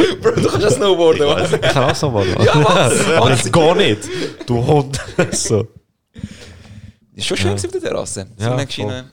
Bro, 0.20 0.30
du 0.32 0.48
kannst 0.48 0.62
ja 0.62 0.70
snowboarden, 0.70 1.26
was? 1.26 1.52
Ich 1.52 1.60
kann 1.60 1.90
auch 1.90 1.94
so 1.94 2.12
was. 2.14 2.26
Ja, 2.26 2.64
was? 2.64 3.08
Aber 3.16 3.32
ich 3.32 3.52
gar 3.52 3.74
nicht. 3.74 4.00
Du 4.46 4.64
Hund. 4.66 5.00
so. 5.32 5.66
Ist 7.14 7.26
schon 7.26 7.36
schön 7.36 7.50
gewesen 7.50 7.66
auf 7.66 7.72
der 7.72 7.80
Terrasse. 7.80 8.26
Ja, 8.38 8.44
Sonne 8.44 8.56
voll. 8.56 8.66
geschienen. 8.66 9.10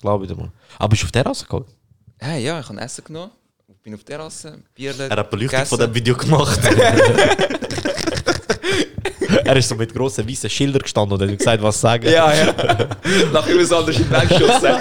Glaube 0.00 0.24
ich 0.24 0.30
dir 0.30 0.36
mal. 0.36 0.50
Aber 0.78 0.88
bist 0.88 1.02
du 1.02 1.06
auf 1.06 1.12
der 1.12 1.22
Terrasse 1.22 1.44
gegangen? 1.44 1.66
Hey, 2.18 2.44
ja, 2.44 2.60
ich 2.60 2.68
habe 2.68 2.80
Essen 2.80 3.04
genommen. 3.04 3.32
Bin 3.82 3.94
auf 3.94 4.04
der 4.04 4.18
Terrasse, 4.18 4.58
Bierle. 4.74 5.08
Er 5.08 5.16
hat 5.16 5.30
Beleuchtung 5.30 5.64
von 5.64 5.78
dem 5.78 5.94
Video 5.94 6.14
gemacht. 6.14 6.60
Er 9.44 9.56
ist 9.56 9.68
so 9.68 9.74
mit 9.74 9.94
grossen 9.94 10.28
weißen 10.28 10.50
Schildern 10.50 10.82
gestanden 10.82 11.18
und 11.18 11.30
hat 11.30 11.38
gesagt, 11.38 11.62
was 11.62 11.80
sagen. 11.80 12.06
Ja, 12.06 12.32
ja. 12.32 12.54
Nach 13.32 13.46
übers 13.46 13.72
anders 13.72 13.96
in 13.98 14.08
den 14.08 14.28
geschossen. 14.28 14.74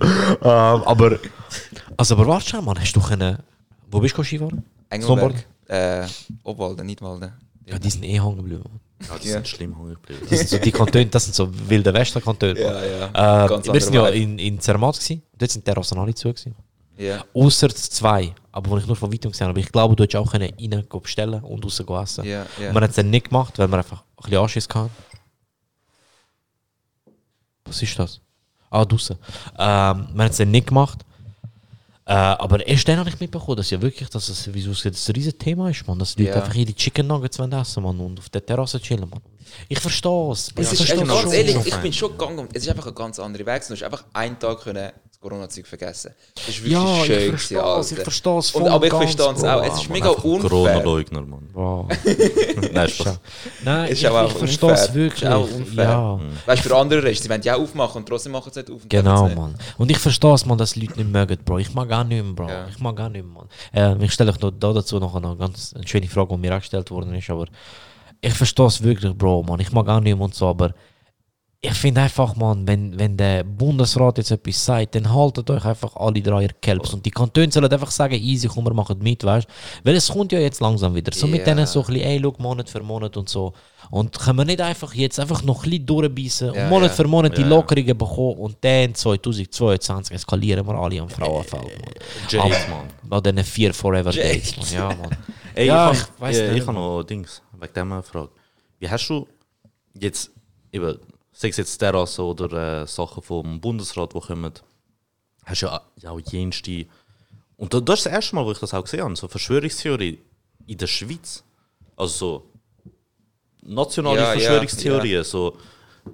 Ähm, 0.00 0.82
aber. 0.84 1.18
Also, 1.96 2.14
aber 2.14 2.26
warte 2.26 2.48
schon, 2.48 2.64
Mann. 2.64 2.78
Hast 2.80 2.94
du 2.94 3.00
können. 3.00 3.38
Wo 3.90 4.00
bist 4.00 4.16
du 4.16 4.22
Skifahren? 4.22 4.64
Engelberg. 4.92 5.46
Äh, 5.68 6.06
Obwalden, 6.44 6.86
nicht 6.86 7.00
Walden. 7.00 7.32
Ja, 7.66 7.78
die 7.78 7.90
sind 7.90 8.04
eh 8.04 8.20
hängen 8.20 8.36
geblieben. 8.36 8.80
Ja, 9.08 9.18
die 9.18 9.28
sind 9.28 9.48
schlimm 9.48 9.76
hungrig 9.76 9.96
geblieben. 10.02 10.26
Das 10.28 10.38
sind 10.38 10.48
so 10.50 10.58
die 10.58 10.72
Kantone, 10.72 11.06
das 11.06 11.24
sind 11.24 11.34
so 11.34 11.48
wilde 11.68 11.92
Westerkantone. 11.92 12.60
Ja, 12.60 12.84
ja. 12.84 13.46
Äh, 13.46 13.72
wir 13.72 13.80
sind 13.80 13.94
ja 13.94 14.08
in, 14.08 14.38
in 14.38 14.60
Zermatt 14.60 14.98
gewesen. 14.98 15.22
Dort 15.36 15.50
sind 15.50 15.66
die 15.66 15.70
Terrassen 15.70 15.98
alle 15.98 16.14
zu 16.14 16.28
gewesen. 16.28 16.54
Ja. 16.98 17.24
Außer 17.34 17.70
zwei, 17.70 18.34
aber 18.52 18.70
wo 18.70 18.78
ich 18.78 18.86
nur 18.86 18.96
von 18.96 19.12
weitem 19.12 19.30
gesehen 19.30 19.46
habe. 19.46 19.52
Aber 19.52 19.60
ich 19.60 19.72
glaube, 19.72 19.96
du 19.96 20.02
hättest 20.04 20.16
auch 20.16 20.34
rein 20.34 20.52
bestellen 21.02 21.42
und 21.42 21.64
raus 21.64 21.80
essen. 21.80 22.24
Ja, 22.24 22.46
ja. 22.60 22.68
Und 22.68 22.74
man 22.74 22.82
hat 22.82 22.90
es 22.90 22.96
dann 22.96 23.10
nicht 23.10 23.28
gemacht, 23.28 23.58
weil 23.58 23.68
wir 23.68 23.78
einfach 23.78 24.02
ein 24.02 24.22
bisschen 24.22 24.38
Anschiss 24.38 24.68
hatten. 24.72 24.90
Was 27.64 27.82
ist 27.82 27.98
das? 27.98 28.20
Ah, 28.70 28.84
draussen. 28.84 29.16
Ähm, 29.58 30.08
man 30.14 30.24
hat 30.26 30.32
es 30.32 30.36
dann 30.38 30.50
nicht 30.50 30.66
gemacht. 30.66 31.04
Äh, 32.04 32.12
aber 32.14 32.66
erst 32.66 32.88
dann 32.88 32.98
habe 32.98 33.08
ich 33.10 33.20
mitbekommen, 33.20 33.56
dass 33.56 33.70
ja 33.70 33.80
wirklich, 33.80 34.08
dass 34.08 34.28
es, 34.28 34.52
wieso 34.52 34.72
es 34.72 34.84
ein 34.84 35.14
riesen 35.14 35.38
Thema 35.38 35.70
ist, 35.70 35.86
man. 35.86 35.98
Dass 35.98 36.16
die 36.16 36.24
Leute 36.24 36.36
Ja. 36.36 36.42
einfach 36.42 36.54
ihre 36.56 36.74
Chicken 36.74 37.06
Nuggets 37.06 37.38
wollen 37.38 37.52
essen 37.52 37.82
man, 37.82 37.98
und 38.00 38.18
auf 38.18 38.28
der 38.28 38.44
Terrasse 38.44 38.80
chillen. 38.80 39.08
Man. 39.08 39.20
Ich 39.68 39.78
verstehe 39.78 40.32
es. 40.32 40.52
Es 40.56 40.72
ich 40.72 40.80
ist 40.80 40.96
ganz 41.06 41.32
ehrlich, 41.32 41.56
ich 41.64 41.76
bin 41.76 41.92
schon 41.92 42.12
gegangen 42.12 42.40
und 42.40 42.56
es 42.56 42.64
ist 42.64 42.68
einfach 42.70 42.86
ein 42.88 42.94
ganz 42.94 43.20
anderer 43.20 43.46
Weg. 43.46 43.66
Du 43.66 43.74
hast 43.74 43.82
einfach 43.82 44.04
einen 44.12 44.38
Tag 44.38 44.60
können 44.60 44.90
Corona-Zeug 45.22 45.66
vergessen. 45.66 46.12
Das 46.34 46.48
ist 46.48 46.56
wirklich 46.64 46.72
Ja, 46.72 46.96
ich 47.00 47.04
schön. 47.06 47.28
verstehe 47.30 47.58
gewesen, 47.58 47.80
es, 47.80 47.92
ich 47.92 47.98
verstehe 48.00 48.38
es 48.38 48.50
Und, 48.50 48.62
voll 48.64 48.70
aber 48.72 48.86
ich 48.86 48.92
verstehe 48.92 49.32
es 49.32 49.44
auch. 49.44 49.62
Es 49.64 49.74
ist 49.82 49.88
mega 49.90 50.08
unfair. 50.10 50.50
Corona-Leugner, 50.50 51.22
Mann. 51.22 51.48
Wow. 51.52 51.86
Nein, 52.72 52.88
Spaß. 52.88 53.20
Nein, 53.64 53.90
Ist 53.92 53.98
ich, 54.00 54.08
aber 54.08 54.26
ich 54.26 54.32
auch 54.32 54.38
verstehe 54.38 54.68
unfair. 54.70 54.84
es 54.88 54.94
wirklich. 54.94 55.22
Ist 55.22 55.28
auch 55.30 55.50
unfair. 55.50 55.84
Ja. 55.84 56.20
Weißt 56.46 56.64
du, 56.64 56.68
für 56.68 56.76
andere 56.76 57.10
ist, 57.10 57.22
sie 57.22 57.30
wollen 57.30 57.42
ja 57.42 57.56
aufmachen 57.56 57.98
und 58.02 58.08
trotzdem 58.08 58.32
machen 58.32 58.50
sie 58.52 58.60
nicht 58.60 58.70
auf. 58.70 58.82
und 58.82 58.90
Genau, 58.90 59.26
es. 59.28 59.34
Mann. 59.36 59.54
Und 59.78 59.90
ich 59.90 59.98
verstehe 59.98 60.34
es, 60.34 60.44
man, 60.44 60.58
dass 60.58 60.72
die 60.72 60.80
Leute 60.86 60.98
nicht 61.00 61.10
mögen, 61.10 61.38
Bro. 61.44 61.58
Ich 61.58 61.72
mag 61.72 61.90
auch 61.92 62.04
nicht 62.04 62.22
mehr, 62.24 62.32
Bro. 62.34 62.48
Ja. 62.48 62.66
Ich 62.68 62.78
mag 62.80 62.98
auch 63.00 63.08
nicht 63.08 63.24
mehr, 63.24 63.44
Mann. 63.82 63.98
Äh, 64.00 64.04
ich 64.04 64.12
stelle 64.12 64.32
euch 64.32 64.40
noch 64.40 64.50
da 64.50 64.72
dazu 64.72 64.98
noch 64.98 65.14
eine 65.14 65.36
ganz 65.36 65.72
eine 65.74 65.86
schöne 65.86 66.08
Frage, 66.08 66.34
die 66.34 66.38
mir 66.40 66.54
auch 66.54 66.60
gestellt 66.60 66.90
worden 66.90 67.14
ist, 67.14 67.30
aber 67.30 67.46
ich 68.20 68.34
verstehe 68.34 68.66
es 68.66 68.82
wirklich, 68.82 69.14
Bro, 69.14 69.44
Mann. 69.44 69.60
Ich 69.60 69.72
mag 69.72 69.88
auch 69.88 70.00
nicht 70.00 70.14
mehr 70.16 70.24
und 70.24 70.34
so, 70.34 70.48
aber 70.48 70.74
ich 71.64 71.74
finde 71.74 72.00
einfach, 72.00 72.34
Mann, 72.34 72.66
wenn, 72.66 72.98
wenn 72.98 73.16
der 73.16 73.44
Bundesrat 73.44 74.18
jetzt 74.18 74.32
etwas 74.32 74.64
sagt, 74.64 74.96
dann 74.96 75.14
haltet 75.14 75.48
euch 75.48 75.64
einfach 75.64 75.94
alle 75.94 76.20
drei 76.20 76.48
Kelps. 76.60 76.92
Und 76.92 77.06
die 77.06 77.10
Kantone 77.12 77.52
sollen 77.52 77.70
einfach 77.72 77.92
sagen, 77.92 78.14
easy, 78.14 78.48
komm, 78.48 78.64
wir 78.64 78.74
machen 78.74 78.98
mit, 78.98 79.22
weißt 79.22 79.46
du? 79.48 79.52
Weil 79.84 79.94
es 79.94 80.08
kommt 80.08 80.32
ja 80.32 80.40
jetzt 80.40 80.60
langsam 80.60 80.92
wieder. 80.96 81.12
So 81.14 81.28
mit 81.28 81.46
Ja. 81.46 81.54
denen 81.54 81.64
so 81.68 81.80
ein 81.82 81.86
bisschen, 81.86 82.02
ey, 82.02 82.20
schau, 82.20 82.34
Monat 82.38 82.68
für 82.68 82.82
Monat 82.82 83.16
und 83.16 83.28
so. 83.28 83.52
Und 83.92 84.18
können 84.18 84.38
wir 84.38 84.44
nicht 84.44 84.60
einfach 84.60 84.92
jetzt 84.94 85.20
einfach 85.20 85.44
noch 85.44 85.62
ein 85.62 85.70
bisschen 85.70 85.86
durchbeissen 85.86 86.52
Ja, 86.52 86.64
und 86.64 86.70
Monat 86.70 86.90
ja. 86.90 86.94
für 86.96 87.06
Monat 87.06 87.38
die. 87.38 87.44
Lockerungen 87.44 87.96
bekommen 87.96 88.38
und 88.38 88.56
dann 88.60 88.92
2022 88.96 90.16
eskalieren 90.16 90.66
wir 90.66 90.74
alle 90.74 91.00
am 91.00 91.08
Frauenfeld, 91.08 91.62
Mann. 91.62 91.94
Jade, 92.28 92.48
Mann. 92.70 92.88
Bei 93.04 93.20
diesen 93.20 93.44
vier 93.44 93.72
Forever 93.72 94.10
Jade. 94.10 94.28
Dates, 94.34 94.56
Mann. 94.56 94.66
Ja, 94.72 94.88
Mann. 94.96 95.16
Ey, 95.54 95.66
Ja, 95.68 95.92
ich, 95.92 95.98
ich 96.00 96.06
ich, 96.28 96.38
äh, 96.38 96.48
nicht, 96.48 96.62
ich 96.62 96.66
habe 96.66 96.72
noch 96.76 97.04
Dings, 97.04 97.40
wegen 97.60 97.92
eine 97.92 98.02
Frage. 98.02 98.30
Wie 98.80 98.88
hast 98.90 99.06
du 99.08 99.28
jetzt, 100.00 100.28
eben, 100.72 100.98
sei 101.32 101.48
es 101.48 101.56
jetzt 101.56 101.78
Terrasse 101.78 102.22
oder 102.22 102.82
äh, 102.82 102.86
Sachen 102.86 103.22
vom 103.22 103.60
Bundesrat, 103.60 104.14
die 104.14 104.20
kommen, 104.20 104.52
hast 105.44 105.62
du 105.62 105.66
ja, 105.66 105.82
ja 105.96 106.10
auch 106.10 106.20
jenste. 106.30 106.86
Und 107.56 107.72
da- 107.72 107.80
das 107.80 108.00
ist 108.00 108.06
das 108.06 108.12
erste 108.12 108.34
Mal, 108.36 108.44
wo 108.44 108.52
ich 108.52 108.58
das 108.58 108.74
auch 108.74 108.82
gesehen 108.84 109.02
habe, 109.02 109.16
so 109.16 109.28
Verschwörungstheorie 109.28 110.18
in 110.66 110.78
der 110.78 110.86
Schweiz. 110.86 111.42
Also 111.96 112.14
so 112.16 112.46
nationale 113.62 114.18
Ja, 114.20 114.26
ja, 114.34 114.40
Verschwörungstheorien, 114.40 115.24
so 115.24 115.56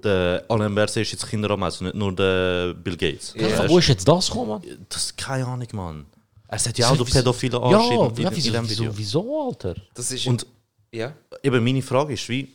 der 0.02 0.44
Alain 0.48 0.74
Berset 0.74 1.02
ist 1.02 1.12
jetzt 1.12 1.26
Kinderarm, 1.28 1.62
also 1.62 1.84
nicht 1.84 1.94
nur 1.94 2.14
der 2.14 2.74
Bill 2.74 2.96
Gates. 2.96 3.32
Ja. 3.36 3.68
Wo 3.68 3.78
ist 3.78 3.88
jetzt 3.88 4.06
das 4.06 4.26
gekommen, 4.28 4.48
Mann? 4.50 4.62
Das 4.88 5.04
ist 5.06 5.16
keine 5.16 5.46
Ahnung, 5.46 5.68
Mann. 5.72 6.06
Es 6.48 6.66
hat 6.66 6.76
ja 6.78 6.88
auch 6.88 6.92
Wieso- 6.92 7.04
pädophile 7.04 7.58
Ja, 7.58 7.78
Anschreiben 7.78 8.16
in, 8.16 8.22
ja 8.22 8.28
in 8.30 8.36
wieso, 8.36 8.52
dem 8.52 8.68
wieso, 8.68 8.82
Video. 8.82 8.92
wieso, 8.98 9.46
Alter? 9.48 9.74
Das 9.94 10.10
ist 10.10 10.26
Und 10.26 10.46
ja. 10.92 11.12
eben 11.42 11.62
meine 11.64 11.82
Frage 11.82 12.14
ist, 12.14 12.28
wie, 12.28 12.54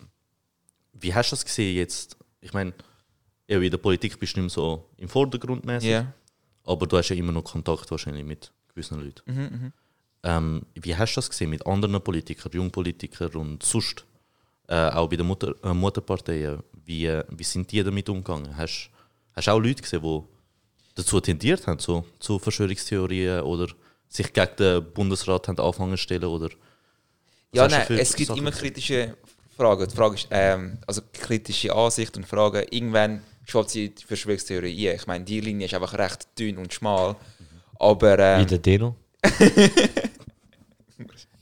wie 0.93 1.13
hast 1.13 1.31
du 1.31 1.35
das 1.35 1.45
gesehen 1.45 1.75
jetzt? 1.75 2.17
Ich 2.43 2.53
meine, 2.53 2.73
in 3.47 3.71
der 3.71 3.77
Politik 3.77 4.19
bist 4.19 4.35
du 4.35 4.41
nicht 4.41 4.55
mehr 4.55 4.63
so 4.63 4.89
im 4.97 5.09
Vordergrund 5.09 5.65
mäßig, 5.65 5.89
Ja. 5.89 6.13
aber 6.65 6.87
du 6.87 6.97
hast 6.97 7.09
ja 7.09 7.15
immer 7.15 7.31
noch 7.31 7.43
Kontakt 7.43 7.89
wahrscheinlich 7.91 8.25
mit 8.25 8.51
gewissen 8.69 8.99
Leuten. 9.03 9.21
Mhm, 9.31 9.41
mhm. 9.41 9.73
Ähm, 10.23 10.61
wie 10.75 10.95
hast 10.95 11.13
du 11.13 11.17
das 11.17 11.29
gesehen 11.29 11.49
mit 11.49 11.65
anderen 11.65 12.01
Politikern, 12.01 12.51
Jungpolitikern 12.53 13.33
und 13.35 13.63
sonst? 13.63 14.05
Äh, 14.67 14.89
auch 14.91 15.09
bei 15.09 15.17
den 15.17 15.27
Mutter, 15.27 15.53
äh, 15.63 15.73
Mutterparteien. 15.73 16.63
Wie, 16.85 17.05
äh, 17.05 17.23
wie 17.29 17.43
sind 17.43 17.69
die 17.71 17.83
damit 17.83 18.07
umgegangen? 18.07 18.55
Hast 18.55 18.89
du 19.35 19.51
auch 19.51 19.59
Leute 19.59 19.81
gesehen, 19.81 20.01
die 20.01 20.21
dazu 20.95 21.19
tendiert 21.19 21.67
haben, 21.67 21.79
so, 21.79 22.05
zu 22.19 22.39
Verschwörungstheorien 22.39 23.41
oder 23.41 23.67
sich 24.07 24.31
gegen 24.31 24.55
den 24.57 24.93
Bundesrat 24.93 25.47
haben 25.49 25.59
anfangen 25.59 25.91
zu 25.91 26.03
stellen? 26.03 26.23
Oder 26.23 26.49
Ja, 27.51 27.67
nein, 27.67 27.85
es 27.89 28.15
gibt 28.15 28.27
Sachen 28.29 28.39
immer 28.39 28.51
kritische 28.51 29.17
Fragen. 29.57 29.87
Die 29.87 29.95
Frage 29.95 30.15
ist, 30.15 30.27
ähm, 30.31 30.77
also 30.87 31.01
kritische 31.13 31.73
Ansichten 31.73 32.19
und 32.19 32.25
Fragen. 32.27 32.65
Irgendwann 32.71 33.21
schwappt 33.45 33.69
sie 33.71 33.89
die 33.89 34.03
Verschwörungstheorie 34.03 34.89
ein. 34.89 34.95
Ich 34.95 35.07
meine, 35.07 35.25
die 35.25 35.41
Linie 35.41 35.67
ist 35.67 35.73
einfach 35.73 35.93
recht 35.93 36.27
dünn 36.37 36.57
und 36.57 36.73
schmal. 36.73 37.15
Aber 37.79 38.19
ähm, 38.19 38.41
Wie 38.41 38.45
der 38.45 38.59
Deno? 38.59 38.95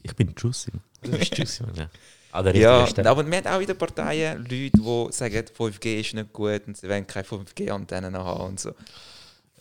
Ich 0.04 0.16
bin 0.16 0.34
Juicy. 0.36 0.72
Du 1.04 1.12
bist 1.12 1.38
Juicy, 1.38 1.64
Mann, 1.68 1.76
ja. 1.76 1.90
Ah, 2.34 2.50
ja, 2.52 2.88
aber 3.06 3.24
man 3.24 3.34
hat 3.36 3.48
auch 3.48 3.60
wieder 3.60 3.74
Parteien, 3.74 4.40
Leute, 4.40 4.72
die 4.72 5.08
sagen, 5.12 5.46
5G 5.58 6.00
ist 6.00 6.14
nicht 6.14 6.32
gut 6.32 6.62
und 6.66 6.78
sie 6.78 6.88
wollen 6.88 7.06
keine 7.06 7.26
5G-Antennen 7.26 8.18
haben 8.18 8.42
und 8.52 8.60
so. 8.60 8.72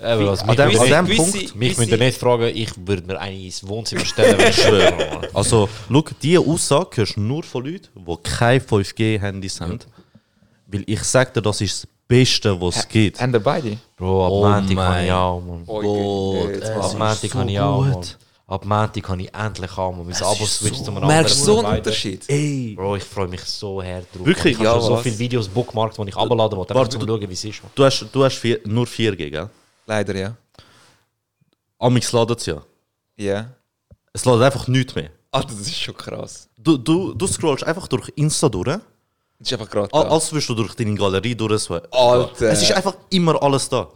Eben, 0.02 0.28
also 0.28 0.42
An 0.44 0.48
mich, 0.48 0.56
dem- 0.56 0.80
an 0.94 1.06
dem 1.06 1.16
Punkt- 1.16 1.54
mich 1.56 1.76
müsst 1.78 1.90
ihr 1.90 1.96
nicht 1.98 2.18
fragen, 2.18 2.44
ich 2.54 2.70
würde 2.86 3.02
mir 3.06 3.18
eine 3.20 3.38
ins 3.38 3.66
Wohnzimmer 3.66 4.04
stellen, 4.04 4.38
wenn 4.38 4.48
ich 4.50 4.56
schwöre. 4.56 5.28
Also, 5.34 5.68
schau, 5.90 6.04
diese 6.22 6.40
Aussage 6.40 6.88
hörst 6.98 7.16
du 7.16 7.20
nur 7.20 7.42
von 7.42 7.64
Leuten, 7.64 7.88
die 7.94 8.16
keine 8.22 8.60
5G-Handys 8.60 9.60
haben. 9.60 9.78
Weil 10.66 10.84
ich 10.86 11.02
sage 11.02 11.32
dir, 11.32 11.42
das 11.42 11.60
ist 11.60 11.82
das 11.82 11.88
Beste, 12.08 12.60
was 12.60 12.76
es 12.76 12.88
gibt. 12.88 13.20
Haben 13.20 13.34
ihr 13.34 13.40
beide? 13.40 13.76
Bro, 13.96 14.24
ab 14.26 14.32
Oh 14.32 14.48
Montag 14.48 14.76
kann 14.76 15.04
ich 15.04 15.12
auch, 15.12 15.40
Mann. 15.40 15.62
Oh, 15.66 16.44
mal. 16.44 16.54
Ab 16.62 16.92
Montag 16.98 17.16
so 17.18 17.28
kann 17.28 17.48
ich 17.48 17.60
auch, 17.60 17.84
Mann. 17.84 18.04
Ab 18.46 18.64
Montag 18.64 19.02
kann 19.04 19.20
ich 19.20 19.34
endlich 19.34 19.76
haben, 19.76 19.98
Mann. 19.98 20.06
Mein 20.08 20.22
Abo 20.22 20.44
switcht 20.46 20.76
so- 20.78 20.84
zu 20.84 20.90
einem 20.96 21.06
Merkst 21.06 21.40
du 21.40 21.44
so 21.44 21.58
einen. 21.64 21.76
Unterschied? 21.78 22.24
Ey, 22.28 22.74
Bro, 22.76 22.96
ich 22.96 23.04
freue 23.04 23.28
mich 23.28 23.42
so 23.42 23.82
hart 23.82 24.06
drauf. 24.14 24.26
Wirklich? 24.26 24.52
Ich 24.52 24.58
habe 24.58 24.64
Ja, 24.64 24.74
schon 24.74 24.82
so 24.82 24.96
viele 24.96 25.18
Videos 25.18 25.46
bookmarkt, 25.48 25.98
die 25.98 26.08
ich 26.08 26.16
abladen 26.16 26.56
wollte, 26.58 26.74
Warte, 26.74 26.98
du- 26.98 27.06
schauen, 27.06 27.20
wie 27.28 27.32
es 27.32 27.44
ist. 27.44 27.60
Du 27.74 27.84
hast, 27.84 28.06
du 28.10 28.24
hast 28.24 28.36
vier, 28.38 28.60
nur 28.64 28.86
4G, 28.86 29.30
gell? 29.30 29.48
Leider, 29.90 30.14
ja. 30.14 30.36
Amix 31.80 32.12
ladet 32.12 32.38
es 32.38 32.46
ja. 32.46 32.62
Ja. 33.16 33.50
Es 34.12 34.24
ladet 34.24 34.42
einfach 34.44 34.68
nichts 34.68 34.94
mehr. 34.94 35.10
Ah, 35.32 35.42
das 35.42 35.58
ist 35.58 35.74
schon 35.80 35.96
krass. 35.96 36.48
Du, 36.56 36.76
du, 36.76 37.12
du 37.14 37.26
scrollst 37.26 37.64
einfach 37.64 37.88
durch 37.88 38.08
Insta 38.14 38.48
durch, 38.48 38.66
Das 38.68 38.80
ist 39.40 39.52
einfach 39.52 39.68
gerade 39.68 39.92
al- 39.92 40.04
da. 40.04 40.10
als 40.10 40.30
würdest 40.32 40.48
du 40.48 40.54
durch 40.54 40.74
deine 40.76 40.94
Galerie 40.94 41.34
durch. 41.34 41.68
Alter. 41.90 42.50
Es 42.52 42.62
ist 42.62 42.70
einfach 42.72 42.94
immer 43.10 43.42
alles 43.42 43.68
da. 43.68 43.88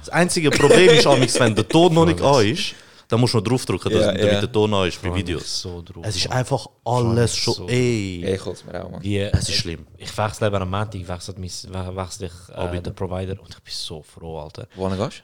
Das 0.00 0.10
einzige 0.10 0.50
Problem 0.50 0.90
ist, 0.90 1.06
Amix, 1.12 1.40
wenn 1.40 1.54
der 1.54 1.66
Ton 1.66 1.94
noch 1.94 2.04
nicht 2.04 2.20
an 2.20 2.44
ist, 2.46 2.74
dann 3.08 3.20
musst 3.20 3.32
du 3.34 3.38
noch 3.38 3.44
draufdrücken, 3.44 3.90
dass- 3.92 4.02
Ja, 4.06 4.12
damit 4.12 4.32
ja. 4.32 4.40
der 4.40 4.52
Ton 4.52 4.72
an 4.74 4.86
ist 4.88 5.00
bei 5.02 5.14
Videos. 5.14 5.62
so 5.62 5.82
drauf. 5.82 6.04
Es 6.06 6.14
ist 6.16 6.28
Mann. 6.28 6.38
einfach 6.38 6.66
alles 6.84 7.34
schon. 7.36 7.54
so. 7.54 7.68
Ey. 7.68 8.20
Ja, 8.20 8.34
ich 8.34 8.44
hol's 8.44 8.64
mir 8.64 8.84
auch, 8.84 8.90
Mann. 8.90 9.02
Wie, 9.02 9.18
Es 9.18 9.48
ist 9.48 9.54
schlimm. 9.56 9.86
Ich 9.96 10.16
wechsle 10.16 10.46
eben 10.48 10.56
am 10.56 10.70
Montag, 10.70 11.08
wechsle, 11.08 11.34
mein, 11.38 11.48
we- 11.50 11.96
wechsle 11.96 12.26
ich 12.26 12.54
äh, 12.56 12.80
den 12.82 12.94
Provider 12.94 13.40
und 13.40 13.48
ich 13.50 13.60
bin 13.62 13.72
so 13.74 14.02
froh, 14.02 14.38
Alter. 14.40 14.68
Wo 14.76 14.88
gehst 14.88 15.22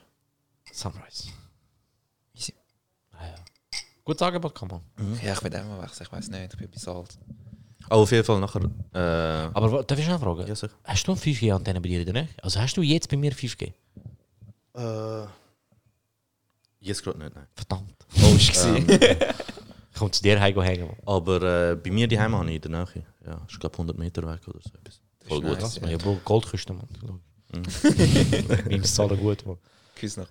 Sunrise. 0.73 1.29
Easy. 2.35 2.53
Ah, 3.13 3.17
ja. 3.25 3.35
Gutes 4.03 4.21
Angebot, 4.21 4.53
kann 4.55 4.67
man. 4.67 4.81
du? 4.97 5.25
Ja, 5.25 5.33
ich 5.33 5.43
will 5.43 5.55
auch 5.55 5.63
mal 5.63 5.81
wechseln. 5.83 6.05
Ich 6.07 6.11
weiß 6.11 6.27
nicht, 6.29 6.53
ich 6.53 6.59
bin 6.59 6.69
bis 6.69 6.87
alt. 6.87 7.17
Aber 7.87 8.01
auf 8.01 8.11
jeden 8.11 8.23
Fall 8.25 8.39
nachher. 8.39 8.61
Äh, 8.93 9.49
Aber 9.53 9.83
darf 9.83 9.99
ich 9.99 10.07
noch 10.07 10.19
fragen? 10.19 10.47
ja, 10.47 10.55
sicher. 10.55 10.73
Hast 10.83 11.07
du 11.07 11.11
eine 11.11 11.21
5G-Antenne 11.21 11.79
bei 11.79 11.87
dir 11.89 11.99
in 11.99 12.05
der 12.05 12.13
Nähe? 12.23 12.29
Also 12.41 12.59
hast 12.59 12.75
du 12.75 12.81
jetzt 12.81 13.07
bei 13.09 13.15
mir 13.15 13.31
5G? 13.31 13.71
Äh, 14.73 15.27
jetzt 16.87 17.03
gerade 17.03 17.19
nicht, 17.19 17.35
nein. 17.35 17.47
Verdammt. 17.55 17.93
Oh, 18.23 18.35
ist 18.35 18.65
ähm, 18.65 18.85
Ich 18.89 19.97
komme 19.99 20.11
zu 20.11 20.21
dir 20.23 20.39
heim 20.39 20.59
hängen. 20.61 20.89
Aber 21.05 21.41
äh, 21.71 21.75
bei 21.75 21.91
mir 21.91 22.07
die 22.07 22.19
Heim 22.19 22.35
habe 22.35 22.49
ich 22.49 22.55
in 22.55 22.61
der 22.61 22.71
Nähe. 22.71 23.03
Ja, 23.25 23.41
ist 23.49 23.59
glaube 23.59 23.73
100 23.75 23.97
Meter 23.97 24.21
weg 24.23 24.41
oder 24.47 24.59
so 24.61 24.69
etwas. 24.77 25.01
Voll 25.27 25.41
gut. 25.41 25.59
nice. 25.59 25.79
Ja, 25.87 25.97
Bro, 25.97 26.19
Goldküste, 26.23 26.73
Mann. 26.73 26.87
Meine 28.69 28.81
zahlen 28.83 29.19
gut, 29.19 29.45
Mann. 29.45 29.57
Küss 29.95 30.17
noch. 30.17 30.27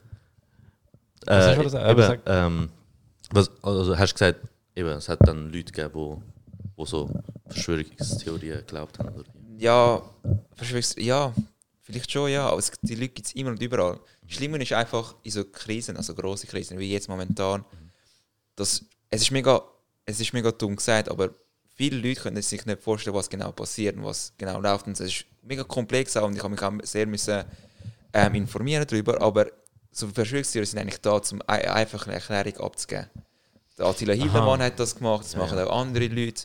Was 1.26 1.46
hast 1.46 1.52
Äh, 1.52 1.56
du 1.56 1.62
gesagt? 1.62 1.88
eben, 1.90 1.96
gesagt? 1.96 2.22
ähm, 2.26 2.68
was, 3.30 3.50
also 3.62 3.96
hast 3.96 4.10
du 4.10 4.14
gesagt, 4.14 4.48
eben, 4.76 4.88
es 4.90 5.08
hat 5.08 5.26
dann 5.26 5.50
Leute 5.50 5.72
gegeben, 5.72 6.22
wo 6.76 6.84
so 6.84 7.08
Verschwörungstheorien 7.48 8.58
geglaubt 8.58 8.98
haben. 8.98 9.08
Oder? 9.14 9.24
Ja, 9.58 10.02
Verschwörungs 10.54 10.96
ja, 10.98 11.32
vielleicht 11.82 12.10
schon, 12.10 12.30
ja. 12.30 12.48
Aber 12.48 12.58
es, 12.58 12.70
die 12.82 12.94
Leute 12.94 13.08
gibt 13.08 13.26
es 13.26 13.32
immer 13.34 13.50
und 13.50 13.62
überall. 13.62 13.98
Schlimmer 14.26 14.60
ist 14.60 14.72
einfach 14.72 15.14
in 15.22 15.30
so 15.30 15.44
Krisen, 15.44 15.96
also 15.96 16.14
große 16.14 16.46
Krisen, 16.46 16.78
wie 16.78 16.92
jetzt 16.92 17.08
momentan. 17.08 17.64
Das, 18.56 18.84
es, 19.10 19.22
ist 19.22 19.30
mega, 19.30 19.62
es 20.06 20.20
ist 20.20 20.32
mega 20.32 20.50
dumm 20.50 20.76
gesagt, 20.76 21.08
aber 21.08 21.30
viele 21.74 21.96
Leute 21.96 22.22
können 22.22 22.40
sich 22.42 22.64
nicht 22.64 22.82
vorstellen, 22.82 23.16
was 23.16 23.28
genau 23.28 23.52
passiert 23.52 23.96
und 23.96 24.04
was 24.04 24.32
genau 24.38 24.60
läuft. 24.60 24.86
Und 24.86 24.92
es 24.92 25.00
ist 25.00 25.24
mega 25.42 25.64
komplex 25.64 26.16
auch 26.16 26.26
und 26.26 26.36
ich 26.36 26.42
habe 26.42 26.54
mich 26.54 26.62
auch 26.62 26.72
sehr 26.82 27.06
müssen, 27.06 27.44
ähm, 28.12 28.34
informieren 28.34 28.86
darüber. 28.86 29.20
Aber 29.20 29.46
so 29.90 30.08
Verschwörungstheorien 30.08 30.66
sind 30.66 30.78
eigentlich 30.78 31.00
da, 31.00 31.12
um 31.16 31.42
ein, 31.46 31.66
einfach 31.66 32.06
eine 32.06 32.14
Erklärung 32.14 32.56
abzugeben. 32.58 33.10
Der 33.76 33.86
Attila 33.86 34.12
Hildmann 34.12 34.62
hat 34.62 34.78
das 34.78 34.94
gemacht, 34.94 35.24
das 35.24 35.36
machen 35.36 35.58
auch 35.58 35.80
andere 35.80 36.06
Leute. 36.06 36.44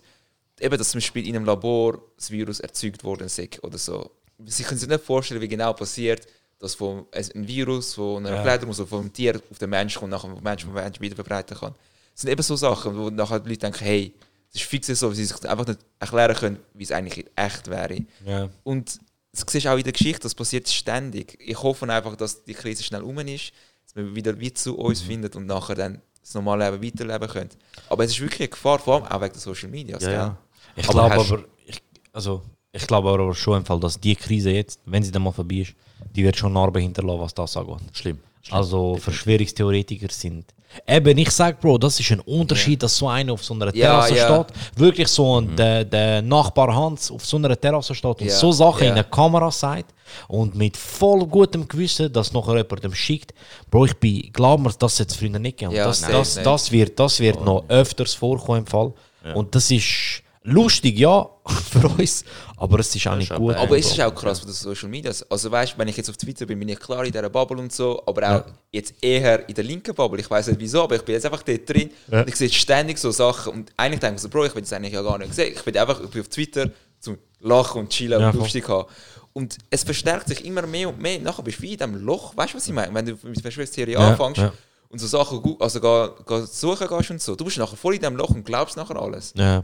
Eben, 0.59 0.77
dass 0.77 0.89
zum 0.89 0.97
Beispiel 0.97 1.27
in 1.27 1.35
einem 1.35 1.45
Labor 1.45 2.01
das 2.17 2.31
Virus 2.31 2.59
erzeugt 2.59 3.03
worden 3.03 3.27
ist 3.27 3.63
oder 3.63 3.77
so. 3.77 4.11
Sie 4.45 4.63
können 4.63 4.79
sich 4.79 4.89
nicht 4.89 5.03
vorstellen, 5.03 5.41
wie 5.41 5.47
genau 5.47 5.73
passiert, 5.73 6.27
dass 6.59 6.75
von, 6.75 7.05
es 7.11 7.33
ein 7.33 7.47
Virus 7.47 7.93
von 7.93 8.25
einer 8.25 8.35
Ja. 8.37 8.41
Fledermaus 8.43 8.79
oder 8.79 8.89
vom 8.89 9.11
Tier 9.11 9.41
auf 9.49 9.57
den 9.57 9.69
Menschen 9.69 9.99
kommt, 9.99 10.11
nachher 10.11 10.29
vom 10.29 10.43
Menschen 10.43 10.65
vom 10.67 10.73
Menschen 10.75 11.01
wieder 11.01 11.15
verbreiten 11.15 11.57
kann. 11.57 11.73
Das 12.13 12.21
sind 12.21 12.29
eben 12.29 12.41
so 12.41 12.55
Sachen, 12.55 12.97
wo 12.97 13.09
nachher 13.09 13.39
die 13.39 13.49
Leute 13.49 13.61
denken, 13.61 13.83
hey, 13.83 14.13
das 14.51 14.61
ist 14.61 14.67
fix 14.69 14.87
so, 14.87 15.07
weil 15.07 15.15
sie 15.15 15.25
sich 15.25 15.49
einfach 15.49 15.67
nicht 15.67 15.79
erklären 15.99 16.35
können, 16.35 16.59
wie 16.73 16.83
es 16.83 16.91
eigentlich 16.91 17.25
echt 17.35 17.67
wäre. 17.69 18.03
Ja. 18.25 18.49
Und 18.63 18.99
das 19.31 19.45
siehst 19.47 19.65
du 19.65 19.71
auch 19.71 19.77
in 19.77 19.83
der 19.83 19.93
Geschichte, 19.93 20.21
das 20.23 20.35
passiert 20.35 20.67
ständig. 20.67 21.37
Ich 21.39 21.61
hoffe 21.61 21.87
einfach, 21.87 22.15
dass 22.15 22.43
die 22.43 22.53
Krise 22.53 22.83
schnell 22.83 23.03
um 23.03 23.17
ist, 23.19 23.51
dass 23.85 23.95
wir 23.95 24.15
wieder 24.15 24.39
wie 24.39 24.51
zu 24.53 24.77
uns 24.77 25.01
findet 25.01 25.35
und 25.35 25.45
nachher 25.45 25.75
dann 25.75 26.01
das 26.21 26.33
normale 26.33 26.69
Leben 26.71 26.83
weiterleben 26.83 27.29
können. 27.29 27.49
Aber 27.89 28.03
es 28.03 28.11
ist 28.11 28.19
wirklich 28.19 28.41
eine 28.41 28.49
Gefahr, 28.49 28.79
vor 28.79 28.95
allem 28.95 29.05
auch 29.05 29.21
wegen 29.21 29.33
der 29.33 29.41
Social 29.41 29.69
Media. 29.69 29.97
Ja, 29.99 30.11
ja. 30.11 30.37
Ich 30.75 30.89
Aber 30.89 31.09
glaube 31.09 31.15
aber, 31.15 31.45
ich, 31.65 31.81
also, 32.11 32.41
ich 32.71 32.85
glaube 32.87 33.09
aber 33.09 33.33
schon 33.33 33.57
im 33.57 33.65
Fall, 33.65 33.79
dass 33.79 33.99
die 33.99 34.15
Krise 34.15 34.51
jetzt, 34.51 34.79
wenn 34.85 35.03
sie 35.03 35.11
dann 35.11 35.23
mal 35.23 35.31
vorbei 35.31 35.55
ist, 35.55 35.73
die 36.15 36.23
wird 36.23 36.37
schon 36.37 36.53
Narben 36.53 36.81
hinterlassen, 36.81 37.21
was 37.21 37.33
das 37.33 37.57
angeht. 37.57 37.77
Schlimm. 37.93 38.19
Also 38.51 38.95
Verschwörungstheoretiker 38.97 40.07
sind. 40.09 40.45
Eben, 40.87 41.17
ich 41.17 41.31
sag, 41.31 41.59
Bro, 41.59 41.79
das 41.79 41.99
ist 41.99 42.11
ein 42.11 42.19
Unterschied, 42.19 42.81
dass 42.83 42.95
so 42.95 43.09
einer 43.09 43.33
auf 43.33 43.43
so 43.43 43.55
einer 43.55 43.73
Ja, 43.75 43.87
Terrasse 43.87 44.15
ja. 44.15 44.45
steht, 44.45 44.79
wirklich 44.79 45.07
so 45.07 45.41
ein, 45.41 45.55
der, 45.55 45.83
der 45.83 46.21
Nachbar 46.21 46.75
Hans 46.75 47.09
auf 47.09 47.25
so 47.25 47.37
einer 47.37 47.59
Terrasse 47.59 47.95
steht 47.95 48.21
und 48.21 48.27
Ja, 48.27 48.35
so 48.35 48.51
Sachen 48.51 48.83
ja. 48.83 48.89
in 48.89 48.95
der 48.95 49.03
Kamera 49.03 49.49
sagt 49.49 49.93
und 50.27 50.53
mit 50.53 50.77
voll 50.77 51.25
gutem 51.25 51.67
Gewissen 51.67 52.13
das 52.13 52.31
nachher 52.33 52.57
jemandem 52.57 52.93
schickt. 52.93 53.33
Bro, 53.71 53.85
ich 53.85 53.97
bin, 53.97 54.29
glaub 54.31 54.59
mir, 54.59 54.71
das 54.77 54.99
es 54.99 55.15
früher 55.15 55.39
nicht 55.39 55.57
gegeben. 55.57 55.75
Ja, 55.75 55.85
das, 55.85 56.01
safe 56.01 56.13
das, 56.13 56.35
das 56.35 56.71
wird, 56.71 56.99
das 56.99 57.19
wird 57.19 57.43
noch 57.43 57.67
öfters 57.67 58.13
vorkommen 58.13 58.59
im 58.59 58.67
Fall. 58.67 58.93
Und 59.33 59.53
das 59.55 59.71
ist 59.71 60.21
lustig, 60.43 60.97
ja, 60.97 61.27
für 61.71 61.87
uns, 61.87 62.23
aber 62.57 62.79
es 62.79 62.95
ist 62.95 63.07
auch 63.07 63.15
nicht 63.15 63.33
gut. 63.35 63.55
Aber 63.55 63.77
es 63.77 63.87
ist 63.91 63.99
auch 64.01 64.13
krass 64.13 64.39
von 64.39 64.47
den 64.47 64.53
Social 64.53 64.89
Media. 64.89 65.11
Also 65.29 65.51
weißt, 65.51 65.77
wenn 65.77 65.87
ich 65.87 65.97
jetzt 65.97 66.09
auf 66.09 66.17
Twitter 66.17 66.45
bin, 66.45 66.59
bin 66.59 66.69
ich 66.69 66.79
klar 66.79 67.03
in 67.05 67.11
dieser 67.11 67.29
Bubble 67.29 67.57
und 67.57 67.71
so, 67.73 68.01
aber 68.05 68.35
auch 68.37 68.43
jetzt 68.71 68.93
eher 69.01 69.47
in 69.49 69.55
der 69.55 69.63
linken 69.63 69.93
Bubble. 69.93 70.19
Ich 70.19 70.29
weiß 70.29 70.47
nicht 70.47 70.59
wieso, 70.59 70.83
aber 70.83 70.95
ich 70.95 71.01
bin 71.03 71.13
jetzt 71.13 71.25
einfach 71.25 71.43
dort 71.43 71.67
drin 71.69 71.89
Ja. 72.09 72.21
und 72.21 72.29
ich 72.29 72.35
sehe 72.35 72.49
ständig 72.49 72.97
so 72.97 73.11
Sachen 73.11 73.53
und 73.53 73.71
eigentlich 73.77 73.99
denke 73.99 74.15
ich 74.15 74.21
so, 74.21 74.29
Bro, 74.29 74.45
ich 74.45 74.55
will 74.55 74.61
das 74.61 74.73
eigentlich 74.73 74.93
ja 74.93 75.01
gar 75.01 75.17
nicht 75.17 75.33
sehen. 75.33 75.53
Ich 75.55 75.63
bin 75.63 75.77
einfach 75.77 76.01
ich 76.01 76.09
bin 76.09 76.21
auf 76.21 76.29
Twitter 76.29 76.69
zum 76.99 77.17
Lachen 77.41 77.81
und 77.81 77.89
chillen 77.89 78.19
Ja, 78.19 78.27
und 78.27 78.33
voll. 78.33 78.41
lustig 78.43 78.67
haben. 78.67 78.87
Und 79.33 79.57
es 79.69 79.83
verstärkt 79.83 80.27
sich 80.27 80.43
immer 80.43 80.65
mehr 80.65 80.89
und 80.89 80.99
mehr. 80.99 81.19
Nachher 81.19 81.43
bist 81.43 81.59
du 81.59 81.61
wie 81.63 81.71
in 81.73 81.77
diesem 81.77 81.95
Loch. 82.03 82.35
Weißt 82.35 82.53
du, 82.53 82.57
was 82.57 82.67
ich 82.67 82.73
meine? 82.73 82.93
Wenn 82.93 83.05
du 83.05 83.17
mit 83.23 83.39
Verschwörungstheorie 83.41 83.93
Ja, 83.93 83.99
anfängst 84.09 84.37
ja. 84.41 84.51
und 84.89 84.99
so 84.99 85.07
Sachen 85.07 85.41
also 85.59 85.79
ga, 85.79 86.07
ga 86.25 86.45
suchen 86.45 86.87
gehst 86.87 87.11
und 87.11 87.21
so, 87.21 87.35
du 87.35 87.45
bist 87.45 87.57
nachher 87.57 87.77
voll 87.77 87.93
in 87.95 87.99
diesem 88.01 88.15
Loch 88.17 88.31
und 88.31 88.43
glaubst 88.43 88.75
nachher 88.75 88.99
alles. 89.01 89.33
Ja. 89.37 89.63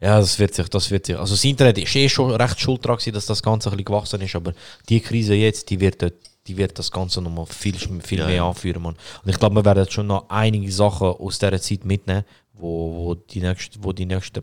Ja, 0.00 0.20
das 0.20 0.38
wird 0.38 0.54
sich, 0.54 0.68
das 0.68 0.90
wird 0.90 1.06
sich. 1.06 1.16
Also 1.18 1.34
das 1.34 1.44
Internet 1.44 1.78
ist 1.78 1.94
eh 1.96 2.08
schon 2.08 2.30
recht 2.30 2.60
schuld 2.60 2.84
daran, 2.84 2.98
dass 3.12 3.26
das 3.26 3.42
Ganze 3.42 3.68
ein 3.68 3.72
bisschen 3.72 3.84
gewachsen 3.86 4.20
ist, 4.20 4.34
aber 4.34 4.52
die 4.88 5.00
Krise 5.00 5.34
jetzt, 5.34 5.70
die 5.70 5.80
wird, 5.80 6.12
die 6.46 6.56
wird 6.56 6.78
das 6.78 6.90
Ganze 6.90 7.22
nochmal 7.22 7.46
viel, 7.46 7.74
viel 7.76 8.18
Ja, 8.18 8.26
mehr 8.26 8.44
anführen, 8.44 8.82
Mann. 8.82 8.96
Und 9.22 9.30
ich 9.30 9.38
glaube, 9.38 9.54
wir 9.54 9.64
werden 9.64 9.90
schon 9.90 10.06
noch 10.06 10.28
einige 10.28 10.70
Sachen 10.70 11.08
aus 11.08 11.38
dieser 11.38 11.60
Zeit 11.60 11.84
mitnehmen, 11.84 12.24
wo, 12.52 12.94
wo, 12.94 13.14
die, 13.14 13.40
nächst, 13.40 13.82
wo 13.82 13.92
die 13.92 14.06
nächsten 14.06 14.42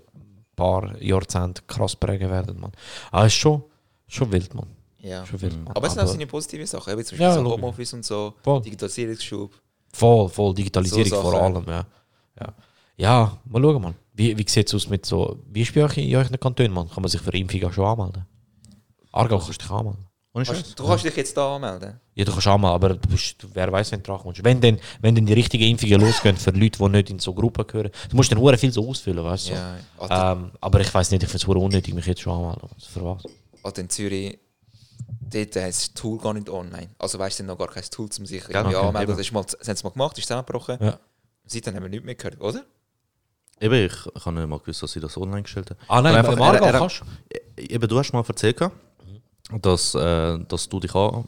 paar 0.55 0.99
Jahrzehnte 1.01 1.61
krass 1.67 1.95
prägen 1.95 2.29
werden, 2.31 2.59
Mann. 2.59 2.71
Aber 3.11 3.25
es 3.25 3.33
ist 3.33 3.39
schon, 3.39 3.63
schon 4.07 4.31
wild, 4.31 4.53
Mann. 4.55 4.67
Ja. 4.99 5.23
Schon 5.25 5.41
wild, 5.41 5.63
Mann. 5.63 5.75
Aber 5.75 5.85
es 5.85 5.93
sind 5.93 6.01
auch 6.01 6.07
seine 6.07 6.27
positive 6.27 6.65
Sachen, 6.65 6.93
eben 6.93 7.05
zum 7.05 7.17
Beispiel 7.17 7.25
Ja, 7.25 7.33
so. 7.43 7.51
Homeoffice 7.51 7.93
und 7.93 8.05
so, 8.05 8.33
Voll. 8.43 8.61
Digitalisierungsschub. 8.61 9.51
Voll, 9.91 10.29
voll. 10.29 10.53
Digitalisierung 10.55 11.09
So 11.09 11.21
vor 11.21 11.41
allem, 11.41 11.63
ja. 11.67 11.85
Ja, 12.39 12.53
ja 12.97 13.37
mal 13.45 13.61
schauen, 13.61 13.81
man. 13.81 13.95
Wie, 14.14 14.38
wie 14.38 14.45
sieht 14.47 14.68
es 14.68 14.74
aus 14.76 14.89
mit 14.89 15.05
so. 15.05 15.39
Wie 15.51 15.61
ist 15.61 15.74
bei 15.74 15.84
euch 15.84 15.97
in 15.97 16.16
euren 16.16 16.39
Kantonen, 16.39 16.72
man? 16.72 16.89
Kann 16.89 17.01
man 17.01 17.09
sich 17.09 17.22
für 17.22 17.32
Impfung 17.36 17.64
auch 17.66 17.74
schon 17.74 17.86
anmelden? 17.86 18.26
Aargau 19.11 19.38
kannst 19.39 19.61
du 19.61 19.66
dich 19.66 19.72
anmelden. 19.72 20.05
Ohne 20.36 20.45
Scheiß. 20.45 20.74
Du 20.76 20.86
kannst 20.86 21.05
dich 21.05 21.16
jetzt 21.16 21.38
da 21.38 21.55
anmelden. 21.55 21.99
Ja, 22.16 22.26
du 22.26 22.32
kannst 22.32 22.47
anmelden, 22.47 22.76
aber 22.76 22.89
du 22.95 23.07
bist, 23.09 23.36
wer 23.53 23.72
weiß, 23.72 23.91
wenn 23.91 24.01
du 24.01 24.05
drankommst. 24.11 24.43
Wenn 24.43 24.59
dann, 24.61 24.80
wenn 25.01 25.14
dann 25.16 25.26
die 25.26 25.34
richtigen 25.34 25.64
Impfungen 25.66 26.01
losgehen 26.01 26.36
für 26.38 26.49
Leute, 26.51 26.80
die 26.80 26.89
nicht 26.89 27.09
in 27.11 27.20
so 27.20 27.34
Gruppen 27.34 27.66
gehören, 27.68 27.91
du 28.09 28.16
musst 28.16 28.32
dann 28.32 28.39
hure 28.39 28.57
viel 28.57 28.72
so 28.72 28.88
ausfüllen, 28.89 29.24
weißt 29.24 29.49
du? 29.49 29.51
So. 29.53 29.57
Ja. 29.59 29.78
Alter, 29.99 30.32
Ähm, 30.32 30.51
aber 30.59 30.80
ich 30.82 30.91
weiß 30.93 31.11
nicht, 31.11 31.22
ich 31.24 31.30
finde 31.30 31.45
es 31.45 31.55
unnötig, 31.55 31.93
mich 31.93 32.05
jetzt 32.07 32.22
schon 32.22 32.34
anmelden. 32.34 32.70
Also 32.74 32.88
für 32.88 33.05
was? 33.05 33.24
Alter, 33.64 33.82
in 33.82 33.89
Zürich, 33.89 34.39
dort 35.22 35.55
äh, 35.55 35.70
ist 35.70 35.82
das 35.89 35.93
Tool 35.93 36.18
gar 36.18 36.34
nicht 36.34 36.49
online. 36.49 36.89
Also 36.97 37.20
weißt 37.20 37.39
du, 37.39 37.43
noch 37.43 37.57
gar 37.57 37.68
kein 37.68 37.84
Tool, 37.84 38.09
um 38.20 38.26
sich 38.26 38.41
irgendwie 38.49 38.57
Okay, 38.76 38.76
anmelden. 38.76 39.01
eben. 39.03 39.11
Das, 39.11 39.20
ist 39.20 39.32
mal, 39.32 39.43
das 39.43 39.68
haben 39.68 39.76
sie 39.76 39.84
mal 39.84 39.89
gemacht, 39.91 40.18
ist 40.18 40.26
zusammengebrochen. 40.28 40.78
Ja. 40.82 40.99
Seitdem 41.45 41.76
haben 41.76 41.84
wir 41.84 41.89
nichts 41.89 42.05
mehr 42.05 42.16
gehört, 42.16 42.41
oder? 42.41 42.64
Eben, 43.61 43.73
ich, 43.85 43.93
ich 44.15 44.25
habe 44.25 44.35
nicht 44.39 44.49
mal 44.49 44.59
gewusst, 44.59 44.83
dass 44.83 44.91
sie 44.91 44.99
das 44.99 45.15
online 45.17 45.43
gestellt 45.43 45.69
haben. 45.69 45.79
Ah 45.87 46.01
nein, 46.01 46.15
einfach- 46.15 46.37
Aargau 46.37 46.65
er- 46.65 46.73
er- 46.73 46.79
kannst 46.79 47.01
Eben, 47.57 47.87
du 47.87 47.97
hast 47.99 48.11
mal 48.13 48.23
erzählt, 48.27 48.59
dass, 49.61 49.95
äh, 49.95 50.39
dass 50.47 50.67
du 50.69 50.79
dich 50.79 50.93
an... 50.95 51.27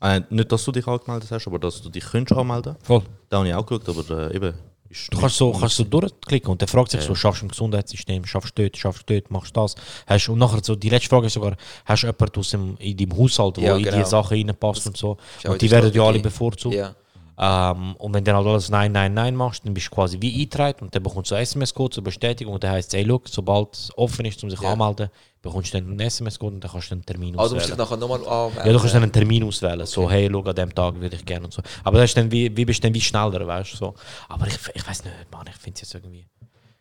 Äh, 0.00 0.20
nicht, 0.28 0.52
dass 0.52 0.64
du 0.64 0.72
dich 0.72 0.86
angemeldet 0.86 1.30
hast, 1.30 1.46
aber 1.46 1.58
dass 1.58 1.80
du 1.80 1.88
dich 1.88 2.04
könntest 2.04 2.38
anmelden 2.38 2.76
Voll. 2.82 3.02
Da 3.30 3.38
habe 3.38 3.48
ich 3.48 3.54
auch 3.54 3.64
geschaut, 3.64 3.88
aber 3.88 4.30
äh, 4.30 4.36
eben... 4.36 4.54
Ist 4.90 5.12
Du 5.12 5.18
kannst 5.18 5.36
so, 5.38 5.50
kannst 5.52 5.76
so 5.76 5.84
durchklicken 5.84 6.50
und 6.50 6.60
der 6.60 6.68
fragt 6.68 6.90
sich 6.90 7.00
so, 7.00 7.14
schaffst 7.14 7.40
du 7.40 7.46
im 7.46 7.50
Gesundheitssystem, 7.50 8.24
schaffst 8.26 8.56
du 8.56 8.62
dort, 8.62 8.76
schaffst 8.76 9.08
du 9.08 9.14
dort, 9.14 9.30
machst 9.30 9.56
du 9.56 9.60
das. 9.62 9.74
Hast, 10.06 10.28
und 10.28 10.38
nachher 10.38 10.62
so, 10.62 10.76
die 10.76 10.90
letzte 10.90 11.08
Frage 11.08 11.26
ist 11.28 11.32
sogar, 11.32 11.56
hast 11.86 12.02
du 12.02 12.06
jemanden 12.08 12.38
aus 12.38 12.50
dem, 12.50 12.76
in 12.76 12.96
deinem 12.96 13.16
Haushalt, 13.18 13.56
der 13.56 13.64
Ja, 13.64 13.76
in 13.76 13.82
genau. 13.84 13.96
die 13.96 14.04
Sachen 14.04 14.36
reinpasst 14.36 14.86
und 14.86 14.96
so. 14.96 15.16
Und 15.46 15.54
die 15.62 15.66
die 15.66 15.70
werden 15.70 15.90
ja 15.92 16.02
alle 16.04 16.18
bevorzugt. 16.20 16.74
Ja. 16.76 16.94
Ähm, 17.36 17.96
und 17.96 18.14
wenn 18.14 18.22
dann 18.24 18.36
halt 18.36 18.46
alles 18.46 18.68
Nein, 18.68 18.92
Nein, 18.92 19.12
Nein 19.14 19.34
machst, 19.34 19.64
dann 19.66 19.74
bist 19.74 19.88
du 19.88 19.90
quasi 19.94 20.18
wie 20.20 20.32
eingetragen 20.34 20.84
und 20.84 20.94
dann 20.94 21.02
bekommst 21.02 21.30
du 21.30 21.34
einen 21.34 21.42
SMS-Code 21.42 21.94
zur 21.96 22.04
Bestätigung 22.04 22.54
und 22.54 22.62
dann 22.62 22.70
heisst 22.72 22.94
es, 22.94 22.98
hey, 22.98 23.04
look, 23.04 23.28
sobald 23.28 23.74
es 23.74 23.90
offen 23.98 24.24
ist, 24.24 24.42
um 24.44 24.50
sich 24.50 24.60
Ja. 24.60 24.72
anmelden, 24.72 25.10
bekommst 25.42 25.74
du 25.74 25.78
dann 25.80 25.90
einen 25.90 25.98
SMS-Code 26.00 26.54
und 26.54 26.60
dann 26.64 26.70
kannst 26.70 26.90
du 26.90 26.94
einen 26.94 27.04
Termin 27.04 27.36
Also 27.38 27.50
du 27.50 27.54
musst 27.56 27.66
dich 27.66 27.72
auswählen. 27.80 27.98
nachher 28.00 28.18
nochmal 28.18 28.46
anmelden. 28.46 28.66
Ja, 28.66 28.72
du 28.72 28.78
kannst 28.78 28.94
dann 28.94 29.02
einen 29.02 29.12
Termin 29.12 29.42
auswählen, 29.44 29.84
so, 29.86 30.08
hey, 30.08 30.28
schau, 30.30 30.42
an 30.42 30.54
dem 30.54 30.74
Tag 30.74 31.00
würde 31.00 31.16
ich 31.16 31.24
gerne 31.24 31.44
und 31.46 31.52
so. 31.52 31.62
Aber 31.82 31.98
das 31.98 32.10
ist 32.10 32.16
dann 32.16 32.30
wie, 32.30 32.56
wie 32.56 32.64
bist 32.64 32.78
du 32.84 32.86
dann 32.86 32.94
wie 32.94 33.00
schneller, 33.00 33.44
weißt 33.46 33.72
du, 33.72 33.76
so. 33.78 33.94
Aber 34.28 34.46
ich, 34.46 34.56
ich 34.74 34.86
weiß 34.86 35.04
nicht, 35.04 35.14
Mann, 35.32 35.46
ich 35.48 35.56
finde 35.56 35.74
es 35.74 35.80
jetzt 35.82 35.94
irgendwie, 35.94 36.26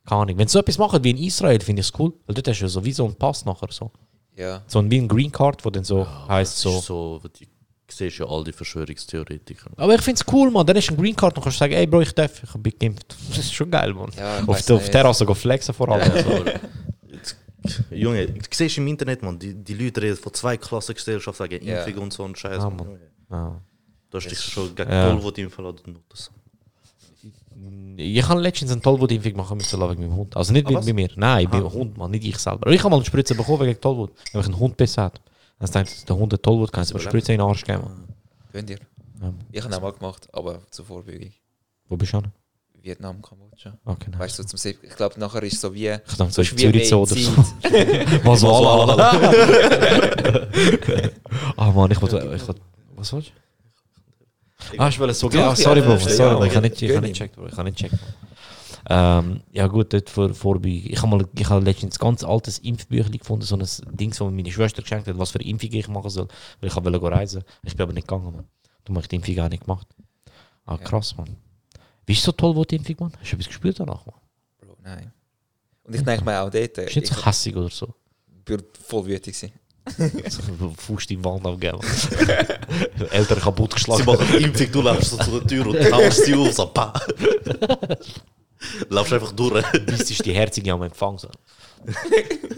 keine 0.06 0.22
Ahnung. 0.22 0.38
Wenn 0.38 0.47
sie 0.47 0.54
so 0.54 0.60
etwas 0.60 0.78
machen 0.78 1.04
wie 1.04 1.10
in 1.12 1.18
Israel, 1.18 1.60
finde 1.62 1.80
ich 1.82 1.88
es 1.88 1.99
cool, 1.99 2.14
weil 2.28 2.36
dort 2.36 2.47
hast 2.47 2.60
du 2.60 2.66
ja 2.66 2.70
so 2.70 2.86
wie 2.86 2.91
so 2.93 3.06
einen 3.06 3.16
Pass 3.16 3.43
nachher, 3.45 3.68
so. 3.72 3.91
Ja. 4.36 4.62
So 4.68 4.80
ein, 4.80 4.89
wie 4.91 4.97
ein 4.99 5.08
Green 5.08 5.32
Card, 5.32 5.64
wo 5.66 5.70
dann 5.72 5.84
so 5.84 6.08
heisst 6.28 6.54
Das 6.66 6.86
so. 6.86 7.20
so... 7.20 7.22
Du 7.24 7.30
siehst 7.96 8.18
ja 8.20 8.26
all 8.28 8.44
die 8.44 8.52
Verschwörungstheoretiker. 8.52 9.72
Aber 9.78 9.96
ich 9.96 10.02
finde 10.02 10.22
es 10.26 10.34
cool, 10.34 10.52
man. 10.52 10.66
Dann 10.66 10.76
ist 10.78 10.89
ein 10.89 10.98
Green 10.98 11.16
Card 11.16 11.38
und 11.38 11.44
kannst 11.44 11.58
sagen, 11.60 11.74
ey 11.74 11.86
Bro, 11.88 12.02
ich 12.02 12.14
darf, 12.14 12.41
ich 12.44 12.52
bin 12.62 12.74
geimpft. 12.80 13.16
Das 13.30 13.38
ist 13.39 13.54
schon 13.54 13.70
geil, 13.72 13.94
man. 13.94 14.12
Ja, 14.18 14.39
ich 14.41 14.48
auf 14.48 14.62
der, 14.66 14.76
auf. 14.76 14.89
Terrasse 14.89 15.26
go 15.26 15.34
flexen 15.34 15.74
vor 15.74 15.89
allem. 15.89 16.12
Also, 16.12 16.46
jetzt, 17.12 17.36
Junge, 17.91 18.28
du 18.28 18.39
siehst 18.52 18.78
im 18.78 18.88
Internet, 18.88 19.22
man, 19.24 19.39
die, 19.39 19.54
die 19.54 19.74
Leute 19.74 20.02
reden 20.02 20.18
von 20.18 20.34
zwei 20.34 20.58
Klassengesellschaft, 20.58 21.38
sagen 21.38 21.60
Ja. 21.66 21.84
Impfung 21.84 22.04
und 22.04 22.14
so 22.14 22.24
und 22.24 22.38
Scheiß. 22.38 22.58
Ja, 22.64 22.70
man. 22.70 23.00
Ja. 23.32 23.62
Du 24.10 24.18
hast 24.18 24.30
dich 24.30 24.39
schon 24.39 24.76
gegen 24.76 24.91
Ja. 24.91 25.10
Tollwut 25.10 25.38
impfen 25.38 25.64
lassen. 25.66 25.96
Ich 27.96 28.28
habe 28.28 28.41
letztens 28.41 28.72
eine 28.72 28.82
Tollwutimpfung 28.82 29.36
machen 29.38 29.58
müssen 29.58 29.80
wegen 29.80 30.02
meinem 30.02 30.16
Hund. 30.16 30.36
Also 30.36 30.52
nicht 30.52 30.66
Ah, 30.66 30.70
mit, 30.70 30.78
was? 30.80 30.86
mit 30.86 30.96
mir. 30.96 31.10
Nein, 31.16 31.48
beim 31.50 31.72
Hund, 31.72 31.98
man, 31.98 32.12
nicht 32.12 32.26
ich 32.26 32.38
selber. 32.38 32.64
Aber 32.66 32.72
ich 32.74 32.80
habe 32.80 32.89
mal 32.89 32.98
eine 32.98 33.06
Spritze 33.06 33.36
bekommen 33.36 33.62
wegen 33.62 33.80
Tollwut, 33.80 34.12
weil 34.34 34.41
ich 34.41 34.48
einen 34.48 34.60
Hund 34.60 34.76
bissen 34.76 35.04
hat. 35.60 35.76
Dann 35.76 35.86
denkt 35.86 36.10
der 36.10 36.16
Hund 36.16 36.34
hat 36.34 36.43
Tollwut, 36.43 36.72
kann 36.72 36.84
ich 36.84 36.93
mir 36.93 36.99
eine 36.99 37.10
Spritze 37.10 37.34
in 37.34 37.39
den 37.39 37.47
Arsch 37.47 37.64
geben. 37.64 37.84
Könnt 38.51 38.70
ihr? 38.70 38.78
Ja. 39.22 39.34
Ich 39.51 39.64
habe 39.64 39.76
auch 39.78 39.82
mal 39.82 39.91
gemacht, 39.93 40.28
aber 40.34 40.60
zur 40.70 40.86
Vorbeugung. 40.86 41.32
Wo 41.88 41.95
bist 41.97 42.14
du 42.14 42.18
an? 42.18 42.32
Vietnam, 42.82 43.22
Kambodscha. 43.22 43.78
Okay, 43.86 44.08
nein. 44.12 44.20
Weißt 44.20 44.38
du, 44.39 44.43
so 44.43 44.49
zum 44.49 44.58
Sieb- 44.60 44.80
Ich 44.84 44.93
glaube, 44.95 45.18
nachher 45.18 45.41
ist 45.43 45.54
es 45.54 45.62
so 45.62 45.74
wie. 45.74 45.88
Ich 45.88 46.18
dachte, 46.18 46.34
so 46.34 46.41
ist 46.41 46.60
Zürich 46.60 46.89
so 46.89 47.01
oder 47.04 47.16
so. 47.16 47.32
Was 48.26 48.41
war 48.43 48.99
Ah 51.58 51.72
Mann, 51.72 51.91
ich 51.91 52.01
wollte. 52.01 52.18
Ich 52.36 52.41
was 52.95 53.14
willst 53.14 53.30
du? 53.30 53.34
Ah, 54.78 54.88
ich 54.89 54.99
wollte 54.99 55.14
so 55.14 55.30
Ja, 55.30 55.49
Ah, 55.51 55.56
sorry, 55.56 55.80
ja, 55.80 55.86
Bro. 55.86 55.97
Sorry, 55.97 56.36
Bro. 56.36 56.45
Ich 56.45 56.56
habe 56.56 56.70
nicht, 56.70 56.82
ihm. 56.82 57.01
gecheckt, 57.01 57.36
Bro. 57.36 57.47
Ich 57.47 57.54
habe 57.58 57.64
nicht 57.70 57.78
gecheckt. 57.78 58.01
Ähm, 58.89 59.41
ja 59.51 59.67
gut, 59.67 59.93
dort 59.93 60.09
vor, 60.09 60.34
Vorbeugung. 60.34 60.81
Ich 60.86 61.01
habe 61.01 61.07
mal, 61.15 61.25
ich 61.38 61.49
habe 61.49 61.63
letztens 61.63 61.95
ein 61.97 62.01
ganz 62.03 62.23
altes 62.23 62.59
Impfbüchlein 62.59 63.17
gefunden, 63.19 63.45
so 63.45 63.55
ein 63.55 63.65
Ding, 63.95 64.09
das 64.09 64.19
mir 64.19 64.31
meine 64.31 64.51
Schwester 64.51 64.81
geschenkt 64.81 65.07
hat, 65.07 65.17
was 65.17 65.31
für 65.31 65.41
Impfung 65.41 65.71
ich 65.71 65.88
machen 65.88 66.09
soll, 66.09 66.27
weil 66.59 66.69
ich 66.69 66.75
wollte 66.75 67.01
reisen. 67.11 67.43
Ich 67.63 67.75
bin 67.75 67.84
aber 67.84 67.93
nicht 67.93 68.07
gegangen, 68.07 68.36
man. 68.36 68.45
Du 68.86 68.93
hast 68.95 69.09
die 69.11 69.15
Impfung 69.15 69.39
auch 69.39 69.49
nicht 69.49 69.63
gemacht. 69.65 69.88
Ah, 70.65 70.77
krass, 70.77 71.15
man. 71.17 71.36
Wie 72.05 72.13
ist 72.13 72.23
so 72.23 72.31
toll, 72.34 72.55
wo 72.55 72.63
die 72.65 72.75
Impfung, 72.75 72.95
man? 72.99 73.11
Hast 73.19 73.31
du 73.31 73.36
etwas 73.36 73.47
gespürt 73.47 73.79
danach, 73.79 74.05
man? 74.05 74.15
Bro, 74.59 74.77
nein. 74.84 75.13
Und 75.84 75.95
ich 75.95 76.03
denke 76.03 76.23
mir 76.25 76.41
auch 76.41 76.49
dort. 76.49 76.77
du 76.77 76.81
nicht 76.81 76.95
Ich 76.97 77.09
so 77.09 77.25
hässig 77.25 77.55
oder 77.55 77.69
so? 77.69 77.93
bin 78.45 78.61
voll 78.86 79.05
wütig. 79.05 79.39
gewesen. 79.39 79.53
Fuß 80.77 81.07
die 81.07 81.23
Wand 81.23 81.45
aufgeben. 81.45 81.79
Eltern 83.11 83.39
kaputt 83.39 83.71
Sie 83.71 83.75
geschlagen. 83.75 84.05
machen 84.05 84.25
die 84.31 84.43
Impfung, 84.43 84.71
du 84.71 84.81
läufst 84.81 85.11
so 85.11 85.17
zu 85.17 85.39
der 85.39 85.47
Tür 85.47 85.67
und 85.67 85.91
haust 85.91 86.23
sie 86.25 86.34
auf, 86.36 86.53
so 86.53 86.67
pa. 86.67 86.93
Laufst 88.89 89.14
einfach 89.14 89.32
durch. 89.32 89.66
Bis 89.86 90.11
ist 90.11 90.26
die 90.26 90.34
Herzige 90.34 90.72
am 90.74 90.84
Empfang. 90.84 91.18
So. 91.18 91.30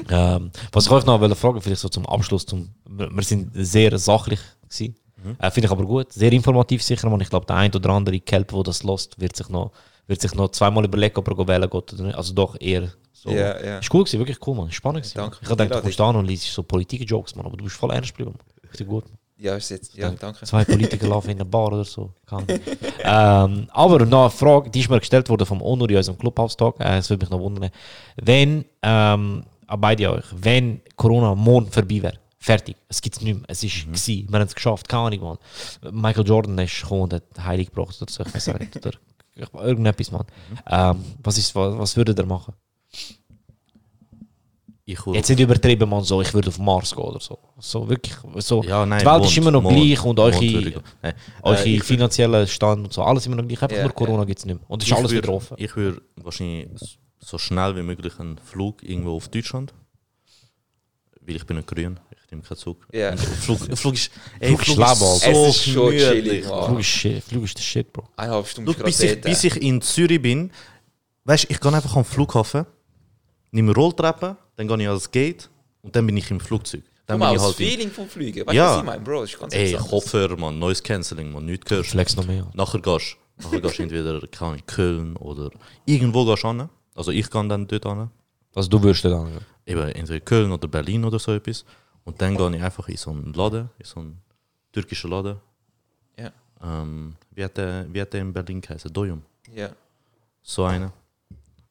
ähm, 0.10 0.52
was 0.72 0.86
ich 0.86 0.92
euch 0.92 1.06
noch 1.06 1.20
wollte 1.20 1.36
fragen, 1.36 1.62
vielleicht 1.62 1.82
so 1.82 1.90
zum 1.90 2.06
Abschluss, 2.06 2.46
zum, 2.46 2.70
wir, 2.88 3.24
sind 3.24 3.52
sehr 3.54 3.98
sachlich 3.98 4.40
gewesen. 4.70 4.96
Äh, 5.40 5.52
Finde 5.52 5.68
ich 5.68 5.72
aber 5.72 5.86
gut, 5.86 6.14
sehr 6.14 6.32
informativ 6.32 6.84
sicher, 6.84 7.10
man. 7.10 7.22
Ich 7.22 7.30
glaube, 7.30 7.46
der 7.46 7.56
ein 7.56 7.74
oder 7.74 7.90
andere 7.90 8.20
Kelp, 8.20 8.52
der 8.52 8.64
das 8.64 8.84
lost, 8.84 9.20
wird 9.20 9.36
sich 9.36 9.50
noch, 9.50 9.72
wird 10.08 10.22
sich 10.22 10.36
noch 10.36 10.50
zweimal 10.50 10.86
überlegen, 10.86 11.18
ob 11.18 11.28
er 11.28 11.48
wählen 11.48 11.70
geht 11.70 11.94
oder 11.94 12.04
nicht. 12.04 12.16
Also 12.16 12.34
doch 12.34 12.56
eher 12.60 12.92
so. 13.12 13.32
Ja, 13.32 13.60
ja. 13.64 13.80
Ist 13.80 13.92
cool 13.94 14.04
gewesen, 14.04 14.20
wirklich 14.20 14.38
cool, 14.46 14.56
man. 14.56 14.72
Spannend 14.72 15.02
gewesen. 15.02 15.18
Danke 15.18 15.38
Ich 15.42 15.50
gedacht, 15.50 15.72
du 15.72 15.82
kommst 15.82 16.02
an 16.02 16.16
und 16.16 16.26
liest 16.26 16.54
so 16.54 16.62
Politik-Jokes, 16.62 17.36
man, 17.36 17.46
aber 17.46 17.58
du 17.58 17.64
bist 17.64 17.76
voll 17.76 17.92
ernst 17.92 18.16
geblieben. 18.16 18.38
man. 18.38 18.70
Richtig 18.70 18.88
gut. 18.88 19.06
Ja, 19.38 19.56
ist 19.56 19.70
jetzt. 19.70 19.94
Ja, 19.96 20.10
danke. 20.12 20.46
Zwei 20.46 20.64
Politiker 20.64 21.08
laufen 21.08 21.30
in 21.32 21.38
einer 21.38 21.46
Bar 21.46 21.68
oder 21.68 21.84
so. 21.84 22.14
Ähm, 23.04 23.68
aber 23.72 24.06
noch 24.06 24.22
eine 24.22 24.30
Frage, 24.30 24.70
die 24.70 24.80
ist 24.80 24.90
mir 24.90 25.00
gestellt 25.00 25.30
worden 25.30 25.46
vom 25.46 25.62
Onur 25.62 25.90
in 25.90 25.98
unserem 25.98 26.18
Clubhouse-Tag. 26.18 26.80
Äh, 26.80 26.98
Es 26.98 27.10
würde 27.10 27.26
mich 27.26 27.30
noch 27.32 27.40
wundern, 27.40 27.70
wenn, 28.16 28.66
ähm, 28.82 29.44
an 29.68 29.82
beide 29.82 30.12
euch, 30.12 30.26
wenn 30.32 30.82
Corona 30.96 31.36
morgen 31.36 31.70
vorbei 31.70 32.02
wäre, 32.02 32.20
fertig, 32.40 32.78
es 32.88 33.02
gibt 33.02 33.18
es 33.18 33.22
nicht 33.22 33.36
mehr, 33.36 33.44
es 33.48 33.64
ist 33.64 33.86
gewesen, 33.86 34.28
wir 34.30 34.40
haben 34.40 34.48
es 34.48 34.56
geschafft, 34.56 34.88
keine 34.88 35.08
Ahnung, 35.08 35.38
man. 35.82 35.94
Michael 35.94 36.28
Jordan 36.28 36.58
ist 36.60 36.82
gekommen 36.82 37.02
und 37.04 37.14
hat 37.14 37.24
Heilig 37.44 37.72
gebracht 37.74 38.00
oder 38.02 38.12
so, 38.12 38.24
ich 38.24 38.34
weiß 38.34 38.48
nicht, 38.60 38.86
oder 38.86 38.98
irgendetwas, 39.66 40.12
man. 40.12 40.24
Ähm, 40.70 41.04
was, 41.24 41.38
ist, 41.38 41.54
was, 41.56 41.78
was 41.78 41.98
würde 41.98 42.14
der 42.16 42.26
machen? 42.26 42.54
Ich 44.88 45.00
Jetzt 45.08 45.30
nicht 45.30 45.40
übertrieben, 45.40 45.90
man, 45.90 46.04
so, 46.04 46.22
ich 46.22 46.32
würde 46.32 46.50
auf 46.50 46.60
Mars 46.60 46.94
gehen 46.94 47.04
oder 47.04 47.20
so. 47.20 47.40
So 47.58 47.90
wirklich, 47.90 48.14
so, 48.36 48.62
Ja, 48.64 48.86
nein, 48.86 49.00
die 49.00 49.06
Welt 49.06 49.18
Mond, 49.18 49.26
ist 49.32 49.38
immer 49.38 49.50
noch 49.50 49.64
Mond, 49.64 49.76
gleich 49.76 50.04
und 50.06 50.20
eure. 50.20 50.84
Nein. 51.02 51.14
eure 51.42 51.66
Äh, 51.68 51.80
finanziellen 51.80 52.46
Stand 52.48 52.84
und 52.86 52.94
so, 52.94 53.02
alles 53.02 53.26
immer 53.26 53.38
noch 53.38 53.48
gleich, 53.48 53.64
einfach 53.64 53.76
Ja, 53.78 53.84
nur 53.84 53.94
Corona 53.94 54.20
ja. 54.20 54.26
gibt 54.26 54.40
es 54.40 54.46
nicht 54.46 54.56
mehr. 54.60 54.70
Und 54.70 54.84
es 54.84 54.88
ist 54.88 54.92
ich 54.92 54.98
alles 55.00 55.12
würd- 55.12 55.18
wieder 55.24 55.34
offen. 55.34 55.56
Ich 55.58 55.76
würde 55.76 56.02
wahrscheinlich 56.18 57.00
so 57.18 57.38
schnell 57.40 57.76
wie 57.76 57.82
möglich 57.82 58.14
einen 58.20 58.38
Flug 58.38 58.84
irgendwo 58.84 59.16
auf 59.16 59.28
Deutschland. 59.28 59.74
Weil 61.22 61.38
ich 61.38 61.46
bin 61.48 61.58
ein 61.58 61.66
Grün, 61.66 62.00
ich 62.12 62.30
nehme 62.32 62.44
keinen 62.44 62.58
Zug. 62.58 62.86
Und 62.94 63.20
Flug, 63.20 63.60
Flug 63.78 63.94
ist, 63.96 64.12
ey, 64.40 64.50
Flug 64.50 64.62
ist 64.62 64.68
Leben, 64.70 64.82
Alter. 64.84 65.00
so 65.34 65.46
Es 65.48 65.56
ist 65.56 65.66
schon 65.66 65.92
chillig. 65.98 66.46
Flug 66.46 66.80
ist 66.80 66.86
shit, 66.86 67.24
Flug 67.24 67.44
ist 67.46 67.58
der 67.58 67.64
Shit, 67.64 67.92
Bro. 67.92 68.08
Eineinhalb 68.18 68.48
Stunden 68.48 68.72
bis, 68.84 69.00
ich, 69.00 69.20
bis 69.22 69.44
ich 69.46 69.60
in 69.64 69.82
Zürich 69.82 70.22
bin, 70.22 70.52
weißt 71.24 71.46
du, 71.46 71.48
ich 71.54 71.60
gehe 71.60 71.74
einfach 71.74 71.96
am 71.96 72.06
Flughafen, 72.06 72.68
nehme 73.56 73.74
Rolltreppen, 73.74 74.36
dann 74.56 74.68
gehe 74.68 74.78
ich 74.82 74.88
ans 74.88 75.10
Gate 75.10 75.50
und 75.82 75.96
dann 75.96 76.06
bin 76.06 76.18
ich 76.18 76.30
im 76.30 76.40
Flugzeug. 76.40 76.84
Dann 77.06 77.20
Guck 77.20 77.20
mal, 77.20 77.28
bin 77.32 77.36
ich 77.38 77.42
das 77.42 77.52
halt 77.52 77.60
in, 77.60 77.68
Feeling 77.70 77.92
vom 77.92 78.08
Fliegen. 78.10 78.40
Weißt 78.46 78.54
du, 78.54 78.56
Ja. 78.58 78.72
was 78.72 78.78
ich 78.80 78.84
meine, 78.86 79.02
Bro? 79.02 79.22
Das 79.22 79.34
ist 79.34 79.40
ganz 79.40 79.54
Ey. 79.56 79.74
Kopfhörer, 79.74 80.38
man, 80.38 80.60
Noise 80.60 80.84
Cancelling, 80.84 81.32
man, 81.32 81.46
nichts 81.46 81.66
gehört. 81.66 81.86
Flex 81.86 82.16
noch 82.16 82.26
mehr. 82.26 82.48
Nachher 82.54 82.80
gehst 82.80 83.18
nachher 83.38 83.62
gehst 83.62 83.80
du 83.80 83.84
entweder 83.84 84.22
Ahnung, 84.40 84.60
Köln 84.66 85.16
oder 85.18 85.50
irgendwo 85.86 86.26
gehst 86.26 86.44
du 86.44 86.48
hin. 86.50 86.70
Also 86.96 87.12
ich 87.12 87.30
gehe 87.30 87.48
dann 87.48 87.68
dort 87.68 87.86
hin. 87.86 88.10
Also 88.54 88.70
du 88.70 88.82
würdest 88.84 89.06
dann. 89.06 89.40
Eben 89.66 89.82
entweder 89.82 90.20
Köln 90.20 90.52
oder 90.52 90.68
Berlin 90.68 91.06
oder 91.06 91.20
so 91.20 91.32
etwas. 91.34 91.66
Und 92.04 92.22
dann 92.22 92.36
gehe 92.38 92.56
ich 92.56 92.64
einfach 92.64 92.88
in 92.90 92.98
so 92.98 93.12
einen 93.12 93.34
Laden, 93.34 93.70
in 93.80 93.86
so 93.86 94.00
einen 94.00 94.22
türkischen 94.72 95.12
Laden. 95.12 95.38
Ja. 96.18 96.32
Ähm, 96.64 97.16
wie, 97.32 97.44
hat 97.44 97.58
der, 97.58 97.86
wie 97.92 98.02
hat 98.02 98.14
der 98.14 98.22
in 98.22 98.34
Berlin 98.34 98.62
geheißen? 98.62 98.92
Doyum. 98.92 99.22
Ja. 99.54 99.70
So 100.42 100.66
einer, 100.66 100.92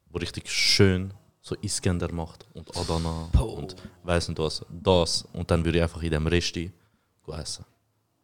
wo 0.09 0.17
richtig 0.17 0.49
schön 0.49 1.13
so 1.47 1.55
Iskender 1.61 2.11
macht 2.11 2.43
und 2.55 2.75
Adana 2.75 3.29
und 3.39 3.75
weiß 4.03 4.29
nicht 4.29 4.39
was. 4.39 4.65
Das. 4.69 5.25
Und 5.31 5.51
dann 5.51 5.63
würde 5.63 5.77
ich 5.77 5.83
einfach 5.83 6.01
in 6.01 6.09
dem 6.09 6.25
Resti 6.25 6.71
go 7.23 7.33
essen. 7.33 7.63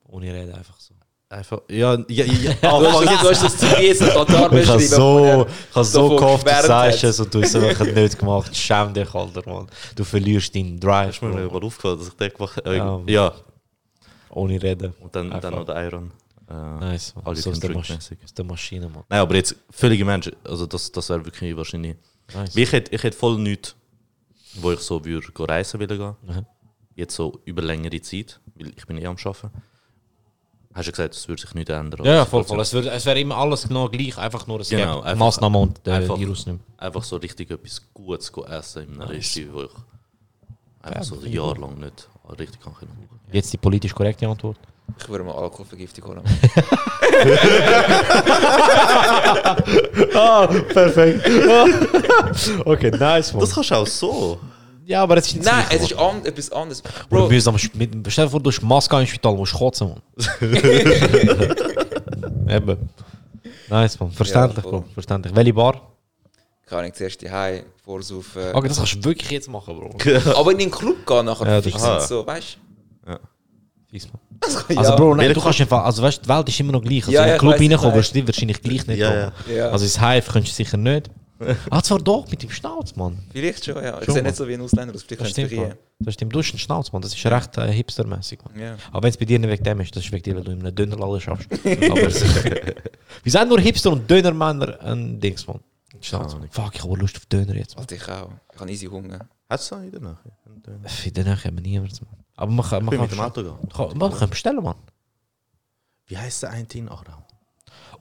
Ohne 0.07 0.33
Reden 0.33 0.53
einfach 0.53 0.79
so. 0.79 0.95
Einfach, 1.29 1.61
ja, 1.69 1.93
ja, 2.09 2.25
ja. 2.25 2.53
Du 2.61 2.87
hast, 2.91 3.05
das, 3.05 3.21
du 3.21 3.29
hast 3.29 3.43
das 3.43 3.57
zu 3.59 3.65
jetzt 3.81 4.01
in 4.01 4.07
Katar 4.07 4.27
Ich 4.27 4.67
habe 4.67 4.79
beschrieben. 4.79 4.79
so, 4.95 5.45
ich 5.69 5.75
habe 5.75 5.85
so 5.85 6.15
gehofft, 6.15 6.45
du 6.47 6.49
sagst 6.49 7.03
hat. 7.03 7.09
es 7.09 7.19
und 7.19 7.33
du 7.33 7.41
hast 7.43 7.53
es 7.55 7.63
einfach 7.63 7.85
nicht 7.85 8.19
gemacht. 8.19 8.55
Schäm 8.57 8.93
dich, 8.93 9.13
Alter, 9.13 9.47
Mann. 9.49 9.67
Du 9.95 10.03
verlierst 10.03 10.53
deinen 10.55 10.79
Drive, 10.79 11.09
Ist 11.15 11.21
mir 11.21 11.29
mal 11.29 11.63
aufgefallen, 11.63 11.99
dass 11.99 12.07
ich 12.07 12.13
den 12.15 12.33
gemacht 12.33 12.57
habe. 12.57 12.69
Äh, 12.73 12.77
Ja. 12.77 13.01
ja, 13.07 13.33
Ohne 14.31 14.61
Reden. 14.61 14.93
und 14.99 15.15
dann, 15.15 15.29
dann 15.39 15.53
noch 15.53 15.65
der 15.65 15.85
Iron. 15.85 16.11
Äh, 16.49 16.53
Nice, 16.53 17.13
man. 17.15 17.25
alle 17.27 17.35
So 17.37 17.51
aus 17.51 17.59
der, 17.61 17.69
Masch 17.71 17.87
Drückmäßig. 17.87 18.17
aus 18.25 18.33
der 18.33 18.45
Maschine, 18.45 18.89
man. 18.89 19.03
Nein, 19.07 19.19
aber 19.21 19.35
jetzt 19.35 19.55
völlige 19.69 20.03
Menschen, 20.03 20.35
also 20.43 20.65
das, 20.65 20.91
das 20.91 21.07
wäre 21.09 21.23
wirklich 21.23 21.55
wahrscheinlich. 21.55 21.95
Nice. 22.33 22.55
Ich 22.55 22.71
hätte, 22.71 22.93
ich 22.95 23.03
hätte 23.03 23.17
voll 23.17 23.37
nichts, 23.39 23.75
wo 24.55 24.71
ich 24.71 24.79
so 24.79 25.03
würde 25.03 25.27
reisen 25.49 25.79
will 25.79 25.87
gehen. 25.87 26.15
Mhm. 26.25 26.45
Jetzt 26.95 27.15
so 27.15 27.39
über 27.45 27.61
längere 27.61 28.01
Zeit, 28.01 28.39
weil 28.55 28.69
ich 28.75 28.85
bin 28.85 28.97
eh 28.97 29.05
am 29.07 29.15
Arbeiten. 29.23 29.51
Hast 30.73 30.87
du 30.87 30.91
gesagt, 30.91 31.15
es 31.15 31.27
würde 31.27 31.41
sich 31.41 31.53
nicht 31.53 31.69
ändern? 31.69 32.05
Ja, 32.05 32.13
ja, 32.15 32.25
voll, 32.25 32.45
voll. 32.45 32.59
Es, 32.61 32.71
würde- 32.71 32.91
es 32.91 33.05
wäre 33.05 33.19
immer 33.19 33.35
alles 33.35 33.67
genau 33.67 33.89
gleich, 33.89 34.17
einfach 34.17 34.47
nur 34.47 34.61
es 34.61 34.69
Genau, 34.69 35.01
einfach- 35.01 35.19
Massnahmen 35.19 35.61
und 35.61 35.85
der 35.85 35.95
einfach- 35.95 36.17
Virus 36.17 36.45
nicht 36.45 36.57
mehr. 36.57 36.65
Einfach 36.77 37.03
so 37.03 37.17
richtig 37.17 37.51
etwas 37.51 37.81
Gutes 37.93 38.31
essen 38.47 38.83
in 38.83 39.01
einem 39.01 39.09
Restaurant, 39.09 39.53
wo 39.53 39.61
ich 39.63 39.71
einfach 40.83 41.03
so 41.03 41.19
ein 41.19 41.31
Jahr 41.31 41.57
lang 41.57 41.77
nicht 41.79 42.07
richtig 42.39 42.61
kann. 42.61 42.73
Jetzt 43.33 43.51
die 43.51 43.57
politisch 43.57 43.93
korrekte 43.93 44.27
Antwort. 44.27 44.57
Ich 44.99 45.09
würde 45.09 45.23
mal 45.23 45.33
Alkoholvergiftung 45.35 46.05
holen. 46.05 46.21
Ah, 50.15 50.47
perfekt. 50.47 51.25
okay, 52.65 52.91
nice, 52.91 53.33
man. 53.33 53.41
Das 53.41 53.53
kannst 53.53 53.71
du 53.71 53.75
auch 53.75 53.87
so. 53.87 54.39
ja, 54.85 55.03
aber 55.03 55.17
es 55.17 55.27
ist 55.27 55.35
nicht 55.35 55.45
Nein, 55.45 55.65
das 55.69 55.81
es 55.81 55.91
ist 55.91 55.97
an, 55.97 56.25
etwas 56.25 56.51
anderes. 56.51 56.81
Bro, 56.81 56.91
Bro, 57.09 57.27
du 57.27 57.33
mühsam 57.33 57.55
mit, 57.73 57.91
stell 58.11 58.25
dir 58.25 58.31
vor, 58.31 58.39
du 58.39 58.49
hast 58.49 58.61
Maske 58.61 58.99
im 58.99 59.05
Spital, 59.07 59.35
musst 59.35 59.53
kotzen, 59.53 59.89
man. 59.89 60.01
Eben. 62.49 62.89
Nice, 63.69 63.99
man. 63.99 64.11
Verständlich, 64.11 64.63
Ja. 64.65 64.71
Bro. 64.71 64.85
Verständlich. 64.93 65.35
Welche 65.35 65.53
Bar? 65.53 65.81
kann 66.65 66.85
ich 66.85 66.93
zuerst 66.93 67.21
die 67.21 67.29
Hause 67.29 67.63
vorsaufen. 67.83 68.43
Okay, 68.53 68.69
das 68.69 68.77
kannst 68.77 68.95
du 68.95 69.03
wirklich 69.03 69.29
jetzt 69.31 69.49
machen, 69.49 69.77
Bro. 69.77 69.89
Aber 70.35 70.51
in 70.51 70.57
den 70.57 70.71
Club 70.71 71.05
gehen 71.05 71.25
nachher 71.25 71.55
Ja, 71.55 71.61
fix 71.61 71.83
aha. 71.83 71.95
und 71.97 72.03
so, 72.07 72.25
weißt 72.25 72.47
Fix, 72.47 72.57
man. 73.05 73.19
Du? 73.91 74.77
Also, 74.77 74.95
Bro, 74.95 75.15
nein, 75.15 75.33
du 75.33 75.41
kannst 75.41 75.61
einfach, 75.61 75.83
also 75.83 76.01
weißt 76.01 76.19
du, 76.19 76.23
die 76.23 76.29
Welt 76.29 76.49
ist 76.49 76.59
immer 76.59 76.71
noch 76.71 76.81
gleich. 76.81 77.01
Also, 77.03 77.11
Ja, 77.11 77.25
in 77.25 77.29
den 77.31 77.39
Club 77.39 77.59
reinkommen, 77.59 77.95
wirst 77.95 78.15
du 78.15 78.25
wahrscheinlich 78.27 78.61
gleich 78.61 78.87
nicht 78.87 78.99
Ja, 78.99 79.31
ja. 79.53 79.69
Also, 79.69 79.85
ins 79.85 79.99
Hive 79.99 80.31
könntest 80.31 80.57
du 80.59 80.63
sicher 80.63 80.77
nicht. 80.77 81.09
ah, 81.71 81.81
zwar 81.81 81.97
doch, 81.97 82.29
mit 82.29 82.43
dem 82.43 82.51
Schnauz, 82.51 82.95
Mann. 82.95 83.17
Vielleicht 83.31 83.65
schon, 83.65 83.83
ja. 83.83 83.99
Ich 83.99 84.07
sehe 84.11 84.21
nicht 84.21 84.35
so 84.35 84.47
wie 84.47 84.53
ein 84.53 84.61
Ausländer 84.61 84.93
aus. 84.93 85.01
Vielleicht 85.01 85.21
Das 85.21 85.29
stimmt. 85.31 85.51
Mann. 85.53 85.73
Das 85.99 86.13
stimmt. 86.13 86.35
Du 86.35 86.39
hast 86.39 86.51
einen 86.51 86.59
Schnauz, 86.59 86.91
Mann. 86.91 87.01
Das 87.01 87.15
ist 87.15 87.25
recht 87.25 87.57
äh, 87.57 87.71
hipstermäßig, 87.71 88.39
Mann. 88.45 88.59
Ja. 88.61 88.75
Aber 88.91 89.03
wenn 89.03 89.09
es 89.09 89.17
bei 89.17 89.25
dir 89.25 89.39
nicht 89.39 89.49
wegen 89.49 89.63
dem 89.63 89.79
ist, 89.81 89.95
das 89.95 90.05
ist 90.05 90.11
wegen 90.11 90.21
dir, 90.23 90.35
weil 90.35 90.43
du 90.43 90.51
in 90.51 90.59
einem 90.59 90.75
Dönerladen 90.75 91.19
schaffst. 91.19 91.47
Aber 91.51 92.01
es- 92.03 92.23
wir 93.23 93.31
sind 93.31 93.49
nur 93.49 93.59
Hipster 93.59 93.91
und 93.91 94.09
Dönermänner 94.09 94.79
ein 94.81 95.19
Dings, 95.19 95.47
Mann. 95.47 95.59
Schnauz, 95.99 96.33
Mann. 96.35 96.47
Fuck, 96.51 96.75
ich 96.75 96.83
habe 96.83 96.95
Lust 96.95 97.17
auf 97.17 97.25
Döner 97.25 97.55
jetzt, 97.55 97.75
Mann. 97.75 97.81
Alter, 97.89 97.95
ich 97.95 98.07
auch. 98.07 98.29
Ich 98.53 98.59
habe 98.59 98.71
easy 98.71 98.85
Hunger. 98.85 99.19
Hast 99.49 99.71
du 99.71 99.75
es 99.77 99.83
in 99.83 99.91
der 99.91 100.01
Nähe? 100.01 100.17
In 101.05 101.13
der 101.13 101.23
Nähe 101.23 101.43
haben 101.43 101.55
wir 101.55 101.61
niemanden, 101.63 102.05
Mann. 102.05 102.20
Aber 102.41 102.51
man 102.51 102.65
kann, 102.67 102.79
Ich 102.79 102.85
man 102.85 102.89
bin 102.89 102.99
kann, 102.99 103.07
mit 103.07 103.11
dem 103.11 103.19
Auto 103.19 103.43
gehen. 103.43 103.69
kann, 103.75 103.97
man 103.97 104.11
kann 104.17 104.29
bestellen, 104.29 104.63
Mann. 104.63 104.75
Wie 106.07 106.17
heisst 106.17 106.41
der 106.41 106.49
eine 106.49 106.65
in 106.73 106.89
Aarau? 106.89 107.23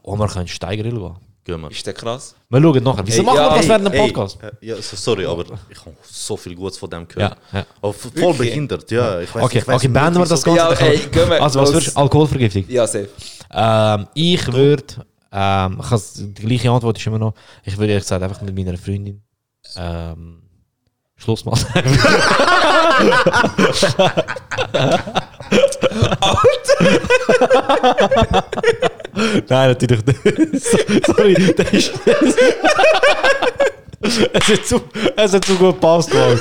Und 0.03 0.19
wir 0.19 0.29
können 0.29 0.49
Steigeril 0.49 0.95
gehen. 0.99 1.17
Gehen 1.45 1.61
wir. 1.61 1.71
Ist 1.71 1.87
der 1.87 1.93
krass? 1.95 2.35
Wir 2.49 2.61
schauen 2.63 2.83
nachher. 2.83 3.07
Wieso 3.07 3.19
Ey, 3.21 3.27
machen 3.27 3.37
ja, 3.37 3.43
wir 3.51 3.57
das 3.57 3.63
ey, 3.65 3.69
während 3.69 3.87
dem 3.95 4.07
Podcast? 4.07 4.43
äh, 4.43 4.53
ja, 4.63 4.77
so, 4.77 4.97
sorry, 4.97 5.27
aber 5.27 5.45
ich 5.69 5.79
habe 5.81 5.97
so 6.03 6.37
viel 6.39 6.55
Gutes 6.55 6.79
von 6.79 6.89
dem 6.89 7.07
gehört. 7.07 7.37
Ja, 7.53 7.59
ja. 7.61 7.67
Aber 7.83 7.93
voll 7.93 8.35
behindert, 8.35 8.91
ja. 8.91 9.21
Ich 9.21 9.35
weiß, 9.35 9.45
Okay, 9.45 9.59
ich 9.59 9.69
weiß 9.69 9.77
okay, 9.77 9.89
beenden 9.89 10.19
wir 10.21 10.27
das 10.27 10.43
Ganze. 10.43 10.59
Ja, 10.59 10.73
ey, 10.73 10.99
gehen 10.99 11.29
wir- 11.31 11.43
also, 11.43 11.61
was 11.61 11.73
würdest 11.73 11.95
du? 11.97 12.01
Alkoholvergiftung? 12.01 12.65
Ja, 12.69 12.87
safe. 12.87 13.09
Ähm, 13.53 14.07
ich 14.15 14.53
würde, 14.53 15.07
ähm, 15.33 15.81
ich 15.95 16.13
die 16.35 16.47
gleiche 16.47 16.71
Antwort 16.71 16.97
ist 16.99 17.07
immer 17.07 17.19
noch, 17.19 17.35
ich 17.65 17.77
würde 17.77 17.93
ehrlich 17.93 18.05
gesagt 18.05 18.23
einfach 18.23 18.41
mit 18.43 18.55
meiner 18.57 18.77
Freundin 18.79 19.23
ähm, 19.77 20.43
Schluss 21.23 21.45
machen. 21.45 21.67
Nein, 29.49 29.69
natürlich 29.69 30.01
nicht. 30.07 30.65
So- 30.65 30.79
Sorry, 31.15 31.35
das 31.57 31.73
ist. 31.73 31.93
es, 34.33 34.49
hat 34.49 34.67
zu, 34.67 34.81
es 35.17 35.33
hat 35.33 35.45
zu 35.45 35.55
gut 35.57 35.75
gepasst, 35.75 36.13
Mann. 36.15 36.41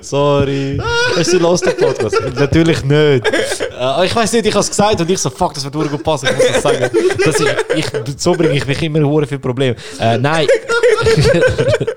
Sorry. 0.00 0.80
Hast 1.16 1.32
du 1.32 1.38
los 1.38 1.60
den 1.60 1.76
Podcast? 1.76 2.16
Natürlich 2.34 2.82
nicht. 2.84 3.26
Äh, 3.26 4.06
ich 4.06 4.16
weiß 4.16 4.32
nicht, 4.32 4.46
ich 4.46 4.52
habe 4.54 4.60
es 4.60 4.68
gesagt 4.70 5.00
und 5.00 5.10
ich 5.10 5.18
so, 5.18 5.28
fuck, 5.30 5.54
das 5.54 5.64
wird 5.64 5.74
gut 5.90 6.02
passen. 6.02 6.28
Ich 6.30 6.36
muss 6.36 6.46
das 6.52 6.62
sagen. 6.62 6.90
Das 7.24 7.40
ist, 7.40 7.54
ich, 7.76 7.86
so 8.16 8.32
bringe 8.32 8.54
ich 8.56 8.66
mich 8.66 8.82
immer 8.82 9.00
hure 9.06 9.26
viel 9.26 9.38
Probleme. 9.38 9.76
Äh, 10.00 10.16
nein. 10.18 10.46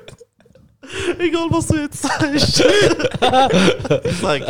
Egal, 1.19 1.47
was 1.49 1.67
du 1.67 1.77
jetzt 1.77 2.01
sagst. 2.01 2.57
Sag. 4.21 4.41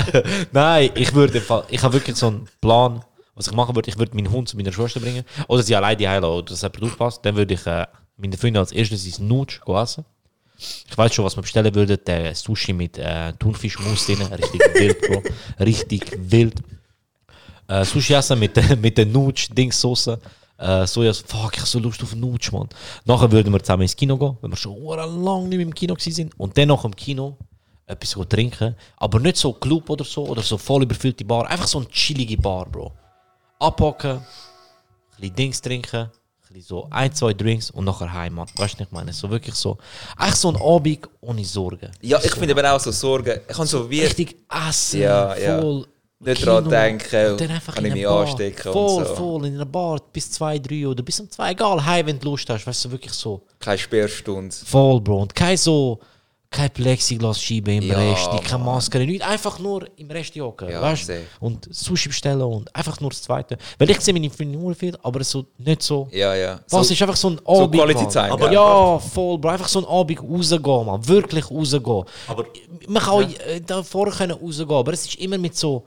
Nein, 0.52 0.90
ich 0.96 1.14
würde 1.14 1.42
ich 1.70 1.84
habe 1.84 1.94
wirklich 1.94 2.16
so 2.16 2.28
einen 2.28 2.48
Plan, 2.62 3.04
was 3.36 3.48
ich 3.48 3.54
machen 3.54 3.76
würde. 3.76 3.90
Ich 3.90 3.98
würde 4.00 4.16
meinen 4.16 4.32
Hund 4.32 4.50
zu 4.50 4.58
meiner 4.58 4.72
Schwester 4.72 5.00
bringen. 5.00 5.24
Oder 5.48 5.62
sie 5.64 5.76
alleine 5.76 5.98
die 5.98 6.08
heilen, 6.10 6.24
oder 6.24 6.44
das 6.50 6.62
jemand 6.62 6.84
aufpasst. 6.84 7.24
Dann 7.26 7.36
würde 7.36 7.54
ich 7.54 7.66
äh, 7.68 7.86
meine 8.18 8.38
Freundin 8.38 8.60
als 8.60 8.72
erstes 8.72 9.06
ins 9.06 9.20
Nutsch 9.20 9.60
essen. 9.68 10.06
Ich 10.58 10.98
weiß 10.98 11.14
schon, 11.14 11.26
was 11.26 11.36
wir 11.36 11.42
bestellen 11.42 11.74
würden. 11.76 11.98
Der 12.06 12.34
Sushi 12.34 12.74
mit 12.74 12.98
äh, 12.98 13.34
Thunfischmus 13.34 14.06
drin. 14.06 14.22
Richtig 14.22 14.62
wild, 14.74 15.02
Bro. 15.02 15.24
Richtig 15.60 16.04
wild. 16.18 16.56
Äh, 17.68 17.86
Sushi 17.86 18.14
essen 18.14 18.40
mit, 18.40 18.56
der- 18.58 18.78
mit 18.78 18.98
der 18.98 19.06
Nutsch-Dings-Sauce. 19.06 20.12
Äh, 20.62 20.86
Soja, 20.86 21.12
fuck, 21.12 21.54
ich 21.54 21.60
habe 21.60 21.68
so 21.68 21.80
Lust 21.80 22.04
auf 22.04 22.14
Nutsch, 22.16 22.52
Mann. 22.52 22.70
Nachher 23.06 23.32
würden 23.32 23.52
wir 23.52 23.60
zusammen 23.64 23.82
ins 23.82 23.96
Kino 23.96 24.16
gehen, 24.16 24.38
wenn 24.42 24.52
wir 24.52 24.58
schon 24.58 24.74
hure 24.74 24.98
lang 25.08 25.50
nicht 25.50 25.58
mehr 25.58 25.66
im 25.66 25.74
Kino 25.74 25.96
waren. 25.96 26.30
Und 26.38 26.56
dann 26.58 26.68
nach 26.68 26.84
dem 26.84 26.96
Kino 26.96 27.36
etwas 27.88 28.16
trinken. 28.30 28.76
Aber 28.98 29.20
nicht 29.20 29.38
so 29.38 29.54
Club 29.54 29.90
oder 29.90 30.06
so, 30.06 30.26
oder 30.28 30.44
so 30.44 30.58
voll 30.60 30.84
überfüllte 30.84 31.26
Bar. 31.26 31.48
Einfach 31.50 31.68
so 31.68 31.80
eine 31.80 31.88
chillige 31.90 32.38
Bar, 32.38 32.68
Bro. 32.68 32.92
Abhocken, 33.60 34.18
ein 34.18 34.22
bisschen 35.20 35.36
Dings 35.36 35.62
trinken, 35.62 35.98
ein 36.00 36.10
bisschen 36.48 36.62
so 36.64 36.88
ein, 36.92 37.12
zwei 37.14 37.34
Drinks 37.34 37.72
und 37.72 37.86
nachher 37.86 38.12
heim, 38.14 38.36
Mann. 38.36 38.48
Weißt 38.56 38.76
du, 38.76 38.80
was 38.80 38.88
ich 38.88 38.92
meine? 38.92 39.14
So 39.14 39.30
wirklich 39.32 39.56
so. 39.56 39.78
Eigentlich 40.16 40.36
so 40.36 40.50
ein 40.52 40.62
Abend 40.62 41.10
ohne 41.22 41.44
Sorgen. 41.44 41.90
Ja, 42.02 42.20
ich 42.24 42.34
finde 42.36 42.54
aber 42.58 42.76
auch 42.76 42.80
so 42.80 42.92
Sorgen. 42.92 43.40
Ich 43.48 43.56
kann 43.56 43.66
so 43.68 43.90
wie 43.90 44.02
Richtig 44.02 44.36
essen, 44.68 45.02
Ja, 45.02 45.36
ja. 45.36 45.60
voll. 45.60 45.88
Nicht 46.24 46.46
dran 46.46 46.70
denken, 46.70 47.32
und 47.32 47.42
dann 47.42 47.52
einfach 47.52 47.76
kann 47.76 47.86
in 47.86 47.92
ich 47.92 47.96
mich 47.98 48.06
Bar. 48.06 48.22
anstecken 48.22 48.72
Voll, 48.74 48.98
und 49.02 49.08
so. 49.08 49.16
voll, 49.16 49.46
in 49.48 49.56
einer 49.56 49.66
Bar 49.66 50.00
bis 50.14 50.32
zwei, 50.32 50.60
drei 50.60 50.88
oder 50.88 51.02
bis 51.04 51.20
um 51.20 51.30
zwei, 51.30 51.52
egal, 51.52 51.84
heim, 51.86 52.06
wenn 52.08 52.20
du 52.20 52.30
Lust 52.30 52.50
hast, 52.50 52.66
weißt 52.68 52.86
du, 52.86 52.92
wirklich 52.92 53.14
so. 53.14 53.42
Keine 53.60 53.78
Sperrstunde. 53.78 54.56
Voll, 54.66 55.02
Bro. 55.02 55.22
Und 55.24 55.36
kein 55.36 55.58
so, 55.58 56.00
kein 56.50 56.70
Plexiglas-Scheibe 56.70 57.76
im 57.76 57.84
Ja, 57.84 57.98
Rest, 57.98 58.30
keine 58.46 58.64
Mann. 58.64 58.76
Maske, 58.76 59.00
nichts. 59.00 59.26
Einfach 59.26 59.58
nur 59.60 59.88
im 59.96 60.12
Rest 60.12 60.36
hocken, 60.36 60.70
Ja, 60.70 60.82
weißt. 60.82 61.12
Und 61.40 61.68
Sushi 61.74 62.10
bestellen 62.10 62.42
und 62.42 62.76
einfach 62.76 63.00
nur 63.00 63.10
das 63.10 63.22
Zweite. 63.22 63.58
Weil 63.80 63.90
ich 63.90 64.02
sehe 64.02 64.14
meine 64.14 64.30
Freunde 64.30 64.58
nur 64.58 64.76
viel, 64.76 64.96
aber 65.02 65.24
so 65.24 65.46
nicht 65.58 65.82
so. 65.82 66.08
Ja, 66.12 66.36
ja. 66.36 66.60
Was 66.70 66.88
So- 66.90 66.94
ist 66.94 67.02
einfach 67.02 67.16
so 67.16 67.30
ein 67.30 67.40
so 67.46 67.64
Abend. 67.64 67.74
Quality 67.76 68.04
Mann. 68.04 68.10
Time, 68.12 68.32
Aber 68.32 68.52
ja, 68.52 69.00
voll, 69.00 69.38
Bro. 69.38 69.50
Einfach 69.50 69.68
so 69.70 69.80
ein 69.80 69.86
Abend 69.86 70.22
rausgehen, 70.22 70.86
man. 70.86 71.08
Wirklich 71.08 71.50
rausgehen. 71.50 72.04
Aber 72.28 72.46
Man 72.88 73.02
kann 73.02 73.14
auch 73.14 73.22
äh, 73.22 73.62
davor 73.66 74.12
können 74.12 74.34
rausgehen, 74.34 74.70
aber 74.72 74.92
es 74.94 75.06
ist 75.06 75.16
immer 75.16 75.38
mit 75.38 75.56
so. 75.58 75.84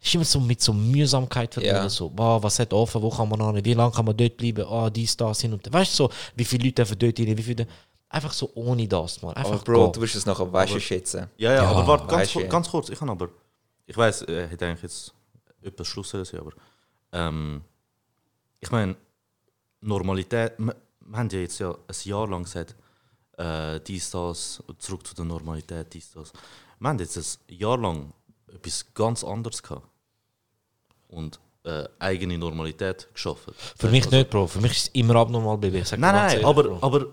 Es 0.00 0.08
Ist 0.08 0.14
immer 0.14 0.24
so 0.24 0.40
mit 0.40 0.60
so 0.60 0.72
Mühsamkeit 0.72 1.52
verbunden. 1.52 1.76
Ja. 1.76 1.88
So, 1.88 2.08
boah, 2.08 2.42
was 2.42 2.58
hat 2.58 2.72
offen, 2.72 3.02
wo 3.02 3.10
kann 3.10 3.28
man 3.28 3.40
an, 3.40 3.64
wie 3.64 3.74
lange 3.74 3.92
kann 3.92 4.04
man 4.04 4.16
dort 4.16 4.36
bleiben, 4.36 4.64
ah, 4.64 4.88
dies, 4.88 5.16
das, 5.16 5.40
hin 5.40 5.52
und 5.52 5.64
her. 5.66 5.72
Weißt 5.72 5.92
du, 5.92 6.04
so, 6.04 6.10
wie 6.36 6.44
viele 6.44 6.64
Leute 6.64 6.74
dürfen 6.84 6.98
dort 6.98 7.18
rein, 7.18 7.36
wie 7.36 7.42
viele. 7.42 7.66
Einfach 8.10 8.32
so 8.32 8.50
ohne 8.54 8.88
das, 8.88 9.20
man. 9.20 9.34
Einfach 9.34 9.52
Aber 9.52 9.64
Bro, 9.64 9.84
gehen. 9.84 9.92
du 9.92 10.00
wirst 10.00 10.14
es 10.14 10.24
nachher 10.24 10.50
weißt 10.50 10.80
schätzen. 10.80 11.28
Ja, 11.36 11.52
ja, 11.52 11.62
Ja, 11.62 11.70
aber 11.70 11.86
warte, 11.86 12.06
ganz, 12.06 12.34
weißt 12.34 12.48
ganz 12.48 12.70
kurz, 12.70 12.88
ich 12.88 12.98
kann 12.98 13.10
aber. 13.10 13.28
Ich 13.86 13.96
weiß, 13.96 14.22
er 14.22 14.46
hätte 14.48 14.66
eigentlich 14.66 14.82
jetzt 14.82 15.12
etwas 15.62 15.86
Schluss 15.86 16.10
sollen 16.10 16.24
sein, 16.24 16.40
aber. 16.40 16.52
Ähm, 17.12 17.62
ich 18.60 18.70
meine, 18.70 18.96
Normalität. 19.80 20.52
Wir, 20.58 20.74
wir 21.00 21.18
haben 21.18 21.28
ja 21.30 21.38
jetzt 21.38 21.58
ja 21.58 21.70
ein 21.70 21.96
Jahr 22.04 22.28
lang 22.28 22.44
gesagt, 22.44 22.76
äh, 23.36 23.80
dies, 23.80 24.10
das, 24.10 24.62
zurück 24.78 25.06
zu 25.06 25.14
der 25.14 25.24
Normalität, 25.24 25.92
dies, 25.92 26.12
das. 26.12 26.32
Wir 26.78 26.88
haben 26.88 26.98
jetzt 26.98 27.16
ein 27.16 27.56
Jahr 27.56 27.78
lang 27.78 28.12
etwas 28.54 28.86
ganz 28.94 29.24
anderes 29.24 29.62
gehabt. 29.62 29.86
Und 31.08 31.40
äh, 31.64 31.84
eigene 31.98 32.38
Normalität 32.38 33.08
geschaffen. 33.12 33.54
Für 33.76 33.88
mich 33.88 34.10
nicht, 34.10 34.30
Bro. 34.30 34.46
Für 34.46 34.60
mich 34.60 34.72
ist 34.72 34.82
es 34.84 34.88
immer 34.88 35.16
abnormal 35.16 35.56
geblieben. 35.56 35.82
Ich 35.82 35.88
sag 35.88 35.96
dir 35.98 36.02
Nein, 36.02 36.14
nein, 36.14 36.30
ehrlich, 36.30 36.46
aber, 36.46 36.62
Bro. 36.62 36.78
aber 36.80 37.06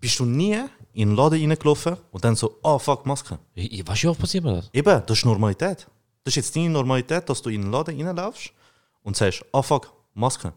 bist 0.00 0.18
du 0.18 0.24
nie 0.24 0.62
in 0.92 1.10
den 1.10 1.16
Laden 1.16 1.38
reingelaufen 1.50 1.96
und 2.10 2.24
dann 2.24 2.36
so, 2.36 2.58
ah 2.62 2.78
fuck, 2.78 3.04
Maske? 3.04 3.38
Ich, 3.54 3.72
ich, 3.80 3.86
weißt 3.86 4.04
du, 4.04 4.10
was 4.10 4.16
passiert 4.16 4.44
mir 4.44 4.56
das? 4.56 4.70
Eben, 4.72 5.02
das 5.06 5.18
ist 5.18 5.24
Normalität. 5.24 5.86
Das 6.24 6.32
ist 6.32 6.36
jetzt 6.36 6.56
deine 6.56 6.70
Normalität, 6.70 7.28
dass 7.28 7.42
du 7.42 7.50
in 7.50 7.62
den 7.62 7.70
Laden 7.70 8.00
reinlaufst 8.00 8.52
und 9.02 9.16
sagst, 9.16 9.44
ah 9.52 9.62
fuck, 9.62 9.92
Maske. 10.14 10.52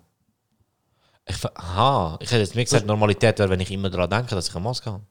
Ich, 1.26 1.46
aha, 1.46 2.18
ich 2.22 2.32
hätte 2.32 2.42
jetzt 2.42 2.56
mir 2.56 2.64
gesagt, 2.64 2.86
Normalität 2.86 3.38
wäre, 3.38 3.50
wenn 3.50 3.60
ich 3.60 3.70
immer 3.70 3.90
daran 3.90 4.10
denke, 4.10 4.34
dass 4.34 4.48
ich 4.48 4.56
eine 4.56 4.64
Maske 4.64 4.92
habe. 4.92 5.04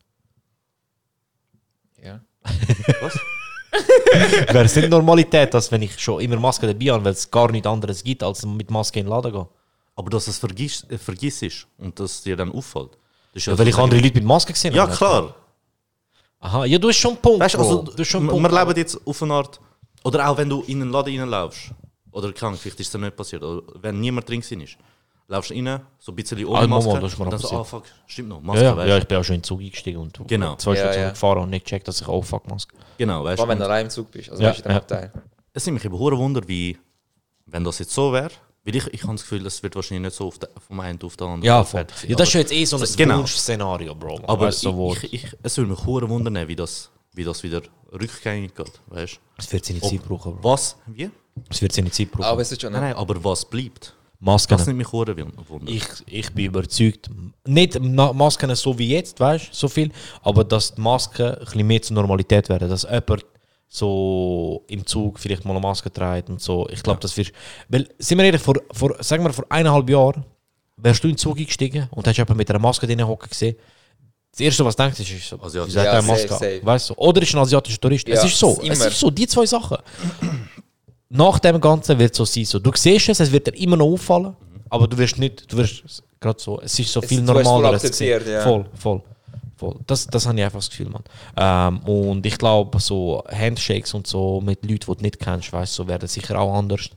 Ja. 2.03 2.21
Was? 3.01 3.19
wäre 4.53 4.65
es 4.65 4.77
nicht 4.77 4.89
Normalität, 4.89 5.53
dass 5.55 5.71
wenn 5.71 5.83
ich 5.83 5.99
schon 5.99 6.21
immer 6.21 6.37
Maske 6.37 6.67
dabei 6.67 6.93
habe, 6.93 7.05
weil 7.05 7.13
es 7.13 7.31
gar 7.31 7.51
nichts 7.51 7.67
anderes 7.69 8.03
gibt, 8.03 8.23
als 8.23 8.45
mit 8.45 8.71
Maske 8.71 9.01
in 9.01 9.07
den 9.07 9.11
Laden 9.11 9.33
gehen? 9.33 9.47
Aber 9.97 10.11
dass 10.11 10.29
es 10.29 10.39
vergiss, 10.39 10.85
äh, 10.89 10.97
vergisst 10.99 11.67
und 11.79 11.99
dass 11.99 12.23
dir 12.23 12.37
dann 12.37 12.53
auffällt. 12.53 12.91
Das 13.35 13.43
ist 13.43 13.47
Ja, 13.47 13.59
weil 13.59 13.69
ich 13.69 13.77
andere 13.77 14.01
Leute 14.01 14.15
mit 14.15 14.25
Maske 14.25 14.53
gesehen 14.53 14.75
Ja, 14.75 14.83
habe. 14.83 14.95
klar. 14.97 15.35
Aha, 16.41 16.65
ja, 16.67 16.79
du 16.79 16.89
hast 16.89 16.97
schon 16.99 17.13
einen 17.13 17.21
Punkt, 17.21 17.41
Weißt, 17.41 17.57
also, 17.57 17.83
du 17.83 17.99
hast 17.99 18.09
schon 18.09 18.21
einen 18.21 18.29
wir 18.43 18.49
Punkt. 18.49 18.69
leben 18.69 18.79
jetzt 18.79 18.99
auf 19.07 19.23
eine 19.23 19.35
Art, 19.35 19.61
oder 20.05 20.29
auch 20.29 20.37
wenn 20.39 20.49
du 20.49 20.63
in 20.69 20.81
einen 20.83 20.93
Laden 20.93 21.19
reinlaufst 21.19 21.73
oder 22.13 22.33
Ahnung, 22.43 22.57
vielleicht 22.59 22.79
ist 22.81 22.87
es 22.87 22.93
dir 22.93 22.99
nicht 22.99 23.17
passiert, 23.17 23.43
oder 23.43 23.63
wenn 23.83 23.99
niemand 24.01 24.29
drin 24.29 24.41
ist, 24.41 24.77
laufst 25.29 25.51
du 25.51 25.55
rein, 25.55 25.81
so 25.99 26.13
ein 26.13 26.17
bisschen 26.17 26.45
ohne 26.47 26.59
Ah, 26.59 26.67
Maske, 26.67 26.89
Moment, 26.89 27.05
das 27.05 27.13
ist 27.13 27.19
mir 27.19 27.29
dann 27.31 27.39
so, 27.39 27.49
ah 27.59 27.65
fuck, 27.65 27.85
stimmt 28.07 28.29
noch, 28.31 28.39
Ja, 28.39 28.43
Maske, 28.43 28.65
ja, 28.65 28.77
weißt 28.77 28.89
ja, 28.89 28.95
du? 28.97 29.01
ich 29.03 29.09
bin 29.09 29.19
auch 29.19 29.25
schon 29.25 29.35
in 29.37 29.41
den 29.41 29.45
Zug 29.45 29.61
eingestiegen 29.61 29.99
und 30.01 30.19
Genau. 30.27 30.57
zwei 30.57 30.73
Ja, 30.75 30.81
Stationen 30.81 31.05
ja. 31.05 31.11
gefahren 31.11 31.39
und 31.43 31.51
nicht 31.51 31.65
gecheckt, 31.65 31.87
dass 31.89 32.01
ich 32.01 32.09
auch 32.09 32.23
fuck 32.23 32.49
Maske. 32.49 32.77
Genau, 32.99 33.25
weißt 33.25 33.37
Vor 33.39 33.45
allem, 33.45 33.51
wenn 33.51 33.59
du? 33.59 33.65
du 33.65 33.71
allein 33.71 33.85
im 33.87 33.91
Zug 33.91 34.11
bist. 34.11 34.31
Also, 34.31 34.43
Ja, 34.43 34.51
weißt 34.51 34.65
du, 34.65 34.69
ja. 34.71 34.77
Abteil. 34.77 35.13
Es 35.53 35.65
sind 35.65 35.75
mich 35.75 35.85
eben 35.85 35.99
hure 35.99 36.19
Wunder, 36.19 36.41
wie, 36.49 36.79
wenn 37.47 37.63
das 37.65 37.79
jetzt 37.79 37.93
so 37.93 38.13
wäre, 38.13 38.31
weil 38.65 38.77
ich, 38.77 38.87
ich 38.89 39.03
habe 39.03 39.13
das 39.13 39.23
Gefühl, 39.23 39.43
das 39.43 39.63
wird 39.63 39.75
wahrscheinlich 39.77 40.07
nicht 40.07 40.17
so 40.17 40.27
auf 40.29 40.39
der, 40.39 40.51
vom 40.67 40.81
einen 40.81 41.01
auf 41.03 41.17
den 41.17 41.25
anderen 41.27 41.43
Ja, 41.45 41.65
voll. 41.65 41.87
Ja, 42.07 42.17
das 42.17 42.29
ist 42.29 42.35
ja 42.35 42.41
jetzt 42.41 42.53
eh 42.53 42.65
so 42.65 42.77
ein 42.77 42.85
genau. 42.97 43.19
Wunschszenario, 43.19 43.95
Bro. 43.95 44.21
Aber 44.27 44.47
weißt, 44.47 44.65
du, 44.65 44.71
so, 44.71 44.93
ich, 44.95 45.05
ich, 45.05 45.25
ich, 45.25 45.37
es 45.43 45.57
würde 45.57 45.71
mich 45.71 45.85
hure 45.87 46.09
wundern, 46.09 46.49
wie 46.49 46.57
das, 46.57 46.91
wie 47.15 47.25
das 47.25 47.43
wieder 47.43 47.63
rückgängig 47.93 48.55
geht, 48.55 48.73
weißt 48.89 49.15
du? 49.15 49.19
es 49.39 49.53
wird 49.53 49.65
seine 49.65 49.81
Zeit 49.81 50.03
brauchen, 50.05 50.37
Bro. 50.37 50.45
Was? 50.53 50.77
Wie? 50.87 51.11
Es 51.49 51.63
wird 51.63 51.73
seine 51.73 51.91
Zeit 51.91 52.11
brauchen. 52.11 52.25
Aber 52.25 52.41
es 52.43 52.51
ist 52.53 52.61
schon 52.61 52.73
Nein, 52.73 52.83
nein, 52.83 52.95
aber 52.95 53.23
was 53.25 53.45
bleibt? 53.45 53.95
Masken. 54.21 54.57
Das 54.57 54.67
nimmt 54.67 54.79
mich 54.79 54.91
hure 54.91 55.17
wunder. 55.17 55.71
Ich, 55.71 55.85
ich 56.07 56.33
bin 56.33 56.47
überzeugt, 56.47 57.09
nicht 57.47 57.79
Masken 57.81 58.55
so 58.57 58.77
wie 58.79 58.91
jetzt, 58.91 59.21
weißt 59.21 59.49
du, 59.51 59.55
so 59.55 59.69
viel, 59.69 59.93
aber 60.23 60.43
dass 60.43 60.75
die 60.75 60.81
Masken 60.81 61.27
ein 61.27 61.39
bisschen 61.45 61.67
mehr 61.67 61.83
zur 61.83 61.95
Normalität 61.95 62.49
werden. 62.49 62.69
Dass 62.69 62.83
jemand 62.83 63.25
so 63.69 64.65
im 64.69 64.85
Zug 64.87 65.21
vielleicht 65.21 65.45
mal 65.45 65.53
eine 65.53 65.61
Maske 65.61 65.93
trägt 65.93 66.31
und 66.31 66.41
so. 66.41 66.69
Ich 66.71 66.83
glaube, 66.83 67.01
das 67.01 67.17
wird. 67.17 67.33
Weil, 67.69 67.89
sind 67.99 68.19
wir 68.19 68.25
ehrlich, 68.25 68.41
vor, 68.41 68.57
vor, 68.73 68.97
sagen 69.01 69.23
wir 69.23 69.33
vor 69.33 69.45
eineinhalb 69.51 69.89
Jahren 69.89 70.25
wärst 70.77 71.05
du 71.05 71.09
in 71.09 71.15
den 71.15 71.19
Zug 71.19 71.39
eingestiegen 71.39 71.89
und 71.91 72.07
hast 72.07 72.17
jemanden 72.17 72.39
mit 72.39 72.51
einer 72.51 72.59
Maske 72.59 72.87
drin 72.87 73.07
hocken 73.07 73.29
gesehen. 73.29 73.57
Das 74.31 74.41
erste, 74.41 74.65
was 74.65 74.77
du 74.77 74.83
denkst, 74.83 75.01
ist, 75.01 75.11
ist 75.11 75.29
so, 75.29 75.41
Asiatisch. 75.41 75.75
Ja, 75.75 75.93
eine 75.93 76.03
safe, 76.03 76.13
Maske? 76.13 76.33
an? 76.33 76.39
safe. 76.39 76.61
Weißt 76.63 76.91
du? 76.91 76.95
Oder 76.95 77.23
ist 77.23 77.35
ein 77.35 77.41
asiatischer 77.41 77.81
Tourist. 77.81 78.09
es 78.09 78.23
Ja, 78.23 78.27
ist 78.27 78.39
so. 78.39 78.61
Es 78.63 78.85
ist 78.85 79.01
so, 79.01 79.11
die 79.11 79.27
zwei 79.27 79.47
Sachen. 79.47 79.79
Nach 81.11 81.39
dem 81.39 81.61
Ganzen 81.61 81.99
wird 81.99 82.13
es 82.13 82.17
so 82.19 82.25
sein. 82.25 82.45
So, 82.45 82.59
du 82.59 82.71
siehst 82.75 83.09
es, 83.09 83.21
es 83.21 83.33
wird 83.33 83.47
dir 83.47 83.55
immer 83.57 83.77
noch 83.77 83.87
auffallen, 83.87 84.37
aber 84.69 84.87
du 84.87 84.97
wirst 84.99 85.19
nicht, 85.19 85.51
du 85.51 85.57
wirst 85.57 86.03
gerade 86.21 86.39
so, 86.41 86.61
es 86.61 86.79
ist 86.79 86.93
so 86.93 87.01
Es- 87.01 87.09
viel 87.09 87.23
normaler. 87.23 87.71
akzeptiert, 87.73 88.27
ja. 88.27 88.43
Voll, 88.43 88.67
voll. 88.75 89.03
voll. 89.57 89.77
Das, 89.87 90.07
das 90.07 90.27
habe 90.27 90.37
ich 90.39 90.45
einfach 90.45 90.59
das 90.59 90.69
Gefühl, 90.71 90.91
man. 90.91 91.03
Ähm, 91.37 91.79
und 91.89 92.27
ich 92.27 92.37
glaube, 92.37 92.79
so 92.81 93.23
Handshakes 93.31 93.95
und 93.95 94.07
so 94.07 94.41
mit 94.43 94.63
Leuten, 94.65 94.93
die 94.93 94.97
du 94.97 95.03
nicht 95.03 95.19
kennst, 95.19 95.53
weißt 95.53 95.73
so 95.75 95.89
werden 95.89 96.09
sicher 96.09 96.39
auch 96.39 96.55
anders. 96.55 96.91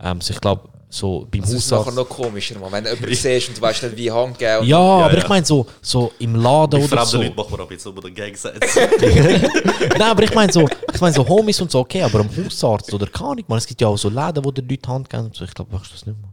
Ähm, 0.00 0.20
so 0.20 0.32
ich 0.34 0.40
glaube, 0.40 0.68
so 0.94 1.26
beim 1.30 1.40
Das 1.40 1.50
ist 1.52 1.70
nachher 1.70 1.86
Hausarzt. 1.86 1.96
noch 1.96 2.08
komischer, 2.08 2.58
man. 2.58 2.70
wenn 2.70 2.84
du 2.84 2.90
jemanden 2.90 3.14
siehst 3.14 3.48
und 3.48 3.56
du 3.56 3.62
weißt 3.62 3.82
nicht, 3.84 3.96
wie 3.96 4.10
Hand 4.10 4.38
geben. 4.38 4.58
und- 4.60 4.66
Ja, 4.66 4.78
aber 4.78 5.12
ja. 5.14 5.18
ich 5.20 5.28
meine 5.28 5.46
so, 5.46 5.66
so 5.80 6.12
im 6.18 6.34
Laden 6.36 6.80
Bei 6.80 6.86
oder 6.86 7.06
so. 7.06 7.16
Leuten 7.22 7.34
machen 7.34 7.50
wir 7.56 7.60
ab 7.60 7.70
jetzt 7.70 7.86
über 7.86 8.02
den 8.02 8.14
Gegensatz. 8.14 8.76
Nein, 8.76 10.02
aber 10.02 10.22
ich 10.22 10.34
meine 10.34 10.52
so, 10.52 10.68
ich 10.92 11.00
meine 11.00 11.14
so 11.14 11.26
Homies 11.26 11.60
und 11.62 11.70
so, 11.70 11.78
okay, 11.80 12.02
aber 12.02 12.20
am 12.20 12.28
Hausarzt 12.36 12.92
oder 12.92 13.06
keine 13.06 13.30
Ahnung, 13.30 13.44
man, 13.48 13.58
es 13.58 13.66
gibt 13.66 13.80
ja 13.80 13.88
auch 13.88 13.96
so 13.96 14.10
Läden, 14.10 14.44
wo 14.44 14.50
die 14.50 14.60
Leute 14.60 14.86
Hand 14.88 15.08
geben 15.08 15.24
und 15.24 15.34
so. 15.34 15.44
Ich 15.44 15.54
glaube, 15.54 15.72
machst 15.72 15.90
du 15.90 15.94
das 15.94 16.04
nicht 16.06 16.18
mehr. 16.20 16.28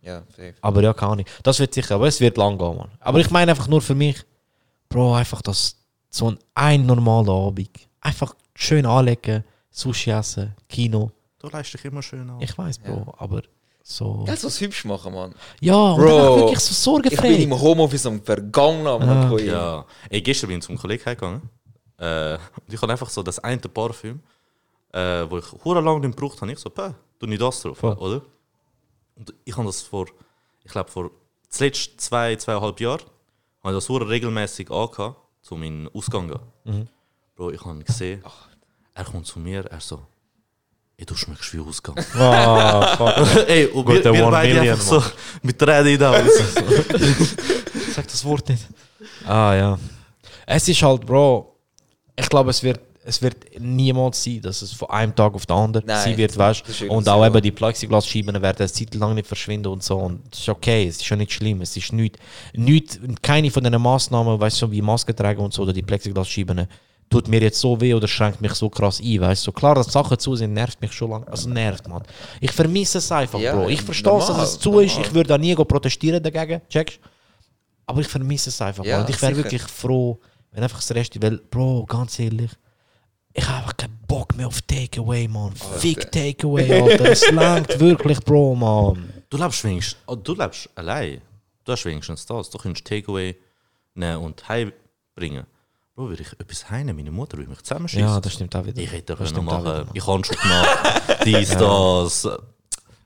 Ja, 0.00 0.22
safe. 0.30 0.54
Aber 0.62 0.82
ja, 0.82 0.94
keine 0.94 1.12
Ahnung. 1.12 1.24
Das 1.42 1.58
wird 1.58 1.74
sicher, 1.74 1.96
aber 1.96 2.06
es 2.08 2.18
wird 2.20 2.38
lang 2.38 2.56
gehen, 2.56 2.76
man. 2.76 2.88
Aber 3.00 3.18
ich 3.20 3.30
meine 3.30 3.50
einfach 3.50 3.68
nur 3.68 3.82
für 3.82 3.94
mich, 3.94 4.16
Bro, 4.88 5.14
einfach 5.14 5.42
das, 5.42 5.76
so 6.08 6.30
ein, 6.30 6.38
ein 6.54 6.86
normaler 6.86 7.32
Abend. 7.48 7.68
Einfach 8.00 8.34
schön 8.54 8.86
anlegen, 8.86 9.44
Sushi 9.70 10.10
essen, 10.10 10.54
Kino. 10.68 11.10
Du 11.38 11.48
leist 11.48 11.74
dich 11.74 11.84
immer 11.84 12.00
schön 12.02 12.30
an. 12.30 12.40
Ich 12.40 12.56
weiß, 12.56 12.78
Bro, 12.78 13.14
aber 13.18 13.42
so. 13.90 14.24
Kannst 14.26 14.42
du 14.42 14.46
was 14.48 14.60
hübsch 14.60 14.84
machen, 14.84 15.12
Mann? 15.14 15.34
Ja, 15.60 15.74
und 15.92 16.00
Bro, 16.00 16.06
dann 16.08 16.26
auch 16.28 16.36
wirklich 16.38 16.58
so 16.60 16.70
Ich 16.72 16.78
sorgenfrei. 16.78 17.28
bin 17.32 17.42
im 17.42 17.60
Homeoffice 17.60 18.06
am 18.06 18.22
Vergangen 18.22 18.86
am 18.86 19.02
Ah. 19.08 19.28
Kollegen. 19.28 19.50
Ja. 19.50 19.84
Ey, 20.10 20.20
gestern 20.20 20.48
bin 20.48 20.58
ich 20.58 20.64
zum 20.64 20.76
Kollegen 20.78 21.02
gegangen. 21.04 21.48
Äh, 21.98 22.34
und 22.34 22.72
ich 22.74 22.80
habe 22.80 22.92
einfach 22.92 23.08
so 23.10 23.22
das 23.22 23.38
eine 23.40 23.58
Parfüm, 23.60 24.20
äh, 24.92 25.24
wo 25.28 25.38
ich 25.38 25.44
hure 25.64 25.80
lange 25.80 26.00
nicht 26.06 26.16
gebraucht 26.16 26.40
habe. 26.40 26.52
Ich 26.52 26.58
so, 26.58 26.70
päh, 26.70 26.90
tu 27.18 27.26
nicht 27.26 27.40
das 27.42 27.60
drauf, 27.62 27.78
Voll. 27.78 27.94
oder? 27.94 28.22
Und 29.16 29.34
ich 29.44 29.56
habe 29.56 29.66
das 29.66 29.82
vor, 29.82 30.06
ich 30.64 30.70
glaube 30.70 30.90
vor 30.90 31.10
zuletzt 31.48 32.00
zwei, 32.00 32.36
zweieinhalb 32.36 32.78
Jahren, 32.80 33.00
habe 33.64 33.74
ich 33.74 33.78
das 33.78 33.88
hure 33.88 34.08
regelmäßig 34.08 34.70
angehabt, 34.70 35.16
zu 35.42 35.56
meinem 35.56 35.88
Ausgang 35.92 36.28
gehen. 36.28 36.40
Mhm. 36.64 36.88
Bro, 37.34 37.50
ich 37.50 37.64
habe 37.64 37.74
ihn 37.78 37.84
gesehen, 37.84 38.22
er 38.94 39.04
kommt 39.04 39.26
zu 39.26 39.38
mir, 39.40 39.64
er 39.64 39.80
so, 39.80 40.00
ey, 40.98 41.06
du 41.06 41.14
schmeckst 41.14 41.54
wie 41.54 41.60
Ausgang. 41.60 41.96
Ah, 42.14 42.96
fuck. 42.96 43.48
ey, 43.48 43.66
und 43.66 43.84
Gut, 43.84 43.94
wir, 43.94 44.02
der 44.02 44.12
wir 44.12 44.22
One 44.24 44.32
beide 44.32 44.54
Million, 44.54 44.72
einfach 44.74 44.84
so 44.84 45.02
mit 45.42 45.58
Tränen 45.58 45.86
in 45.86 45.98
den 45.98 46.08
Augen. 46.08 46.28
Sag 47.94 48.06
das 48.08 48.24
Wort 48.24 48.48
nicht. 48.48 48.66
Ah 49.24 49.54
ja. 49.54 49.78
Es 50.44 50.68
ist 50.68 50.82
halt, 50.82 51.06
Bro, 51.06 51.54
ich 52.16 52.28
glaube, 52.28 52.50
es 52.50 52.62
wird, 52.62 52.80
es 53.04 53.22
wird 53.22 53.36
niemals 53.58 54.22
sein, 54.22 54.40
dass 54.42 54.60
es 54.60 54.72
von 54.72 54.90
einem 54.90 55.14
Tag 55.14 55.34
auf 55.34 55.46
den 55.46 55.56
anderen 55.56 55.86
Nein, 55.86 56.02
sein 56.02 56.16
wird, 56.16 56.36
weißt 56.36 56.64
du? 56.80 56.90
Und 56.90 57.08
auch 57.08 57.20
so. 57.20 57.26
eben 57.26 57.42
die 57.42 57.52
Plexiglasscheiben 57.52 58.42
werden 58.42 58.56
eine 58.58 58.72
Zeit 58.72 58.94
lang 58.94 59.14
nicht 59.14 59.26
verschwinden 59.28 59.68
und 59.68 59.82
so. 59.82 59.96
Und 59.98 60.22
es 60.32 60.40
ist 60.40 60.48
okay, 60.48 60.88
es 60.88 60.96
ist 60.96 61.06
schon 61.06 61.18
nicht 61.18 61.32
schlimm. 61.32 61.60
Es 61.60 61.76
ist 61.76 61.92
nicht, 61.92 62.18
nicht 62.54 62.98
keine 63.22 63.50
von 63.50 63.62
diesen 63.62 63.80
Massnahmen, 63.80 64.40
weißt 64.40 64.60
du, 64.62 64.66
so 64.66 64.72
wie 64.72 64.82
Maske 64.82 65.14
tragen 65.14 65.40
und 65.40 65.54
so, 65.54 65.62
oder 65.62 65.72
die 65.72 65.82
Plexiglasscheiben, 65.82 66.66
tut 67.10 67.28
mir 67.28 67.40
jetzt 67.40 67.60
so 67.60 67.80
weh 67.80 67.94
oder 67.94 68.06
schränkt 68.08 68.40
mich 68.40 68.52
so 68.54 68.68
krass 68.68 69.00
ein, 69.00 69.20
weißt 69.20 69.42
du? 69.42 69.44
So 69.46 69.52
klar, 69.52 69.74
dass 69.74 69.92
Sachen 69.92 70.18
zu 70.18 70.36
sind, 70.36 70.52
nervt 70.52 70.80
mich 70.80 70.92
schon 70.92 71.10
lange. 71.10 71.26
Also 71.28 71.48
nervt, 71.48 71.88
man. 71.88 72.02
Ich 72.40 72.52
vermisse 72.52 72.98
es 72.98 73.10
einfach, 73.10 73.38
Ja, 73.38 73.54
Bro. 73.54 73.68
Ich 73.68 73.82
verstehe 73.82 74.12
es, 74.12 74.18
dass 74.26 74.28
normal, 74.28 74.44
es 74.44 74.58
zu 74.58 74.78
ist. 74.80 74.92
normal. 74.92 75.06
Ich 75.06 75.14
würde 75.14 75.28
da 75.28 75.38
nie 75.38 75.54
go 75.54 75.64
protestieren 75.64 76.22
dagegen, 76.22 76.60
checkst 76.68 77.00
aber 77.88 78.02
ich 78.02 78.08
vermisse 78.08 78.50
es 78.50 78.60
einfach. 78.60 78.84
Ja, 78.84 79.00
und 79.00 79.08
ich 79.08 79.20
wäre 79.22 79.34
wirklich 79.34 79.62
froh, 79.62 80.20
wenn 80.52 80.62
einfach 80.62 80.78
das 80.78 80.94
Rest, 80.94 81.20
weil, 81.22 81.38
Bro, 81.38 81.86
ganz 81.86 82.18
ehrlich, 82.18 82.50
ich 83.32 83.46
habe 83.48 83.58
einfach 83.58 83.76
keinen 83.78 83.98
Bock 84.06 84.36
mehr 84.36 84.46
auf 84.46 84.60
Takeaway, 84.62 85.26
Mann. 85.26 85.54
Fick 85.56 86.12
Takeaway, 86.12 86.82
Alter. 86.82 87.10
es 87.10 87.30
langt 87.30 87.80
wirklich, 87.80 88.20
Bro, 88.20 88.56
Mann. 88.56 89.10
Du 89.30 89.38
lebst 89.38 89.64
wenigstens, 89.64 89.96
oh, 90.06 90.16
du 90.16 90.34
lebst 90.34 90.68
allein. 90.74 91.22
Du 91.64 91.72
hast 91.72 91.84
wenigstens 91.86 92.26
das. 92.26 92.50
Du 92.50 92.58
kannst 92.58 92.84
Takeaway 92.84 93.34
nehmen 93.94 94.18
und 94.22 94.46
heimbringen. 94.46 95.46
Bro, 95.98 96.10
würde 96.10 96.22
ich 96.22 96.32
etwas 96.38 96.70
heimnehmen, 96.70 96.98
meine 96.98 97.10
Mutter 97.10 97.38
würde 97.38 97.50
mich 97.50 97.60
zusammenschießen. 97.60 98.06
Ja, 98.06 98.20
das 98.20 98.32
stimmt 98.32 98.54
auch 98.54 98.64
wieder. 98.64 98.80
Ich 98.80 98.92
hätte 98.92 99.16
Das 99.16 99.18
können 99.18 99.28
stimmt 99.30 99.48
auch 99.50 99.62
wieder, 99.62 99.78
machen, 99.80 99.90
ich 99.94 100.06
habe 100.06 100.24
schon 100.24 100.36
gemacht, 100.36 101.24
dies, 101.24 101.48
das, 101.50 102.28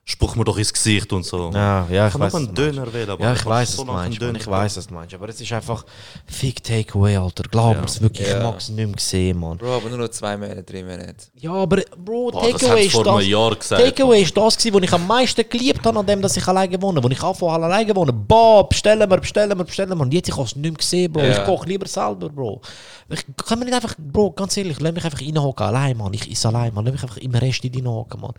spuch 0.05 0.35
mir 0.35 0.45
doch 0.45 0.59
ins 0.59 0.73
Gesicht 0.73 1.13
und 1.13 1.25
so. 1.25 1.51
Ja, 1.55 1.87
ja, 1.89 2.07
ich 2.09 2.13
kann 2.13 2.23
weiß. 2.23 2.35
einen. 2.35 2.55
Döner 2.55 2.93
wählen, 2.93 3.11
aber 3.11 3.23
Ja, 3.25 3.33
ich 3.35 3.47
weiß, 3.47 3.73
so 3.73 3.79
was 3.79 3.87
du 3.87 3.93
lange 3.93 4.19
meinst. 4.19 4.41
Ich 4.43 4.47
weiß, 4.51 4.77
was 4.77 4.87
du 4.89 4.95
meinst. 4.95 5.15
Aber 5.15 5.29
es 5.29 5.41
ist 5.41 5.53
einfach 5.53 5.85
Fick 6.27 6.63
Takeaway, 6.63 7.17
Alter. 7.17 7.45
Glaub 7.45 7.79
mir's 7.79 8.01
wirklich, 8.01 8.27
ich 8.27 8.33
Ja. 8.35 8.43
mag 8.43 8.59
es 8.59 8.69
nicht 8.69 8.85
mehr 8.87 8.99
sehen, 8.99 9.39
Mann. 9.39 9.59
Bro, 9.59 9.77
aber 9.77 9.89
nur 9.89 9.99
noch 9.99 10.09
zwei 10.09 10.37
Monate, 10.37 10.65
drei 10.65 10.83
Monate. 10.83 11.15
Ja, 11.37 11.53
aber 11.53 11.83
Bro, 11.97 12.33
Takeaway 12.33 12.87
ist 12.87 12.97
das. 12.97 13.69
Takeaway 13.69 14.23
ist 14.23 14.37
das, 14.37 14.57
gewesen, 14.59 14.75
was 14.75 14.83
ich 14.83 14.93
am 14.93 15.07
meisten 15.07 15.49
geliebt 15.49 15.87
habe, 15.87 15.99
an 16.01 16.07
dem, 16.07 16.21
dass 16.21 16.37
ich 16.37 16.49
alleine 16.49 16.83
wohne. 16.83 17.03
Wo 17.03 17.09
ich 17.09 17.23
anfange, 17.23 17.53
alleine 17.65 17.95
wohne. 17.95 18.13
Boah, 18.13 18.69
bestellen 18.69 19.09
wir, 19.09 19.17
bestellen 19.19 19.57
wir, 19.57 19.65
bestellen 19.65 19.97
wir. 19.97 20.01
Und 20.03 20.13
jetzt, 20.13 20.29
ich 20.29 20.35
habe 20.37 20.47
es 20.47 20.57
nicht 20.57 20.65
mehr 20.65 20.73
gesehen, 20.79 21.13
Bro. 21.13 21.23
Ja. 21.23 21.31
Ich 21.31 21.45
koche 21.45 21.69
lieber 21.69 21.87
selber, 21.87 22.29
Bro. 22.29 22.61
Ich 23.09 23.25
kann 23.37 23.59
mir 23.61 23.67
nicht 23.67 23.75
einfach, 23.75 23.95
Bro, 23.99 24.33
ganz 24.33 24.57
ehrlich, 24.57 24.81
lass 24.81 24.93
mich 24.93 25.05
einfach 25.05 25.21
reinhocken, 25.21 25.65
allein, 25.67 25.97
Mann. 25.97 26.13
Ich 26.13 26.29
esse 26.29 26.49
allein, 26.49 26.75
Mann. 26.75 26.85
Lass 26.87 26.93
mich 26.95 27.03
einfach 27.05 27.19
im 27.19 27.35
Rest 27.35 27.63
reinhocken, 27.65 28.21
Mann. 28.21 28.33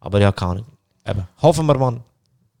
Aber 0.00 0.20
ja, 0.20 0.32
keine 0.32 0.50
Ahnung. 0.52 0.66
Eben. 1.06 1.26
Hoffen 1.40 1.66
wir, 1.66 1.78
Mann. 1.78 2.02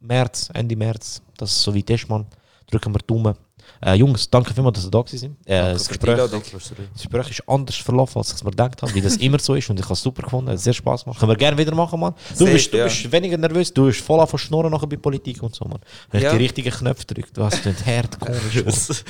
März, 0.00 0.50
Ende 0.54 0.76
März, 0.76 1.20
dass 1.36 1.50
es 1.50 1.62
soweit 1.62 1.90
ist, 1.90 2.08
Mann. 2.08 2.26
Drücken 2.70 2.94
wir 2.94 3.00
Daumen. 3.00 3.34
Äh, 3.84 3.94
Jungs, 3.94 4.28
danke 4.30 4.52
vielmals, 4.54 4.76
dass 4.78 4.84
ihr 4.86 4.90
da 4.90 5.00
gewesen 5.02 5.18
sind. 5.18 5.36
Äh, 5.46 5.72
das, 5.72 5.88
Gespräch, 5.88 6.16
das 6.16 6.32
Gespräch 7.02 7.30
ist 7.30 7.48
anders 7.48 7.76
verlaufen, 7.76 8.18
als 8.18 8.28
ich 8.30 8.34
es 8.36 8.44
mir 8.44 8.50
gedacht 8.50 8.80
habe, 8.82 8.94
wie 8.94 9.00
das 9.00 9.16
immer 9.18 9.38
so 9.38 9.54
ist. 9.54 9.68
Und 9.70 9.78
ich 9.78 9.84
habe 9.84 9.94
es 9.94 10.00
super 10.02 10.22
gefunden, 10.22 10.50
hat 10.50 10.58
sehr 10.58 10.72
Spaß 10.72 11.04
gemacht. 11.04 11.18
Können 11.20 11.30
wir 11.32 11.36
gerne 11.36 11.58
wieder 11.58 11.74
machen, 11.74 12.00
Mann. 12.00 12.14
Du, 12.30 12.36
Safe, 12.44 12.52
bist, 12.52 12.72
du 12.72 12.78
ja. 12.78 12.84
bist 12.84 13.10
weniger 13.12 13.36
nervös, 13.36 13.72
du 13.72 13.86
bist 13.86 14.00
voll 14.00 14.26
von 14.26 14.38
Schnurren 14.38 14.70
nachher 14.70 14.86
bei 14.86 14.96
Politik 14.96 15.42
und 15.42 15.54
so, 15.54 15.64
Mann. 15.66 15.80
Wenn 16.10 16.22
Ja. 16.22 16.30
ich 16.32 16.36
die 16.38 16.42
richtigen 16.44 16.70
Knöpfe 16.70 17.04
drücke, 17.04 17.28
du 17.32 17.44
hast 17.44 17.64
den 17.64 17.74
Herd 17.76 18.18
komisch. 18.18 18.64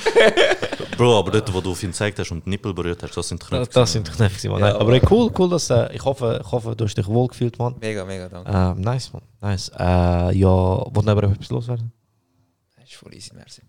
Bro, 0.97 1.19
aber 1.19 1.31
dort, 1.31 1.53
wo 1.53 1.61
du 1.61 1.71
auf 1.71 1.83
ihn 1.83 1.91
gezeigt 1.91 2.17
hast 2.19 2.31
und 2.31 2.45
die 2.45 2.49
Nippel 2.49 2.73
berührt 2.73 3.01
hast, 3.03 3.15
das 3.15 3.27
sind 3.27 3.41
die 3.41 3.49
Das, 3.49 3.49
Knöpfe. 3.49 3.73
das 3.79 3.91
sind 3.91 4.11
Knöpfe, 4.11 4.49
Mann. 4.49 4.59
Ja, 4.61 4.77
aber 4.79 4.93
ey, 4.93 5.01
cool, 5.09 5.31
cool, 5.37 5.49
dass, 5.49 5.69
äh, 5.69 5.93
ich, 5.93 6.03
hoffe, 6.03 6.41
ich 6.43 6.51
hoffe, 6.51 6.75
du 6.75 6.85
hast 6.85 6.95
dich 6.97 7.07
wohl 7.07 7.27
gefühlt, 7.27 7.57
Mann. 7.59 7.75
Mega, 7.79 8.03
mega, 8.05 8.27
danke. 8.27 8.51
Ähm, 8.51 8.81
nice, 8.81 9.13
Mann. 9.13 9.21
Nice. 9.41 9.69
Äh, 9.77 10.35
ja, 10.37 10.47
wollt 10.49 11.05
ihr 11.05 11.11
aber 11.11 11.23
etwas 11.23 11.49
loswerden? 11.49 11.91
Das 12.75 12.85
ist 12.89 12.95
voll 12.95 13.13
easy, 13.13 13.31
merci. 13.35 13.61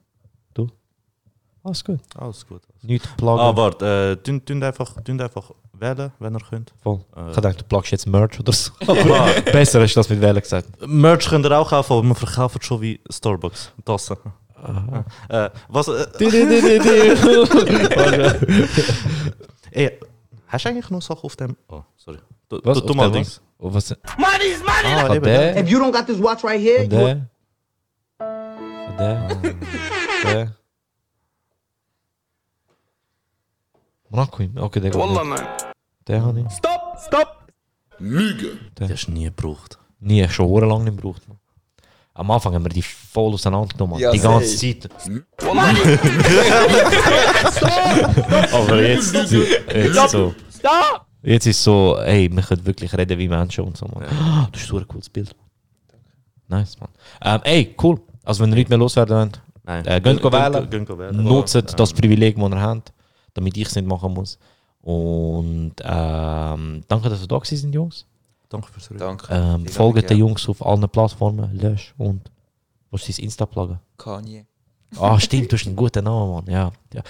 Alles 1.63 1.85
gut. 1.85 2.01
Alles 2.17 2.47
gut. 2.47 2.63
Nicht 2.83 3.17
plagen. 3.17 3.41
Ah, 3.41 3.57
warte, 3.57 4.19
äh, 4.21 4.23
tun, 4.25 4.45
tun 4.45 4.63
einfach, 4.63 4.95
tun 5.03 5.21
einfach 5.21 5.51
wählen, 5.73 6.13
wenn 6.19 6.35
ihr 6.35 6.41
könnt. 6.41 6.73
Voll. 6.83 7.01
Äh. 7.17 7.31
Ich 7.31 7.37
dachte, 7.37 7.59
du 7.59 7.65
plagst 7.65 7.91
jetzt 7.93 8.07
Merch 8.07 8.39
oder 8.41 8.53
so. 8.53 8.73
Besser 9.53 9.81
du 9.81 9.87
das 9.87 10.09
mit 10.09 10.21
Wählen 10.21 10.41
gesagt. 10.41 10.69
Merch 10.87 11.29
könnt 11.29 11.45
ihr 11.47 11.59
auch 11.59 11.69
kaufen, 11.69 11.93
aber 11.93 12.03
wir 12.03 12.15
verkaufen 12.15 12.63
schon 12.63 12.81
wie 12.81 13.01
Starbucks. 13.11 13.73
Tassen. 13.85 14.17
Äh, 15.29 15.51
was, 15.69 15.87
äh, 15.89 16.07
ey, 19.71 20.01
hast 20.49 20.65
du 20.65 20.69
eigentlich 20.69 20.91
noch 20.91 21.03
Sachen 21.03 21.23
auf 21.23 21.37
dem... 21.37 21.57
Oh, 21.69 21.83
sorry. 21.97 22.19
Du, 22.49 22.59
Was? 22.65 22.83
du, 22.85 22.95
mal 22.95 23.11
Dings. 23.13 23.41
was? 23.59 23.67
Oh, 23.67 23.73
was? 23.75 23.91
Money's 24.19 24.59
money! 24.61 24.95
Ah, 24.97 25.19
der? 25.19 25.59
If 25.61 25.69
you 25.69 25.79
don't 25.79 25.93
got 25.93 26.07
this 26.07 26.21
watch 26.21 26.43
right 26.43 26.61
here, 26.61 26.89
der? 26.89 27.29
Der? 28.99 29.29
Der? 30.25 30.57
Monaco. 34.11 34.43
Okay, 34.57 34.81
der 34.81 34.91
geht 34.91 35.01
nicht. 35.01 35.43
Der 36.07 36.23
habe 36.23 36.41
ich. 36.41 36.47
Lüge. 37.99 38.59
Der 38.79 38.89
hast 38.89 39.07
du 39.07 39.13
nie 39.13 39.25
gebraucht. 39.25 39.79
Nie, 40.01 40.27
schon 40.29 40.47
hure 40.47 40.67
lang 40.67 40.85
nicht 40.85 40.97
gebraucht. 40.97 41.27
Man. 41.29 41.39
Am 42.15 42.31
Anfang 42.31 42.55
haben 42.55 42.65
wir 42.65 42.71
die 42.71 42.83
voll 42.83 43.35
auseinandergenommen. 43.35 43.99
Ja, 43.99 44.11
die 44.11 44.19
ganze 44.19 44.57
safe. 44.57 44.79
Zeit. 44.79 44.91
Aber 48.53 48.83
jetzt, 48.83 49.15
jetzt 49.15 50.11
so. 50.11 50.35
Stop! 50.57 51.07
Jetzt 51.23 51.47
ist 51.47 51.63
so, 51.63 51.97
ey, 51.99 52.29
wir 52.35 52.43
können 52.43 52.67
wirklich 52.67 52.93
reden 52.97 53.19
wie 53.19 53.29
Menschen 53.29 53.65
und 53.65 53.77
so. 53.77 53.87
Man. 53.87 54.05
Ah, 54.05 54.49
Das 54.53 54.63
ist 54.63 54.69
so 54.69 54.79
ein 54.79 54.89
cooles 54.89 55.09
Bild. 55.09 55.35
Nice, 56.49 56.77
man. 56.81 56.89
Ähm, 57.23 57.41
ey, 57.45 57.75
cool. 57.83 58.01
Also 58.25 58.43
wenn 58.43 58.51
ihr 58.51 58.57
nicht 58.57 58.69
mehr 58.69 58.79
loswerden 58.79 59.17
wollt, 59.17 59.41
Nein. 59.65 59.87
äh, 59.87 60.01
geht. 60.01 60.23
Gehen 60.23 60.99
wählen. 60.99 61.23
Nutzt 61.23 61.55
das 61.77 61.93
Privileg, 61.93 62.37
das 62.37 62.51
ihr 62.51 62.61
habt, 62.61 62.93
damit 63.39 63.57
ich 63.57 63.69
es 63.69 63.75
nicht 63.77 63.87
machen 63.87 64.13
muss. 64.13 64.39
Und 64.81 65.75
ähm, 65.83 66.83
danke, 66.89 67.09
dass 67.09 67.21
ihr 67.21 67.29
da 67.29 67.39
gewesen 67.39 67.57
sind, 67.57 67.75
Jungs. 67.75 68.07
Danke 68.49 68.73
fürs 68.73 68.91
Reden. 68.91 69.01
Danke. 69.01 69.27
Ähm, 69.31 69.67
folgt 69.67 70.09
den 70.11 70.19
ja. 70.19 70.25
Jungs 70.25 70.49
auf 70.49 70.65
allen 70.65 70.89
Plattformen, 70.89 71.55
lösch 71.57 71.95
und 71.99 72.31
was 72.91 73.09
ist 73.09 73.19
dein 73.19 73.27
Insta-Plugin? 73.27 73.79
Kanye. 73.99 74.47
Ah, 74.99 75.21
stimmt, 75.21 75.53
du 75.53 75.57
hast 75.57 75.67
einen 75.67 75.77
guten 75.77 76.05
Namen, 76.05 76.33
Mann. 76.33 76.47
Ja. 76.47 76.73
ja. 76.95 77.03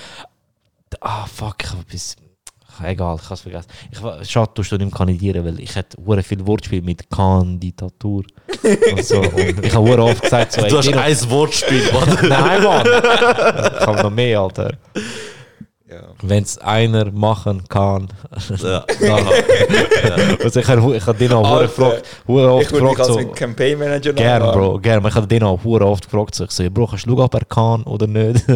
Ah, 1.01 1.27
fuck, 1.27 1.57
ich 1.63 1.71
habe 1.71 1.83
etwas. 1.83 2.17
Egal, 2.83 3.17
ich 3.17 3.25
habe 3.25 3.35
es 3.35 3.41
vergessen. 3.41 3.69
Ich, 3.91 4.31
schade, 4.31 4.53
du 4.55 4.63
nicht 4.63 4.79
mehr 4.79 4.91
kandidieren, 4.91 5.45
weil 5.45 5.59
ich 5.61 5.75
hätte 5.75 5.97
hure 6.05 6.23
viel 6.23 6.47
Wortspiel 6.47 6.83
mit 6.83 7.11
Kandidatur 7.11 8.25
und 8.93 9.05
so. 9.05 9.21
Und 9.21 9.65
ich 9.65 9.75
habe 9.75 10.03
oft 10.03 10.23
gesagt, 10.23 10.53
so, 10.53 10.63
ey, 10.63 10.69
Du 10.69 10.79
hast 10.79 10.93
ein 10.93 11.31
Wortspiel, 11.31 11.93
Mann. 11.93 12.19
Nein, 12.29 12.63
Mann! 12.63 12.87
Ich 12.87 13.87
habe 13.87 14.03
noch 14.03 14.11
mehr, 14.11 14.41
Alter. 14.41 14.77
Ja. 15.91 16.03
Wenn 16.21 16.43
es 16.43 16.59
einer 16.59 17.11
machen 17.11 17.65
kann. 17.67 18.09
Ja. 18.63 18.85
dann- 19.01 19.27
also 20.45 20.61
ich 20.61 20.69
habe 20.69 20.97
ich 20.97 21.07
habe 21.07 21.19
den 21.19 21.33
auch 21.33 21.61
gefragt, 21.61 22.03
oft 22.27 22.63
Ich 22.63 22.73
würde 22.73 22.87
mich 22.89 22.99
als 22.99 23.09
so, 23.09 23.27
Campaign 23.29 23.79
Manager 23.79 24.11
noch 24.13 24.17
Gern, 24.19 24.43
haben. 24.43 24.61
Bro, 24.61 24.79
gern. 24.81 25.07
Ich 25.07 25.15
habe 25.15 25.27
den 25.27 25.43
auch 25.45 25.65
hure 25.65 25.87
oft 25.87 26.05
gefragt, 26.05 26.35
so, 26.35 26.45
ich 26.45 26.51
so, 26.51 26.63
ja, 26.63 26.69
Bro, 26.69 26.89
kannst 26.89 27.07
du 27.07 27.11
schauen, 27.11 27.21
ob 27.21 27.33
er 27.35 27.45
kann 27.47 27.83
oder 27.85 28.07
nicht? 28.07 28.41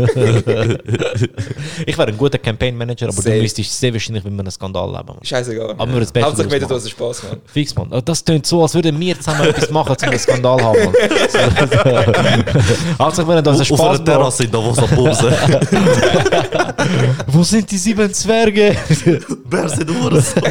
ich 1.87 1.97
wäre 1.99 2.09
ein 2.09 2.19
guter 2.19 2.37
Campaign 2.37 2.77
Manager, 2.77 3.07
aber 3.07 3.15
Safe. 3.15 3.37
du 3.37 3.41
müsstest 3.43 3.81
sehr 3.81 3.95
wahrscheinlich 3.95 4.25
mit 4.25 4.39
einem 4.39 4.51
Skandal 4.51 4.91
leben. 4.91 5.07
Mann. 5.07 5.17
Scheißegal. 5.23 5.71
Aber 5.71 5.91
wir 5.91 6.01
das 6.01 6.13
Beste 6.13 6.29
Hauptsache, 6.29 6.51
wir 6.51 6.61
daraus 6.61 6.83
tun 6.83 6.91
Spaß, 6.91 7.23
Mann. 7.23 7.41
Fix, 7.47 7.75
man. 7.75 8.03
Das 8.05 8.23
klingt 8.23 8.45
so, 8.45 8.61
als 8.61 8.75
würden 8.75 9.01
wir 9.01 9.17
zusammen 9.17 9.49
etwas 9.49 9.71
machen, 9.71 9.97
um 10.03 10.09
einen 10.09 10.19
Skandal 10.19 10.63
haben. 10.63 10.79
Mann. 10.85 10.93
Hauptsache, 12.99 13.27
wir 13.27 13.37
haben 13.37 13.49
Auf 13.49 13.65
Spaß 13.67 13.81
einer 13.81 14.05
Terrasse 14.05 14.45
in 14.45 14.51
Davos 14.51 14.79
am 14.79 14.89
Pumsen. 14.91 15.33
Wo 17.27 17.43
sind 17.43 17.71
die 17.71 17.79
sieben 17.79 18.13
Zwerge? 18.13 18.77
Wer 19.45 19.69
sind 19.69 19.91
Urs? 19.91 20.35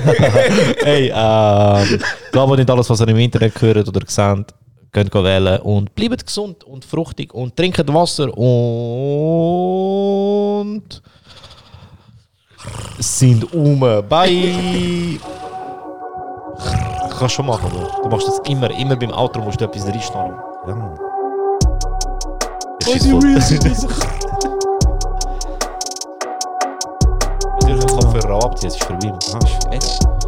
Hey, 0.83 1.11
ähm, 1.13 1.99
glaubt 2.31 2.57
nicht 2.57 2.69
alles, 2.69 2.89
was 2.89 3.01
ihr 3.01 3.07
im 3.07 3.17
Internet 3.17 3.61
hört 3.61 3.88
oder 3.88 4.01
seht. 4.07 4.53
Könnt 4.91 5.11
go 5.11 5.23
wählen 5.23 5.61
und 5.61 5.95
bleibt 5.95 6.25
gesund 6.25 6.65
und 6.65 6.83
fruchtig 6.83 7.33
und 7.33 7.55
trinkt 7.55 7.88
Wasser 7.93 8.35
und 8.38 9.21
sind 12.99 13.53
um. 13.53 13.79
Bye! 13.79 15.17
Kannst 17.17 17.35
schon 17.35 17.45
machen, 17.45 17.69
Bro. 17.69 18.01
Du 18.03 18.09
machst 18.09 18.27
das 18.27 18.39
immer, 18.49 18.69
immer 18.71 18.95
beim 18.95 19.11
Outro 19.11 19.41
musst 19.41 19.61
du 19.61 19.65
etwas 19.65 19.85
reinschneiden. 19.85 20.35
Ja, 20.67 20.75
Mann. 20.75 20.97
Natürlich 22.85 23.61
Kopfhörer 28.31 28.45
abziehen, 28.45 28.67
es 28.69 28.75
ist 28.75 28.83
vorbei. 28.83 29.13
Jetzt. 29.71 30.20